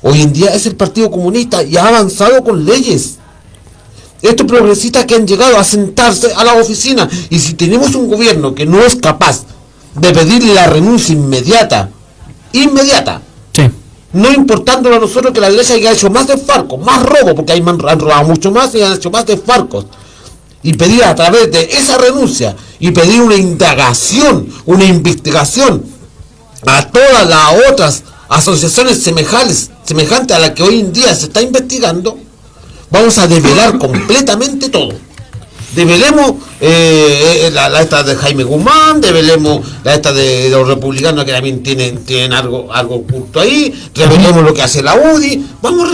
hoy 0.03 0.23
en 0.23 0.33
día 0.33 0.55
es 0.55 0.67
el 0.67 0.77
Partido 0.77 1.11
Comunista 1.11 1.63
y 1.65 1.77
ha 1.77 1.89
avanzado 1.89 2.45
con 2.45 2.65
leyes. 2.65 3.19
Estos 4.23 4.47
progresistas 4.47 5.05
que 5.05 5.17
han 5.17 5.27
llegado 5.27 5.59
a 5.59 5.65
sentarse 5.65 6.33
a 6.33 6.45
la 6.45 6.55
oficina 6.55 7.09
y 7.29 7.39
si 7.41 7.55
tenemos 7.55 7.95
un 7.95 8.09
gobierno 8.09 8.55
que 8.55 8.67
no 8.67 8.83
es 8.83 8.97
capaz 8.97 9.45
de 9.97 10.13
pedirle 10.13 10.55
la 10.55 10.67
renuncia 10.67 11.13
inmediata, 11.13 11.91
inmediata. 12.53 13.21
No 14.15 14.33
importándolo 14.33 14.97
a 14.97 15.01
nosotros 15.01 15.33
que 15.33 15.41
la 15.41 15.51
derecha 15.51 15.75
haya 15.75 15.93
hecho 15.93 16.09
más 16.09 16.27
desfarcos, 16.27 16.81
más 16.81 17.03
robo, 17.03 17.35
porque 17.35 17.53
han 17.53 17.65
robado 17.79 18.25
mucho 18.25 18.51
más 18.51 18.75
y 18.75 18.83
han 18.83 18.95
hecho 18.95 19.11
más 19.11 19.27
desfarcos. 19.27 19.87
Y 20.63 20.73
pedir 20.73 21.05
a 21.05 21.15
través 21.15 21.51
de 21.51 21.69
esa 21.73 21.99
renuncia 21.99 22.57
y 22.79 22.91
pedir 22.93 23.21
una 23.21 23.37
indagación, 23.37 24.49
una 24.65 24.85
investigación 24.85 25.85
a 26.67 26.89
todas 26.89 27.29
las 27.29 27.71
otras 27.71 28.03
asociaciones 28.29 29.03
semejantes, 29.03 29.71
semejantes 29.85 30.37
a 30.37 30.41
la 30.41 30.55
que 30.55 30.63
hoy 30.63 30.81
en 30.81 30.93
día 30.93 31.15
se 31.15 31.27
está 31.27 31.43
investigando, 31.43 32.17
vamos 32.91 33.19
a 33.19 33.27
develar 33.27 33.79
completamente 33.79 34.71
todo. 34.71 34.95
Develemos 35.75 36.35
eh, 36.67 37.47
eh, 37.47 37.51
la, 37.53 37.83
esta 37.83 38.03
de 38.03 38.17
Jaime 38.17 38.43
Guzmán, 38.43 38.99
develemos 38.99 39.67
la 39.85 39.95
esta 39.95 40.15
de 40.15 40.49
los 40.49 40.67
republicanos 40.67 41.25
que 41.27 41.33
también 41.33 41.63
tienen, 41.63 42.05
tienen 42.07 42.33
algo, 42.33 42.73
algo 42.73 42.97
oculto 42.97 43.39
ahí, 43.39 43.73
revelemos 43.95 44.43
lo 44.43 44.55
que 44.55 44.63
hace 44.63 44.83
la 44.83 44.95
UDI, 44.95 45.45
vamos 45.61 45.91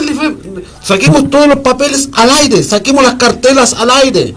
saquemos 0.80 1.28
todos 1.28 1.48
los 1.48 1.58
papeles 1.58 2.08
al 2.12 2.30
aire, 2.30 2.62
saquemos 2.62 3.02
las 3.02 3.14
cartelas 3.14 3.74
al 3.74 3.90
aire, 3.90 4.34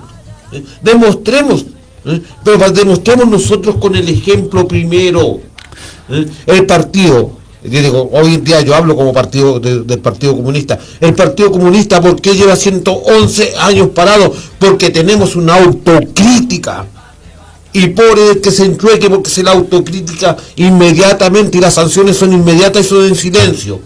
eh, 0.51 0.64
demostremos, 0.81 1.65
eh, 2.05 2.22
pero 2.43 2.72
demostremos 2.72 3.27
nosotros 3.27 3.76
con 3.76 3.95
el 3.95 4.10
ejemplo 4.10 4.68
primero. 4.68 5.39
¿eh? 6.10 6.26
El 6.47 6.65
partido, 6.65 7.38
digo, 7.64 8.10
hoy 8.11 8.35
en 8.35 8.44
día 8.44 8.61
yo 8.61 8.76
hablo 8.76 8.95
como 8.95 9.14
partido 9.14 9.60
de- 9.60 9.84
del 9.84 9.99
Partido 9.99 10.35
Comunista. 10.35 10.77
El 10.99 11.14
Partido 11.14 11.52
Comunista, 11.52 12.02
¿por 12.02 12.19
qué 12.22 12.35
lleva 12.35 12.56
111 12.56 13.53
años 13.60 13.90
parado? 13.90 14.34
Porque 14.60 14.90
tenemos 14.90 15.35
una 15.35 15.56
autocrítica. 15.56 16.85
Y 17.76 17.88
por 17.88 18.19
el 18.19 18.40
que 18.40 18.52
se 18.52 18.65
enchueque 18.65 19.10
porque 19.10 19.30
se 19.31 19.41
la 19.41 19.52
autocrítica 19.52 20.38
inmediatamente 20.57 21.57
y 21.57 21.61
las 21.61 21.73
sanciones 21.73 22.18
son 22.18 22.31
inmediatas 22.34 22.85
y 22.85 22.90
son 22.90 23.06
en 23.06 23.15
silencio. 23.15 23.80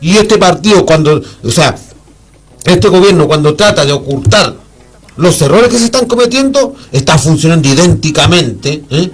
Y 0.00 0.16
este 0.16 0.38
partido 0.38 0.86
cuando, 0.86 1.20
o 1.42 1.50
sea, 1.50 1.76
este 2.64 2.88
gobierno 2.88 3.26
cuando 3.26 3.54
trata 3.54 3.84
de 3.84 3.92
ocultar 3.92 4.54
los 5.16 5.40
errores 5.42 5.68
que 5.68 5.78
se 5.78 5.86
están 5.86 6.06
cometiendo, 6.06 6.74
está 6.92 7.18
funcionando 7.18 7.68
idénticamente, 7.68 8.84
¿eh? 8.90 9.10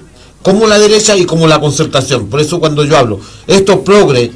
Como 0.49 0.67
la 0.67 0.79
derecha 0.79 1.15
y 1.15 1.27
como 1.27 1.47
la 1.47 1.61
concertación. 1.61 2.29
Por 2.29 2.41
eso 2.41 2.59
cuando 2.59 2.83
yo 2.83 2.97
hablo, 2.97 3.21
estos 3.47 3.81
progres 3.81 4.31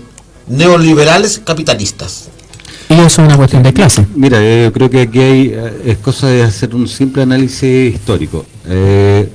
neoliberales 0.46 1.40
capitalistas. 1.42 2.28
Y 2.90 2.92
eso 2.92 3.06
es 3.06 3.18
una 3.18 3.38
cuestión 3.38 3.62
de 3.62 3.72
clase. 3.72 4.06
Mira, 4.14 4.36
eh, 4.38 4.64
yo 4.64 4.72
creo 4.74 4.90
que 4.90 5.00
aquí 5.00 5.18
hay, 5.20 5.52
eh, 5.54 5.82
es 5.86 5.96
cosa 5.96 6.26
de 6.26 6.42
hacer 6.42 6.74
un 6.74 6.86
simple 6.86 7.22
análisis 7.22 7.94
histórico. 7.94 8.44
Eh, 8.66 9.26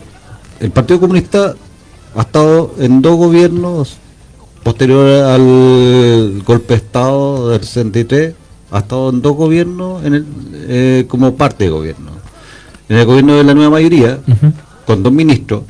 el 0.60 0.70
Partido 0.70 1.00
Comunista 1.00 1.56
ha 2.16 2.22
estado 2.22 2.76
en 2.78 3.02
dos 3.02 3.18
gobiernos 3.18 3.98
posterior 4.62 5.24
al 5.24 6.44
golpe 6.46 6.76
de 6.76 6.76
Estado 6.76 7.50
del 7.50 7.64
63, 7.64 8.36
ha 8.70 8.78
estado 8.78 9.10
en 9.10 9.24
dos 9.24 9.36
gobiernos 9.36 10.06
en 10.06 10.14
el, 10.14 10.26
eh, 10.54 11.06
como 11.08 11.36
parte 11.36 11.64
de 11.64 11.72
gobierno. 11.72 12.12
En 12.88 12.98
el 12.98 13.06
gobierno 13.08 13.36
de 13.36 13.44
la 13.44 13.56
nueva 13.56 13.72
mayoría, 13.72 14.20
con 14.86 15.02
dos 15.02 15.12
ministros, 15.12 15.64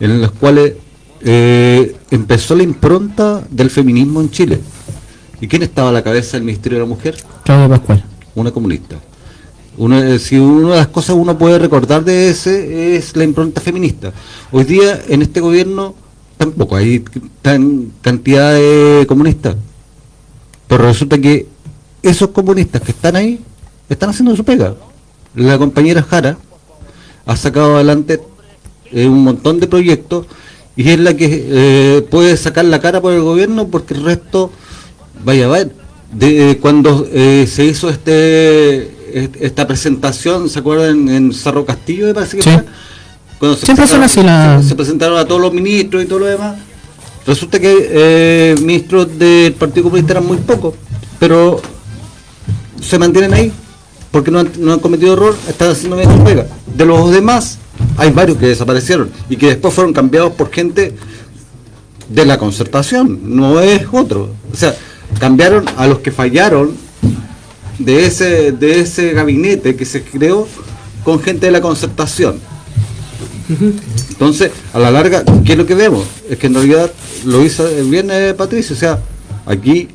en 0.00 0.20
los 0.20 0.32
cuales 0.32 0.74
eh, 1.20 1.94
empezó 2.10 2.56
la 2.56 2.62
impronta 2.62 3.44
del 3.50 3.70
feminismo 3.70 4.20
en 4.20 4.30
Chile. 4.30 4.58
¿Y 5.40 5.46
quién 5.46 5.62
estaba 5.62 5.90
a 5.90 5.92
la 5.92 6.02
cabeza 6.02 6.36
del 6.36 6.44
Ministerio 6.44 6.78
de 6.78 6.84
la 6.84 6.88
Mujer? 6.88 7.16
Claudio 7.44 7.68
Pascual. 7.68 8.04
una 8.34 8.50
comunista. 8.50 8.96
Uno, 9.76 10.02
eh, 10.02 10.18
si 10.18 10.38
una 10.38 10.70
de 10.70 10.76
las 10.76 10.88
cosas 10.88 11.16
uno 11.16 11.38
puede 11.38 11.58
recordar 11.58 12.04
de 12.04 12.30
ese 12.30 12.96
es 12.96 13.16
la 13.16 13.24
impronta 13.24 13.60
feminista. 13.60 14.12
Hoy 14.50 14.64
día 14.64 15.00
en 15.08 15.22
este 15.22 15.40
gobierno 15.40 15.94
tampoco 16.36 16.76
hay 16.76 17.04
tan 17.42 17.92
cantidad 18.00 18.54
de 18.54 19.04
comunistas. 19.06 19.56
Pero 20.66 20.84
resulta 20.84 21.18
que 21.18 21.46
esos 22.02 22.28
comunistas 22.30 22.80
que 22.82 22.92
están 22.92 23.16
ahí 23.16 23.40
están 23.88 24.10
haciendo 24.10 24.34
su 24.36 24.44
pega. 24.44 24.74
La 25.34 25.58
compañera 25.58 26.02
Jara 26.02 26.38
ha 27.26 27.36
sacado 27.36 27.76
adelante 27.76 28.20
eh, 28.92 29.06
un 29.06 29.22
montón 29.24 29.60
de 29.60 29.66
proyectos 29.66 30.26
y 30.76 30.88
es 30.88 30.98
la 30.98 31.14
que 31.14 31.28
eh, 31.48 32.02
puede 32.10 32.36
sacar 32.36 32.64
la 32.64 32.80
cara 32.80 33.00
por 33.00 33.12
el 33.12 33.20
gobierno 33.22 33.68
porque 33.68 33.94
el 33.94 34.02
resto, 34.04 34.50
vaya 35.24 35.46
a 35.46 35.48
ver, 35.48 35.72
de, 36.12 36.50
eh, 36.52 36.58
cuando 36.58 37.06
eh, 37.12 37.46
se 37.50 37.64
hizo 37.64 37.88
este 37.90 38.98
esta 39.40 39.66
presentación, 39.66 40.48
¿se 40.48 40.60
acuerdan? 40.60 41.08
En 41.08 41.32
Cerro 41.32 41.64
Castillo, 41.66 42.06
me 42.06 42.14
parece 42.14 42.36
que 42.36 42.42
Sí. 42.44 42.50
Cuando 43.40 43.56
se 43.56 43.64
Siempre 43.66 43.86
son 43.86 44.02
así 44.02 44.22
la- 44.22 44.60
se, 44.62 44.68
se 44.68 44.74
presentaron 44.76 45.18
a 45.18 45.24
todos 45.24 45.40
los 45.40 45.52
ministros 45.52 46.02
y 46.02 46.06
todo 46.06 46.20
lo 46.20 46.26
demás. 46.26 46.56
Resulta 47.26 47.58
que 47.58 47.88
eh, 47.90 48.56
ministros 48.60 49.18
del 49.18 49.52
Partido 49.54 49.84
Comunista 49.84 50.12
eran 50.12 50.26
muy 50.26 50.36
pocos, 50.38 50.74
pero 51.18 51.60
se 52.80 52.98
mantienen 52.98 53.34
ahí 53.34 53.52
porque 54.10 54.30
no 54.30 54.40
han, 54.40 54.50
no 54.58 54.72
han 54.72 54.80
cometido 54.80 55.12
error, 55.14 55.36
están 55.48 55.70
haciendo 55.70 55.96
bien 55.96 56.10
su 56.10 56.22
pega. 56.24 56.46
De 56.74 56.84
los 56.84 57.10
demás, 57.12 57.58
hay 57.96 58.10
varios 58.10 58.38
que 58.38 58.46
desaparecieron 58.46 59.10
y 59.28 59.36
que 59.36 59.46
después 59.48 59.74
fueron 59.74 59.92
cambiados 59.92 60.32
por 60.32 60.50
gente 60.50 60.94
de 62.08 62.24
la 62.26 62.38
concertación, 62.38 63.20
no 63.24 63.60
es 63.60 63.86
otro. 63.92 64.30
O 64.52 64.56
sea, 64.56 64.74
cambiaron 65.18 65.64
a 65.76 65.86
los 65.86 66.00
que 66.00 66.10
fallaron 66.10 66.72
de 67.78 68.06
ese, 68.06 68.52
de 68.52 68.80
ese 68.80 69.12
gabinete 69.12 69.76
que 69.76 69.84
se 69.84 70.02
creó 70.02 70.46
con 71.04 71.20
gente 71.20 71.46
de 71.46 71.52
la 71.52 71.60
concertación. 71.60 72.38
Entonces, 74.10 74.52
a 74.72 74.78
la 74.78 74.90
larga, 74.90 75.24
¿qué 75.44 75.52
es 75.52 75.58
lo 75.58 75.66
que 75.66 75.74
vemos? 75.74 76.04
Es 76.28 76.38
que 76.38 76.46
en 76.46 76.54
realidad 76.54 76.92
lo 77.24 77.44
hizo 77.44 77.68
bien 77.84 78.08
eh, 78.10 78.34
Patricio. 78.36 78.76
O 78.76 78.78
sea, 78.78 79.00
aquí 79.46 79.88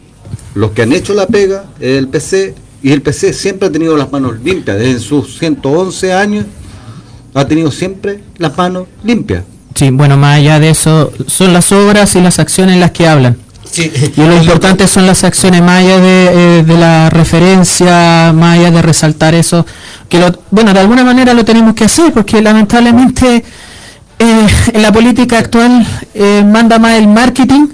los 0.56 0.72
que 0.72 0.82
han 0.82 0.92
hecho 0.92 1.14
la 1.14 1.28
pega 1.28 1.66
el 1.80 2.08
PC 2.08 2.54
y 2.82 2.92
el 2.92 3.02
PC 3.02 3.34
siempre 3.34 3.68
ha 3.68 3.72
tenido 3.72 3.96
las 3.96 4.12
manos 4.12 4.40
limpias. 4.44 4.78
Desde 4.78 5.00
sus 5.00 5.38
111 5.40 6.14
años 6.14 6.46
ha 7.36 7.46
tenido 7.48 7.70
siempre 7.70 8.22
las 8.38 8.58
manos 8.58 8.88
limpias. 9.04 9.44
Sí, 9.76 9.90
bueno, 9.92 10.16
más 10.16 10.38
allá 10.38 10.60
de 10.60 10.70
eso, 10.70 11.12
son 11.28 11.52
las 11.52 11.72
obras 11.74 12.16
y 12.16 12.22
las 12.22 12.40
acciones 12.40 12.80
las 12.80 12.92
que 12.92 13.08
hablan. 13.08 13.38
Sí, 13.70 13.92
Y 14.16 14.22
lo 14.22 14.38
importante 14.38 14.88
son 14.88 15.06
las 15.06 15.26
acciones, 15.26 15.62
más 15.62 15.82
allá 15.82 16.00
de, 16.00 16.60
eh, 16.60 16.64
de 16.64 16.78
la 16.78 17.10
referencia, 17.10 18.32
más 18.34 18.58
allá 18.58 18.72
de 18.72 18.82
resaltar 18.82 19.36
eso, 19.36 19.66
que 20.08 20.18
lo, 20.18 20.32
bueno, 20.50 20.74
de 20.74 20.80
alguna 20.80 21.04
manera 21.04 21.34
lo 21.34 21.44
tenemos 21.44 21.76
que 21.76 21.84
hacer, 21.84 22.14
porque 22.14 22.42
lamentablemente 22.42 23.44
eh, 24.20 24.48
en 24.74 24.82
la 24.82 24.94
política 24.94 25.40
actual 25.40 25.86
eh, 26.14 26.42
manda 26.50 26.80
más 26.80 26.94
el 26.94 27.10
marketing 27.10 27.68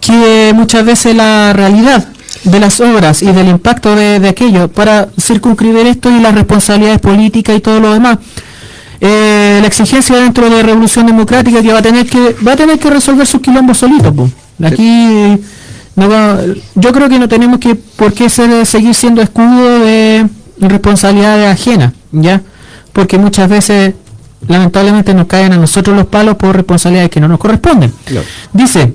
que 0.00 0.52
muchas 0.54 0.86
veces 0.86 1.14
la 1.14 1.52
realidad 1.52 2.08
de 2.44 2.60
las 2.60 2.80
obras 2.80 3.20
y 3.22 3.26
del 3.26 3.48
impacto 3.48 3.94
de, 3.94 4.18
de 4.20 4.28
aquello 4.30 4.68
para 4.68 5.08
circunscribir 5.20 5.86
esto 5.88 6.10
y 6.10 6.20
las 6.20 6.34
responsabilidades 6.34 7.00
políticas 7.00 7.54
y 7.54 7.60
todo 7.60 7.80
lo 7.80 7.92
demás. 7.92 8.16
Eh, 9.00 9.58
la 9.60 9.66
exigencia 9.68 10.16
dentro 10.16 10.50
de 10.50 10.62
Revolución 10.62 11.06
Democrática 11.06 11.62
que 11.62 11.72
va 11.72 11.78
a 11.78 11.82
tener 11.82 12.04
que 12.06 12.34
va 12.46 12.52
a 12.52 12.56
tener 12.56 12.78
que 12.80 12.90
resolver 12.90 13.26
sus 13.26 13.40
quilombos 13.40 13.78
solitos. 13.78 14.12
po. 14.12 14.28
Aquí 14.64 15.38
no 15.94 16.08
va- 16.08 16.38
yo 16.74 16.92
creo 16.92 17.08
que 17.08 17.18
no 17.18 17.28
tenemos 17.28 17.58
que 17.60 17.76
por 17.76 18.12
qué 18.12 18.28
ser, 18.28 18.66
seguir 18.66 18.94
siendo 18.94 19.22
escudo 19.22 19.78
de 19.80 20.26
responsabilidades 20.58 21.46
ajenas, 21.60 21.92
¿ya? 22.10 22.40
Porque 22.92 23.18
muchas 23.18 23.48
veces 23.48 23.94
lamentablemente 24.48 25.14
nos 25.14 25.26
caen 25.26 25.52
a 25.52 25.56
nosotros 25.56 25.96
los 25.96 26.06
palos 26.06 26.36
por 26.36 26.56
responsabilidades 26.56 27.10
que 27.10 27.20
no 27.20 27.28
nos 27.28 27.38
corresponden. 27.38 27.92
Dice, 28.52 28.94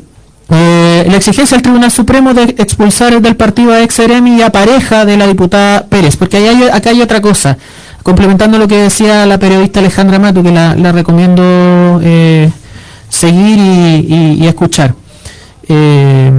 eh, 0.49 1.05
la 1.09 1.15
exigencia 1.17 1.55
del 1.55 1.61
Tribunal 1.61 1.91
Supremo 1.91 2.33
de 2.33 2.43
expulsar 2.57 3.21
del 3.21 3.35
partido 3.37 3.71
a 3.73 3.81
ex 3.81 3.99
y 3.99 4.41
a 4.41 4.49
pareja 4.49 5.05
de 5.05 5.15
la 5.17 5.27
diputada 5.27 5.85
Pérez, 5.87 6.17
porque 6.17 6.37
ahí 6.37 6.47
hay- 6.47 6.69
acá 6.71 6.89
hay 6.89 7.01
otra 7.01 7.21
cosa, 7.21 7.57
complementando 8.03 8.57
lo 8.57 8.67
que 8.67 8.77
decía 8.77 9.25
la 9.25 9.39
periodista 9.39 9.79
Alejandra 9.79 10.19
Mato, 10.19 10.43
que 10.43 10.51
la, 10.51 10.91
recomiendo 10.91 11.99
eh, 12.03 12.51
seguir 13.09 13.57
y 13.59 14.45
escuchar. 14.45 14.95
Eh, 15.67 16.31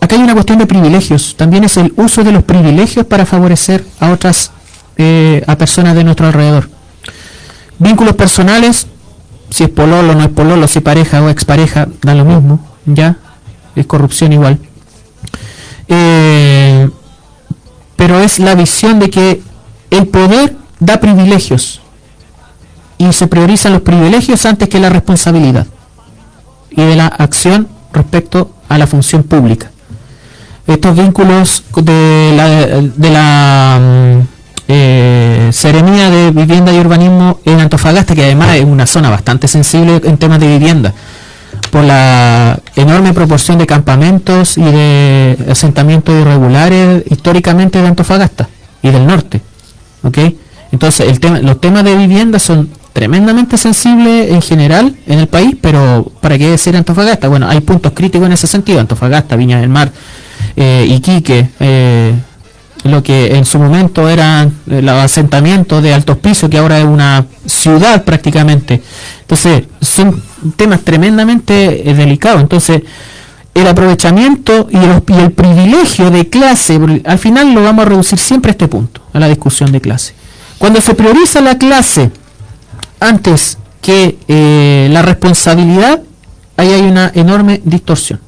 acá 0.00 0.16
hay 0.16 0.22
una 0.22 0.34
cuestión 0.34 0.58
de 0.58 0.66
privilegios, 0.66 1.34
también 1.36 1.64
es 1.64 1.76
el 1.76 1.92
uso 1.96 2.22
de 2.24 2.32
los 2.32 2.44
privilegios 2.44 3.06
para 3.06 3.26
favorecer 3.26 3.84
a 4.00 4.10
otras, 4.10 4.52
eh, 4.96 5.42
a 5.46 5.56
personas 5.56 5.94
de 5.94 6.04
nuestro 6.04 6.26
alrededor. 6.26 6.68
Vínculos 7.78 8.14
personales, 8.14 8.86
si 9.50 9.64
es 9.64 9.70
pololo, 9.70 10.14
no 10.14 10.22
es 10.22 10.28
pololo, 10.28 10.68
si 10.68 10.80
pareja 10.80 11.22
o 11.22 11.28
expareja, 11.28 11.88
da 12.02 12.14
lo 12.14 12.24
mismo, 12.24 12.60
ya, 12.86 13.16
es 13.74 13.86
corrupción 13.86 14.32
igual. 14.32 14.58
Eh, 15.88 16.88
pero 17.96 18.20
es 18.20 18.38
la 18.38 18.54
visión 18.54 18.98
de 18.98 19.10
que 19.10 19.42
el 19.90 20.06
poder 20.06 20.56
da 20.80 21.00
privilegios 21.00 21.80
y 22.98 23.12
se 23.12 23.26
priorizan 23.26 23.72
los 23.72 23.82
privilegios 23.82 24.44
antes 24.46 24.68
que 24.68 24.80
la 24.80 24.90
responsabilidad 24.90 25.66
y 26.70 26.82
de 26.82 26.96
la 26.96 27.06
acción 27.06 27.68
respecto 27.92 28.50
a 28.68 28.78
la 28.78 28.86
función 28.86 29.22
pública. 29.22 29.70
Estos 30.66 30.96
vínculos 30.96 31.64
de 31.76 32.32
la, 32.36 32.48
de 32.48 34.18
mm, 34.18 34.28
eh, 34.68 35.50
de 35.50 36.30
Vivienda 36.30 36.72
y 36.72 36.78
Urbanismo 36.78 37.40
en 37.44 37.60
Antofagasta, 37.60 38.14
que 38.14 38.24
además 38.24 38.56
es 38.56 38.64
una 38.64 38.86
zona 38.86 39.08
bastante 39.08 39.48
sensible 39.48 40.00
en 40.04 40.18
temas 40.18 40.40
de 40.40 40.46
vivienda, 40.46 40.92
por 41.70 41.84
la 41.84 42.58
enorme 42.76 43.14
proporción 43.14 43.56
de 43.58 43.66
campamentos 43.66 44.58
y 44.58 44.62
de 44.62 45.38
asentamientos 45.50 46.14
irregulares 46.14 47.02
históricamente 47.10 47.80
de 47.80 47.88
Antofagasta 47.88 48.48
y 48.82 48.90
del 48.90 49.06
norte. 49.06 49.40
¿Ok? 50.02 50.18
Entonces, 50.72 51.08
el 51.08 51.20
tema, 51.20 51.38
los 51.40 51.60
temas 51.60 51.84
de 51.84 51.96
vivienda 51.96 52.38
son 52.38 52.68
tremendamente 52.92 53.56
sensibles 53.56 54.30
en 54.30 54.42
general 54.42 54.96
en 55.06 55.20
el 55.20 55.28
país, 55.28 55.56
pero 55.60 56.10
¿para 56.20 56.36
qué 56.36 56.50
decir 56.50 56.76
Antofagasta? 56.76 57.28
Bueno, 57.28 57.48
hay 57.48 57.60
puntos 57.60 57.92
críticos 57.94 58.26
en 58.26 58.32
ese 58.32 58.46
sentido, 58.46 58.80
Antofagasta, 58.80 59.36
Viña 59.36 59.60
del 59.60 59.68
Mar, 59.68 59.92
eh, 60.56 60.86
Iquique, 60.88 61.48
eh, 61.60 62.14
lo 62.84 63.02
que 63.02 63.36
en 63.36 63.44
su 63.44 63.58
momento 63.58 64.08
eran 64.08 64.52
eh, 64.70 64.82
los 64.82 64.94
asentamientos 64.94 65.82
de 65.82 65.94
altos 65.94 66.18
pisos, 66.18 66.48
que 66.48 66.58
ahora 66.58 66.78
es 66.78 66.84
una 66.84 67.26
ciudad 67.46 68.04
prácticamente. 68.04 68.82
Entonces, 69.20 69.64
son 69.80 70.22
temas 70.56 70.80
tremendamente 70.80 71.88
eh, 71.88 71.94
delicados. 71.94 72.40
Entonces, 72.40 72.82
el 73.58 73.66
aprovechamiento 73.66 74.68
y 74.70 74.76
el, 74.76 75.32
privilegio 75.32 76.10
de 76.10 76.28
clase, 76.28 76.78
al 77.04 77.18
final 77.18 77.52
lo 77.54 77.62
vamos 77.62 77.86
a 77.86 77.88
reducir 77.88 78.18
siempre 78.18 78.50
a 78.50 78.52
este 78.52 78.68
punto, 78.68 79.00
a 79.12 79.18
la 79.18 79.28
discusión 79.28 79.72
de 79.72 79.80
clase. 79.80 80.14
Cuando 80.58 80.80
se 80.80 80.94
prioriza 80.94 81.40
la 81.40 81.56
clase 81.56 82.10
antes 83.00 83.58
que 83.80 84.18
eh, 84.28 84.88
la 84.90 85.02
responsabilidad, 85.02 86.02
ahí 86.56 86.72
hay 86.72 86.82
una 86.82 87.10
enorme 87.14 87.60
distorsión. 87.64 88.20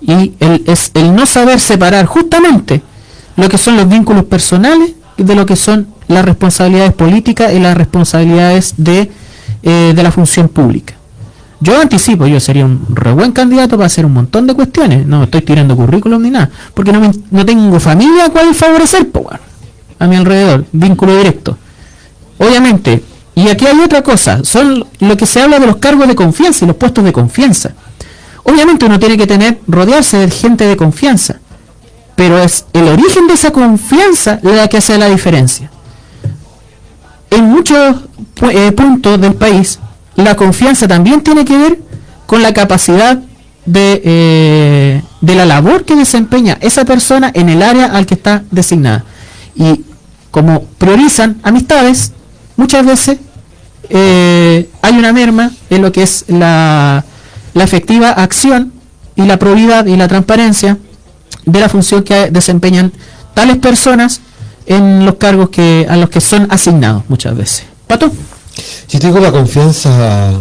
Y 0.00 0.32
el, 0.40 0.64
es 0.66 0.90
el 0.94 1.14
no 1.14 1.26
saber 1.26 1.60
separar 1.60 2.06
justamente 2.06 2.82
lo 3.36 3.48
que 3.48 3.58
son 3.58 3.76
los 3.76 3.88
vínculos 3.88 4.24
personales 4.24 4.92
de 5.16 5.34
lo 5.34 5.46
que 5.46 5.56
son 5.56 5.88
las 6.08 6.24
responsabilidades 6.24 6.92
políticas 6.92 7.52
y 7.52 7.58
las 7.58 7.76
responsabilidades 7.76 8.74
de, 8.76 9.10
eh, 9.62 9.92
de 9.94 10.02
la 10.02 10.10
función 10.10 10.48
pública. 10.48 10.94
Yo 11.62 11.80
anticipo, 11.80 12.26
yo 12.26 12.40
sería 12.40 12.64
un 12.64 12.84
re 12.90 13.12
buen 13.12 13.30
candidato 13.30 13.76
para 13.76 13.86
hacer 13.86 14.04
un 14.04 14.12
montón 14.14 14.48
de 14.48 14.54
cuestiones. 14.54 15.06
No 15.06 15.22
estoy 15.22 15.42
tirando 15.42 15.76
currículum 15.76 16.20
ni 16.20 16.30
nada. 16.30 16.50
Porque 16.74 16.92
no, 16.92 16.98
me- 17.00 17.12
no 17.30 17.46
tengo 17.46 17.78
familia 17.78 18.26
a 18.26 18.30
cual 18.30 18.52
favorecer, 18.54 19.08
po, 19.10 19.20
weón. 19.20 19.40
a 20.00 20.06
mi 20.08 20.16
alrededor. 20.16 20.64
Vínculo 20.72 21.16
directo. 21.16 21.56
Obviamente. 22.38 23.04
Y 23.36 23.48
aquí 23.48 23.64
hay 23.66 23.78
otra 23.78 24.02
cosa. 24.02 24.42
Son 24.42 24.84
lo 24.98 25.16
que 25.16 25.24
se 25.26 25.40
habla 25.40 25.60
de 25.60 25.66
los 25.66 25.76
cargos 25.76 26.08
de 26.08 26.16
confianza 26.16 26.64
y 26.64 26.68
los 26.68 26.76
puestos 26.76 27.04
de 27.04 27.12
confianza. 27.12 27.70
Obviamente 28.42 28.84
uno 28.86 28.98
tiene 28.98 29.16
que 29.16 29.26
tener, 29.28 29.60
rodearse 29.68 30.18
de 30.18 30.30
gente 30.30 30.64
de 30.66 30.76
confianza. 30.76 31.36
Pero 32.16 32.38
es 32.38 32.66
el 32.72 32.88
origen 32.88 33.28
de 33.28 33.34
esa 33.34 33.52
confianza 33.52 34.40
la 34.42 34.66
que 34.68 34.78
hace 34.78 34.98
la 34.98 35.06
diferencia. 35.08 35.70
En 37.30 37.44
muchos 37.44 37.96
eh, 38.50 38.72
puntos 38.72 39.20
del 39.20 39.34
país, 39.34 39.78
la 40.16 40.36
confianza 40.36 40.86
también 40.88 41.22
tiene 41.22 41.44
que 41.44 41.56
ver 41.56 41.78
con 42.26 42.42
la 42.42 42.52
capacidad 42.52 43.18
de, 43.64 44.02
eh, 44.04 45.02
de 45.20 45.34
la 45.34 45.46
labor 45.46 45.84
que 45.84 45.94
desempeña 45.96 46.58
esa 46.60 46.84
persona 46.84 47.30
en 47.34 47.48
el 47.48 47.62
área 47.62 47.86
al 47.86 48.06
que 48.06 48.14
está 48.14 48.42
designada. 48.50 49.04
Y 49.54 49.84
como 50.30 50.64
priorizan 50.78 51.38
amistades, 51.42 52.12
muchas 52.56 52.84
veces 52.84 53.18
eh, 53.88 54.68
hay 54.80 54.98
una 54.98 55.12
merma 55.12 55.50
en 55.70 55.82
lo 55.82 55.92
que 55.92 56.02
es 56.02 56.24
la, 56.28 57.04
la 57.54 57.64
efectiva 57.64 58.10
acción 58.10 58.72
y 59.14 59.22
la 59.22 59.38
probidad 59.38 59.86
y 59.86 59.96
la 59.96 60.08
transparencia 60.08 60.78
de 61.44 61.60
la 61.60 61.68
función 61.68 62.02
que 62.02 62.30
desempeñan 62.30 62.92
tales 63.34 63.58
personas 63.58 64.20
en 64.66 65.04
los 65.04 65.16
cargos 65.16 65.50
que 65.50 65.86
a 65.88 65.96
los 65.96 66.08
que 66.08 66.20
son 66.20 66.46
asignados 66.50 67.02
muchas 67.08 67.36
veces. 67.36 67.64
Pato. 67.86 68.10
Si 68.86 68.98
te 68.98 69.06
digo 69.06 69.20
la 69.20 69.32
confianza, 69.32 70.32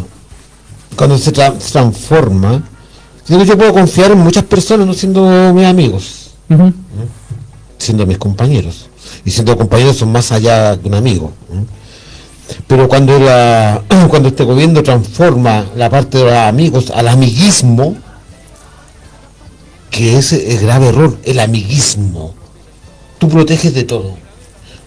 cuando 0.95 1.17
se, 1.17 1.31
tra- 1.33 1.57
se 1.59 1.71
transforma, 1.71 2.63
yo 3.27 3.57
puedo 3.57 3.73
confiar 3.73 4.11
en 4.11 4.19
muchas 4.19 4.43
personas 4.43 4.85
no 4.85 4.93
siendo 4.93 5.53
mis 5.53 5.65
amigos, 5.65 6.31
Ujú. 6.49 6.73
siendo 7.77 8.05
mis 8.05 8.17
compañeros. 8.17 8.89
Y 9.23 9.31
siendo 9.31 9.55
compañeros 9.57 9.97
son 9.97 10.11
más 10.11 10.31
allá 10.31 10.77
que 10.79 10.87
un 10.87 10.95
amigo. 10.95 11.31
¿eh? 11.53 11.63
Pero 12.67 12.89
cuando 12.89 13.17
la 13.19 13.81
cuando 14.09 14.29
este 14.29 14.43
gobierno 14.43 14.83
transforma 14.83 15.65
la 15.75 15.89
parte 15.89 16.17
de 16.17 16.25
los 16.25 16.33
amigos 16.33 16.91
al 16.93 17.07
amiguismo, 17.07 17.95
que 19.89 20.17
ese 20.17 20.53
es 20.53 20.61
grave 20.61 20.87
error, 20.89 21.17
el 21.23 21.39
amiguismo. 21.39 22.33
Tú 23.19 23.29
proteges 23.29 23.73
de 23.73 23.83
todo. 23.83 24.15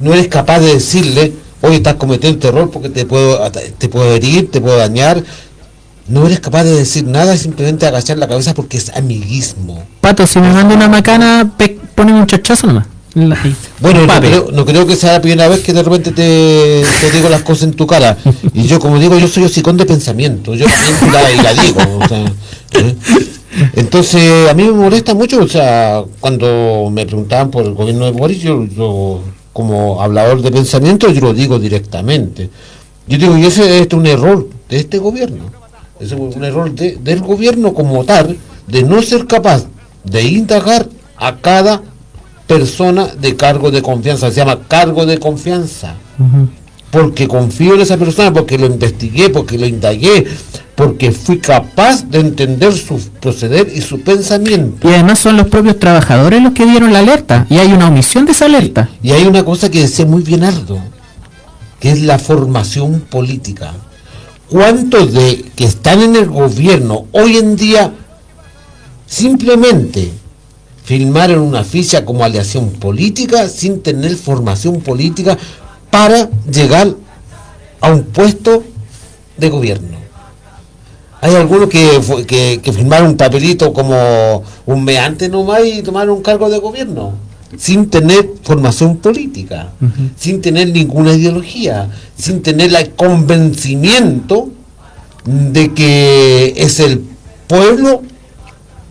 no 0.00 0.12
eres 0.12 0.28
capaz 0.28 0.58
de 0.60 0.74
decirle, 0.74 1.32
hoy 1.64 1.76
estás 1.76 1.94
cometiendo 1.94 2.36
este 2.36 2.48
error 2.48 2.70
porque 2.70 2.90
te 2.90 3.06
puedo, 3.06 3.40
te 3.50 3.88
puedo 3.88 4.14
herir, 4.14 4.50
te 4.50 4.60
puedo 4.60 4.76
dañar. 4.76 5.22
No 6.06 6.26
eres 6.26 6.40
capaz 6.40 6.64
de 6.64 6.72
decir 6.72 7.04
nada, 7.04 7.36
simplemente 7.36 7.86
agachar 7.86 8.18
la 8.18 8.28
cabeza 8.28 8.52
porque 8.52 8.76
es 8.76 8.90
amiguismo. 8.90 9.82
Pato, 10.02 10.26
si 10.26 10.38
me 10.38 10.52
manda 10.52 10.74
una 10.74 10.88
macana, 10.88 11.50
ponen 11.94 12.16
un 12.16 12.26
chachazo 12.26 12.66
nomás. 12.66 12.86
La-. 13.14 13.38
Bueno, 13.80 14.06
no 14.06 14.20
creo, 14.20 14.48
no 14.52 14.64
creo 14.64 14.86
que 14.86 14.96
sea 14.96 15.12
la 15.14 15.20
primera 15.20 15.48
vez 15.48 15.60
que 15.60 15.72
de 15.72 15.82
repente 15.82 16.10
te, 16.10 16.82
te 16.82 17.10
digo 17.16 17.28
las 17.28 17.42
cosas 17.42 17.64
en 17.64 17.72
tu 17.74 17.86
cara. 17.86 18.16
Y 18.52 18.64
yo, 18.64 18.78
como 18.78 18.98
digo, 18.98 19.18
yo 19.18 19.28
soy 19.28 19.44
hocicón 19.44 19.76
de 19.76 19.86
pensamiento. 19.86 20.54
Yo 20.54 20.66
pienso 20.66 21.06
y 21.06 21.10
la, 21.10 21.32
y 21.32 21.36
la 21.36 21.54
digo. 21.54 21.98
o 22.00 22.08
sea, 22.08 22.24
¿eh? 22.72 22.96
Entonces, 23.74 24.50
a 24.50 24.54
mí 24.54 24.64
me 24.64 24.72
molesta 24.72 25.14
mucho, 25.14 25.38
o 25.40 25.48
sea, 25.48 26.02
cuando 26.20 26.90
me 26.90 27.06
preguntaban 27.06 27.50
por 27.50 27.64
el 27.64 27.74
gobierno 27.74 28.06
de 28.06 28.10
Boris, 28.10 28.40
yo, 28.40 28.64
yo 28.64 29.20
como 29.54 30.02
hablador 30.02 30.42
de 30.42 30.50
pensamiento, 30.50 31.08
yo 31.10 31.20
lo 31.22 31.32
digo 31.32 31.58
directamente. 31.58 32.50
Yo 33.08 33.16
digo, 33.18 33.38
y 33.38 33.46
ese 33.46 33.80
es 33.80 33.88
un 33.94 34.04
error 34.06 34.46
de 34.68 34.76
este 34.78 34.98
gobierno. 34.98 35.44
Es 36.00 36.12
un 36.12 36.44
error 36.44 36.74
de- 36.74 36.96
del 36.96 37.20
gobierno 37.20 37.72
como 37.72 38.04
tal, 38.04 38.36
de 38.66 38.82
no 38.82 39.00
ser 39.02 39.26
capaz 39.26 39.64
de 40.02 40.22
indagar 40.24 40.88
a 41.16 41.36
cada 41.36 41.82
persona 42.46 43.06
de 43.06 43.36
cargo 43.36 43.70
de 43.70 43.80
confianza. 43.80 44.28
Se 44.30 44.36
llama 44.36 44.58
cargo 44.68 45.06
de 45.06 45.18
confianza. 45.18 45.94
Porque 46.94 47.26
confío 47.26 47.74
en 47.74 47.80
esa 47.80 47.96
persona, 47.96 48.32
porque 48.32 48.56
lo 48.56 48.66
investigué, 48.66 49.28
porque 49.28 49.58
lo 49.58 49.66
indagué, 49.66 50.28
porque 50.76 51.10
fui 51.10 51.38
capaz 51.38 52.08
de 52.08 52.20
entender 52.20 52.72
su 52.72 53.00
proceder 53.20 53.72
y 53.74 53.80
su 53.80 54.00
pensamiento. 54.02 54.88
Y 54.88 54.94
además 54.94 55.18
son 55.18 55.36
los 55.36 55.48
propios 55.48 55.80
trabajadores 55.80 56.40
los 56.40 56.52
que 56.52 56.64
dieron 56.64 56.92
la 56.92 57.00
alerta. 57.00 57.48
Y 57.50 57.56
hay 57.56 57.72
una 57.72 57.88
omisión 57.88 58.26
de 58.26 58.32
esa 58.32 58.44
alerta. 58.44 58.88
Y 59.02 59.10
hay 59.10 59.26
una 59.26 59.44
cosa 59.44 59.72
que 59.72 59.80
decía 59.80 60.06
muy 60.06 60.22
bien 60.22 60.44
Aldo, 60.44 60.78
que 61.80 61.90
es 61.90 62.00
la 62.00 62.20
formación 62.20 63.00
política. 63.00 63.72
¿Cuántos 64.48 65.12
de 65.12 65.46
que 65.56 65.64
están 65.64 66.00
en 66.00 66.14
el 66.14 66.26
gobierno 66.26 67.06
hoy 67.10 67.38
en 67.38 67.56
día 67.56 67.92
simplemente 69.04 70.12
firmaron 70.84 71.40
una 71.40 71.64
ficha 71.64 72.04
como 72.04 72.22
aleación 72.22 72.70
política 72.70 73.48
sin 73.48 73.80
tener 73.80 74.14
formación 74.14 74.80
política 74.80 75.36
para 75.94 76.28
llegar 76.50 76.92
a 77.80 77.92
un 77.92 78.02
puesto 78.02 78.64
de 79.36 79.48
gobierno? 79.48 79.96
Hay 81.20 81.36
algunos 81.36 81.68
que, 81.68 82.60
que 82.60 82.72
firmaron 82.72 83.10
un 83.10 83.16
papelito 83.16 83.72
como 83.72 84.42
un 84.66 84.84
meante 84.84 85.28
nomás 85.28 85.64
y 85.64 85.82
tomaron 85.82 86.16
un 86.16 86.22
cargo 86.22 86.50
de 86.50 86.58
gobierno, 86.58 87.14
sin 87.56 87.88
tener 87.90 88.28
formación 88.42 88.96
política, 88.96 89.70
sin 90.16 90.42
tener 90.42 90.70
ninguna 90.70 91.12
ideología, 91.12 91.88
sin 92.16 92.42
tener 92.42 92.74
el 92.74 92.90
convencimiento 92.90 94.48
de 95.24 95.74
que 95.74 96.54
es 96.56 96.80
el 96.80 97.04
pueblo 97.46 98.02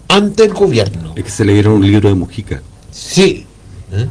ante 0.07 0.45
el 0.45 0.53
gobierno. 0.53 1.11
Es 1.17 1.25
que 1.25 1.29
se 1.29 1.43
leyeron 1.43 1.73
un 1.73 1.85
libro 1.85 2.07
de 2.07 2.15
Mujica. 2.15 2.61
Sí. 2.91 3.45
¿eh? 3.91 4.07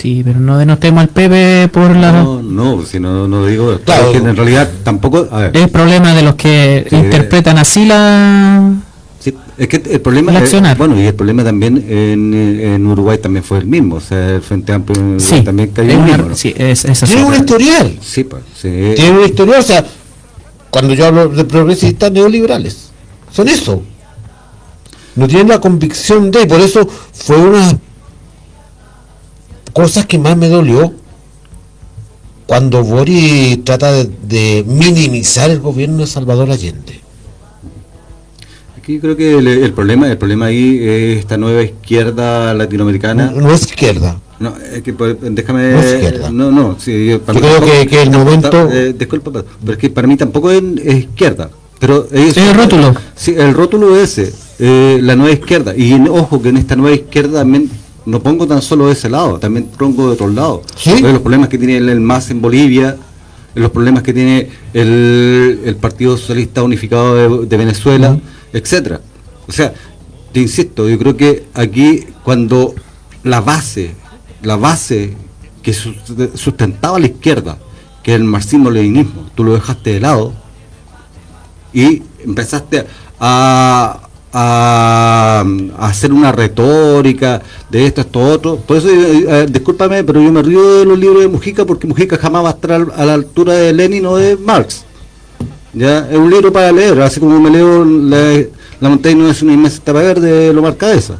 Sí, 0.00 0.22
pero 0.24 0.38
no 0.38 0.56
denostemos 0.58 1.02
al 1.02 1.08
Pepe 1.08 1.68
por 1.72 1.94
la... 1.96 2.12
No, 2.22 2.40
no, 2.40 2.82
si 2.86 3.00
no, 3.00 3.26
no 3.26 3.44
digo. 3.46 3.78
Claro. 3.84 4.06
es 4.12 4.20
que 4.20 4.28
en 4.28 4.36
realidad 4.36 4.70
tampoco. 4.84 5.26
A 5.30 5.38
ver, 5.40 5.56
Es 5.56 5.62
el 5.64 5.70
problema 5.70 6.14
de 6.14 6.22
los 6.22 6.34
que 6.36 6.86
Sí. 6.88 6.94
interpretan 6.96 7.58
así 7.58 7.84
la... 7.84 8.74
sí, 9.18 9.34
es 9.56 9.66
que 9.66 9.82
el 9.90 10.00
problema. 10.00 10.32
Bueno, 10.76 11.00
y 11.00 11.06
el 11.06 11.14
problema 11.14 11.42
también 11.42 11.84
en, 11.88 12.32
en 12.32 12.86
Uruguay 12.86 13.18
también 13.18 13.42
fue 13.42 13.58
el 13.58 13.66
mismo. 13.66 13.96
O 13.96 14.00
sea, 14.00 14.36
el 14.36 14.40
Frente 14.42 14.72
Amplio 14.72 15.00
en 15.00 15.06
Uruguay 15.16 15.38
Sí, 15.38 15.44
también 15.44 15.70
cayó 15.70 15.88
es 15.88 15.94
en 15.96 16.00
una- 16.02 16.12
mismo, 16.16 16.28
¿no? 16.30 16.34
sí, 16.36 16.54
es, 16.56 16.84
es 16.84 17.02
así. 17.02 17.12
Tiene 17.14 17.28
un 17.28 17.34
historial. 17.34 17.98
Sí, 18.00 18.22
pues, 18.24 18.42
sí. 18.54 18.70
Tiene 18.94 19.10
una 19.18 19.26
historia, 19.26 19.58
o 19.58 19.62
sea, 19.62 19.84
cuando 20.70 20.94
yo 20.94 21.06
hablo 21.06 21.28
de 21.28 21.44
progresistas 21.44 22.12
neoliberales, 22.12 22.90
son 23.32 23.48
eso. 23.48 23.82
No 25.16 25.26
tienen 25.26 25.48
la 25.48 25.58
convicción 25.60 26.30
de, 26.30 26.46
por 26.46 26.60
eso 26.60 26.88
fue 27.12 27.36
una 27.38 27.76
cosas 29.72 30.06
que 30.06 30.18
más 30.18 30.36
me 30.36 30.48
dolió 30.48 30.92
cuando 32.46 32.82
Boris 32.82 33.62
trata 33.64 33.92
de, 33.92 34.10
de 34.26 34.64
minimizar 34.66 35.50
el 35.50 35.60
gobierno 35.60 35.98
de 35.98 36.06
Salvador 36.06 36.50
Allende. 36.50 37.00
Aquí 38.76 38.94
yo 38.94 39.00
creo 39.00 39.16
que 39.16 39.34
el, 39.38 39.46
el 39.46 39.72
problema 39.72 40.08
el 40.08 40.16
problema 40.16 40.46
ahí 40.46 40.78
es 40.80 41.18
esta 41.18 41.36
nueva 41.36 41.62
izquierda 41.62 42.54
latinoamericana. 42.54 43.30
No, 43.32 43.40
no 43.42 43.52
es 43.52 43.62
izquierda. 43.66 44.18
No, 44.40 44.54
es 44.56 44.82
que 44.82 44.92
déjame. 44.92 45.72
No 45.72 45.80
es 45.80 45.94
izquierda. 45.94 46.30
No, 46.30 46.50
no, 46.50 46.76
sí, 46.80 47.06
yo, 47.06 47.18
Yo 47.18 47.24
creo 47.40 47.60
que- 47.64 47.86
que 47.86 48.02
el 48.02 48.10
momento- 48.10 48.70
eh, 48.72 48.94
disculpa, 48.96 49.30
pero 49.32 49.44
pero 49.60 49.72
es 49.72 49.78
que 49.78 49.90
para 49.90 50.06
mí 50.06 50.16
tampoco 50.16 50.50
es, 50.50 50.62
es 50.84 50.94
izquierda. 51.00 51.50
Pero 51.80 52.08
es, 52.10 52.36
El 52.36 52.54
rótulo. 52.54 52.94
Sí, 53.14 53.34
el 53.36 53.52
rótulo 53.54 53.96
ese, 54.00 54.32
eh, 54.58 54.98
la 55.02 55.14
nueva 55.16 55.32
izquierda. 55.32 55.76
Y 55.76 55.92
en- 55.92 56.08
ojo 56.08 56.40
que 56.40 56.48
en 56.48 56.56
esta 56.56 56.74
nueva 56.76 56.94
izquierda 56.96 57.40
también 57.40 57.68
no 58.08 58.20
pongo 58.22 58.46
tan 58.46 58.62
solo 58.62 58.86
de 58.86 58.92
ese 58.92 59.08
lado, 59.10 59.38
también 59.38 59.66
pongo 59.78 60.06
de 60.06 60.12
otro 60.14 60.28
lado. 60.28 60.62
¿Sí? 60.76 60.90
Porque 60.90 61.12
los 61.12 61.22
problemas 61.22 61.48
que 61.48 61.58
tiene 61.58 61.76
el, 61.76 61.88
el 61.88 62.00
MAS 62.00 62.30
en 62.30 62.40
Bolivia, 62.40 62.96
los 63.54 63.70
problemas 63.70 64.02
que 64.02 64.12
tiene 64.12 64.48
el, 64.72 65.60
el 65.64 65.76
Partido 65.76 66.16
Socialista 66.16 66.62
Unificado 66.62 67.14
de, 67.40 67.46
de 67.46 67.56
Venezuela, 67.56 68.18
etcétera. 68.52 69.00
O 69.46 69.52
sea, 69.52 69.72
te 70.32 70.40
insisto, 70.40 70.88
yo 70.88 70.98
creo 70.98 71.16
que 71.16 71.46
aquí 71.54 72.04
cuando 72.22 72.74
la 73.24 73.40
base, 73.40 73.94
la 74.42 74.56
base 74.56 75.14
que 75.62 75.72
sus- 75.72 75.96
sustentaba 76.34 76.98
la 76.98 77.06
izquierda, 77.06 77.58
que 78.02 78.12
es 78.14 78.20
el 78.20 78.24
marxismo-leninismo, 78.24 79.26
tú 79.34 79.44
lo 79.44 79.54
dejaste 79.54 79.94
de 79.94 80.00
lado 80.00 80.32
y 81.72 82.02
empezaste 82.24 82.86
a, 83.20 84.00
a, 84.32 85.44
a 85.78 85.86
hacer 85.88 86.12
una 86.12 86.32
retórica 86.32 87.40
de 87.70 87.86
esto, 87.86 88.00
esto, 88.02 88.20
otro. 88.20 88.56
Por 88.56 88.76
eso, 88.76 88.88
eh, 88.88 89.24
eh, 89.28 89.46
discúlpame, 89.50 90.04
pero 90.04 90.20
yo 90.22 90.30
me 90.32 90.42
río 90.42 90.78
de 90.80 90.84
los 90.84 90.98
libros 90.98 91.22
de 91.22 91.28
Mujica 91.28 91.64
porque 91.64 91.86
Mujica 91.86 92.16
jamás 92.16 92.44
va 92.44 92.48
a 92.48 92.52
estar 92.52 92.72
a 92.96 93.04
la 93.04 93.14
altura 93.14 93.54
de 93.54 93.72
Lenin 93.72 94.06
o 94.06 94.16
de 94.16 94.36
Marx. 94.36 94.84
Ya, 95.72 96.08
es 96.10 96.16
un 96.16 96.30
libro 96.30 96.52
para 96.52 96.72
leer, 96.72 97.00
así 97.02 97.20
como 97.20 97.38
me 97.40 97.50
leo 97.50 97.84
La, 97.84 98.42
la 98.80 98.88
montaña 98.88 99.30
es 99.30 99.42
una 99.42 99.52
inmensa 99.52 99.78
etapa 99.78 100.00
verde 100.00 100.30
de 100.30 100.52
Lomar 100.52 100.76
Cabeza, 100.76 101.18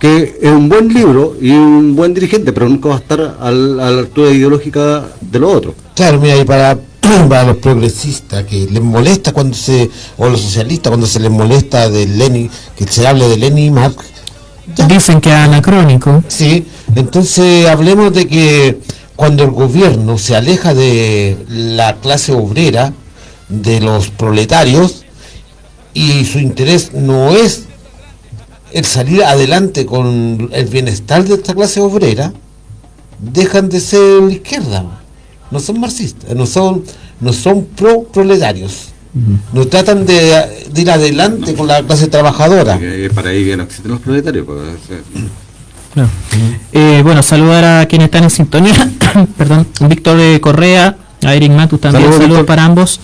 que 0.00 0.36
es 0.42 0.50
un 0.50 0.68
buen 0.68 0.92
libro 0.92 1.36
y 1.40 1.50
un 1.50 1.94
buen 1.94 2.12
dirigente, 2.12 2.52
pero 2.52 2.68
nunca 2.68 2.88
va 2.88 2.96
a 2.96 2.98
estar 2.98 3.36
al- 3.40 3.80
a 3.80 3.90
la 3.90 3.98
altura 4.00 4.30
ideológica 4.30 5.04
de 5.20 5.38
lo 5.38 5.48
otro. 5.50 5.74
Claro, 5.94 6.20
mira, 6.20 6.36
y 6.36 6.44
para, 6.44 6.76
para 7.28 7.44
los 7.44 7.56
progresistas 7.58 8.44
que 8.44 8.66
les 8.70 8.82
molesta 8.82 9.32
cuando 9.32 9.56
se, 9.56 9.90
o 10.16 10.28
los 10.28 10.40
socialistas 10.40 10.90
cuando 10.90 11.06
se 11.06 11.20
les 11.20 11.30
molesta 11.30 11.90
de 11.90 12.06
Lenin, 12.06 12.50
que 12.76 12.86
se 12.86 13.06
hable 13.06 13.28
de 13.28 13.36
Lenin 13.36 13.66
y 13.66 13.70
Marx, 13.70 13.96
Dicen 14.88 15.20
que 15.20 15.28
es 15.28 15.34
anacrónico. 15.34 16.24
Sí, 16.28 16.66
entonces 16.94 17.68
hablemos 17.68 18.14
de 18.14 18.26
que 18.26 18.80
cuando 19.14 19.44
el 19.44 19.50
gobierno 19.50 20.16
se 20.16 20.34
aleja 20.34 20.72
de 20.72 21.36
la 21.48 21.96
clase 21.96 22.32
obrera, 22.32 22.94
de 23.48 23.80
los 23.80 24.08
proletarios, 24.08 25.04
y 25.92 26.24
su 26.24 26.38
interés 26.38 26.94
no 26.94 27.30
es 27.30 27.64
el 28.72 28.86
salir 28.86 29.22
adelante 29.22 29.84
con 29.84 30.48
el 30.50 30.66
bienestar 30.66 31.24
de 31.24 31.34
esta 31.34 31.54
clase 31.54 31.80
obrera, 31.80 32.32
dejan 33.20 33.68
de 33.68 33.80
ser 33.80 34.22
la 34.22 34.32
izquierda. 34.32 35.03
No 35.54 35.60
son 35.60 35.78
marxistas, 35.78 36.34
no 36.34 36.46
son, 36.46 36.82
no 37.20 37.32
son 37.32 37.66
pro 37.66 38.02
proletarios. 38.02 38.88
No 39.52 39.64
tratan 39.68 40.04
de, 40.04 40.64
de 40.68 40.80
ir 40.82 40.90
adelante 40.90 41.54
con 41.54 41.68
la 41.68 41.80
clase 41.84 42.08
trabajadora. 42.08 42.76
Que 42.76 43.08
para 43.14 43.30
ahí 43.30 43.44
ya 43.44 43.56
no 43.56 43.62
existen 43.62 43.92
los 43.92 44.00
proletarios. 44.00 44.44
pues, 44.44 44.58
eh. 44.90 46.06
Eh, 46.72 47.00
bueno, 47.04 47.22
saludar 47.22 47.64
a 47.82 47.86
quienes 47.86 48.06
están 48.06 48.24
en 48.24 48.30
sintonía. 48.30 48.74
Perdón, 49.38 49.68
Víctor 49.82 50.18
eh, 50.18 50.40
Correa, 50.40 50.96
a 51.24 51.34
Eric 51.36 51.52
Matus 51.52 51.80
también, 51.80 52.12
Saludos, 52.12 52.44
para 52.44 52.64
ambos 52.64 52.98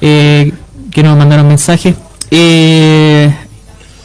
eh, 0.00 0.50
que 0.90 1.02
nos 1.02 1.14
mandaron 1.18 1.46
mensajes. 1.46 1.94
Eh, 2.30 3.30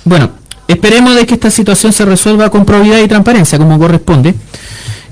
bueno, 0.03 0.31
esperemos 0.68 1.15
de 1.15 1.26
que 1.26 1.35
esta 1.35 1.49
situación 1.49 1.93
se 1.93 2.03
resuelva 2.03 2.49
con 2.49 2.65
probidad 2.65 2.99
y 2.99 3.07
transparencia, 3.07 3.57
como 3.57 3.80
corresponde. 3.80 4.35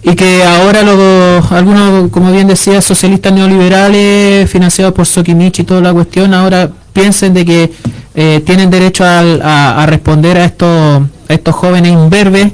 Y 0.08 0.16
que 0.16 0.44
ahora 0.44 0.84
los, 0.84 1.52
algunos, 1.52 2.12
como 2.12 2.32
bien 2.32 2.48
decía, 2.48 2.80
socialistas 2.82 3.34
neoliberales, 3.34 4.50
financiados 4.50 4.94
por 4.94 5.08
Sokimich 5.08 5.60
y 5.60 5.64
toda 5.64 5.82
la 5.82 5.94
cuestión, 5.94 6.34
ahora 6.34 6.70
piensen 6.94 7.34
de 7.34 7.44
que 7.44 7.72
eh, 8.14 8.42
tienen 8.46 8.70
derecho 8.70 9.04
a, 9.04 9.82
a 9.82 9.86
responder 9.88 10.38
a 10.38 10.46
estos, 10.46 11.02
a 11.28 11.34
estos 11.34 11.56
jóvenes 11.56 11.92
imberbes 11.92 12.52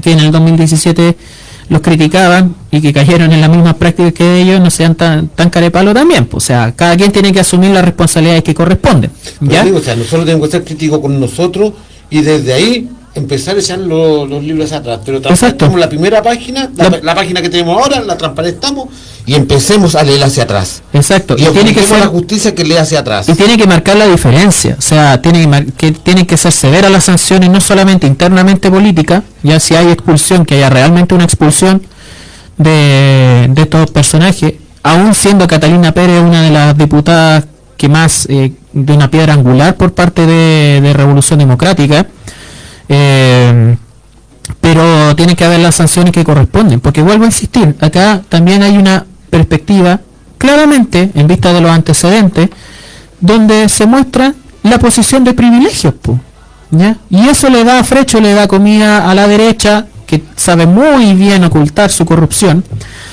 que 0.00 0.12
en 0.12 0.20
el 0.20 0.30
2017 0.30 1.16
los 1.70 1.80
criticaban 1.80 2.54
y 2.70 2.80
que 2.80 2.92
cayeron 2.92 3.32
en 3.32 3.40
las 3.40 3.50
mismas 3.50 3.74
prácticas 3.74 4.12
que 4.12 4.42
ellos, 4.42 4.60
no 4.60 4.70
sean 4.70 4.94
tan, 4.94 5.28
tan 5.28 5.50
carepalo 5.50 5.92
también. 5.92 6.26
pues, 6.26 6.44
O 6.44 6.46
sea, 6.46 6.72
cada 6.72 6.96
quien 6.96 7.10
tiene 7.10 7.32
que 7.32 7.40
asumir 7.40 7.70
las 7.70 7.84
responsabilidades 7.84 8.44
que 8.44 8.54
corresponden. 8.54 9.10
¿Ya? 9.40 9.64
digo, 9.64 9.78
o 9.78 9.82
sea, 9.82 9.96
nosotros 9.96 10.24
tenemos 10.24 10.46
que 10.48 10.52
ser 10.52 10.64
críticos 10.64 11.00
con 11.00 11.18
nosotros 11.18 11.72
y 12.10 12.20
desde 12.20 12.52
ahí 12.52 12.88
empezar 13.14 13.56
a 13.56 13.60
echar 13.60 13.78
los, 13.78 14.28
los 14.28 14.42
libros 14.42 14.66
hacia 14.66 14.78
atrás. 14.78 15.00
Pero 15.04 15.20
transparentamos 15.20 15.78
la 15.78 15.88
primera 15.88 16.22
página, 16.22 16.70
la, 16.76 16.90
La- 16.90 17.00
la 17.02 17.14
página 17.14 17.40
que 17.42 17.48
tenemos 17.48 17.80
ahora, 17.80 18.00
la 18.00 18.16
transparentamos 18.18 18.88
y 19.26 19.34
empecemos 19.34 19.94
a 19.94 20.02
leer 20.02 20.22
hacia 20.24 20.42
atrás. 20.42 20.82
Exacto. 20.92 21.36
Y, 21.38 21.44
Y 21.44 21.50
tiene 21.50 21.72
que 21.72 21.82
ser 21.84 22.00
la 22.00 22.06
justicia 22.08 22.54
que 22.54 22.64
lea 22.64 22.82
hacia 22.82 22.98
atrás. 23.00 23.28
y 23.28 23.34
tiene 23.34 23.56
que 23.56 23.66
marcar 23.66 23.96
la 23.96 24.06
diferencia, 24.08 24.76
o 24.78 24.82
sea, 24.82 25.20
tiene 25.22 25.66
que, 25.76 25.92
tienen 25.92 26.26
que 26.26 26.36
ser 26.36 26.52
severas 26.52 26.90
las 26.90 27.04
sanciones, 27.04 27.48
no 27.50 27.60
solamente 27.60 28.06
internamente 28.06 28.70
política, 28.70 29.22
ya 29.42 29.58
si 29.60 29.74
hay 29.74 29.88
expulsión, 29.90 30.44
que 30.44 30.56
haya 30.56 30.68
realmente 30.70 31.14
una 31.14 31.24
expulsión 31.24 31.82
de, 32.58 33.46
de 33.50 33.62
estos 33.62 33.90
personajes, 33.90 34.54
aún 34.82 35.14
siendo 35.14 35.46
Catalina 35.46 35.92
Pérez 35.92 36.20
una 36.20 36.42
de 36.42 36.50
las 36.50 36.76
diputadas 36.76 37.44
que 37.76 37.88
más 37.88 38.26
eh, 38.30 38.52
de 38.72 38.92
una 38.92 39.10
piedra 39.10 39.32
angular 39.34 39.76
por 39.76 39.92
parte 39.92 40.26
de, 40.26 40.80
de 40.80 40.92
Revolución 40.92 41.38
Democrática, 41.38 42.06
eh, 42.88 43.76
pero 44.60 45.14
tiene 45.16 45.36
que 45.36 45.44
haber 45.44 45.60
las 45.60 45.76
sanciones 45.76 46.12
que 46.12 46.24
corresponden, 46.24 46.80
porque 46.80 47.02
vuelvo 47.02 47.24
a 47.24 47.26
insistir, 47.26 47.76
acá 47.80 48.22
también 48.28 48.62
hay 48.62 48.76
una 48.76 49.04
perspectiva 49.30 50.00
claramente 50.38 51.10
en 51.14 51.26
vista 51.26 51.52
de 51.52 51.60
los 51.60 51.70
antecedentes 51.70 52.50
donde 53.20 53.68
se 53.68 53.86
muestra 53.86 54.34
la 54.62 54.78
posición 54.78 55.24
de 55.24 55.34
privilegios, 55.34 55.94
po, 55.94 56.18
¿ya? 56.70 56.96
Y 57.10 57.28
eso 57.28 57.48
le 57.48 57.64
da 57.64 57.82
frecho, 57.84 58.20
le 58.20 58.34
da 58.34 58.48
comida 58.48 59.10
a 59.10 59.14
la 59.14 59.26
derecha 59.26 59.86
que 60.06 60.22
sabe 60.36 60.66
muy 60.66 61.14
bien 61.14 61.44
ocultar 61.44 61.90
su 61.90 62.04
corrupción, 62.04 62.64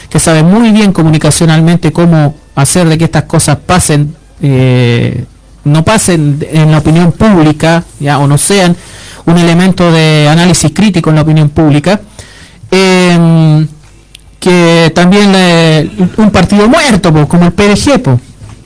que 0.09 0.19
sabe 0.19 0.43
muy 0.43 0.71
bien 0.71 0.91
comunicacionalmente 0.91 1.91
cómo 1.91 2.35
hacer 2.55 2.87
de 2.87 2.97
que 2.97 3.05
estas 3.05 3.23
cosas 3.23 3.57
pasen, 3.65 4.15
eh, 4.41 5.25
no 5.63 5.83
pasen 5.83 6.45
en 6.51 6.71
la 6.71 6.79
opinión 6.79 7.11
pública, 7.11 7.83
ya 7.99 8.19
o 8.19 8.27
no 8.27 8.37
sean 8.37 8.75
un 9.25 9.37
elemento 9.37 9.91
de 9.91 10.27
análisis 10.29 10.71
crítico 10.71 11.09
en 11.09 11.15
la 11.17 11.21
opinión 11.21 11.49
pública. 11.49 12.01
Em, 12.69 13.67
que 14.39 14.91
también 14.95 15.29
un 16.17 16.31
partido 16.31 16.67
muerto, 16.67 17.27
como 17.27 17.45
el 17.45 17.51
PDG, 17.51 18.19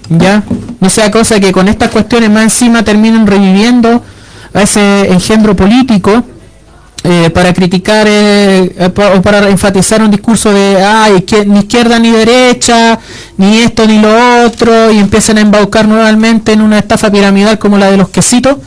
ya 0.09 0.43
no 0.79 0.89
sea 0.89 1.11
cosa 1.11 1.39
que 1.39 1.51
con 1.51 1.67
estas 1.67 1.89
cuestiones 1.89 2.29
más 2.29 2.43
encima 2.43 2.83
terminen 2.83 3.27
reviviendo 3.27 4.01
a 4.53 4.61
ese 4.61 5.11
engendro 5.11 5.55
político 5.55 6.23
eh, 7.03 7.29
para 7.29 7.53
criticar 7.53 8.07
eh, 8.09 8.89
o 9.15 9.21
para 9.21 9.49
enfatizar 9.49 10.01
un 10.01 10.09
discurso 10.09 10.51
de 10.51 10.83
ay 10.83 11.25
ni 11.45 11.59
izquierda 11.59 11.99
ni 11.99 12.09
derecha 12.11 12.97
ni 13.37 13.59
esto 13.59 13.85
ni 13.85 13.99
lo 13.99 14.45
otro 14.45 14.91
y 14.91 14.97
empiezan 14.97 15.37
a 15.37 15.41
embaucar 15.41 15.87
nuevamente 15.87 16.53
en 16.53 16.61
una 16.61 16.79
estafa 16.79 17.11
piramidal 17.11 17.59
como 17.59 17.77
la 17.77 17.91
de 17.91 17.97
los 17.97 18.09
quesitos 18.09 18.57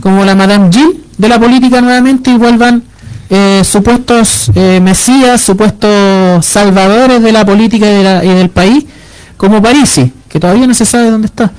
como 0.00 0.24
la 0.24 0.34
Madame 0.34 0.70
Jill 0.72 1.02
de 1.18 1.28
la 1.28 1.38
política 1.38 1.80
nuevamente 1.80 2.30
y 2.30 2.36
vuelvan 2.36 2.82
eh, 3.30 3.62
supuestos 3.64 4.50
eh, 4.54 4.80
mesías, 4.82 5.40
supuestos 5.40 6.44
salvadores 6.44 7.22
de 7.22 7.32
la 7.32 7.44
política 7.44 7.86
y, 7.90 7.94
de 7.96 8.02
la- 8.04 8.24
y 8.24 8.28
del 8.28 8.50
país, 8.50 8.84
como 9.36 9.62
Parisi, 9.62 10.12
que 10.28 10.38
todavía 10.38 10.66
no 10.66 10.74
se 10.74 10.84
sabe 10.84 11.10
dónde 11.10 11.26
está 11.26 11.50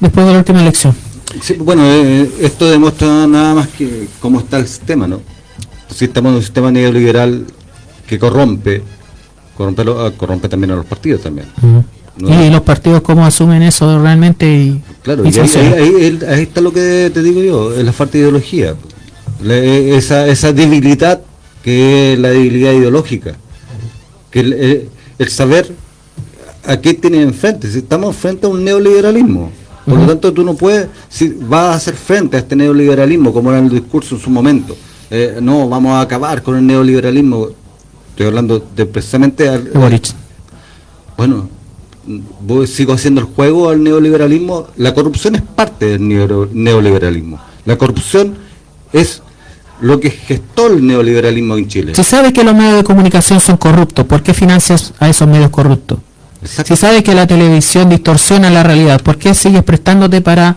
después 0.00 0.26
de 0.26 0.32
la 0.32 0.38
última 0.38 0.60
elección. 0.60 0.94
Sí, 1.42 1.54
bueno, 1.54 1.82
eh, 1.84 2.30
esto 2.40 2.70
demuestra 2.70 3.26
nada 3.26 3.54
más 3.54 3.68
que 3.68 4.08
cómo 4.20 4.38
está 4.40 4.58
el 4.58 4.66
sistema, 4.68 5.06
¿no? 5.06 5.20
Si 5.94 6.04
estamos 6.06 6.30
en 6.30 6.36
un 6.36 6.42
sistema 6.42 6.70
neoliberal 6.70 7.46
que 8.06 8.18
corrompe, 8.18 8.82
corrompe, 9.56 9.84
lo- 9.84 10.04
ah, 10.06 10.12
corrompe 10.16 10.48
también 10.48 10.70
a 10.72 10.76
los 10.76 10.86
partidos 10.86 11.22
también. 11.22 11.46
No. 12.18 12.44
Y 12.44 12.50
los 12.50 12.62
partidos 12.62 13.00
cómo 13.02 13.24
asumen 13.24 13.62
eso 13.62 14.00
realmente 14.02 14.46
y, 14.52 14.82
Claro, 15.02 15.24
y 15.24 15.28
y 15.28 15.38
ahí, 15.38 16.18
está 16.42 16.60
lo 16.60 16.72
que 16.72 17.10
te 17.14 17.22
digo 17.22 17.40
yo, 17.42 17.74
es 17.74 17.84
la 17.84 17.92
falta 17.92 18.14
de 18.14 18.18
ideología. 18.20 18.74
La- 19.42 19.54
eh, 19.54 19.96
esa, 19.96 20.26
esa 20.26 20.52
debilidad 20.52 21.20
que 21.62 22.14
es 22.14 22.18
la 22.18 22.30
debilidad 22.30 22.72
ideológica. 22.72 23.36
Que 24.30 24.40
el, 24.40 25.28
saber 25.28 25.72
a 26.66 26.80
qué 26.80 26.94
tienes 26.94 27.22
enfrente. 27.22 27.70
Si 27.70 27.78
estamos 27.78 28.14
frente 28.16 28.46
a 28.46 28.50
un 28.50 28.64
neoliberalismo. 28.64 29.50
Por 29.86 29.98
lo 29.98 30.06
tanto, 30.06 30.32
tú 30.34 30.44
no 30.44 30.54
puedes, 30.54 30.88
si 31.08 31.28
vas 31.28 31.72
a 31.72 31.74
hacer 31.74 31.94
frente 31.94 32.36
a 32.36 32.40
este 32.40 32.54
neoliberalismo, 32.54 33.32
como 33.32 33.50
era 33.50 33.58
el 33.58 33.70
discurso 33.70 34.16
en 34.16 34.20
su 34.20 34.28
momento, 34.28 34.76
eh, 35.10 35.38
no, 35.40 35.66
vamos 35.66 35.92
a 35.92 36.02
acabar 36.02 36.42
con 36.42 36.56
el 36.56 36.66
neoliberalismo. 36.66 37.48
Estoy 38.10 38.26
hablando 38.26 38.62
de 38.76 38.84
precisamente 38.84 39.48
al, 39.48 39.62
Boric. 39.70 40.08
bueno, 41.16 41.48
sigo 42.66 42.92
haciendo 42.92 43.20
el 43.20 43.26
juego 43.26 43.68
al 43.70 43.82
neoliberalismo. 43.82 44.66
La 44.76 44.94
corrupción 44.94 45.34
es 45.36 45.42
parte 45.42 45.86
del 45.86 46.00
neo- 46.08 46.48
neoliberalismo. 46.52 47.38
La 47.64 47.76
corrupción 47.76 48.34
es 48.92 49.22
lo 49.80 50.00
que 50.00 50.10
gestó 50.10 50.66
el 50.68 50.86
neoliberalismo 50.86 51.56
en 51.56 51.68
Chile. 51.68 51.92
Si 51.94 52.02
sabes 52.04 52.32
que 52.32 52.42
los 52.44 52.54
medios 52.54 52.76
de 52.76 52.84
comunicación 52.84 53.40
son 53.40 53.56
corruptos, 53.56 54.04
¿por 54.06 54.22
qué 54.22 54.34
financias 54.34 54.92
a 54.98 55.08
esos 55.08 55.28
medios 55.28 55.50
corruptos? 55.50 55.98
Exacto. 56.42 56.74
Si 56.74 56.80
sabes 56.80 57.02
que 57.02 57.14
la 57.14 57.26
televisión 57.26 57.88
distorsiona 57.88 58.48
la 58.50 58.62
realidad, 58.62 59.00
¿por 59.02 59.18
qué 59.18 59.34
sigues 59.34 59.62
prestándote 59.64 60.20
para, 60.20 60.56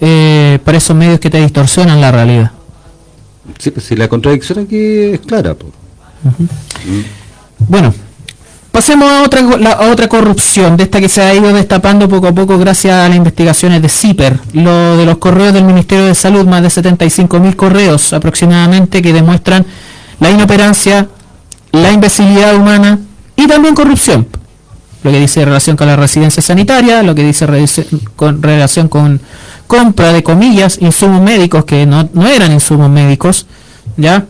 eh, 0.00 0.58
para 0.64 0.78
esos 0.78 0.96
medios 0.96 1.20
que 1.20 1.30
te 1.30 1.40
distorsionan 1.40 2.00
la 2.00 2.10
realidad? 2.12 2.52
Sí, 3.58 3.70
pues 3.70 3.86
si 3.86 3.96
la 3.96 4.08
contradicción 4.08 4.58
aquí 4.60 4.76
es 4.76 5.20
clara. 5.20 5.54
po. 5.54 5.66
Bueno, 7.58 7.94
pasemos 8.72 9.10
a 9.10 9.22
otra, 9.22 9.42
otra 9.90 10.08
corrupción, 10.08 10.76
de 10.76 10.84
esta 10.84 11.00
que 11.00 11.08
se 11.08 11.22
ha 11.22 11.34
ido 11.34 11.52
destapando 11.52 12.08
poco 12.08 12.28
a 12.28 12.32
poco 12.32 12.58
gracias 12.58 12.94
a 12.94 13.08
las 13.08 13.16
investigaciones 13.16 13.82
de 13.82 13.88
CIPER, 13.88 14.38
lo 14.52 14.96
de 14.96 15.04
los 15.04 15.18
correos 15.18 15.52
del 15.52 15.64
Ministerio 15.64 16.06
de 16.06 16.14
Salud, 16.14 16.46
más 16.46 16.62
de 16.62 16.70
75 16.70 17.40
mil 17.40 17.56
correos 17.56 18.12
aproximadamente 18.12 19.02
que 19.02 19.12
demuestran 19.12 19.66
la 20.20 20.30
inoperancia, 20.30 21.08
la 21.72 21.92
imbecilidad 21.92 22.56
humana 22.56 22.98
y 23.36 23.46
también 23.46 23.74
corrupción. 23.74 24.26
Lo 25.02 25.12
que 25.12 25.20
dice 25.20 25.40
en 25.40 25.46
relación 25.46 25.76
con 25.76 25.86
la 25.86 25.96
residencia 25.96 26.42
sanitaria, 26.42 27.02
lo 27.02 27.14
que 27.14 27.22
dice 27.22 27.46
con 28.16 28.42
relación 28.42 28.88
con 28.88 29.20
compra 29.66 30.12
de 30.12 30.22
comillas, 30.22 30.78
insumos 30.80 31.22
médicos 31.22 31.64
que 31.64 31.86
no, 31.86 32.08
no 32.14 32.26
eran 32.26 32.52
insumos 32.52 32.90
médicos, 32.90 33.46
¿ya? 33.96 34.24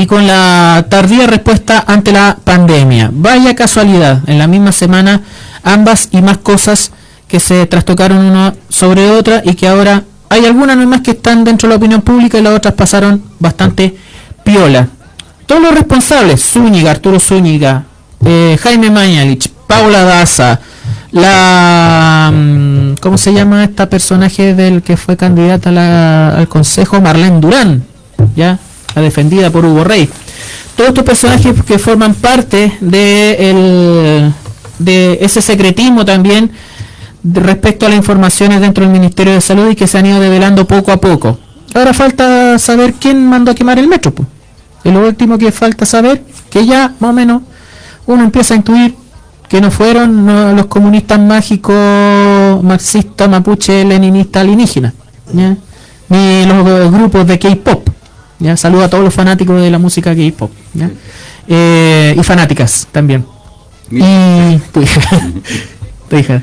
Y 0.00 0.06
con 0.06 0.26
la 0.26 0.86
tardía 0.88 1.26
respuesta 1.26 1.84
ante 1.86 2.10
la 2.12 2.36
pandemia. 2.42 3.10
Vaya 3.12 3.54
casualidad, 3.54 4.20
en 4.26 4.38
la 4.38 4.46
misma 4.46 4.72
semana 4.72 5.20
ambas 5.62 6.08
y 6.10 6.22
más 6.22 6.38
cosas 6.38 6.90
que 7.28 7.38
se 7.38 7.66
trastocaron 7.66 8.18
una 8.18 8.54
sobre 8.68 9.10
otra 9.10 9.42
y 9.44 9.54
que 9.54 9.68
ahora 9.68 10.02
hay 10.30 10.46
algunas 10.46 10.76
nomás 10.76 11.02
que 11.02 11.10
están 11.12 11.44
dentro 11.44 11.68
de 11.68 11.74
la 11.74 11.76
opinión 11.76 12.02
pública 12.02 12.38
y 12.38 12.42
las 12.42 12.54
otras 12.56 12.74
pasaron 12.74 13.22
bastante 13.38 13.94
piola. 14.44 14.88
Todos 15.46 15.60
los 15.62 15.74
responsables, 15.74 16.42
Zúñiga, 16.42 16.92
Arturo 16.92 17.18
Zúñiga, 17.20 17.82
eh, 18.24 18.56
Jaime 18.62 18.90
Mañalich, 18.90 19.48
Paula 19.66 20.04
Daza, 20.04 20.60
la... 21.12 22.30
mm, 22.32 22.94
¿Cómo 23.00 23.18
se 23.18 23.32
llama 23.32 23.64
esta 23.64 23.88
personaje 23.88 24.54
del 24.54 24.82
que 24.82 24.96
fue 24.96 25.16
candidata 25.16 25.70
a 25.70 25.72
la- 25.72 26.28
al 26.38 26.48
Consejo? 26.48 27.00
Marlene 27.00 27.40
Durán, 27.40 27.82
¿ya? 28.36 28.58
La 28.94 29.02
defendida 29.02 29.50
por 29.50 29.64
Hugo 29.64 29.84
Rey. 29.84 30.08
Todos 30.76 30.88
estos 30.88 31.04
personajes 31.04 31.54
que 31.66 31.78
forman 31.78 32.14
parte 32.14 32.76
de, 32.80 34.32
ese 35.20 35.42
secretismo 35.42 36.04
también 36.04 36.50
respecto 37.22 37.86
a 37.86 37.90
las 37.90 37.98
informaciones 37.98 38.60
dentro 38.60 38.84
del 38.84 38.92
Ministerio 38.92 39.34
de 39.34 39.40
Salud 39.40 39.70
y 39.70 39.76
que 39.76 39.86
se 39.86 39.98
han 39.98 40.06
ido 40.06 40.20
develando 40.20 40.66
poco 40.66 40.90
a 40.90 40.96
poco. 40.96 41.38
Ahora 41.74 41.92
falta 41.92 42.58
saber 42.58 42.94
quién 42.94 43.26
mandó 43.28 43.52
a 43.52 43.54
quemar 43.54 43.78
el 43.78 43.88
metro. 43.88 44.12
Y 44.82 44.90
lo 44.90 45.06
último 45.06 45.36
que 45.36 45.52
falta 45.52 45.84
saber, 45.84 46.24
que 46.48 46.64
ya 46.64 46.94
más 46.98 47.10
o 47.10 47.12
menos 47.12 47.42
uno 48.06 48.24
empieza 48.24 48.54
a 48.54 48.56
intuir 48.56 48.94
que 49.50 49.60
no 49.60 49.70
fueron 49.70 50.56
los 50.56 50.66
comunistas 50.66 51.18
mágicos, 51.18 52.62
marxistas, 52.62 53.28
mapuche, 53.28 53.84
leninistas, 53.84 54.42
alienígenas, 54.42 54.94
ni 56.08 56.46
los 56.46 56.90
grupos 56.90 57.26
de 57.26 57.38
K-pop. 57.38 57.89
¿Ya? 58.40 58.56
Saludo 58.56 58.84
a 58.84 58.90
todos 58.90 59.04
los 59.04 59.14
fanáticos 59.14 59.60
de 59.60 59.70
la 59.70 59.78
música 59.78 60.14
K-pop. 60.14 60.50
Eh, 61.46 62.14
y 62.18 62.22
fanáticas 62.22 62.88
también. 62.90 63.24
Y 63.90 64.58
tu 64.72 64.82
hija, 64.82 65.00
tu 66.08 66.16
hija. 66.16 66.42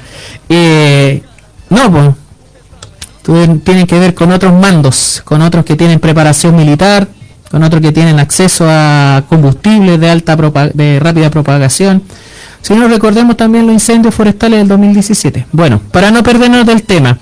Eh, 0.50 1.22
no, 1.70 1.92
pues 1.92 3.60
tienen 3.64 3.88
que 3.88 4.00
ver 4.00 4.14
con 4.14 4.32
otros 4.32 4.54
mandos, 4.54 5.22
con 5.26 5.42
otros 5.42 5.66
que 5.66 5.76
tienen 5.76 6.00
preparación 6.00 6.56
militar, 6.56 7.08
con 7.52 7.64
otros 7.64 7.82
que 7.82 7.92
tienen 7.92 8.20
acceso 8.20 8.66
a 8.70 9.24
combustibles 9.28 10.00
de 10.00 10.10
alta 10.10 10.36
de 10.74 11.00
rápida 11.00 11.30
propagación. 11.30 12.04
Si 12.62 12.74
no 12.74 12.88
recordemos 12.88 13.38
también 13.38 13.66
los 13.66 13.74
incendios 13.74 14.16
forestales 14.16 14.60
del 14.60 14.68
2017. 14.68 15.48
Bueno, 15.52 15.82
para 15.92 16.12
no 16.12 16.24
perdernos 16.24 16.66
del 16.66 16.84
tema, 16.84 17.18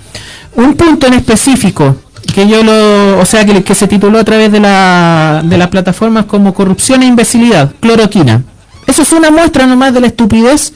un 0.54 0.74
punto 0.74 1.06
en 1.06 1.14
específico 1.14 1.96
que 2.36 2.46
yo 2.46 2.62
lo, 2.62 3.18
o 3.18 3.24
sea, 3.24 3.46
que, 3.46 3.74
se 3.74 3.88
tituló 3.88 4.18
a 4.18 4.24
través 4.24 4.52
de 4.52 4.60
la 4.60 5.40
de 5.42 5.56
las 5.56 5.68
plataformas 5.68 6.26
como 6.26 6.52
corrupción 6.52 7.02
e 7.02 7.06
imbecilidad, 7.06 7.72
cloroquina. 7.80 8.42
Eso 8.86 9.00
es 9.00 9.12
una 9.12 9.30
muestra 9.30 9.64
nomás 9.66 9.94
de 9.94 10.02
la 10.02 10.08
estupidez 10.08 10.74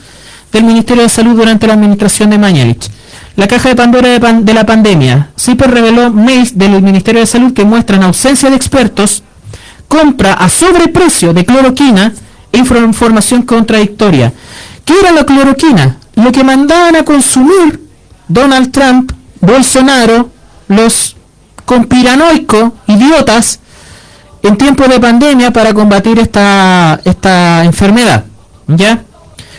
del 0.51 0.63
Ministerio 0.63 1.03
de 1.03 1.09
Salud 1.09 1.35
durante 1.35 1.67
la 1.67 1.73
administración 1.73 2.31
de 2.31 2.39
Mañalich. 2.39 2.89
La 3.35 3.47
caja 3.47 3.69
de 3.69 3.75
Pandora 3.75 4.07
de, 4.09 4.19
pan- 4.19 4.43
de 4.43 4.55
la 4.55 4.65
pandemia. 4.65 5.29
CIPER 5.37 5.69
reveló 5.69 6.09
mails 6.11 6.57
del 6.57 6.81
Ministerio 6.81 7.21
de 7.21 7.27
Salud 7.27 7.53
que 7.53 7.63
muestran 7.63 8.01
ausencia 8.01 8.49
de 8.49 8.55
expertos 8.55 9.21
compra 9.87 10.33
a 10.33 10.49
sobreprecio 10.49 11.31
de 11.31 11.45
cloroquina 11.45 12.11
e 12.51 12.57
infor- 12.57 12.83
información 12.83 13.43
contradictoria. 13.43 14.33
¿Qué 14.83 14.95
era 14.99 15.11
la 15.11 15.25
cloroquina? 15.27 15.97
Lo 16.15 16.31
que 16.31 16.43
mandaban 16.43 16.95
a 16.95 17.03
consumir 17.03 17.87
Donald 18.27 18.71
Trump, 18.71 19.11
Bolsonaro, 19.41 20.31
los 20.67 21.15
conspiranoicos, 21.71 22.73
idiotas, 22.87 23.61
en 24.43 24.57
tiempos 24.57 24.89
de 24.89 24.99
pandemia 24.99 25.51
para 25.51 25.73
combatir 25.73 26.19
esta, 26.19 26.99
esta 27.05 27.63
enfermedad. 27.63 28.25
¿Ya? 28.67 29.03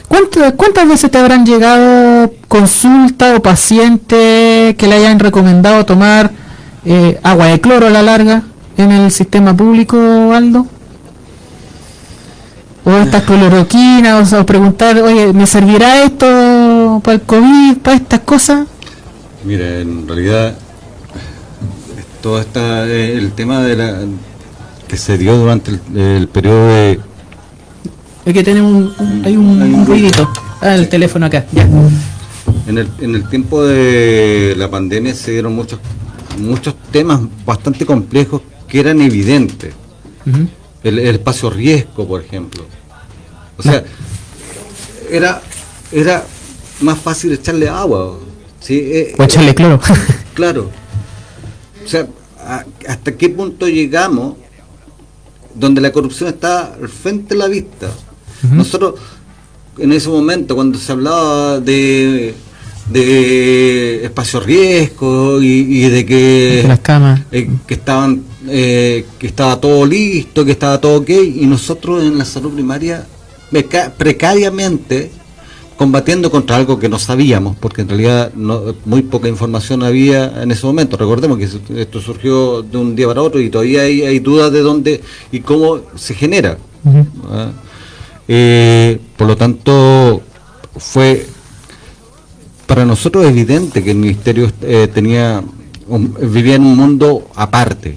¿Cuántas, 0.08 0.52
¿Cuántas 0.52 0.86
veces 0.88 1.10
te 1.10 1.16
habrán 1.16 1.46
llegado 1.46 2.30
consulta 2.48 3.34
o 3.34 3.40
paciente 3.40 4.76
que 4.76 4.86
le 4.86 4.96
hayan 4.96 5.20
recomendado 5.20 5.86
tomar 5.86 6.30
eh, 6.84 7.18
agua 7.22 7.46
de 7.46 7.62
cloro 7.62 7.86
a 7.86 7.90
la 7.90 8.02
larga 8.02 8.42
en 8.76 8.90
el 8.90 9.10
sistema 9.10 9.56
público, 9.56 9.96
Aldo? 10.34 10.66
O 12.84 12.90
estas 12.98 13.22
cloroquinas, 13.22 14.22
o, 14.22 14.26
sea, 14.26 14.40
o 14.40 14.44
preguntar, 14.44 14.98
oye, 14.98 15.32
¿me 15.32 15.46
servirá 15.46 16.04
esto 16.04 17.00
para 17.02 17.14
el 17.14 17.22
COVID, 17.22 17.78
para 17.78 17.96
estas 17.96 18.20
cosas? 18.20 18.66
Mira, 19.44 19.78
en 19.78 20.06
realidad, 20.06 20.54
todo 22.22 22.40
esta, 22.40 22.86
eh, 22.88 23.16
el 23.18 23.32
tema 23.32 23.62
de 23.62 23.76
la 23.76 24.00
que 24.88 24.96
se 24.96 25.18
dio 25.18 25.36
durante 25.36 25.72
el, 25.72 25.98
el 26.00 26.28
periodo 26.28 26.68
de 26.68 27.00
Es 28.24 28.32
que 28.34 28.42
tenemos 28.42 28.72
un, 28.72 28.94
un- 28.98 29.24
hay 29.24 29.36
un, 29.36 29.60
un 29.62 29.86
ruidito. 29.86 30.30
Ah, 30.60 30.74
el 30.76 30.88
teléfono 30.88 31.26
acá, 31.26 31.44
ya. 31.52 31.68
En 32.66 32.78
el, 32.78 32.88
en 33.00 33.14
el 33.16 33.28
tiempo 33.28 33.64
de 33.64 34.54
la 34.56 34.70
pandemia 34.70 35.14
se 35.14 35.32
dieron 35.32 35.54
muchos 35.54 35.80
muchos 36.38 36.74
temas 36.90 37.20
bastante 37.44 37.84
complejos 37.84 38.40
que 38.68 38.80
eran 38.80 39.00
evidentes. 39.02 39.74
El, 40.84 40.98
el 40.98 41.14
espacio 41.16 41.50
riesgo, 41.50 42.06
por 42.06 42.22
ejemplo. 42.22 42.64
O 43.58 43.62
sea, 43.62 43.84
era 45.10 45.42
era 45.90 46.24
más 46.80 46.98
fácil 46.98 47.32
echarle 47.32 47.68
agua. 47.68 48.18
¿sí? 48.60 48.78
Eh, 48.82 49.14
O 49.18 49.22
echarle 49.24 49.54
cloro. 49.54 49.80
Claro. 50.34 50.70
O 51.84 51.88
sea, 51.88 52.06
a- 52.38 52.64
¿hasta 52.88 53.12
qué 53.16 53.28
punto 53.28 53.68
llegamos 53.68 54.36
donde 55.54 55.80
la 55.80 55.92
corrupción 55.92 56.28
está 56.30 56.74
al 56.74 56.88
frente 56.88 57.34
de 57.34 57.38
la 57.38 57.48
vista? 57.48 57.90
Nosotros, 58.50 58.94
en 59.78 59.92
ese 59.92 60.08
momento, 60.08 60.54
cuando 60.56 60.78
se 60.78 60.90
hablaba 60.92 61.60
de, 61.60 62.34
de 62.90 64.04
espacio 64.04 64.40
riesgo 64.40 65.40
y, 65.40 65.46
y 65.84 65.88
de 65.88 66.04
que 66.06 66.64
Las 66.66 66.80
camas. 66.80 67.20
eh, 67.30 67.48
que 67.66 67.74
estaban 67.74 68.22
eh, 68.48 69.06
que 69.18 69.28
estaba 69.28 69.60
todo 69.60 69.86
listo, 69.86 70.44
que 70.44 70.50
estaba 70.52 70.80
todo 70.80 70.96
ok 71.00 71.10
y 71.10 71.46
nosotros 71.46 72.02
en 72.02 72.18
la 72.18 72.24
salud 72.24 72.52
primaria 72.52 73.06
preca- 73.52 73.92
precariamente 73.96 75.12
combatiendo 75.86 76.30
contra 76.30 76.54
algo 76.56 76.78
que 76.78 76.88
no 76.88 76.96
sabíamos, 77.00 77.56
porque 77.56 77.82
en 77.82 77.88
realidad 77.88 78.32
no- 78.34 78.72
muy 78.84 79.02
poca 79.02 79.26
información 79.28 79.82
había 79.82 80.40
en 80.40 80.52
ese 80.52 80.64
momento. 80.64 80.96
Recordemos 80.96 81.38
que 81.38 81.48
esto- 81.82 82.00
surgió 82.00 82.62
de 82.62 82.78
un 82.78 82.94
día 82.94 83.08
para 83.08 83.20
otro 83.20 83.40
y 83.40 83.50
todavía 83.50 83.82
hay, 83.82 84.02
hay 84.02 84.20
dudas 84.20 84.52
de 84.52 84.60
dónde 84.60 85.00
y 85.32 85.40
cómo 85.40 85.80
se 85.96 86.14
genera. 86.14 86.56
¿ah? 87.28 87.50
Eh, 88.28 89.00
por 89.16 89.26
lo 89.26 89.36
tanto, 89.36 90.22
fue 90.76 91.26
para 92.68 92.84
nosotros 92.84 93.24
evidente 93.26 93.82
que 93.82 93.90
el 93.90 93.98
ministerio 93.98 94.52
eh, 94.62 94.88
tenía 94.94 95.42
un- 95.88 96.14
vivía 96.30 96.54
en 96.54 96.64
un 96.64 96.76
mundo 96.76 97.26
aparte. 97.34 97.96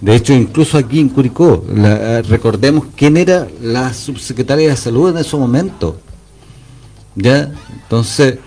De 0.00 0.16
hecho, 0.16 0.32
incluso 0.32 0.76
aquí 0.78 0.98
en 0.98 1.10
Curicó, 1.10 1.64
la- 1.72 2.18
eh, 2.18 2.22
recordemos 2.22 2.86
quién 2.96 3.16
era 3.16 3.46
la 3.62 3.94
subsecretaria 3.94 4.70
de 4.70 4.76
salud 4.76 5.10
en 5.10 5.18
ese 5.18 5.36
momento. 5.36 6.00
¿Ya? 7.18 7.52
Entonces, 7.82 8.38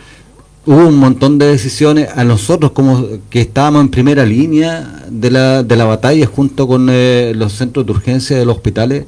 hubo 0.66 0.88
un 0.88 0.96
montón 0.96 1.38
de 1.38 1.48
decisiones 1.48 2.10
a 2.16 2.24
nosotros 2.24 2.72
como 2.72 3.06
que 3.30 3.42
estábamos 3.42 3.82
en 3.82 3.90
primera 3.90 4.26
línea 4.26 5.06
de 5.10 5.32
la, 5.32 5.64
de 5.64 5.76
la 5.76 5.86
batalla 5.86 6.26
junto 6.26 6.68
con 6.68 6.88
eh, 6.90 7.34
los 7.36 7.54
centros 7.54 7.86
de 7.86 7.92
urgencia 7.92 8.38
de 8.38 8.46
los 8.46 8.56
hospitales 8.56 9.06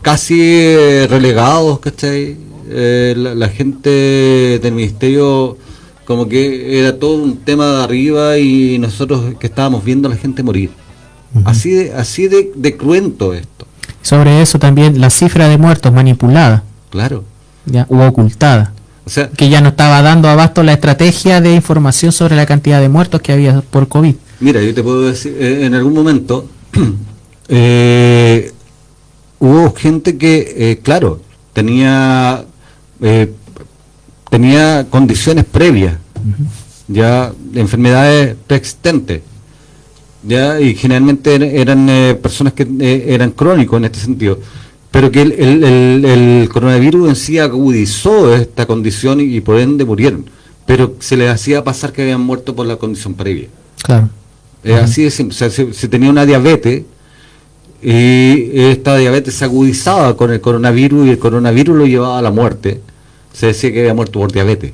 casi 0.00 0.40
eh, 0.40 1.06
relegados, 1.10 1.80
¿cachai? 1.80 2.36
Eh, 2.68 3.14
la, 3.16 3.34
la 3.34 3.48
gente 3.48 4.58
del 4.60 4.72
ministerio 4.72 5.56
como 6.04 6.28
que 6.28 6.78
era 6.78 6.98
todo 6.98 7.16
un 7.16 7.38
tema 7.38 7.66
de 7.66 7.84
arriba 7.84 8.38
y 8.38 8.78
nosotros 8.78 9.34
que 9.38 9.48
estábamos 9.48 9.84
viendo 9.84 10.08
a 10.08 10.12
la 10.12 10.16
gente 10.16 10.42
morir. 10.42 10.70
Así 11.44 11.72
de, 11.72 11.92
así 11.92 12.28
de, 12.28 12.52
de 12.54 12.76
cruento 12.78 13.34
esto, 13.34 13.66
Sobre 14.00 14.40
eso 14.40 14.58
también 14.58 15.00
la 15.00 15.10
cifra 15.10 15.48
de 15.48 15.58
muertos 15.58 15.92
manipulada 15.92 16.64
claro. 16.88 17.24
Ya, 17.66 17.86
u 17.88 18.00
ocultada. 18.00 18.72
O 19.04 19.10
sea, 19.10 19.28
Que 19.30 19.48
ya 19.48 19.60
no 19.60 19.68
estaba 19.68 20.02
dando 20.02 20.28
abasto 20.28 20.62
la 20.64 20.72
estrategia 20.72 21.40
de 21.40 21.54
información 21.54 22.10
sobre 22.12 22.34
la 22.34 22.46
cantidad 22.46 22.80
de 22.80 22.88
muertos 22.88 23.20
que 23.20 23.32
había 23.32 23.60
por 23.60 23.86
COVID. 23.88 24.14
Mira, 24.40 24.60
yo 24.62 24.74
te 24.74 24.82
puedo 24.82 25.02
decir, 25.02 25.36
eh, 25.38 25.64
en 25.66 25.74
algún 25.74 25.94
momento 25.94 26.48
eh, 27.48 28.52
hubo 29.38 29.72
gente 29.74 30.16
que, 30.16 30.54
eh, 30.56 30.80
claro, 30.82 31.20
tenía 31.52 32.44
eh, 33.00 33.32
tenía 34.30 34.86
condiciones 34.90 35.44
previas, 35.44 35.94
ya 36.88 37.32
de 37.52 37.60
enfermedades 37.60 38.36
preexistentes, 38.46 39.22
ya 40.22 40.60
y 40.60 40.74
generalmente 40.74 41.36
er- 41.36 41.42
eran 41.60 41.88
eh, 41.88 42.14
personas 42.20 42.52
que 42.52 42.66
eran 43.06 43.30
crónicos 43.30 43.78
en 43.78 43.84
este 43.86 44.00
sentido, 44.00 44.38
pero 44.96 45.10
que 45.10 45.20
el, 45.20 45.32
el- 45.32 45.62
el- 45.62 46.04
el 46.06 46.48
coronavirus 46.48 47.10
en 47.10 47.16
sí 47.16 47.38
agudizó 47.38 48.34
esta 48.34 48.64
condición 48.64 49.20
y, 49.20 49.24
y 49.24 49.40
por 49.42 49.58
ende 49.60 49.84
murieron, 49.84 50.24
pero 50.64 50.94
se 51.00 51.18
les 51.18 51.28
hacía 51.30 51.62
pasar 51.62 51.92
que 51.92 52.00
habían 52.00 52.22
muerto 52.22 52.56
por 52.56 52.64
la 52.66 52.76
condición 52.76 53.12
previa. 53.12 53.48
Claro. 53.82 54.08
Es 54.64 54.74
así 54.80 55.02
de 55.02 55.10
simple. 55.10 55.34
O 55.34 55.38
sea, 55.38 55.50
si, 55.50 55.74
si 55.74 55.88
tenía 55.88 56.08
una 56.08 56.24
diabetes 56.24 56.84
y 57.82 58.58
esta 58.58 58.96
diabetes 58.96 59.34
se 59.34 59.44
agudizaba 59.44 60.16
con 60.16 60.32
el 60.32 60.40
coronavirus 60.40 61.06
y 61.06 61.10
el 61.10 61.18
coronavirus 61.18 61.76
lo 61.76 61.86
llevaba 61.86 62.18
a 62.18 62.22
la 62.22 62.30
muerte, 62.30 62.80
se 63.34 63.48
decía 63.48 63.70
que 63.72 63.80
había 63.80 63.92
muerto 63.92 64.18
por 64.18 64.32
diabetes. 64.32 64.72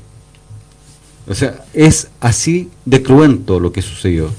O 1.27 1.33
sea, 1.33 1.65
es 1.73 2.07
así 2.21 2.69
de 2.85 3.03
cruento 3.03 3.59
lo 3.59 3.73
que 3.73 3.81
sucedió. 3.81 4.29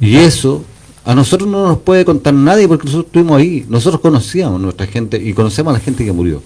Y 0.00 0.16
eso 0.16 0.64
a 1.10 1.14
nosotros 1.14 1.48
no 1.48 1.66
nos 1.66 1.78
puede 1.78 2.04
contar 2.04 2.32
nadie 2.32 2.68
porque 2.68 2.84
nosotros 2.84 3.06
estuvimos 3.06 3.38
ahí. 3.38 3.66
Nosotros 3.68 4.00
conocíamos 4.00 4.60
a 4.60 4.62
nuestra 4.62 4.86
gente 4.86 5.16
y 5.16 5.32
conocemos 5.32 5.74
a 5.74 5.78
la 5.78 5.84
gente 5.84 6.04
que 6.04 6.12
murió. 6.12 6.40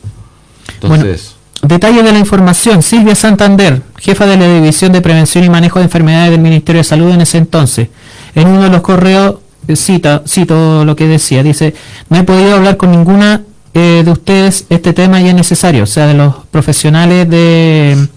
Entonces, 0.81 1.35
Detalle 1.61 2.03
de 2.03 2.13
la 2.13 2.19
información. 2.19 2.83
Silvia 2.83 3.15
Santander, 3.15 3.83
jefa 3.99 4.27
de 4.27 4.39
la 4.39 4.55
División 4.55 4.93
de 4.93 5.03
Prevención 5.03 5.45
y 5.45 5.51
Manejo 5.51 5.81
de 5.81 5.85
Enfermedades 5.85 6.31
del 6.31 6.41
Ministerio 6.41 6.81
de 6.81 6.85
Salud 6.85 7.11
en 7.11 7.21
ese 7.21 7.37
entonces. 7.37 7.89
En 8.35 8.49
uno 8.49 8.63
de 8.63 8.71
los 8.71 8.81
correos, 8.81 9.37
eh, 9.69 9.77
cita, 9.77 10.23
cito 10.27 10.85
lo 10.85 10.97
que 10.97 11.07
decía, 11.07 11.43
dice, 11.43 11.75
no 12.09 12.19
he 12.19 12.23
podido 12.23 12.57
hablar 12.57 12.79
con 12.79 12.91
ninguna 12.91 13.43
eh, 13.75 14.03
de 14.03 14.11
ustedes 14.11 14.65
este 14.71 14.95
tema 14.95 15.21
y 15.21 15.29
es 15.29 15.35
necesario, 15.35 15.85
o 15.85 15.87
sea, 15.87 16.07
de 16.07 16.15
los 16.15 16.35
profesionales 16.51 17.29
de, 17.29 18.09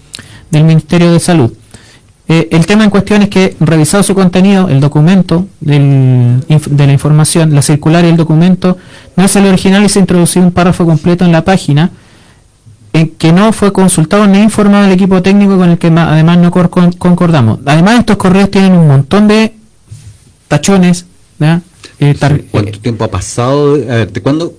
del 0.50 0.64
Ministerio 0.64 1.12
de 1.12 1.20
Salud. 1.20 1.52
Eh, 2.30 2.48
el 2.50 2.66
tema 2.66 2.84
en 2.84 2.90
cuestión 2.90 3.22
es 3.22 3.28
que, 3.30 3.56
revisado 3.58 4.02
su 4.02 4.14
contenido, 4.14 4.68
el 4.68 4.80
documento 4.80 5.46
del 5.60 6.44
de 6.48 6.86
la 6.86 6.92
información, 6.92 7.54
la 7.54 7.62
circular 7.62 8.04
y 8.04 8.08
el 8.08 8.16
documento, 8.18 8.76
no 9.16 9.24
es 9.24 9.34
el 9.36 9.46
original 9.46 9.82
y 9.84 9.88
se 9.88 9.98
introdució 10.00 10.42
un 10.42 10.52
párrafo 10.52 10.84
completo 10.84 11.24
en 11.24 11.32
la 11.32 11.42
página 11.42 11.90
en 12.92 13.08
que 13.10 13.32
no 13.32 13.52
fue 13.52 13.72
consultado 13.72 14.26
ni 14.26 14.40
informado 14.40 14.84
el 14.86 14.92
equipo 14.92 15.22
técnico 15.22 15.56
con 15.56 15.70
el 15.70 15.78
que 15.78 15.86
además 15.88 16.38
no 16.38 16.50
cor- 16.50 16.68
con- 16.70 16.92
concordamos. 16.92 17.60
Además, 17.64 18.00
estos 18.00 18.16
correos 18.18 18.50
tienen 18.50 18.72
un 18.72 18.88
montón 18.88 19.26
de 19.28 19.54
tachones. 20.48 21.06
Eh, 22.00 22.14
¿cuánto 22.50 22.72
eh, 22.72 22.80
tiempo 22.82 23.04
ha 23.04 23.10
pasado? 23.10 23.74
A 23.74 23.76
ver, 23.94 24.12
¿de 24.12 24.20
cuándo, 24.20 24.54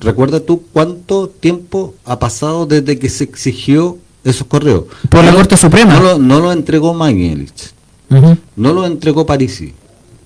¿recuerda 0.00 0.40
tú 0.40 0.62
cuánto 0.72 1.28
tiempo 1.28 1.94
ha 2.04 2.18
pasado 2.18 2.66
desde 2.66 2.98
que 2.98 3.08
se 3.08 3.24
exigió 3.24 3.98
esos 4.24 4.46
correos? 4.46 4.84
Por 5.08 5.24
la 5.24 5.30
lo- 5.30 5.36
Corte 5.36 5.56
Suprema. 5.56 5.94
No 5.94 6.00
lo, 6.02 6.18
no 6.18 6.40
lo 6.40 6.52
entregó 6.52 6.92
Magnellich, 6.94 7.72
ujú. 8.10 8.36
no 8.56 8.72
lo 8.72 8.86
entregó 8.86 9.24
Parisi. 9.26 9.74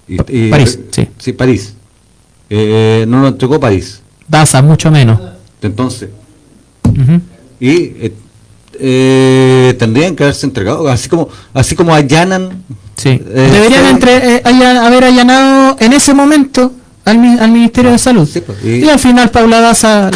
Y- 0.09 0.17
y- 0.47 0.51
París, 0.51 0.79
sí. 0.91 1.09
Sí, 1.19 1.33
París. 1.33 1.75
Eh, 2.49 3.05
no 3.09 3.21
lo 3.21 3.29
entregó 3.29 3.61
París. 3.61 4.01
Daza, 4.27 4.63
mucho 4.63 4.91
menos. 4.91 5.21
Entonces, 5.61 6.09
y 7.61 7.71
eh, 7.71 8.13
eh, 8.81 9.77
tendrían 9.79 10.15
que 10.15 10.23
haberse 10.25 10.47
entregado, 10.47 10.89
así 10.89 11.09
como 11.09 11.29
así 11.53 11.75
como 11.75 11.95
allanan. 11.95 12.63
Sí. 12.97 13.11
eh, 13.11 13.51
Deberían 13.53 13.87
entre, 13.87 14.37
eh, 14.37 14.43
haya- 14.45 14.87
haber 14.87 15.05
allanado 15.05 15.77
en 15.81 15.93
ese 15.93 16.15
momento 16.15 16.73
al, 17.05 17.19
al 17.41 17.51
Ministerio 17.51 17.91
de 17.93 17.99
Salud. 17.99 18.29
Sí, 18.31 18.41
pues, 18.41 18.59
y- 18.65 18.85
y, 18.85 18.89
al 18.89 18.99
final 18.99 19.31
Paula 19.31 19.61
Daza, 19.61 20.11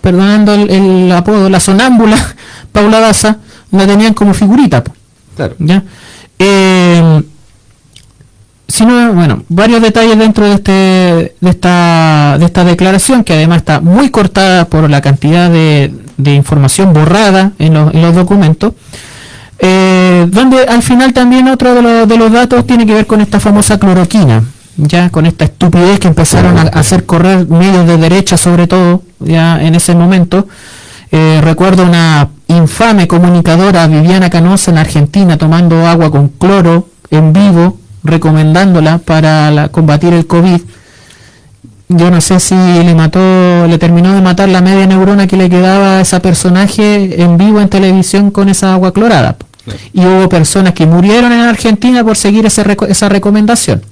perdonando 0.00 0.54
el, 0.54 0.70
el 0.70 1.12
apodo, 1.12 1.48
la 1.50 1.60
sonámbula, 1.60 2.33
Paula 2.74 2.98
Daza, 2.98 3.38
la 3.70 3.86
tenían 3.86 4.12
como 4.14 4.34
figurita. 4.34 4.82
Claro. 5.36 5.54
¿ya? 5.60 5.82
Eh, 6.38 7.22
sino, 8.66 9.12
bueno, 9.12 9.42
varios 9.48 9.80
detalles 9.80 10.18
dentro 10.18 10.44
de, 10.46 10.54
este, 10.54 10.72
de, 11.40 11.50
esta, 11.50 12.36
de 12.38 12.44
esta 12.46 12.64
declaración, 12.64 13.22
que 13.22 13.34
además 13.34 13.58
está 13.58 13.80
muy 13.80 14.10
cortada 14.10 14.64
por 14.66 14.90
la 14.90 15.00
cantidad 15.00 15.50
de, 15.50 15.94
de 16.16 16.34
información 16.34 16.92
borrada 16.92 17.52
en, 17.58 17.74
los- 17.74 17.94
en 17.94 18.02
los 18.02 18.14
documentos, 18.14 18.72
eh, 19.60 20.26
donde 20.30 20.64
al 20.64 20.82
final 20.82 21.12
también 21.12 21.46
otro 21.48 21.74
de 21.74 21.82
los, 21.82 22.08
de 22.08 22.16
los 22.16 22.32
datos 22.32 22.66
tiene 22.66 22.84
que 22.86 22.94
ver 22.94 23.06
con 23.06 23.20
esta 23.20 23.38
famosa 23.38 23.78
cloroquina, 23.78 24.42
ya 24.76 25.08
con 25.10 25.26
esta 25.26 25.44
estupidez 25.44 26.00
que 26.00 26.08
empezaron 26.08 26.58
a 26.58 26.62
hacer 26.62 27.06
correr 27.06 27.46
medios 27.48 27.86
de 27.86 27.96
derecha 27.98 28.36
sobre 28.36 28.66
todo, 28.66 29.02
ya 29.20 29.62
en 29.62 29.74
ese 29.76 29.94
momento. 29.94 30.48
Eh, 31.10 31.40
recuerdo 31.42 31.84
una 31.84 32.28
infame 32.48 33.06
comunicadora, 33.06 33.86
Viviana 33.86 34.30
Canosa, 34.30 34.70
en 34.70 34.78
Argentina, 34.78 35.36
tomando 35.38 35.86
agua 35.86 36.10
con 36.10 36.28
cloro 36.28 36.88
en 37.10 37.32
vivo, 37.32 37.78
recomendándola 38.02 38.98
para 38.98 39.50
la- 39.50 39.68
combatir 39.68 40.12
el 40.12 40.26
COVID. 40.26 40.60
Yo 41.88 42.10
no 42.10 42.20
sé 42.20 42.40
si 42.40 42.54
le 42.54 42.94
mató, 42.94 43.66
le 43.66 43.78
terminó 43.78 44.14
de 44.14 44.20
matar 44.22 44.48
la 44.48 44.60
media 44.62 44.86
neurona 44.86 45.26
que 45.26 45.36
le 45.36 45.48
quedaba 45.50 45.98
a 45.98 46.00
ese 46.00 46.18
personaje 46.20 47.22
en 47.22 47.36
vivo 47.36 47.60
en 47.60 47.68
televisión 47.68 48.30
con 48.30 48.48
esa 48.48 48.72
agua 48.72 48.92
clorada. 48.92 49.36
Y 49.92 50.04
hubo 50.04 50.28
personas 50.28 50.74
que 50.74 50.86
murieron 50.86 51.32
en 51.32 51.40
Argentina 51.40 52.02
por 52.04 52.16
seguir 52.16 52.44
ese 52.46 52.64
reco- 52.64 52.86
esa 52.88 53.08
recomendación. 53.08 53.82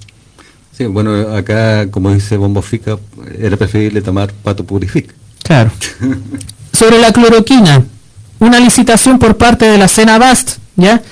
Sí, 0.77 0.85
bueno, 0.87 1.35
acá, 1.37 1.87
como 1.91 2.13
dice 2.13 2.37
Bombo 2.37 2.61
Fica, 2.63 2.97
era 3.39 3.57
preferible 3.57 4.01
tomar 4.03 4.33
pato 4.43 4.65
purific. 4.65 5.15
Claro. 5.43 5.71
Sobre 6.73 6.99
la 6.99 7.12
cloroquina, 7.12 7.85
una 8.39 8.59
licitación 8.59 9.19
por 9.19 9.36
parte 9.36 9.66
de 9.66 9.78
la 9.78 9.89
Senabast, 9.89 10.59
¿ya? 10.77 11.03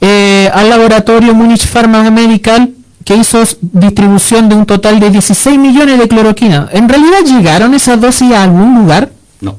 Eh, 0.00 0.50
al 0.52 0.68
laboratorio 0.68 1.34
Munich 1.34 1.66
Pharma 1.66 2.10
Medical 2.10 2.72
que 3.04 3.16
hizo 3.16 3.42
distribución 3.60 4.48
de 4.48 4.54
un 4.54 4.66
total 4.66 4.98
de 4.98 5.10
16 5.10 5.58
millones 5.58 5.98
de 5.98 6.08
cloroquina. 6.08 6.68
¿En 6.72 6.88
realidad 6.88 7.18
llegaron 7.24 7.74
esas 7.74 8.00
dosis 8.00 8.32
a 8.32 8.42
algún 8.44 8.74
lugar? 8.74 9.10
No, 9.40 9.56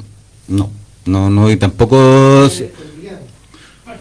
no, 0.47 0.69
no, 1.05 1.29
no, 1.29 1.49
y 1.49 1.57
tampoco... 1.57 2.49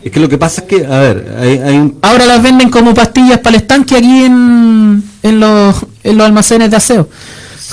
Es 0.02 0.12
que 0.12 0.20
lo 0.20 0.28
que 0.28 0.36
pasa 0.36 0.62
es 0.62 0.66
que, 0.66 0.84
a 0.86 0.98
ver, 0.98 1.36
hay, 1.40 1.58
hay 1.58 1.78
un... 1.78 1.98
Ahora 2.02 2.26
las 2.26 2.42
venden 2.42 2.68
como 2.68 2.92
pastillas 2.92 3.38
para 3.38 3.56
el 3.56 3.62
estanque 3.62 3.96
aquí 3.96 4.24
en, 4.24 5.02
en, 5.22 5.40
los, 5.40 5.76
en 6.02 6.18
los 6.18 6.26
almacenes 6.26 6.70
de 6.70 6.76
aseo. 6.76 7.08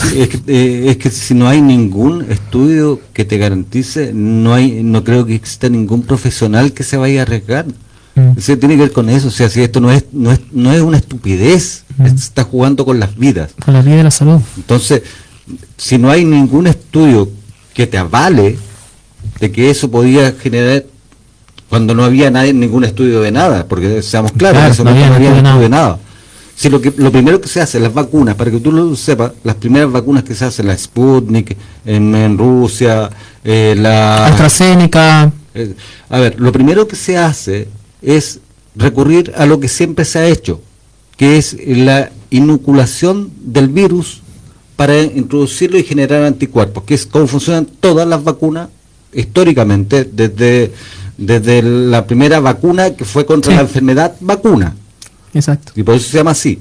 Sí, 0.10 0.22
Es 0.22 0.28
que, 0.30 0.40
eh, 0.48 0.90
es 0.92 0.98
que 0.98 1.10
si 1.10 1.34
no 1.34 1.48
hay 1.48 1.62
ningún 1.62 2.26
estudio 2.30 3.00
que 3.14 3.26
te 3.26 3.38
garantice, 3.38 4.12
no 4.14 4.54
hay, 4.54 4.82
no 4.84 5.04
creo 5.04 5.26
que 5.26 5.36
exista 5.36 5.70
ningún 5.70 6.04
profesional 6.04 6.74
que 6.74 6.84
se 6.84 6.98
vaya 6.98 7.20
a 7.20 7.24
arriesgar. 7.24 7.66
Mm. 8.16 8.38
O 8.38 8.42
sea, 8.42 8.58
tiene 8.58 8.76
que 8.76 8.82
ver 8.82 8.92
con 8.92 9.10
eso. 9.10 9.30
O 9.30 9.32
sea, 9.32 9.50
si 9.50 9.62
esto 9.62 9.80
no 9.80 9.92
es, 9.92 10.06
no 10.12 10.32
es, 10.32 10.40
no 10.52 10.72
es 10.74 10.82
una 10.82 10.98
estupidez, 10.98 11.84
Mm. 11.98 12.06
está 12.06 12.44
jugando 12.44 12.86
con 12.86 13.00
las 13.00 13.16
vidas. 13.18 13.52
Con 13.64 13.74
la 13.74 13.82
vida 13.82 13.98
de 13.98 14.04
la 14.06 14.12
salud. 14.12 14.40
Entonces, 14.58 15.04
si 15.78 15.98
no 15.98 16.10
hay 16.10 16.26
ningún 16.26 16.68
estudio 16.68 17.30
que 17.74 17.86
te 17.88 17.98
avale 17.98 18.58
de 19.40 19.52
que 19.52 19.70
eso 19.70 19.92
podía 19.92 20.32
generar 20.34 20.86
cuando 21.70 21.94
no 21.94 22.04
había 22.04 22.30
nadie, 22.32 22.54
ningún 22.54 22.84
estudio 22.84 23.22
de 23.22 23.32
nada, 23.32 23.66
porque 23.68 24.02
seamos 24.02 24.32
claros, 24.34 24.58
Claro, 24.58 24.74
ese 24.74 24.84
no 24.84 24.90
había 24.90 25.10
no 25.10 25.16
había 25.16 25.28
estudio 25.30 25.42
de 25.42 25.48
estudio 25.50 25.62
de 25.64 25.70
nada. 25.70 26.00
Si 26.62 26.70
lo, 26.70 26.80
que, 26.80 26.94
lo 26.96 27.12
primero 27.12 27.42
que 27.42 27.48
se 27.48 27.60
hace, 27.60 27.80
las 27.80 27.92
vacunas, 27.92 28.36
para 28.36 28.52
que 28.52 28.60
tú 28.60 28.72
lo 28.72 28.96
sepas, 28.96 29.32
las 29.44 29.56
primeras 29.56 29.92
vacunas 29.92 30.24
que 30.24 30.36
se 30.36 30.46
hacen, 30.46 30.68
la 30.68 30.78
Sputnik 30.78 31.58
en, 31.88 32.14
en 32.14 32.38
Rusia, 32.38 33.10
eh, 33.44 33.74
la... 33.76 34.28
AstraZeneca. 34.28 35.32
Eh, 35.56 35.74
a 36.08 36.20
ver, 36.20 36.40
lo 36.40 36.52
primero 36.52 36.88
que 36.88 36.96
se 36.96 37.18
hace 37.18 37.68
es 38.04 38.42
recurrir 38.76 39.34
a 39.36 39.48
lo 39.48 39.60
que 39.60 39.68
siempre 39.68 40.06
se 40.06 40.20
ha 40.20 40.28
hecho, 40.28 40.62
que 41.18 41.38
es 41.40 41.58
la 41.66 42.12
inoculación 42.30 43.32
del 43.42 43.68
virus 43.68 44.22
para 44.76 45.02
introducirlo 45.02 45.80
y 45.80 45.84
generar 45.84 46.24
anticuerpos, 46.24 46.84
que 46.84 46.94
es 46.94 47.08
como 47.08 47.26
funcionan 47.26 47.66
todas 47.80 48.08
las 48.08 48.24
vacunas 48.24 48.70
históricamente, 49.14 50.08
desde, 50.14 50.72
desde 51.18 51.64
la 51.64 52.06
primera 52.06 52.40
vacuna 52.40 52.92
que 52.96 53.04
fue 53.04 53.26
contra 53.26 53.50
Sí. 53.52 53.56
la 53.56 53.62
enfermedad 53.64 54.16
vacuna, 54.20 54.76
Exacto. 55.34 55.74
y 55.76 55.84
por 55.84 55.96
eso 55.96 56.10
se 56.10 56.18
llama 56.18 56.32
así. 56.32 56.60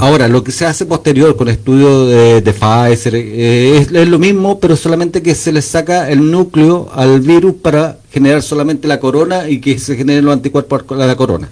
Ahora, 0.00 0.28
lo 0.28 0.42
que 0.42 0.50
se 0.50 0.64
hace 0.64 0.86
posterior 0.86 1.36
con 1.36 1.50
estudios 1.50 2.08
de, 2.08 2.40
de 2.40 2.52
Pfizer 2.54 3.14
eh, 3.16 3.76
es, 3.76 3.92
es 3.92 4.08
lo 4.08 4.18
mismo, 4.18 4.58
pero 4.58 4.74
solamente 4.74 5.20
que 5.22 5.34
se 5.34 5.52
le 5.52 5.60
saca 5.60 6.08
el 6.08 6.30
núcleo 6.30 6.90
al 6.94 7.20
virus 7.20 7.56
para 7.56 7.98
generar 8.10 8.42
solamente 8.42 8.88
la 8.88 8.98
corona 8.98 9.46
y 9.46 9.60
que 9.60 9.78
se 9.78 9.96
generen 9.96 10.24
los 10.24 10.32
anticuerpos 10.32 10.84
a 10.90 11.06
la 11.06 11.16
corona. 11.16 11.50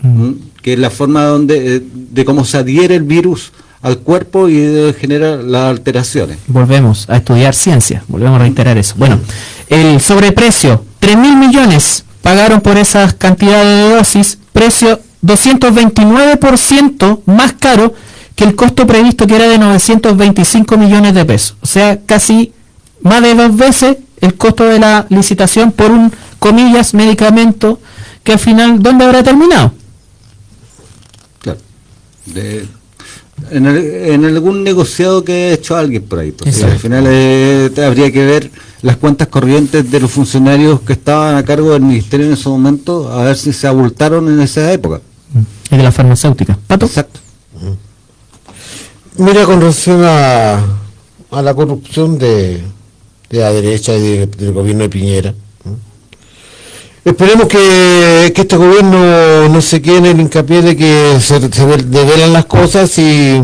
¿Mm? 0.00 0.30
Que 0.62 0.72
es 0.72 0.78
la 0.78 0.88
forma 0.88 1.24
donde, 1.24 1.76
eh, 1.76 1.82
de 1.82 2.24
cómo 2.24 2.46
se 2.46 2.56
adhiere 2.56 2.94
el 2.94 3.02
virus 3.02 3.52
al 3.82 3.98
cuerpo 3.98 4.48
y 4.48 4.94
genera 4.98 5.36
las 5.36 5.64
alteraciones. 5.64 6.38
Volvemos 6.46 7.08
a 7.10 7.18
estudiar 7.18 7.54
ciencia, 7.54 8.02
volvemos 8.08 8.36
a 8.36 8.44
reiterar 8.44 8.78
eso. 8.78 8.94
Bueno, 8.96 9.20
el 9.68 10.00
sobreprecio, 10.00 10.84
3 11.00 11.18
mil 11.18 11.36
millones 11.36 12.04
pagaron 12.22 12.62
por 12.62 12.78
esas 12.78 13.12
cantidades 13.12 13.88
de 13.88 13.94
dosis, 13.94 14.38
precio 14.52 15.00
229% 15.24 17.20
más 17.26 17.52
caro 17.54 17.94
que 18.34 18.44
el 18.44 18.54
costo 18.54 18.86
previsto 18.86 19.26
que 19.26 19.36
era 19.36 19.48
de 19.48 19.58
925 19.58 20.76
millones 20.78 21.14
de 21.14 21.24
pesos. 21.24 21.56
O 21.60 21.66
sea, 21.66 21.98
casi 22.06 22.52
más 23.02 23.22
de 23.22 23.34
dos 23.34 23.56
veces 23.56 23.96
el 24.20 24.34
costo 24.36 24.64
de 24.64 24.78
la 24.78 25.06
licitación 25.08 25.72
por 25.72 25.90
un, 25.90 26.12
comillas, 26.38 26.94
medicamento 26.94 27.80
que 28.22 28.32
al 28.32 28.38
final, 28.38 28.82
¿dónde 28.82 29.04
habrá 29.04 29.22
terminado? 29.22 29.72
Claro. 31.40 31.58
De- 32.26 32.66
en, 33.52 33.66
el- 33.66 33.76
en 34.12 34.24
algún 34.24 34.64
negociado 34.64 35.22
que 35.24 35.32
ha 35.32 35.52
hecho 35.52 35.76
alguien 35.76 36.02
por 36.02 36.18
ahí. 36.18 36.34
Exacto. 36.44 36.72
al 36.72 36.78
final 36.78 37.04
eh, 37.06 37.70
habría 37.86 38.10
que 38.10 38.24
ver 38.26 38.50
las 38.82 38.96
cuentas 38.96 39.28
corrientes 39.28 39.88
de 39.90 40.00
los 40.00 40.10
funcionarios 40.10 40.80
que 40.80 40.92
estaban 40.94 41.36
a 41.36 41.44
cargo 41.44 41.72
del 41.72 41.82
ministerio 41.82 42.26
en 42.26 42.32
ese 42.32 42.48
momento, 42.48 43.10
a 43.12 43.22
ver 43.24 43.36
si 43.36 43.52
se 43.52 43.66
abultaron 43.68 44.28
en 44.28 44.40
esa 44.40 44.72
época. 44.72 45.00
Y 45.70 45.76
de 45.76 45.82
la 45.82 45.92
farmacéutica. 45.92 46.58
¿Pato? 46.66 46.86
Exacto. 46.86 47.20
Mira, 49.16 49.44
con 49.44 49.60
relación 49.60 50.04
a, 50.04 50.62
a 51.32 51.42
la 51.42 51.54
corrupción 51.54 52.18
de, 52.18 52.62
de 53.30 53.38
la 53.40 53.52
derecha 53.52 53.92
y 53.94 54.00
de- 54.00 54.26
del 54.26 54.52
gobierno 54.52 54.82
de 54.84 54.88
Piñera, 54.88 55.34
esperemos 57.04 57.48
que, 57.48 58.32
que 58.34 58.42
este 58.42 58.56
gobierno 58.56 59.48
no 59.48 59.60
se 59.60 59.82
quede 59.82 59.98
en 59.98 60.06
el 60.06 60.20
hincapié 60.20 60.62
de 60.62 60.76
que 60.76 61.16
se, 61.20 61.40
se 61.52 61.66
de- 61.66 61.82
develan 61.82 62.32
las 62.32 62.44
cosas 62.44 62.96
y 62.98 63.42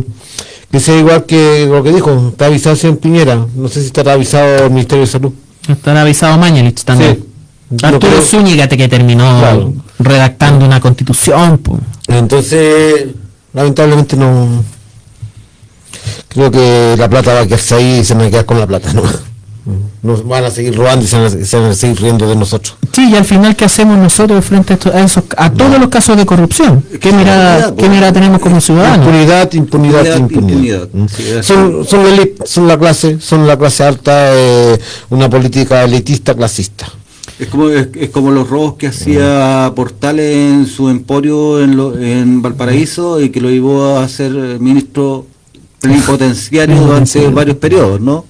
que 0.71 0.81
sea 0.81 0.97
igual 0.99 1.25
que 1.25 1.67
lo 1.69 1.83
que 1.83 1.93
dijo, 1.93 2.29
está 2.31 2.47
avisado 2.47 2.77
en 2.83 2.97
Piñera, 2.97 3.45
no 3.57 3.69
sé 3.69 3.81
si 3.81 3.87
estará 3.87 4.13
avisado 4.13 4.67
el 4.67 4.71
Ministerio 4.71 5.05
de 5.05 5.11
Salud. 5.11 5.33
Estará 5.69 6.03
avisado 6.03 6.39
Mañalich 6.39 6.83
también. 6.85 7.25
Sí. 7.71 7.77
Arturo 7.85 8.23
Zúñiga 8.23 8.69
que 8.69 8.87
terminó 8.89 9.25
Claro. 9.41 9.73
Redactando 9.99 10.65
una 10.67 10.81
constitución. 10.81 11.59
po. 11.59 11.79
Entonces, 12.09 13.07
lamentablemente 13.53 14.17
no. 14.17 14.63
Creo 16.29 16.51
que 16.51 16.97
la 16.99 17.09
plata 17.09 17.33
va 17.35 17.41
a 17.41 17.47
quedarse 17.47 17.75
ahí 17.77 17.99
y 18.01 18.05
se 18.05 18.15
van 18.15 18.27
a 18.27 18.31
quedar 18.31 18.45
con 18.45 18.59
la 18.59 18.67
plata, 18.67 18.93
¿no? 18.93 19.03
Nos 20.03 20.27
van 20.29 20.45
a 20.45 20.51
seguir 20.51 20.77
robando 20.77 21.05
y 21.05 21.09
se 21.09 21.17
van 21.17 21.27
a, 21.27 21.31
se 21.31 21.57
van 21.59 21.71
a 21.71 21.75
seguir 21.75 21.99
riendo 22.03 22.29
de 22.29 22.37
nosotros. 22.37 22.77
Sí, 22.93 23.09
y 23.11 23.15
al 23.17 23.25
final, 23.25 23.57
¿qué 23.57 23.65
hacemos 23.65 23.97
nosotros 23.97 24.45
frente 24.45 24.75
a, 24.75 24.77
esto- 24.77 24.93
a 24.93 25.01
esos, 25.01 25.25
a 25.39 25.51
todos 25.51 25.79
los 25.79 25.89
casos 25.89 26.19
de 26.19 26.27
corrupción? 26.27 26.85
¿Qué 27.01 27.13
mirada, 27.13 27.75
qué 27.75 27.89
mirada 27.89 28.13
tenemos 28.13 28.41
como 28.41 28.61
ciudadanos? 28.61 29.07
Impunidad, 29.07 29.51
impunidad, 29.55 30.05
Impunidad, 30.17 30.17
impunidad. 30.19 30.89
impunidad. 30.93 31.39
Mm. 31.41 31.43
Son, 31.43 31.87
son 31.87 32.03
la 32.05 32.09
elite, 32.11 32.47
son 32.47 32.69
la 32.69 32.79
clase, 32.79 33.19
son 33.21 33.47
la 33.47 33.57
clase 33.57 33.85
alta, 33.85 34.13
eh, 34.35 34.79
una 35.09 35.31
política 35.31 35.83
elitista 35.85 36.35
clasista. 36.35 36.87
Es 37.39 37.49
como, 37.49 37.69
es, 37.71 37.89
es 37.95 38.11
como 38.11 38.31
los 38.31 38.49
robos 38.49 38.75
que 38.75 38.87
hacía 38.89 39.73
Portales 39.75 40.37
en 40.37 40.67
su 40.67 40.89
emporio 40.89 41.63
en, 41.63 41.77
lo- 41.77 41.99
en 41.99 42.43
Valparaíso 42.43 43.21
y 43.21 43.31
que 43.31 43.41
lo 43.41 43.51
llevó 43.51 43.99
a 43.99 44.07
ser 44.09 44.33
eh, 44.37 44.59
ministro 44.61 45.27
plenipotenciario 45.81 46.77
durante 46.87 47.29
varios 47.31 47.57
periodos, 47.57 48.01
¿no? 48.01 48.25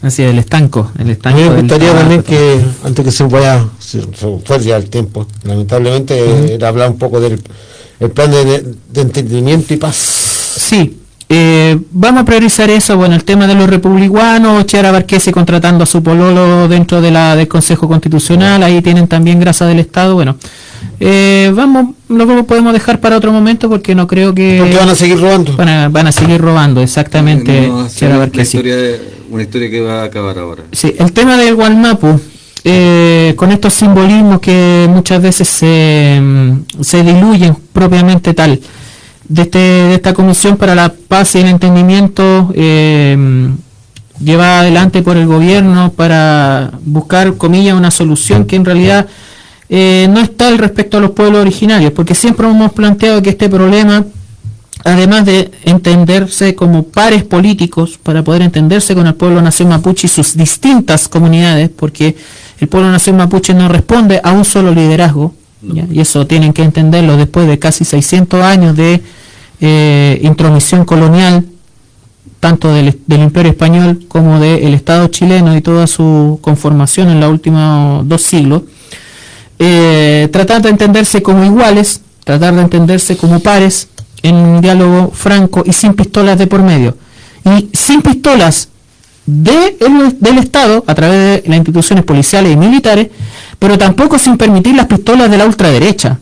Así 0.00 0.22
es, 0.22 0.30
el 0.30 0.38
estanco. 0.38 0.92
El 0.98 1.08
A 1.08 1.12
estanco 1.12 1.38
mí 1.40 1.48
me 1.48 1.60
gustaría 1.60 1.92
también 1.92 2.22
que, 2.22 2.60
antes 2.84 3.04
que 3.04 3.10
se 3.10 3.24
vaya, 3.24 3.68
se, 3.80 4.00
se 4.02 4.38
fue 4.44 4.60
ya 4.60 4.76
el 4.76 4.88
tiempo, 4.88 5.26
lamentablemente, 5.42 6.14
eh, 6.18 6.54
era 6.54 6.68
hablar 6.68 6.90
un 6.90 6.98
poco 6.98 7.20
del 7.20 7.42
el 8.00 8.10
plan 8.12 8.30
de, 8.30 8.76
de 8.92 9.00
entendimiento 9.00 9.74
y 9.74 9.76
paz. 9.76 9.96
Sí, 9.96 10.98
eh, 11.30 11.78
vamos 11.92 12.22
a 12.22 12.24
priorizar 12.24 12.70
eso, 12.70 12.96
bueno, 12.96 13.14
el 13.14 13.24
tema 13.24 13.46
de 13.46 13.54
los 13.54 13.68
republicanos, 13.68 14.64
Chiara 14.66 14.90
Barquesi 14.90 15.30
contratando 15.30 15.84
a 15.84 15.86
su 15.86 16.02
pololo 16.02 16.68
dentro 16.68 17.00
de 17.02 17.10
la, 17.10 17.36
del 17.36 17.48
Consejo 17.48 17.86
Constitucional, 17.86 18.62
ahí 18.62 18.80
tienen 18.80 19.06
también 19.08 19.38
grasa 19.38 19.66
del 19.66 19.78
Estado, 19.78 20.14
bueno, 20.14 20.36
eh, 21.00 21.52
vamos, 21.54 21.94
lo 22.08 22.44
podemos 22.46 22.72
dejar 22.72 23.00
para 23.00 23.16
otro 23.16 23.30
momento 23.30 23.68
porque 23.68 23.94
no 23.94 24.06
creo 24.06 24.34
que... 24.34 24.56
Porque 24.58 24.76
van 24.76 24.88
a 24.88 24.94
seguir 24.94 25.20
robando. 25.20 25.56
Van 25.56 25.68
a, 25.68 25.88
van 25.88 26.06
a 26.06 26.12
seguir 26.12 26.40
robando, 26.40 26.80
exactamente, 26.80 27.68
No, 27.68 27.88
Chiara 27.88 28.14
una, 28.14 28.24
Barquesi. 28.24 28.56
historia, 28.56 28.76
una 29.30 29.42
historia 29.42 29.70
que 29.70 29.80
va 29.80 30.00
a 30.00 30.04
acabar 30.04 30.38
ahora. 30.38 30.62
Sí, 30.72 30.94
el 30.98 31.12
tema 31.12 31.36
del 31.36 31.54
Gualmapu, 31.54 32.18
eh, 32.64 33.34
con 33.36 33.52
estos 33.52 33.74
simbolismos 33.74 34.40
que 34.40 34.88
muchas 34.90 35.22
veces 35.22 35.46
se, 35.46 36.20
se 36.80 37.02
diluyen 37.02 37.54
propiamente 37.72 38.32
tal, 38.34 38.58
de, 39.28 39.42
este, 39.42 39.58
de 39.58 39.94
esta 39.94 40.14
Comisión 40.14 40.56
para 40.56 40.74
la 40.74 40.92
Paz 41.08 41.34
y 41.34 41.38
el 41.38 41.48
Entendimiento 41.48 42.50
eh, 42.54 43.48
llevada 44.20 44.60
adelante 44.60 45.02
por 45.02 45.16
el 45.16 45.26
gobierno 45.26 45.92
para 45.92 46.72
buscar, 46.84 47.36
comillas, 47.36 47.76
una 47.76 47.90
solución 47.90 48.46
que 48.46 48.56
en 48.56 48.64
realidad 48.64 49.06
eh, 49.68 50.08
no 50.10 50.20
está 50.20 50.48
al 50.48 50.58
respecto 50.58 50.98
a 50.98 51.00
los 51.00 51.10
pueblos 51.12 51.40
originarios, 51.40 51.92
porque 51.92 52.14
siempre 52.14 52.48
hemos 52.48 52.72
planteado 52.72 53.22
que 53.22 53.30
este 53.30 53.48
problema, 53.48 54.04
además 54.84 55.26
de 55.26 55.50
entenderse 55.64 56.54
como 56.54 56.84
pares 56.84 57.22
políticos, 57.22 57.98
para 58.02 58.22
poder 58.22 58.42
entenderse 58.42 58.94
con 58.94 59.06
el 59.06 59.14
pueblo 59.14 59.42
nación 59.42 59.68
mapuche 59.68 60.06
y 60.06 60.10
sus 60.10 60.36
distintas 60.36 61.08
comunidades, 61.08 61.68
porque 61.68 62.16
el 62.60 62.68
pueblo 62.68 62.90
nación 62.90 63.16
mapuche 63.16 63.54
no 63.54 63.68
responde 63.68 64.20
a 64.24 64.32
un 64.32 64.44
solo 64.44 64.74
liderazgo, 64.74 65.34
¿ya? 65.62 65.84
y 65.90 66.00
eso 66.00 66.26
tienen 66.26 66.52
que 66.52 66.62
entenderlo 66.62 67.16
después 67.16 67.46
de 67.46 67.58
casi 67.58 67.84
600 67.84 68.42
años 68.42 68.74
de 68.76 69.02
eh, 69.60 70.20
intromisión 70.22 70.84
colonial, 70.84 71.46
tanto 72.40 72.72
del, 72.72 72.96
imperio 73.08 73.50
español 73.52 74.04
como 74.08 74.38
del 74.38 74.74
Estado 74.74 75.08
chileno 75.08 75.56
y 75.56 75.60
toda 75.60 75.86
su 75.86 76.38
conformación 76.42 77.08
en 77.10 77.20
los 77.20 77.30
últimos 77.30 78.06
dos 78.08 78.22
siglos, 78.22 78.62
eh, 79.58 80.28
tratar 80.32 80.62
de 80.62 80.68
entenderse 80.70 81.22
como 81.22 81.44
iguales, 81.44 82.02
tratar 82.24 82.54
de 82.54 82.62
entenderse 82.62 83.16
como 83.16 83.40
pares, 83.40 83.88
en 84.22 84.34
un 84.34 84.60
diálogo 84.60 85.10
franco 85.14 85.62
y 85.64 85.72
sin 85.72 85.94
pistolas 85.94 86.38
de 86.38 86.46
por 86.46 86.62
medio. 86.62 86.96
Y 87.44 87.68
sin 87.72 88.02
pistolas 88.02 88.68
de 89.26 89.76
el- 89.80 90.18
del 90.20 90.38
Estado, 90.38 90.84
a 90.86 90.94
través 90.94 91.42
de 91.42 91.48
las 91.48 91.58
instituciones 91.58 92.04
policiales 92.04 92.52
y 92.52 92.56
militares, 92.56 93.08
pero 93.58 93.76
tampoco 93.78 94.18
sin 94.18 94.36
permitir 94.36 94.74
las 94.74 94.86
pistolas 94.86 95.30
de 95.30 95.38
la 95.38 95.46
ultraderecha. 95.46 96.18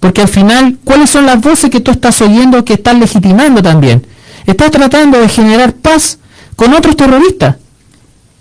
Porque 0.00 0.22
al 0.22 0.28
final, 0.28 0.78
¿cuáles 0.84 1.10
son 1.10 1.26
las 1.26 1.40
voces 1.40 1.70
que 1.70 1.80
tú 1.80 1.90
estás 1.90 2.20
oyendo 2.20 2.64
que 2.64 2.74
estás 2.74 2.96
legitimando 2.98 3.62
también? 3.62 4.06
Estás 4.46 4.70
tratando 4.70 5.20
de 5.20 5.28
generar 5.28 5.72
paz 5.74 6.18
con 6.56 6.72
otros 6.72 6.96
terroristas. 6.96 7.56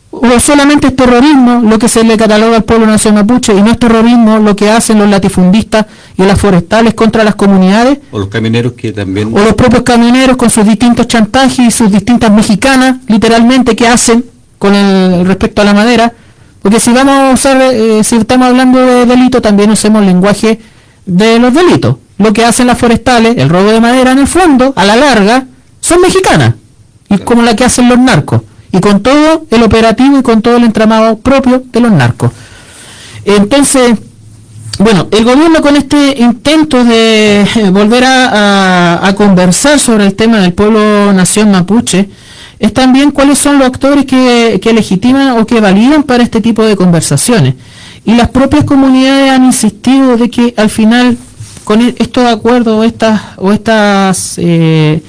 O 0.10 0.40
solamente 0.40 0.88
es 0.88 0.96
terrorismo 0.96 1.62
lo 1.62 1.78
que 1.78 1.90
se 1.90 2.04
le 2.04 2.18
cataloga 2.18 2.58
al 2.58 2.64
pueblo 2.64 2.88
nacional 2.88 3.26
mapuche 3.26 3.54
y 3.54 3.62
no 3.62 3.72
es 3.72 3.78
terrorismo 3.78 4.40
lo 4.40 4.56
que 4.56 4.70
hacen 4.70 4.98
los 4.98 5.10
latifundistas 5.10 5.86
y 6.18 6.24
las 6.24 6.40
forestales 6.40 6.94
contra 6.94 7.24
las 7.24 7.36
comunidades 7.36 8.00
O 8.12 8.18
los 8.18 8.30
camineros 8.30 8.74
que 8.74 8.94
también... 8.94 9.32
o 9.34 9.40
los 9.40 9.54
propios 9.54 9.84
camioneros 9.84 10.38
con 10.38 10.50
sus 10.50 10.66
distintos 10.66 11.08
chantajes 11.08 11.60
y 11.60 11.72
sus 11.72 11.92
distintas 11.92 12.32
mexicanas, 12.32 12.98
literalmente, 13.08 13.76
que 13.76 13.88
hacen 13.88 14.26
con 14.58 14.74
el 14.74 15.26
respecto 15.26 15.62
a 15.62 15.66
la 15.66 15.74
madera. 15.74 16.14
Porque 16.62 16.80
si 16.80 16.92
vamos 16.92 17.14
a 17.14 17.32
usar, 17.34 17.62
eh, 17.62 18.04
si 18.04 18.16
estamos 18.16 18.48
hablando 18.48 18.80
de 18.80 19.06
delito, 19.06 19.42
también 19.42 19.70
usemos 19.70 20.04
lenguaje 20.04 20.60
de 21.08 21.40
los 21.40 21.54
delitos. 21.54 21.96
Lo 22.20 22.34
que 22.34 22.46
hacen 22.46 22.68
las 22.68 22.78
forestales, 22.78 23.38
el 23.38 23.50
robo 23.50 23.72
de 23.72 23.80
madera, 23.82 24.12
en 24.12 24.20
el 24.20 24.28
fondo, 24.28 24.74
a 24.76 24.86
la 24.86 24.96
larga, 24.96 25.46
son 25.80 26.02
mexicanas. 26.02 26.54
Y 27.10 27.18
como 27.20 27.42
la 27.42 27.56
que 27.56 27.64
hacen 27.66 27.88
los 27.90 27.98
narcos. 27.98 28.42
Y 28.72 28.80
con 28.80 29.02
todo 29.02 29.46
el 29.50 29.64
operativo 29.64 30.20
y 30.20 30.24
con 30.24 30.42
todo 30.42 30.58
el 30.58 30.64
entramado 30.64 31.18
propio 31.20 31.64
de 31.72 31.80
los 31.80 31.92
narcos. 31.92 32.32
Entonces, 33.26 33.98
bueno, 34.80 35.08
el 35.12 35.24
gobierno 35.24 35.62
con 35.62 35.76
este 35.76 36.16
intento 36.20 36.84
de 36.84 37.42
eh, 37.56 37.70
volver 37.72 38.04
a, 38.04 39.08
a- 39.08 39.16
conversar 39.16 39.80
sobre 39.80 40.06
el 40.06 40.16
tema 40.16 40.40
del 40.40 40.54
pueblo 40.54 41.12
nación 41.14 41.52
mapuche, 41.52 42.10
es 42.60 42.74
también 42.74 43.12
cuáles 43.12 43.38
son 43.40 43.58
los 43.60 43.68
actores 43.68 44.06
que, 44.06 44.60
que 44.62 44.74
legitiman 44.74 45.40
o 45.40 45.46
que 45.46 45.60
validan 45.62 46.04
para 46.04 46.24
este 46.24 46.42
tipo 46.42 46.64
de 46.64 46.76
conversaciones. 46.76 47.56
Y 48.08 48.16
las 48.16 48.30
propias 48.30 48.64
comunidades 48.64 49.32
han 49.32 49.44
insistido 49.46 50.16
de 50.18 50.30
que 50.30 50.54
al 50.58 50.70
final, 50.70 51.18
con 51.66 51.82
e- 51.82 51.94
estos 52.00 52.26
acuerdos 52.26 52.74
o 52.80 52.84
estas, 52.86 53.22
o 53.36 53.52
estas 53.52 54.36
eh, 54.38 55.04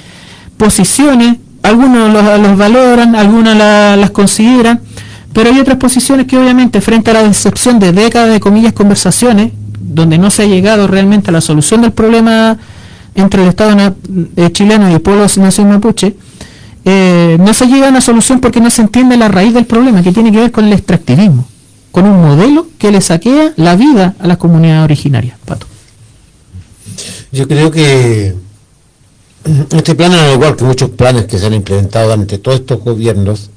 posiciones, 0.57 1.37
algunos 1.63 2.13
los, 2.13 2.57
valoran, 2.57 3.15
algunos 3.15 3.57
la- 3.57 3.97
las 3.97 4.11
consideran, 4.11 4.81
pero 5.33 5.51
hay 5.51 5.61
otras 5.61 5.79
posiciones 5.79 6.27
que 6.27 6.37
obviamente 6.37 6.81
frente 6.81 7.11
a 7.13 7.15
la 7.15 7.23
decepción 7.23 7.79
de 7.79 7.93
décadas 7.93 8.33
de 8.33 8.41
comillas 8.41 8.73
conversaciones, 8.73 9.53
donde 9.81 10.19
no 10.19 10.31
se 10.31 10.43
ha 10.43 10.47
llegado 10.47 10.87
realmente 10.89 11.31
a 11.31 11.33
la 11.33 11.41
solución 11.41 11.83
del 11.83 11.93
problema 11.93 12.57
entre 13.15 13.43
el 13.43 13.49
Estado 13.49 13.95
eh, 14.37 14.51
chileno 14.53 14.91
y 14.91 14.95
el 14.95 15.01
pueblo 15.01 15.25
de 15.27 15.41
nación 15.41 15.69
mapuche, 15.69 16.17
eh, 16.85 17.37
no 17.41 17.55
se 17.55 17.67
llega 17.67 17.87
a 17.87 17.91
una 17.91 18.01
solución 18.01 18.41
porque 18.41 18.61
no 18.61 18.71
se 18.71 18.83
entiende 18.83 19.17
la 19.17 19.29
raíz 19.29 19.55
del 19.55 19.67
problema, 19.67 20.03
que 20.03 20.11
tiene 20.13 20.33
que 20.33 20.39
ver 20.41 20.51
con 20.53 20.65
el 20.65 20.73
extractivismo, 20.73 21.47
con 21.99 22.07
un 22.07 22.23
modelo 22.23 22.69
que 22.79 22.93
le 22.93 23.01
saquea 23.01 23.55
la 23.57 23.75
vida 23.75 24.15
a 24.21 24.29
las 24.29 24.37
comunidades 24.37 24.85
originarias. 24.85 25.37
Pato. 25.45 25.67
Yo 27.33 27.49
creo 27.49 27.73
que 27.73 28.37
este 29.73 29.97
plan, 29.97 30.13
al 30.13 30.35
igual 30.35 30.55
que 30.55 30.63
muchos 30.63 30.91
planes 30.91 31.25
que 31.25 31.41
se 31.41 31.47
han 31.47 31.55
implementado 31.55 32.05
durante 32.05 32.39
todos 32.39 32.61
estos 32.61 32.85
gobiernos, 32.85 33.51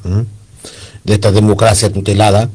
de 1.04 1.14
esta 1.14 1.32
democracia 1.32 1.94
tutelada, 1.94 2.50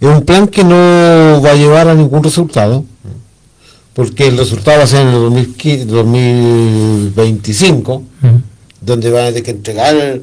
es 0.00 0.08
un 0.08 0.22
plan 0.22 0.48
que 0.48 0.64
no 0.64 1.42
va 1.42 1.50
a 1.50 1.56
llevar 1.56 1.88
a 1.88 1.94
ningún 1.94 2.24
resultado, 2.24 2.86
porque 3.92 4.28
el 4.28 4.38
resultado 4.38 4.78
va 4.78 4.84
a 4.84 4.86
ser 4.86 5.02
en 5.02 5.08
el 5.08 5.20
2015 5.20 5.84
2025, 5.84 8.02
donde 8.80 9.10
van 9.10 9.24
a 9.24 9.28
tener 9.28 9.42
que 9.42 9.50
entregar 9.50 10.20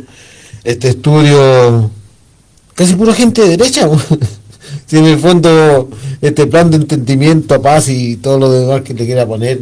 este 0.63 0.89
estudio 0.89 1.91
casi 2.77 2.95
pura 2.95 3.13
gente 3.13 3.41
de 3.41 3.57
derecha. 3.57 3.89
si 4.85 4.97
en 4.97 5.05
el 5.05 5.17
fondo 5.19 5.89
este 6.21 6.47
plan 6.47 6.69
de 6.71 6.77
entendimiento, 6.77 7.61
paz 7.61 7.89
y 7.89 8.15
todo 8.17 8.39
lo 8.39 8.49
demás 8.51 8.81
que 8.83 8.93
le 8.93 9.05
quiera 9.05 9.25
poner 9.27 9.61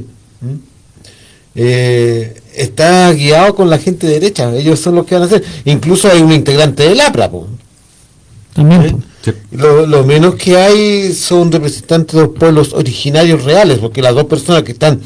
eh, 1.55 2.41
está 2.53 3.11
guiado 3.13 3.55
con 3.55 3.69
la 3.69 3.77
gente 3.79 4.07
de 4.07 4.13
derecha. 4.19 4.53
Ellos 4.55 4.79
son 4.79 4.95
los 4.95 5.05
que 5.05 5.15
van 5.15 5.23
a 5.23 5.27
hacer. 5.27 5.43
Incluso 5.65 6.09
hay 6.11 6.21
un 6.21 6.31
integrante 6.31 6.83
del 6.87 6.99
APRA. 7.01 7.31
po. 7.31 7.47
También. 8.53 8.81
¿Eh? 9.25 9.33
Lo, 9.51 9.85
lo 9.87 10.03
menos 10.03 10.35
que 10.35 10.55
hay 10.57 11.13
son 11.13 11.51
representantes 11.51 12.15
de 12.15 12.21
los 12.27 12.37
pueblos 12.37 12.73
originarios 12.73 13.43
reales, 13.43 13.79
porque 13.79 14.01
las 14.01 14.13
dos 14.13 14.25
personas 14.25 14.61
que 14.63 14.73
están 14.73 15.01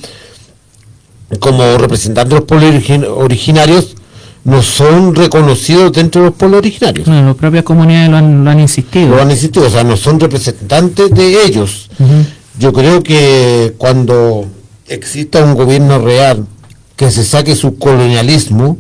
como 1.40 1.78
representantes 1.78 2.32
de 2.32 2.36
los 2.36 2.46
pueblos 2.46 2.74
origin- 2.74 3.06
originarios 3.08 3.96
no 4.44 4.62
son 4.62 5.16
reconocidos 5.16 5.92
dentro 5.92 6.22
de 6.22 6.28
los 6.30 6.36
pueblos 6.38 6.60
originarios. 6.60 7.06
Bueno, 7.08 7.28
las 7.28 7.36
propias 7.36 7.64
comunidades 7.64 8.10
lo 8.10 8.18
han, 8.18 8.44
lo 8.44 8.50
han 8.50 8.60
insistido. 8.60 9.10
Lo 9.16 9.22
han 9.22 9.30
insistido, 9.32 9.68
o 9.68 9.70
sea, 9.70 9.84
no 9.84 9.98
son 9.98 10.20
representantes 10.20 11.12
de 11.12 11.46
ellos. 11.46 11.90
Yo 12.58 12.74
creo 12.74 13.02
que 13.04 13.74
cuando 13.78 14.46
exista 14.88 15.44
un 15.44 15.54
gobierno 15.56 16.00
real 16.00 16.46
que 16.96 17.12
se 17.12 17.24
saque 17.24 17.56
su 17.56 17.78
colonialismo 17.78 18.78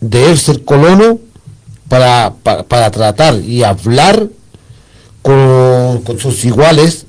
de 0.00 0.30
él 0.30 0.38
ser 0.38 0.64
colono 0.64 1.18
para, 1.88 2.34
pa- 2.42 2.62
para, 2.62 2.90
tratar 2.90 3.40
y 3.40 3.62
hablar 3.64 4.28
con, 5.22 6.00
con 6.02 6.18
sus 6.18 6.44
iguales, 6.44 7.06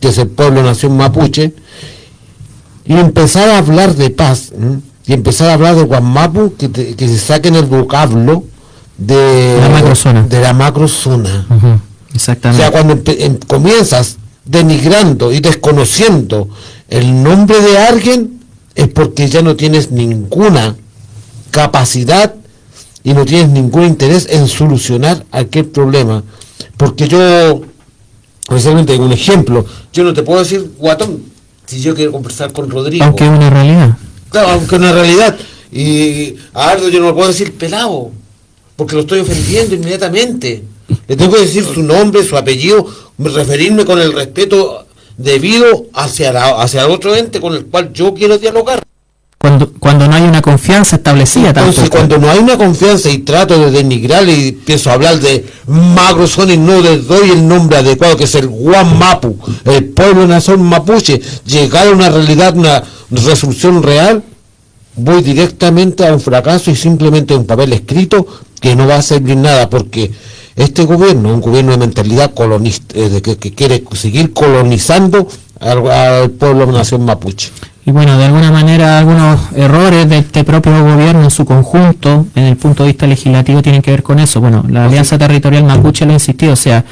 que 0.00 0.08
es 0.08 0.18
el 0.18 0.28
pueblo 0.28 0.62
nación 0.62 0.96
mapuche, 0.96 1.54
y 2.84 2.92
empezar 2.94 3.48
a 3.48 3.58
hablar 3.58 3.94
de 3.96 4.10
paz. 4.10 4.52
Y 5.06 5.12
empezar 5.12 5.50
a 5.50 5.54
hablar 5.54 5.76
de 5.76 5.82
Guamapu, 5.82 6.54
que, 6.56 6.68
te- 6.68 6.94
que 6.96 7.08
se 7.08 7.18
saquen 7.18 7.54
el 7.56 7.66
vocablo 7.66 8.44
de 8.96 9.58
La 9.60 9.68
macrozona. 9.68 10.22
De 10.22 10.40
la 10.40 10.52
macrozona. 10.54 11.46
Ujú, 11.50 11.66
O 11.66 11.80
Exactamente. 12.14 12.62
sea, 12.62 12.70
cuando 12.72 13.00
em- 13.12 13.38
comienzas 13.46 14.16
denigrando 14.44 15.32
y 15.32 15.40
desconociendo 15.40 16.48
el 16.88 17.22
nombre 17.22 17.60
de 17.60 17.78
alguien, 17.78 18.40
es 18.74 18.88
porque 18.88 19.28
ya 19.28 19.42
no 19.42 19.56
tienes 19.56 19.90
ninguna 19.90 20.76
capacidad 21.50 22.34
y 23.02 23.12
no 23.14 23.24
tienes 23.24 23.48
ningún 23.50 23.84
interés 23.84 24.26
en 24.30 24.48
solucionar 24.48 25.24
aquel 25.30 25.66
problema. 25.66 26.22
Porque 26.76 27.06
yo, 27.08 27.62
precisamente 28.48 28.96
un 28.96 29.12
ejemplo, 29.12 29.64
yo 29.92 30.04
no 30.04 30.12
te 30.14 30.22
puedo 30.22 30.40
decir, 30.40 30.72
guatón, 30.78 31.22
si 31.66 31.80
yo 31.80 31.94
quiero 31.94 32.12
conversar 32.12 32.52
con 32.52 32.70
Rodrigo. 32.70 33.04
Aunque 33.04 33.24
es 33.24 33.30
una 33.30 33.50
realidad. 33.50 33.96
Claro, 34.30 34.48
aunque 34.50 34.76
una 34.76 34.92
realidad. 34.92 35.36
Y 35.72 36.36
a 36.54 36.70
Ardo 36.70 36.88
yo 36.88 37.00
no 37.00 37.08
le 37.08 37.12
puedo 37.14 37.28
decir 37.28 37.52
pelado, 37.54 38.10
porque 38.76 38.94
lo 38.94 39.02
estoy 39.02 39.20
ofendiendo 39.20 39.74
inmediatamente. 39.74 40.62
Le 41.08 41.16
tengo 41.16 41.34
que 41.34 41.42
decir 41.42 41.64
su 41.64 41.82
nombre, 41.82 42.22
su 42.24 42.36
apellido, 42.36 42.86
me- 43.18 43.30
referirme 43.30 43.84
con 43.84 44.00
el 44.00 44.12
respeto 44.12 44.86
debido 45.16 45.86
hacia, 45.94 46.32
la- 46.32 46.62
hacia 46.62 46.82
el 46.84 46.90
otro 46.90 47.14
ente 47.14 47.40
con 47.40 47.54
el 47.54 47.66
cual 47.66 47.92
yo 47.92 48.14
quiero 48.14 48.38
dialogar. 48.38 48.82
Cuando, 49.38 49.70
cuando 49.78 50.08
no 50.08 50.14
hay 50.16 50.22
una 50.22 50.40
confianza 50.40 50.96
establecida 50.96 51.48
Entonces, 51.48 51.74
tampoco. 51.90 51.96
cuando 51.98 52.18
no 52.18 52.30
hay 52.30 52.38
una 52.38 52.56
confianza 52.56 53.10
y 53.10 53.18
trato 53.18 53.58
de 53.58 53.70
denigrar 53.70 54.26
y 54.26 54.48
empiezo 54.48 54.88
a 54.90 54.94
hablar 54.94 55.20
de 55.20 55.44
Magrozone 55.66 56.54
y 56.54 56.56
no 56.58 56.80
le 56.80 56.96
doy 56.98 57.28
el 57.30 57.46
nombre 57.46 57.76
adecuado, 57.78 58.16
que 58.16 58.24
es 58.24 58.34
el 58.36 58.46
Guamapu, 58.48 59.36
el 59.66 59.84
pueblo 59.86 60.26
nación 60.26 60.62
mapuche, 60.62 61.20
llegar 61.44 61.88
a 61.88 61.90
una 61.90 62.08
realidad, 62.08 62.56
una 62.56 62.82
resolución 63.10 63.82
real, 63.82 64.22
voy 64.96 65.22
directamente 65.22 66.06
a 66.06 66.12
un 66.12 66.20
fracaso 66.20 66.70
y 66.70 66.76
simplemente 66.76 67.34
a 67.34 67.38
un 67.38 67.46
papel 67.46 67.72
escrito 67.72 68.26
que 68.60 68.76
no 68.76 68.86
va 68.86 68.96
a 68.96 69.02
servir 69.02 69.36
nada, 69.36 69.68
porque 69.68 70.10
este 70.56 70.84
gobierno, 70.84 71.34
un 71.34 71.40
gobierno 71.40 71.72
de 71.72 71.78
mentalidad 71.78 72.32
colonista, 72.32 72.98
eh, 72.98 73.08
de 73.08 73.22
que, 73.22 73.36
que 73.36 73.52
quiere 73.52 73.82
seguir 73.92 74.32
colonizando 74.32 75.26
al, 75.60 75.90
al 75.90 76.30
pueblo 76.30 76.66
nación 76.70 77.04
mapuche. 77.04 77.50
Y 77.86 77.90
bueno, 77.90 78.16
de 78.16 78.24
alguna 78.24 78.50
manera 78.50 78.98
algunos 78.98 79.38
errores 79.54 80.08
de 80.08 80.18
este 80.18 80.42
propio 80.42 80.72
gobierno 80.82 81.24
en 81.24 81.30
su 81.30 81.44
conjunto, 81.44 82.26
en 82.34 82.44
el 82.44 82.56
punto 82.56 82.82
de 82.82 82.90
vista 82.90 83.06
legislativo, 83.06 83.60
tienen 83.60 83.82
que 83.82 83.90
ver 83.90 84.02
con 84.02 84.18
eso. 84.18 84.40
Bueno, 84.40 84.64
la 84.68 84.86
Alianza 84.86 85.18
Territorial 85.18 85.64
Mapuche 85.64 86.06
lo 86.06 86.12
ha 86.12 86.14
insistido, 86.14 86.54
o 86.54 86.56
sea, 86.56 86.82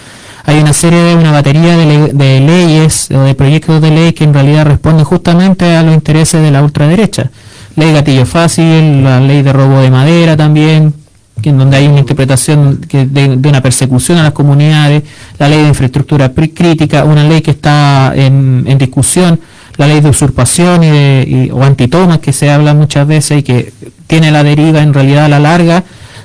hay 0.45 0.59
una 0.59 0.73
serie 0.73 0.99
de 0.99 1.15
una 1.15 1.31
batería 1.33 1.77
de, 1.77 1.87
le- 1.87 2.13
de 2.13 2.41
leyes 2.41 3.09
o 3.11 3.21
de 3.21 3.35
proyectos 3.35 3.81
de 3.81 3.91
ley 3.91 4.13
que 4.13 4.25
en 4.25 4.35
realidad 4.35 4.67
responden 4.67 5.05
justamente 5.05 5.77
a 5.77 5.83
los 5.83 5.95
intereses 5.95 6.43
de 6.43 6.51
la 6.51 6.63
ultraderecha. 6.63 7.31
Ley 7.77 7.93
gatillo 7.93 8.27
fácil, 8.27 9.03
la 9.05 9.21
ley 9.21 9.43
de 9.43 9.53
robo 9.53 9.81
de 9.81 9.91
madera 9.91 10.37
también, 10.37 10.95
que 11.41 11.49
en 11.51 11.59
donde 11.59 11.77
hay 11.79 11.87
una 11.87 12.01
interpretación 12.01 12.81
de, 12.83 13.49
una 13.49 13.63
persecución 13.63 14.19
a 14.19 14.23
las 14.25 14.33
comunidades, 14.33 15.03
la 15.39 15.49
ley 15.49 15.63
de 15.63 15.69
infraestructura 15.69 16.31
crítica, 16.33 17.05
una 17.05 17.25
ley 17.25 17.41
que 17.41 17.53
está 17.53 18.13
en, 18.15 18.65
en 18.67 18.79
discusión, 18.79 19.41
la 19.79 19.87
ley 19.87 20.01
de 20.01 20.11
usurpación 20.11 20.85
y 20.85 20.91
de, 20.91 21.25
y- 21.27 21.51
o 21.51 21.63
antitomas 21.65 22.19
que 22.19 22.33
se 22.33 22.51
habla 22.51 22.75
muchas 22.75 23.07
veces 23.07 23.39
y 23.39 23.43
que 23.43 23.73
tiene 24.07 24.31
la 24.31 24.43
deriva 24.45 24.83
en 24.83 24.93
realidad 24.93 25.25
a 25.25 25.29
la 25.29 25.39
larga 25.41 25.83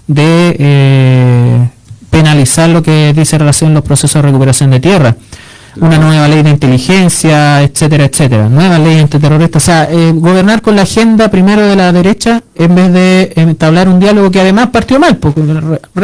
de 0.07 0.55
eh, 0.59 1.69
penalizar 2.09 2.69
lo 2.69 2.81
que 2.83 3.13
dice 3.15 3.37
relación 3.37 3.71
a 3.71 3.75
los 3.75 3.83
procesos 3.83 4.21
de 4.21 4.27
recuperación 4.27 4.71
de 4.71 4.79
tierra. 4.79 5.15
Una 5.79 5.99
nueva 5.99 6.27
ley 6.27 6.41
de 6.41 6.49
inteligencia, 6.49 7.61
etcétera, 7.61 8.05
etcétera. 8.05 8.49
Nueva 8.49 8.79
ley 8.79 8.97
antiterrorista. 8.99 9.59
O 9.59 9.61
sea, 9.61 9.87
eh, 9.91 10.11
gobernar 10.15 10.63
con 10.63 10.75
la 10.75 10.81
agenda 10.83 11.29
primero 11.29 11.61
de 11.67 11.75
la 11.75 11.91
derecha 11.91 12.41
en 12.55 12.73
vez 12.73 12.91
de 12.91 13.33
entablar 13.35 13.87
un 13.87 13.99
diálogo 13.99 14.31
que 14.31 14.39
además 14.41 14.69
partió 14.71 14.99
mal. 14.99 15.17
Porque 15.17 15.41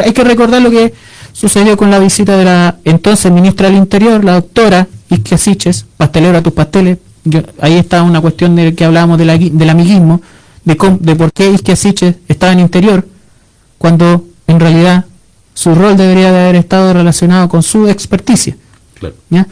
hay 0.03 0.13
que 0.13 0.23
recordar 0.23 0.61
lo 0.61 0.69
que 0.69 0.93
sucedió 1.31 1.75
con 1.75 1.89
la 1.89 1.97
visita 1.97 2.38
de 2.38 2.45
la 2.45 2.75
entonces 2.85 3.31
ministra 3.31 3.67
del 3.67 3.77
Interior, 3.77 4.23
la 4.23 4.34
doctora 4.34 4.88
Isquia 5.09 5.39
Siches, 5.39 5.88
pastelero 5.97 6.38
a 6.38 6.43
tus 6.43 6.53
pasteles. 6.53 6.99
Yo- 7.23 7.41
ahí 7.59 7.77
está 7.77 8.03
una 8.03 8.21
cuestión 8.21 8.55
de 8.55 8.75
que 8.75 8.85
hablábamos 8.85 9.17
de 9.17 9.25
la 9.25 9.38
del 9.39 9.69
amiguismo, 9.71 10.21
de, 10.65 10.77
cómo- 10.77 10.97
de 10.99 11.15
por 11.15 11.34
qué 11.34 11.49
Isquia 11.49 11.75
Siches 11.75 12.15
estaba 12.27 12.51
en 12.53 12.59
Interior, 12.59 13.07
cuando 13.80 14.25
en 14.45 14.59
realidad 14.59 15.05
su 15.53 15.73
rol 15.75 15.95
debería 15.97 16.31
de 16.31 16.39
haber 16.41 16.55
estado 16.55 16.93
relacionado 16.93 17.47
con 17.49 17.63
su 17.63 17.88
experticia. 17.88 18.55
Claro. 18.99 19.15
¿ya? 19.30 19.47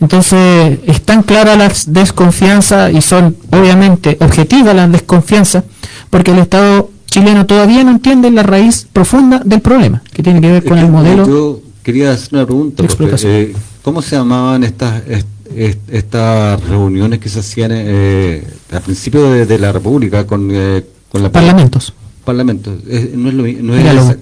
Entonces, 0.00 0.78
están 0.86 1.22
claras 1.22 1.56
las 1.56 1.92
desconfianzas 1.92 2.92
y 2.92 3.00
son 3.00 3.36
obviamente 3.50 4.16
objetivas 4.20 4.74
las 4.74 4.90
desconfianzas 4.90 5.64
porque 6.10 6.32
el 6.32 6.38
Estado 6.38 6.90
chileno 7.06 7.46
todavía 7.46 7.84
no 7.84 7.90
entiende 7.92 8.30
la 8.30 8.42
raíz 8.42 8.86
profunda 8.92 9.40
del 9.44 9.60
problema, 9.60 10.02
que 10.12 10.22
tiene 10.22 10.40
que 10.40 10.50
ver 10.50 10.64
con 10.64 10.78
el 10.78 10.88
modelo. 10.90 11.26
Yo 11.26 11.60
quería 11.82 12.10
hacer 12.12 12.30
una 12.32 12.44
pregunta. 12.46 12.82
profe. 12.84 13.16
Eh, 13.42 13.54
¿Cómo 13.82 14.02
se 14.02 14.16
llamaban 14.16 14.64
estas 14.64 15.02
est- 15.08 15.28
est- 15.54 15.88
estas 15.92 16.60
reuniones 16.64 17.20
que 17.20 17.28
se 17.28 17.38
hacían 17.40 17.70
eh, 17.72 18.44
al 18.72 18.80
principio 18.80 19.30
de, 19.30 19.46
de 19.46 19.58
la 19.58 19.70
República 19.70 20.26
con, 20.26 20.48
eh, 20.50 20.84
con 21.10 21.22
la 21.22 21.30
Parlamentos. 21.30 21.92
Parlamentos. 22.24 22.74
Eh, 22.88 23.12
no, 23.14 23.28
es 23.28 23.34
lo, 23.34 23.42
no, 23.42 23.76
es, 23.76 24.16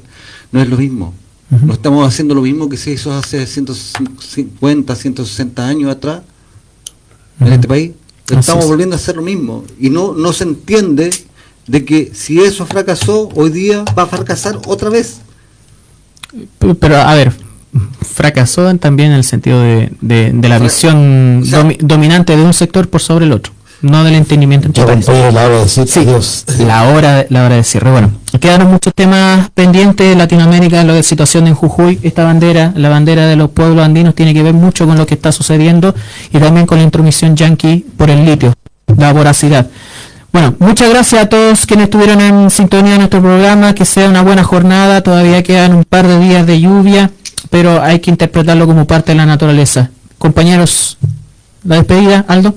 no 0.51 0.61
es 0.61 0.69
lo 0.69 0.77
mismo. 0.77 1.15
No 1.61 1.75
estamos 1.75 2.07
haciendo 2.09 2.35
lo 2.35 2.41
mismo 2.43 2.69
que 2.69 2.77
se 2.79 2.93
hizo 2.93 3.13
hace 3.13 3.47
150, 3.47 4.95
160 4.97 5.67
años 5.67 5.91
atrás 5.91 6.23
en 7.41 7.53
este 7.53 7.69
país. 7.69 7.93
Estamos 8.31 8.65
es. 8.65 8.71
volviendo 8.71 8.95
a 8.95 8.99
hacer 8.99 9.17
lo 9.17 9.23
mismo. 9.23 9.65
Y 9.79 9.91
no, 9.91 10.15
no 10.15 10.33
se 10.33 10.45
entiende 10.45 11.11
de 11.67 11.85
que 11.85 12.11
si 12.15 12.41
eso 12.41 12.65
fracasó, 12.65 13.29
hoy 13.35 13.51
día 13.51 13.85
va 13.99 14.05
a 14.05 14.07
fracasar 14.07 14.59
otra 14.67 14.89
vez. 14.89 15.21
Pero 16.81 16.97
a 16.97 17.15
ver, 17.15 17.33
fracasó 18.01 18.75
también 18.79 19.11
en 19.11 19.17
el 19.19 19.25
sentido 19.25 19.61
de, 19.61 19.93
de- 20.01 20.33
de 20.33 20.49
la 20.49 20.59
visión 20.59 21.41
o 21.43 21.45
sea- 21.45 21.63
domi- 21.63 21.79
dominante 21.79 22.35
de 22.37 22.43
un 22.43 22.55
sector 22.55 22.89
por 22.89 23.03
sobre 23.03 23.27
el 23.27 23.33
otro, 23.33 23.53
no 23.83 24.05
del 24.05 24.15
entendimiento 24.15 24.69
entre 24.69 25.33
la 25.33 25.45
hora 25.45 25.59
de 25.61 25.69
Sí, 25.69 25.83
adiós. 25.97 26.45
la 26.59 26.89
hora, 26.89 27.27
la 27.29 27.45
hora 27.45 27.57
de 27.57 27.65
cierre. 27.65 27.91
Bueno, 27.91 28.13
quedaron 28.41 28.71
muchos 28.71 28.95
temas 28.95 29.51
pendientes 29.51 30.09
de 30.09 30.17
Latinoamérica, 30.17 30.83
lo 30.85 30.95
de 30.95 31.03
situación 31.03 31.47
en 31.49 31.55
Jujuy. 31.55 31.99
Esta 32.03 32.25
bandera, 32.25 32.73
la 32.77 32.89
bandera 32.89 33.27
de 33.27 33.37
los 33.37 33.51
pueblos 33.51 33.85
andinos, 33.85 34.15
tiene 34.15 34.33
que 34.35 34.43
ver 34.43 34.55
mucho 34.55 34.87
con 34.87 34.97
lo 34.97 35.07
que 35.07 35.15
está 35.15 35.33
sucediendo 35.33 35.95
y 36.33 36.39
también 36.39 36.67
con 36.67 36.79
la 36.79 36.85
intromisión 36.85 37.37
yanqui 37.37 37.85
por 37.97 38.09
el 38.11 38.25
litio, 38.25 38.55
la 38.97 39.13
voracidad. 39.13 39.67
Bueno, 40.33 40.55
muchas 40.61 40.89
gracias 40.89 41.25
a 41.25 41.29
todos 41.29 41.67
quienes 41.67 41.85
estuvieron 41.85 42.21
en 42.21 42.51
sintonía 42.51 42.93
de 42.93 42.99
nuestro 42.99 43.21
programa, 43.21 43.75
que 43.75 43.85
sea 43.85 44.09
una 44.09 44.23
buena 44.23 44.43
jornada, 44.45 45.03
todavía 45.03 45.43
quedan 45.43 45.75
un 45.75 45.85
par 45.85 46.07
de 46.07 46.19
días 46.21 46.47
de 46.47 46.59
lluvia, 46.59 47.11
pero 47.51 47.83
hay 47.83 47.99
que 48.01 48.11
interpretarlo 48.11 48.67
como 48.67 48.87
parte 48.87 49.13
de 49.13 49.17
la 49.19 49.27
naturaleza. 49.27 49.91
Compañeros, 50.19 50.97
la 51.65 51.77
despedida, 51.77 52.25
Aldo. 52.29 52.55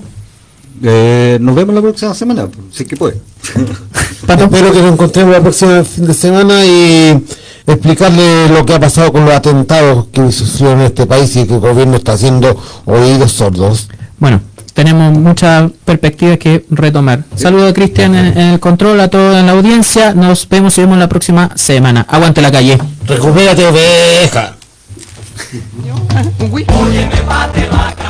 Eh, 0.82 1.38
nos 1.40 1.54
vemos 1.54 1.74
la 1.74 1.80
próxima 1.80 2.14
semana, 2.14 2.48
si 2.70 2.82
es 2.82 2.88
que 2.88 2.96
puede. 2.96 3.20
Pato. 4.26 4.44
Espero 4.44 4.72
que 4.72 4.82
nos 4.82 4.92
encontremos 4.92 5.32
la 5.32 5.40
próxima 5.40 5.84
fin 5.84 6.06
de 6.06 6.14
semana 6.14 6.64
y 6.64 7.24
explicarle 7.66 8.48
lo 8.48 8.64
que 8.66 8.74
ha 8.74 8.80
pasado 8.80 9.12
con 9.12 9.24
los 9.24 9.34
atentados 9.34 10.06
que 10.12 10.30
sucedieron 10.32 10.80
en 10.80 10.86
este 10.86 11.06
país 11.06 11.34
y 11.36 11.46
que 11.46 11.54
el 11.54 11.60
gobierno 11.60 11.96
está 11.96 12.12
haciendo 12.12 12.60
oídos 12.84 13.32
sordos. 13.32 13.88
Bueno, 14.18 14.40
tenemos 14.74 15.16
muchas 15.18 15.70
perspectivas 15.84 16.38
que 16.38 16.64
retomar. 16.70 17.24
Saludos 17.34 17.70
a 17.70 17.74
Cristian 17.74 18.14
en, 18.14 18.26
en 18.26 18.46
el 18.54 18.60
control, 18.60 19.00
a 19.00 19.08
todos 19.08 19.36
en 19.36 19.46
la 19.46 19.52
audiencia. 19.52 20.14
Nos 20.14 20.48
vemos 20.48 20.76
y 20.78 20.82
vemos 20.82 20.98
la 20.98 21.08
próxima 21.08 21.50
semana. 21.54 22.06
Aguante 22.08 22.42
la 22.42 22.50
calle. 22.50 22.78
Recupérate, 23.06 23.66
oveja. 23.66 24.56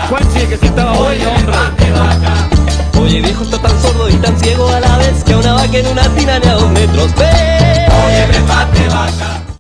¿Cuál 0.09 0.23
sí 0.33 0.47
que 0.49 0.57
sí 0.57 0.67
estaba 0.67 0.93
bueno, 0.93 1.31
hombre? 1.31 2.56
Oye 3.01 3.21
viejo 3.21 3.45
está 3.45 3.59
tan 3.59 3.81
sordo 3.81 4.09
y 4.09 4.15
tan 4.15 4.39
ciego 4.39 4.69
a 4.69 4.81
la 4.81 4.99
vez 4.99 5.23
que 5.25 5.33
a 5.33 5.39
una 5.39 5.53
vaca 5.55 5.79
en 5.79 5.87
una 5.87 6.15
tina 6.15 6.39
ni 6.39 6.47
a 6.49 6.55
dos 6.55 6.71
metros 6.71 7.15
ve. 7.17 7.87
Oye, 8.07 8.27
prepárate, 8.29 8.89
vaca. 8.89 9.56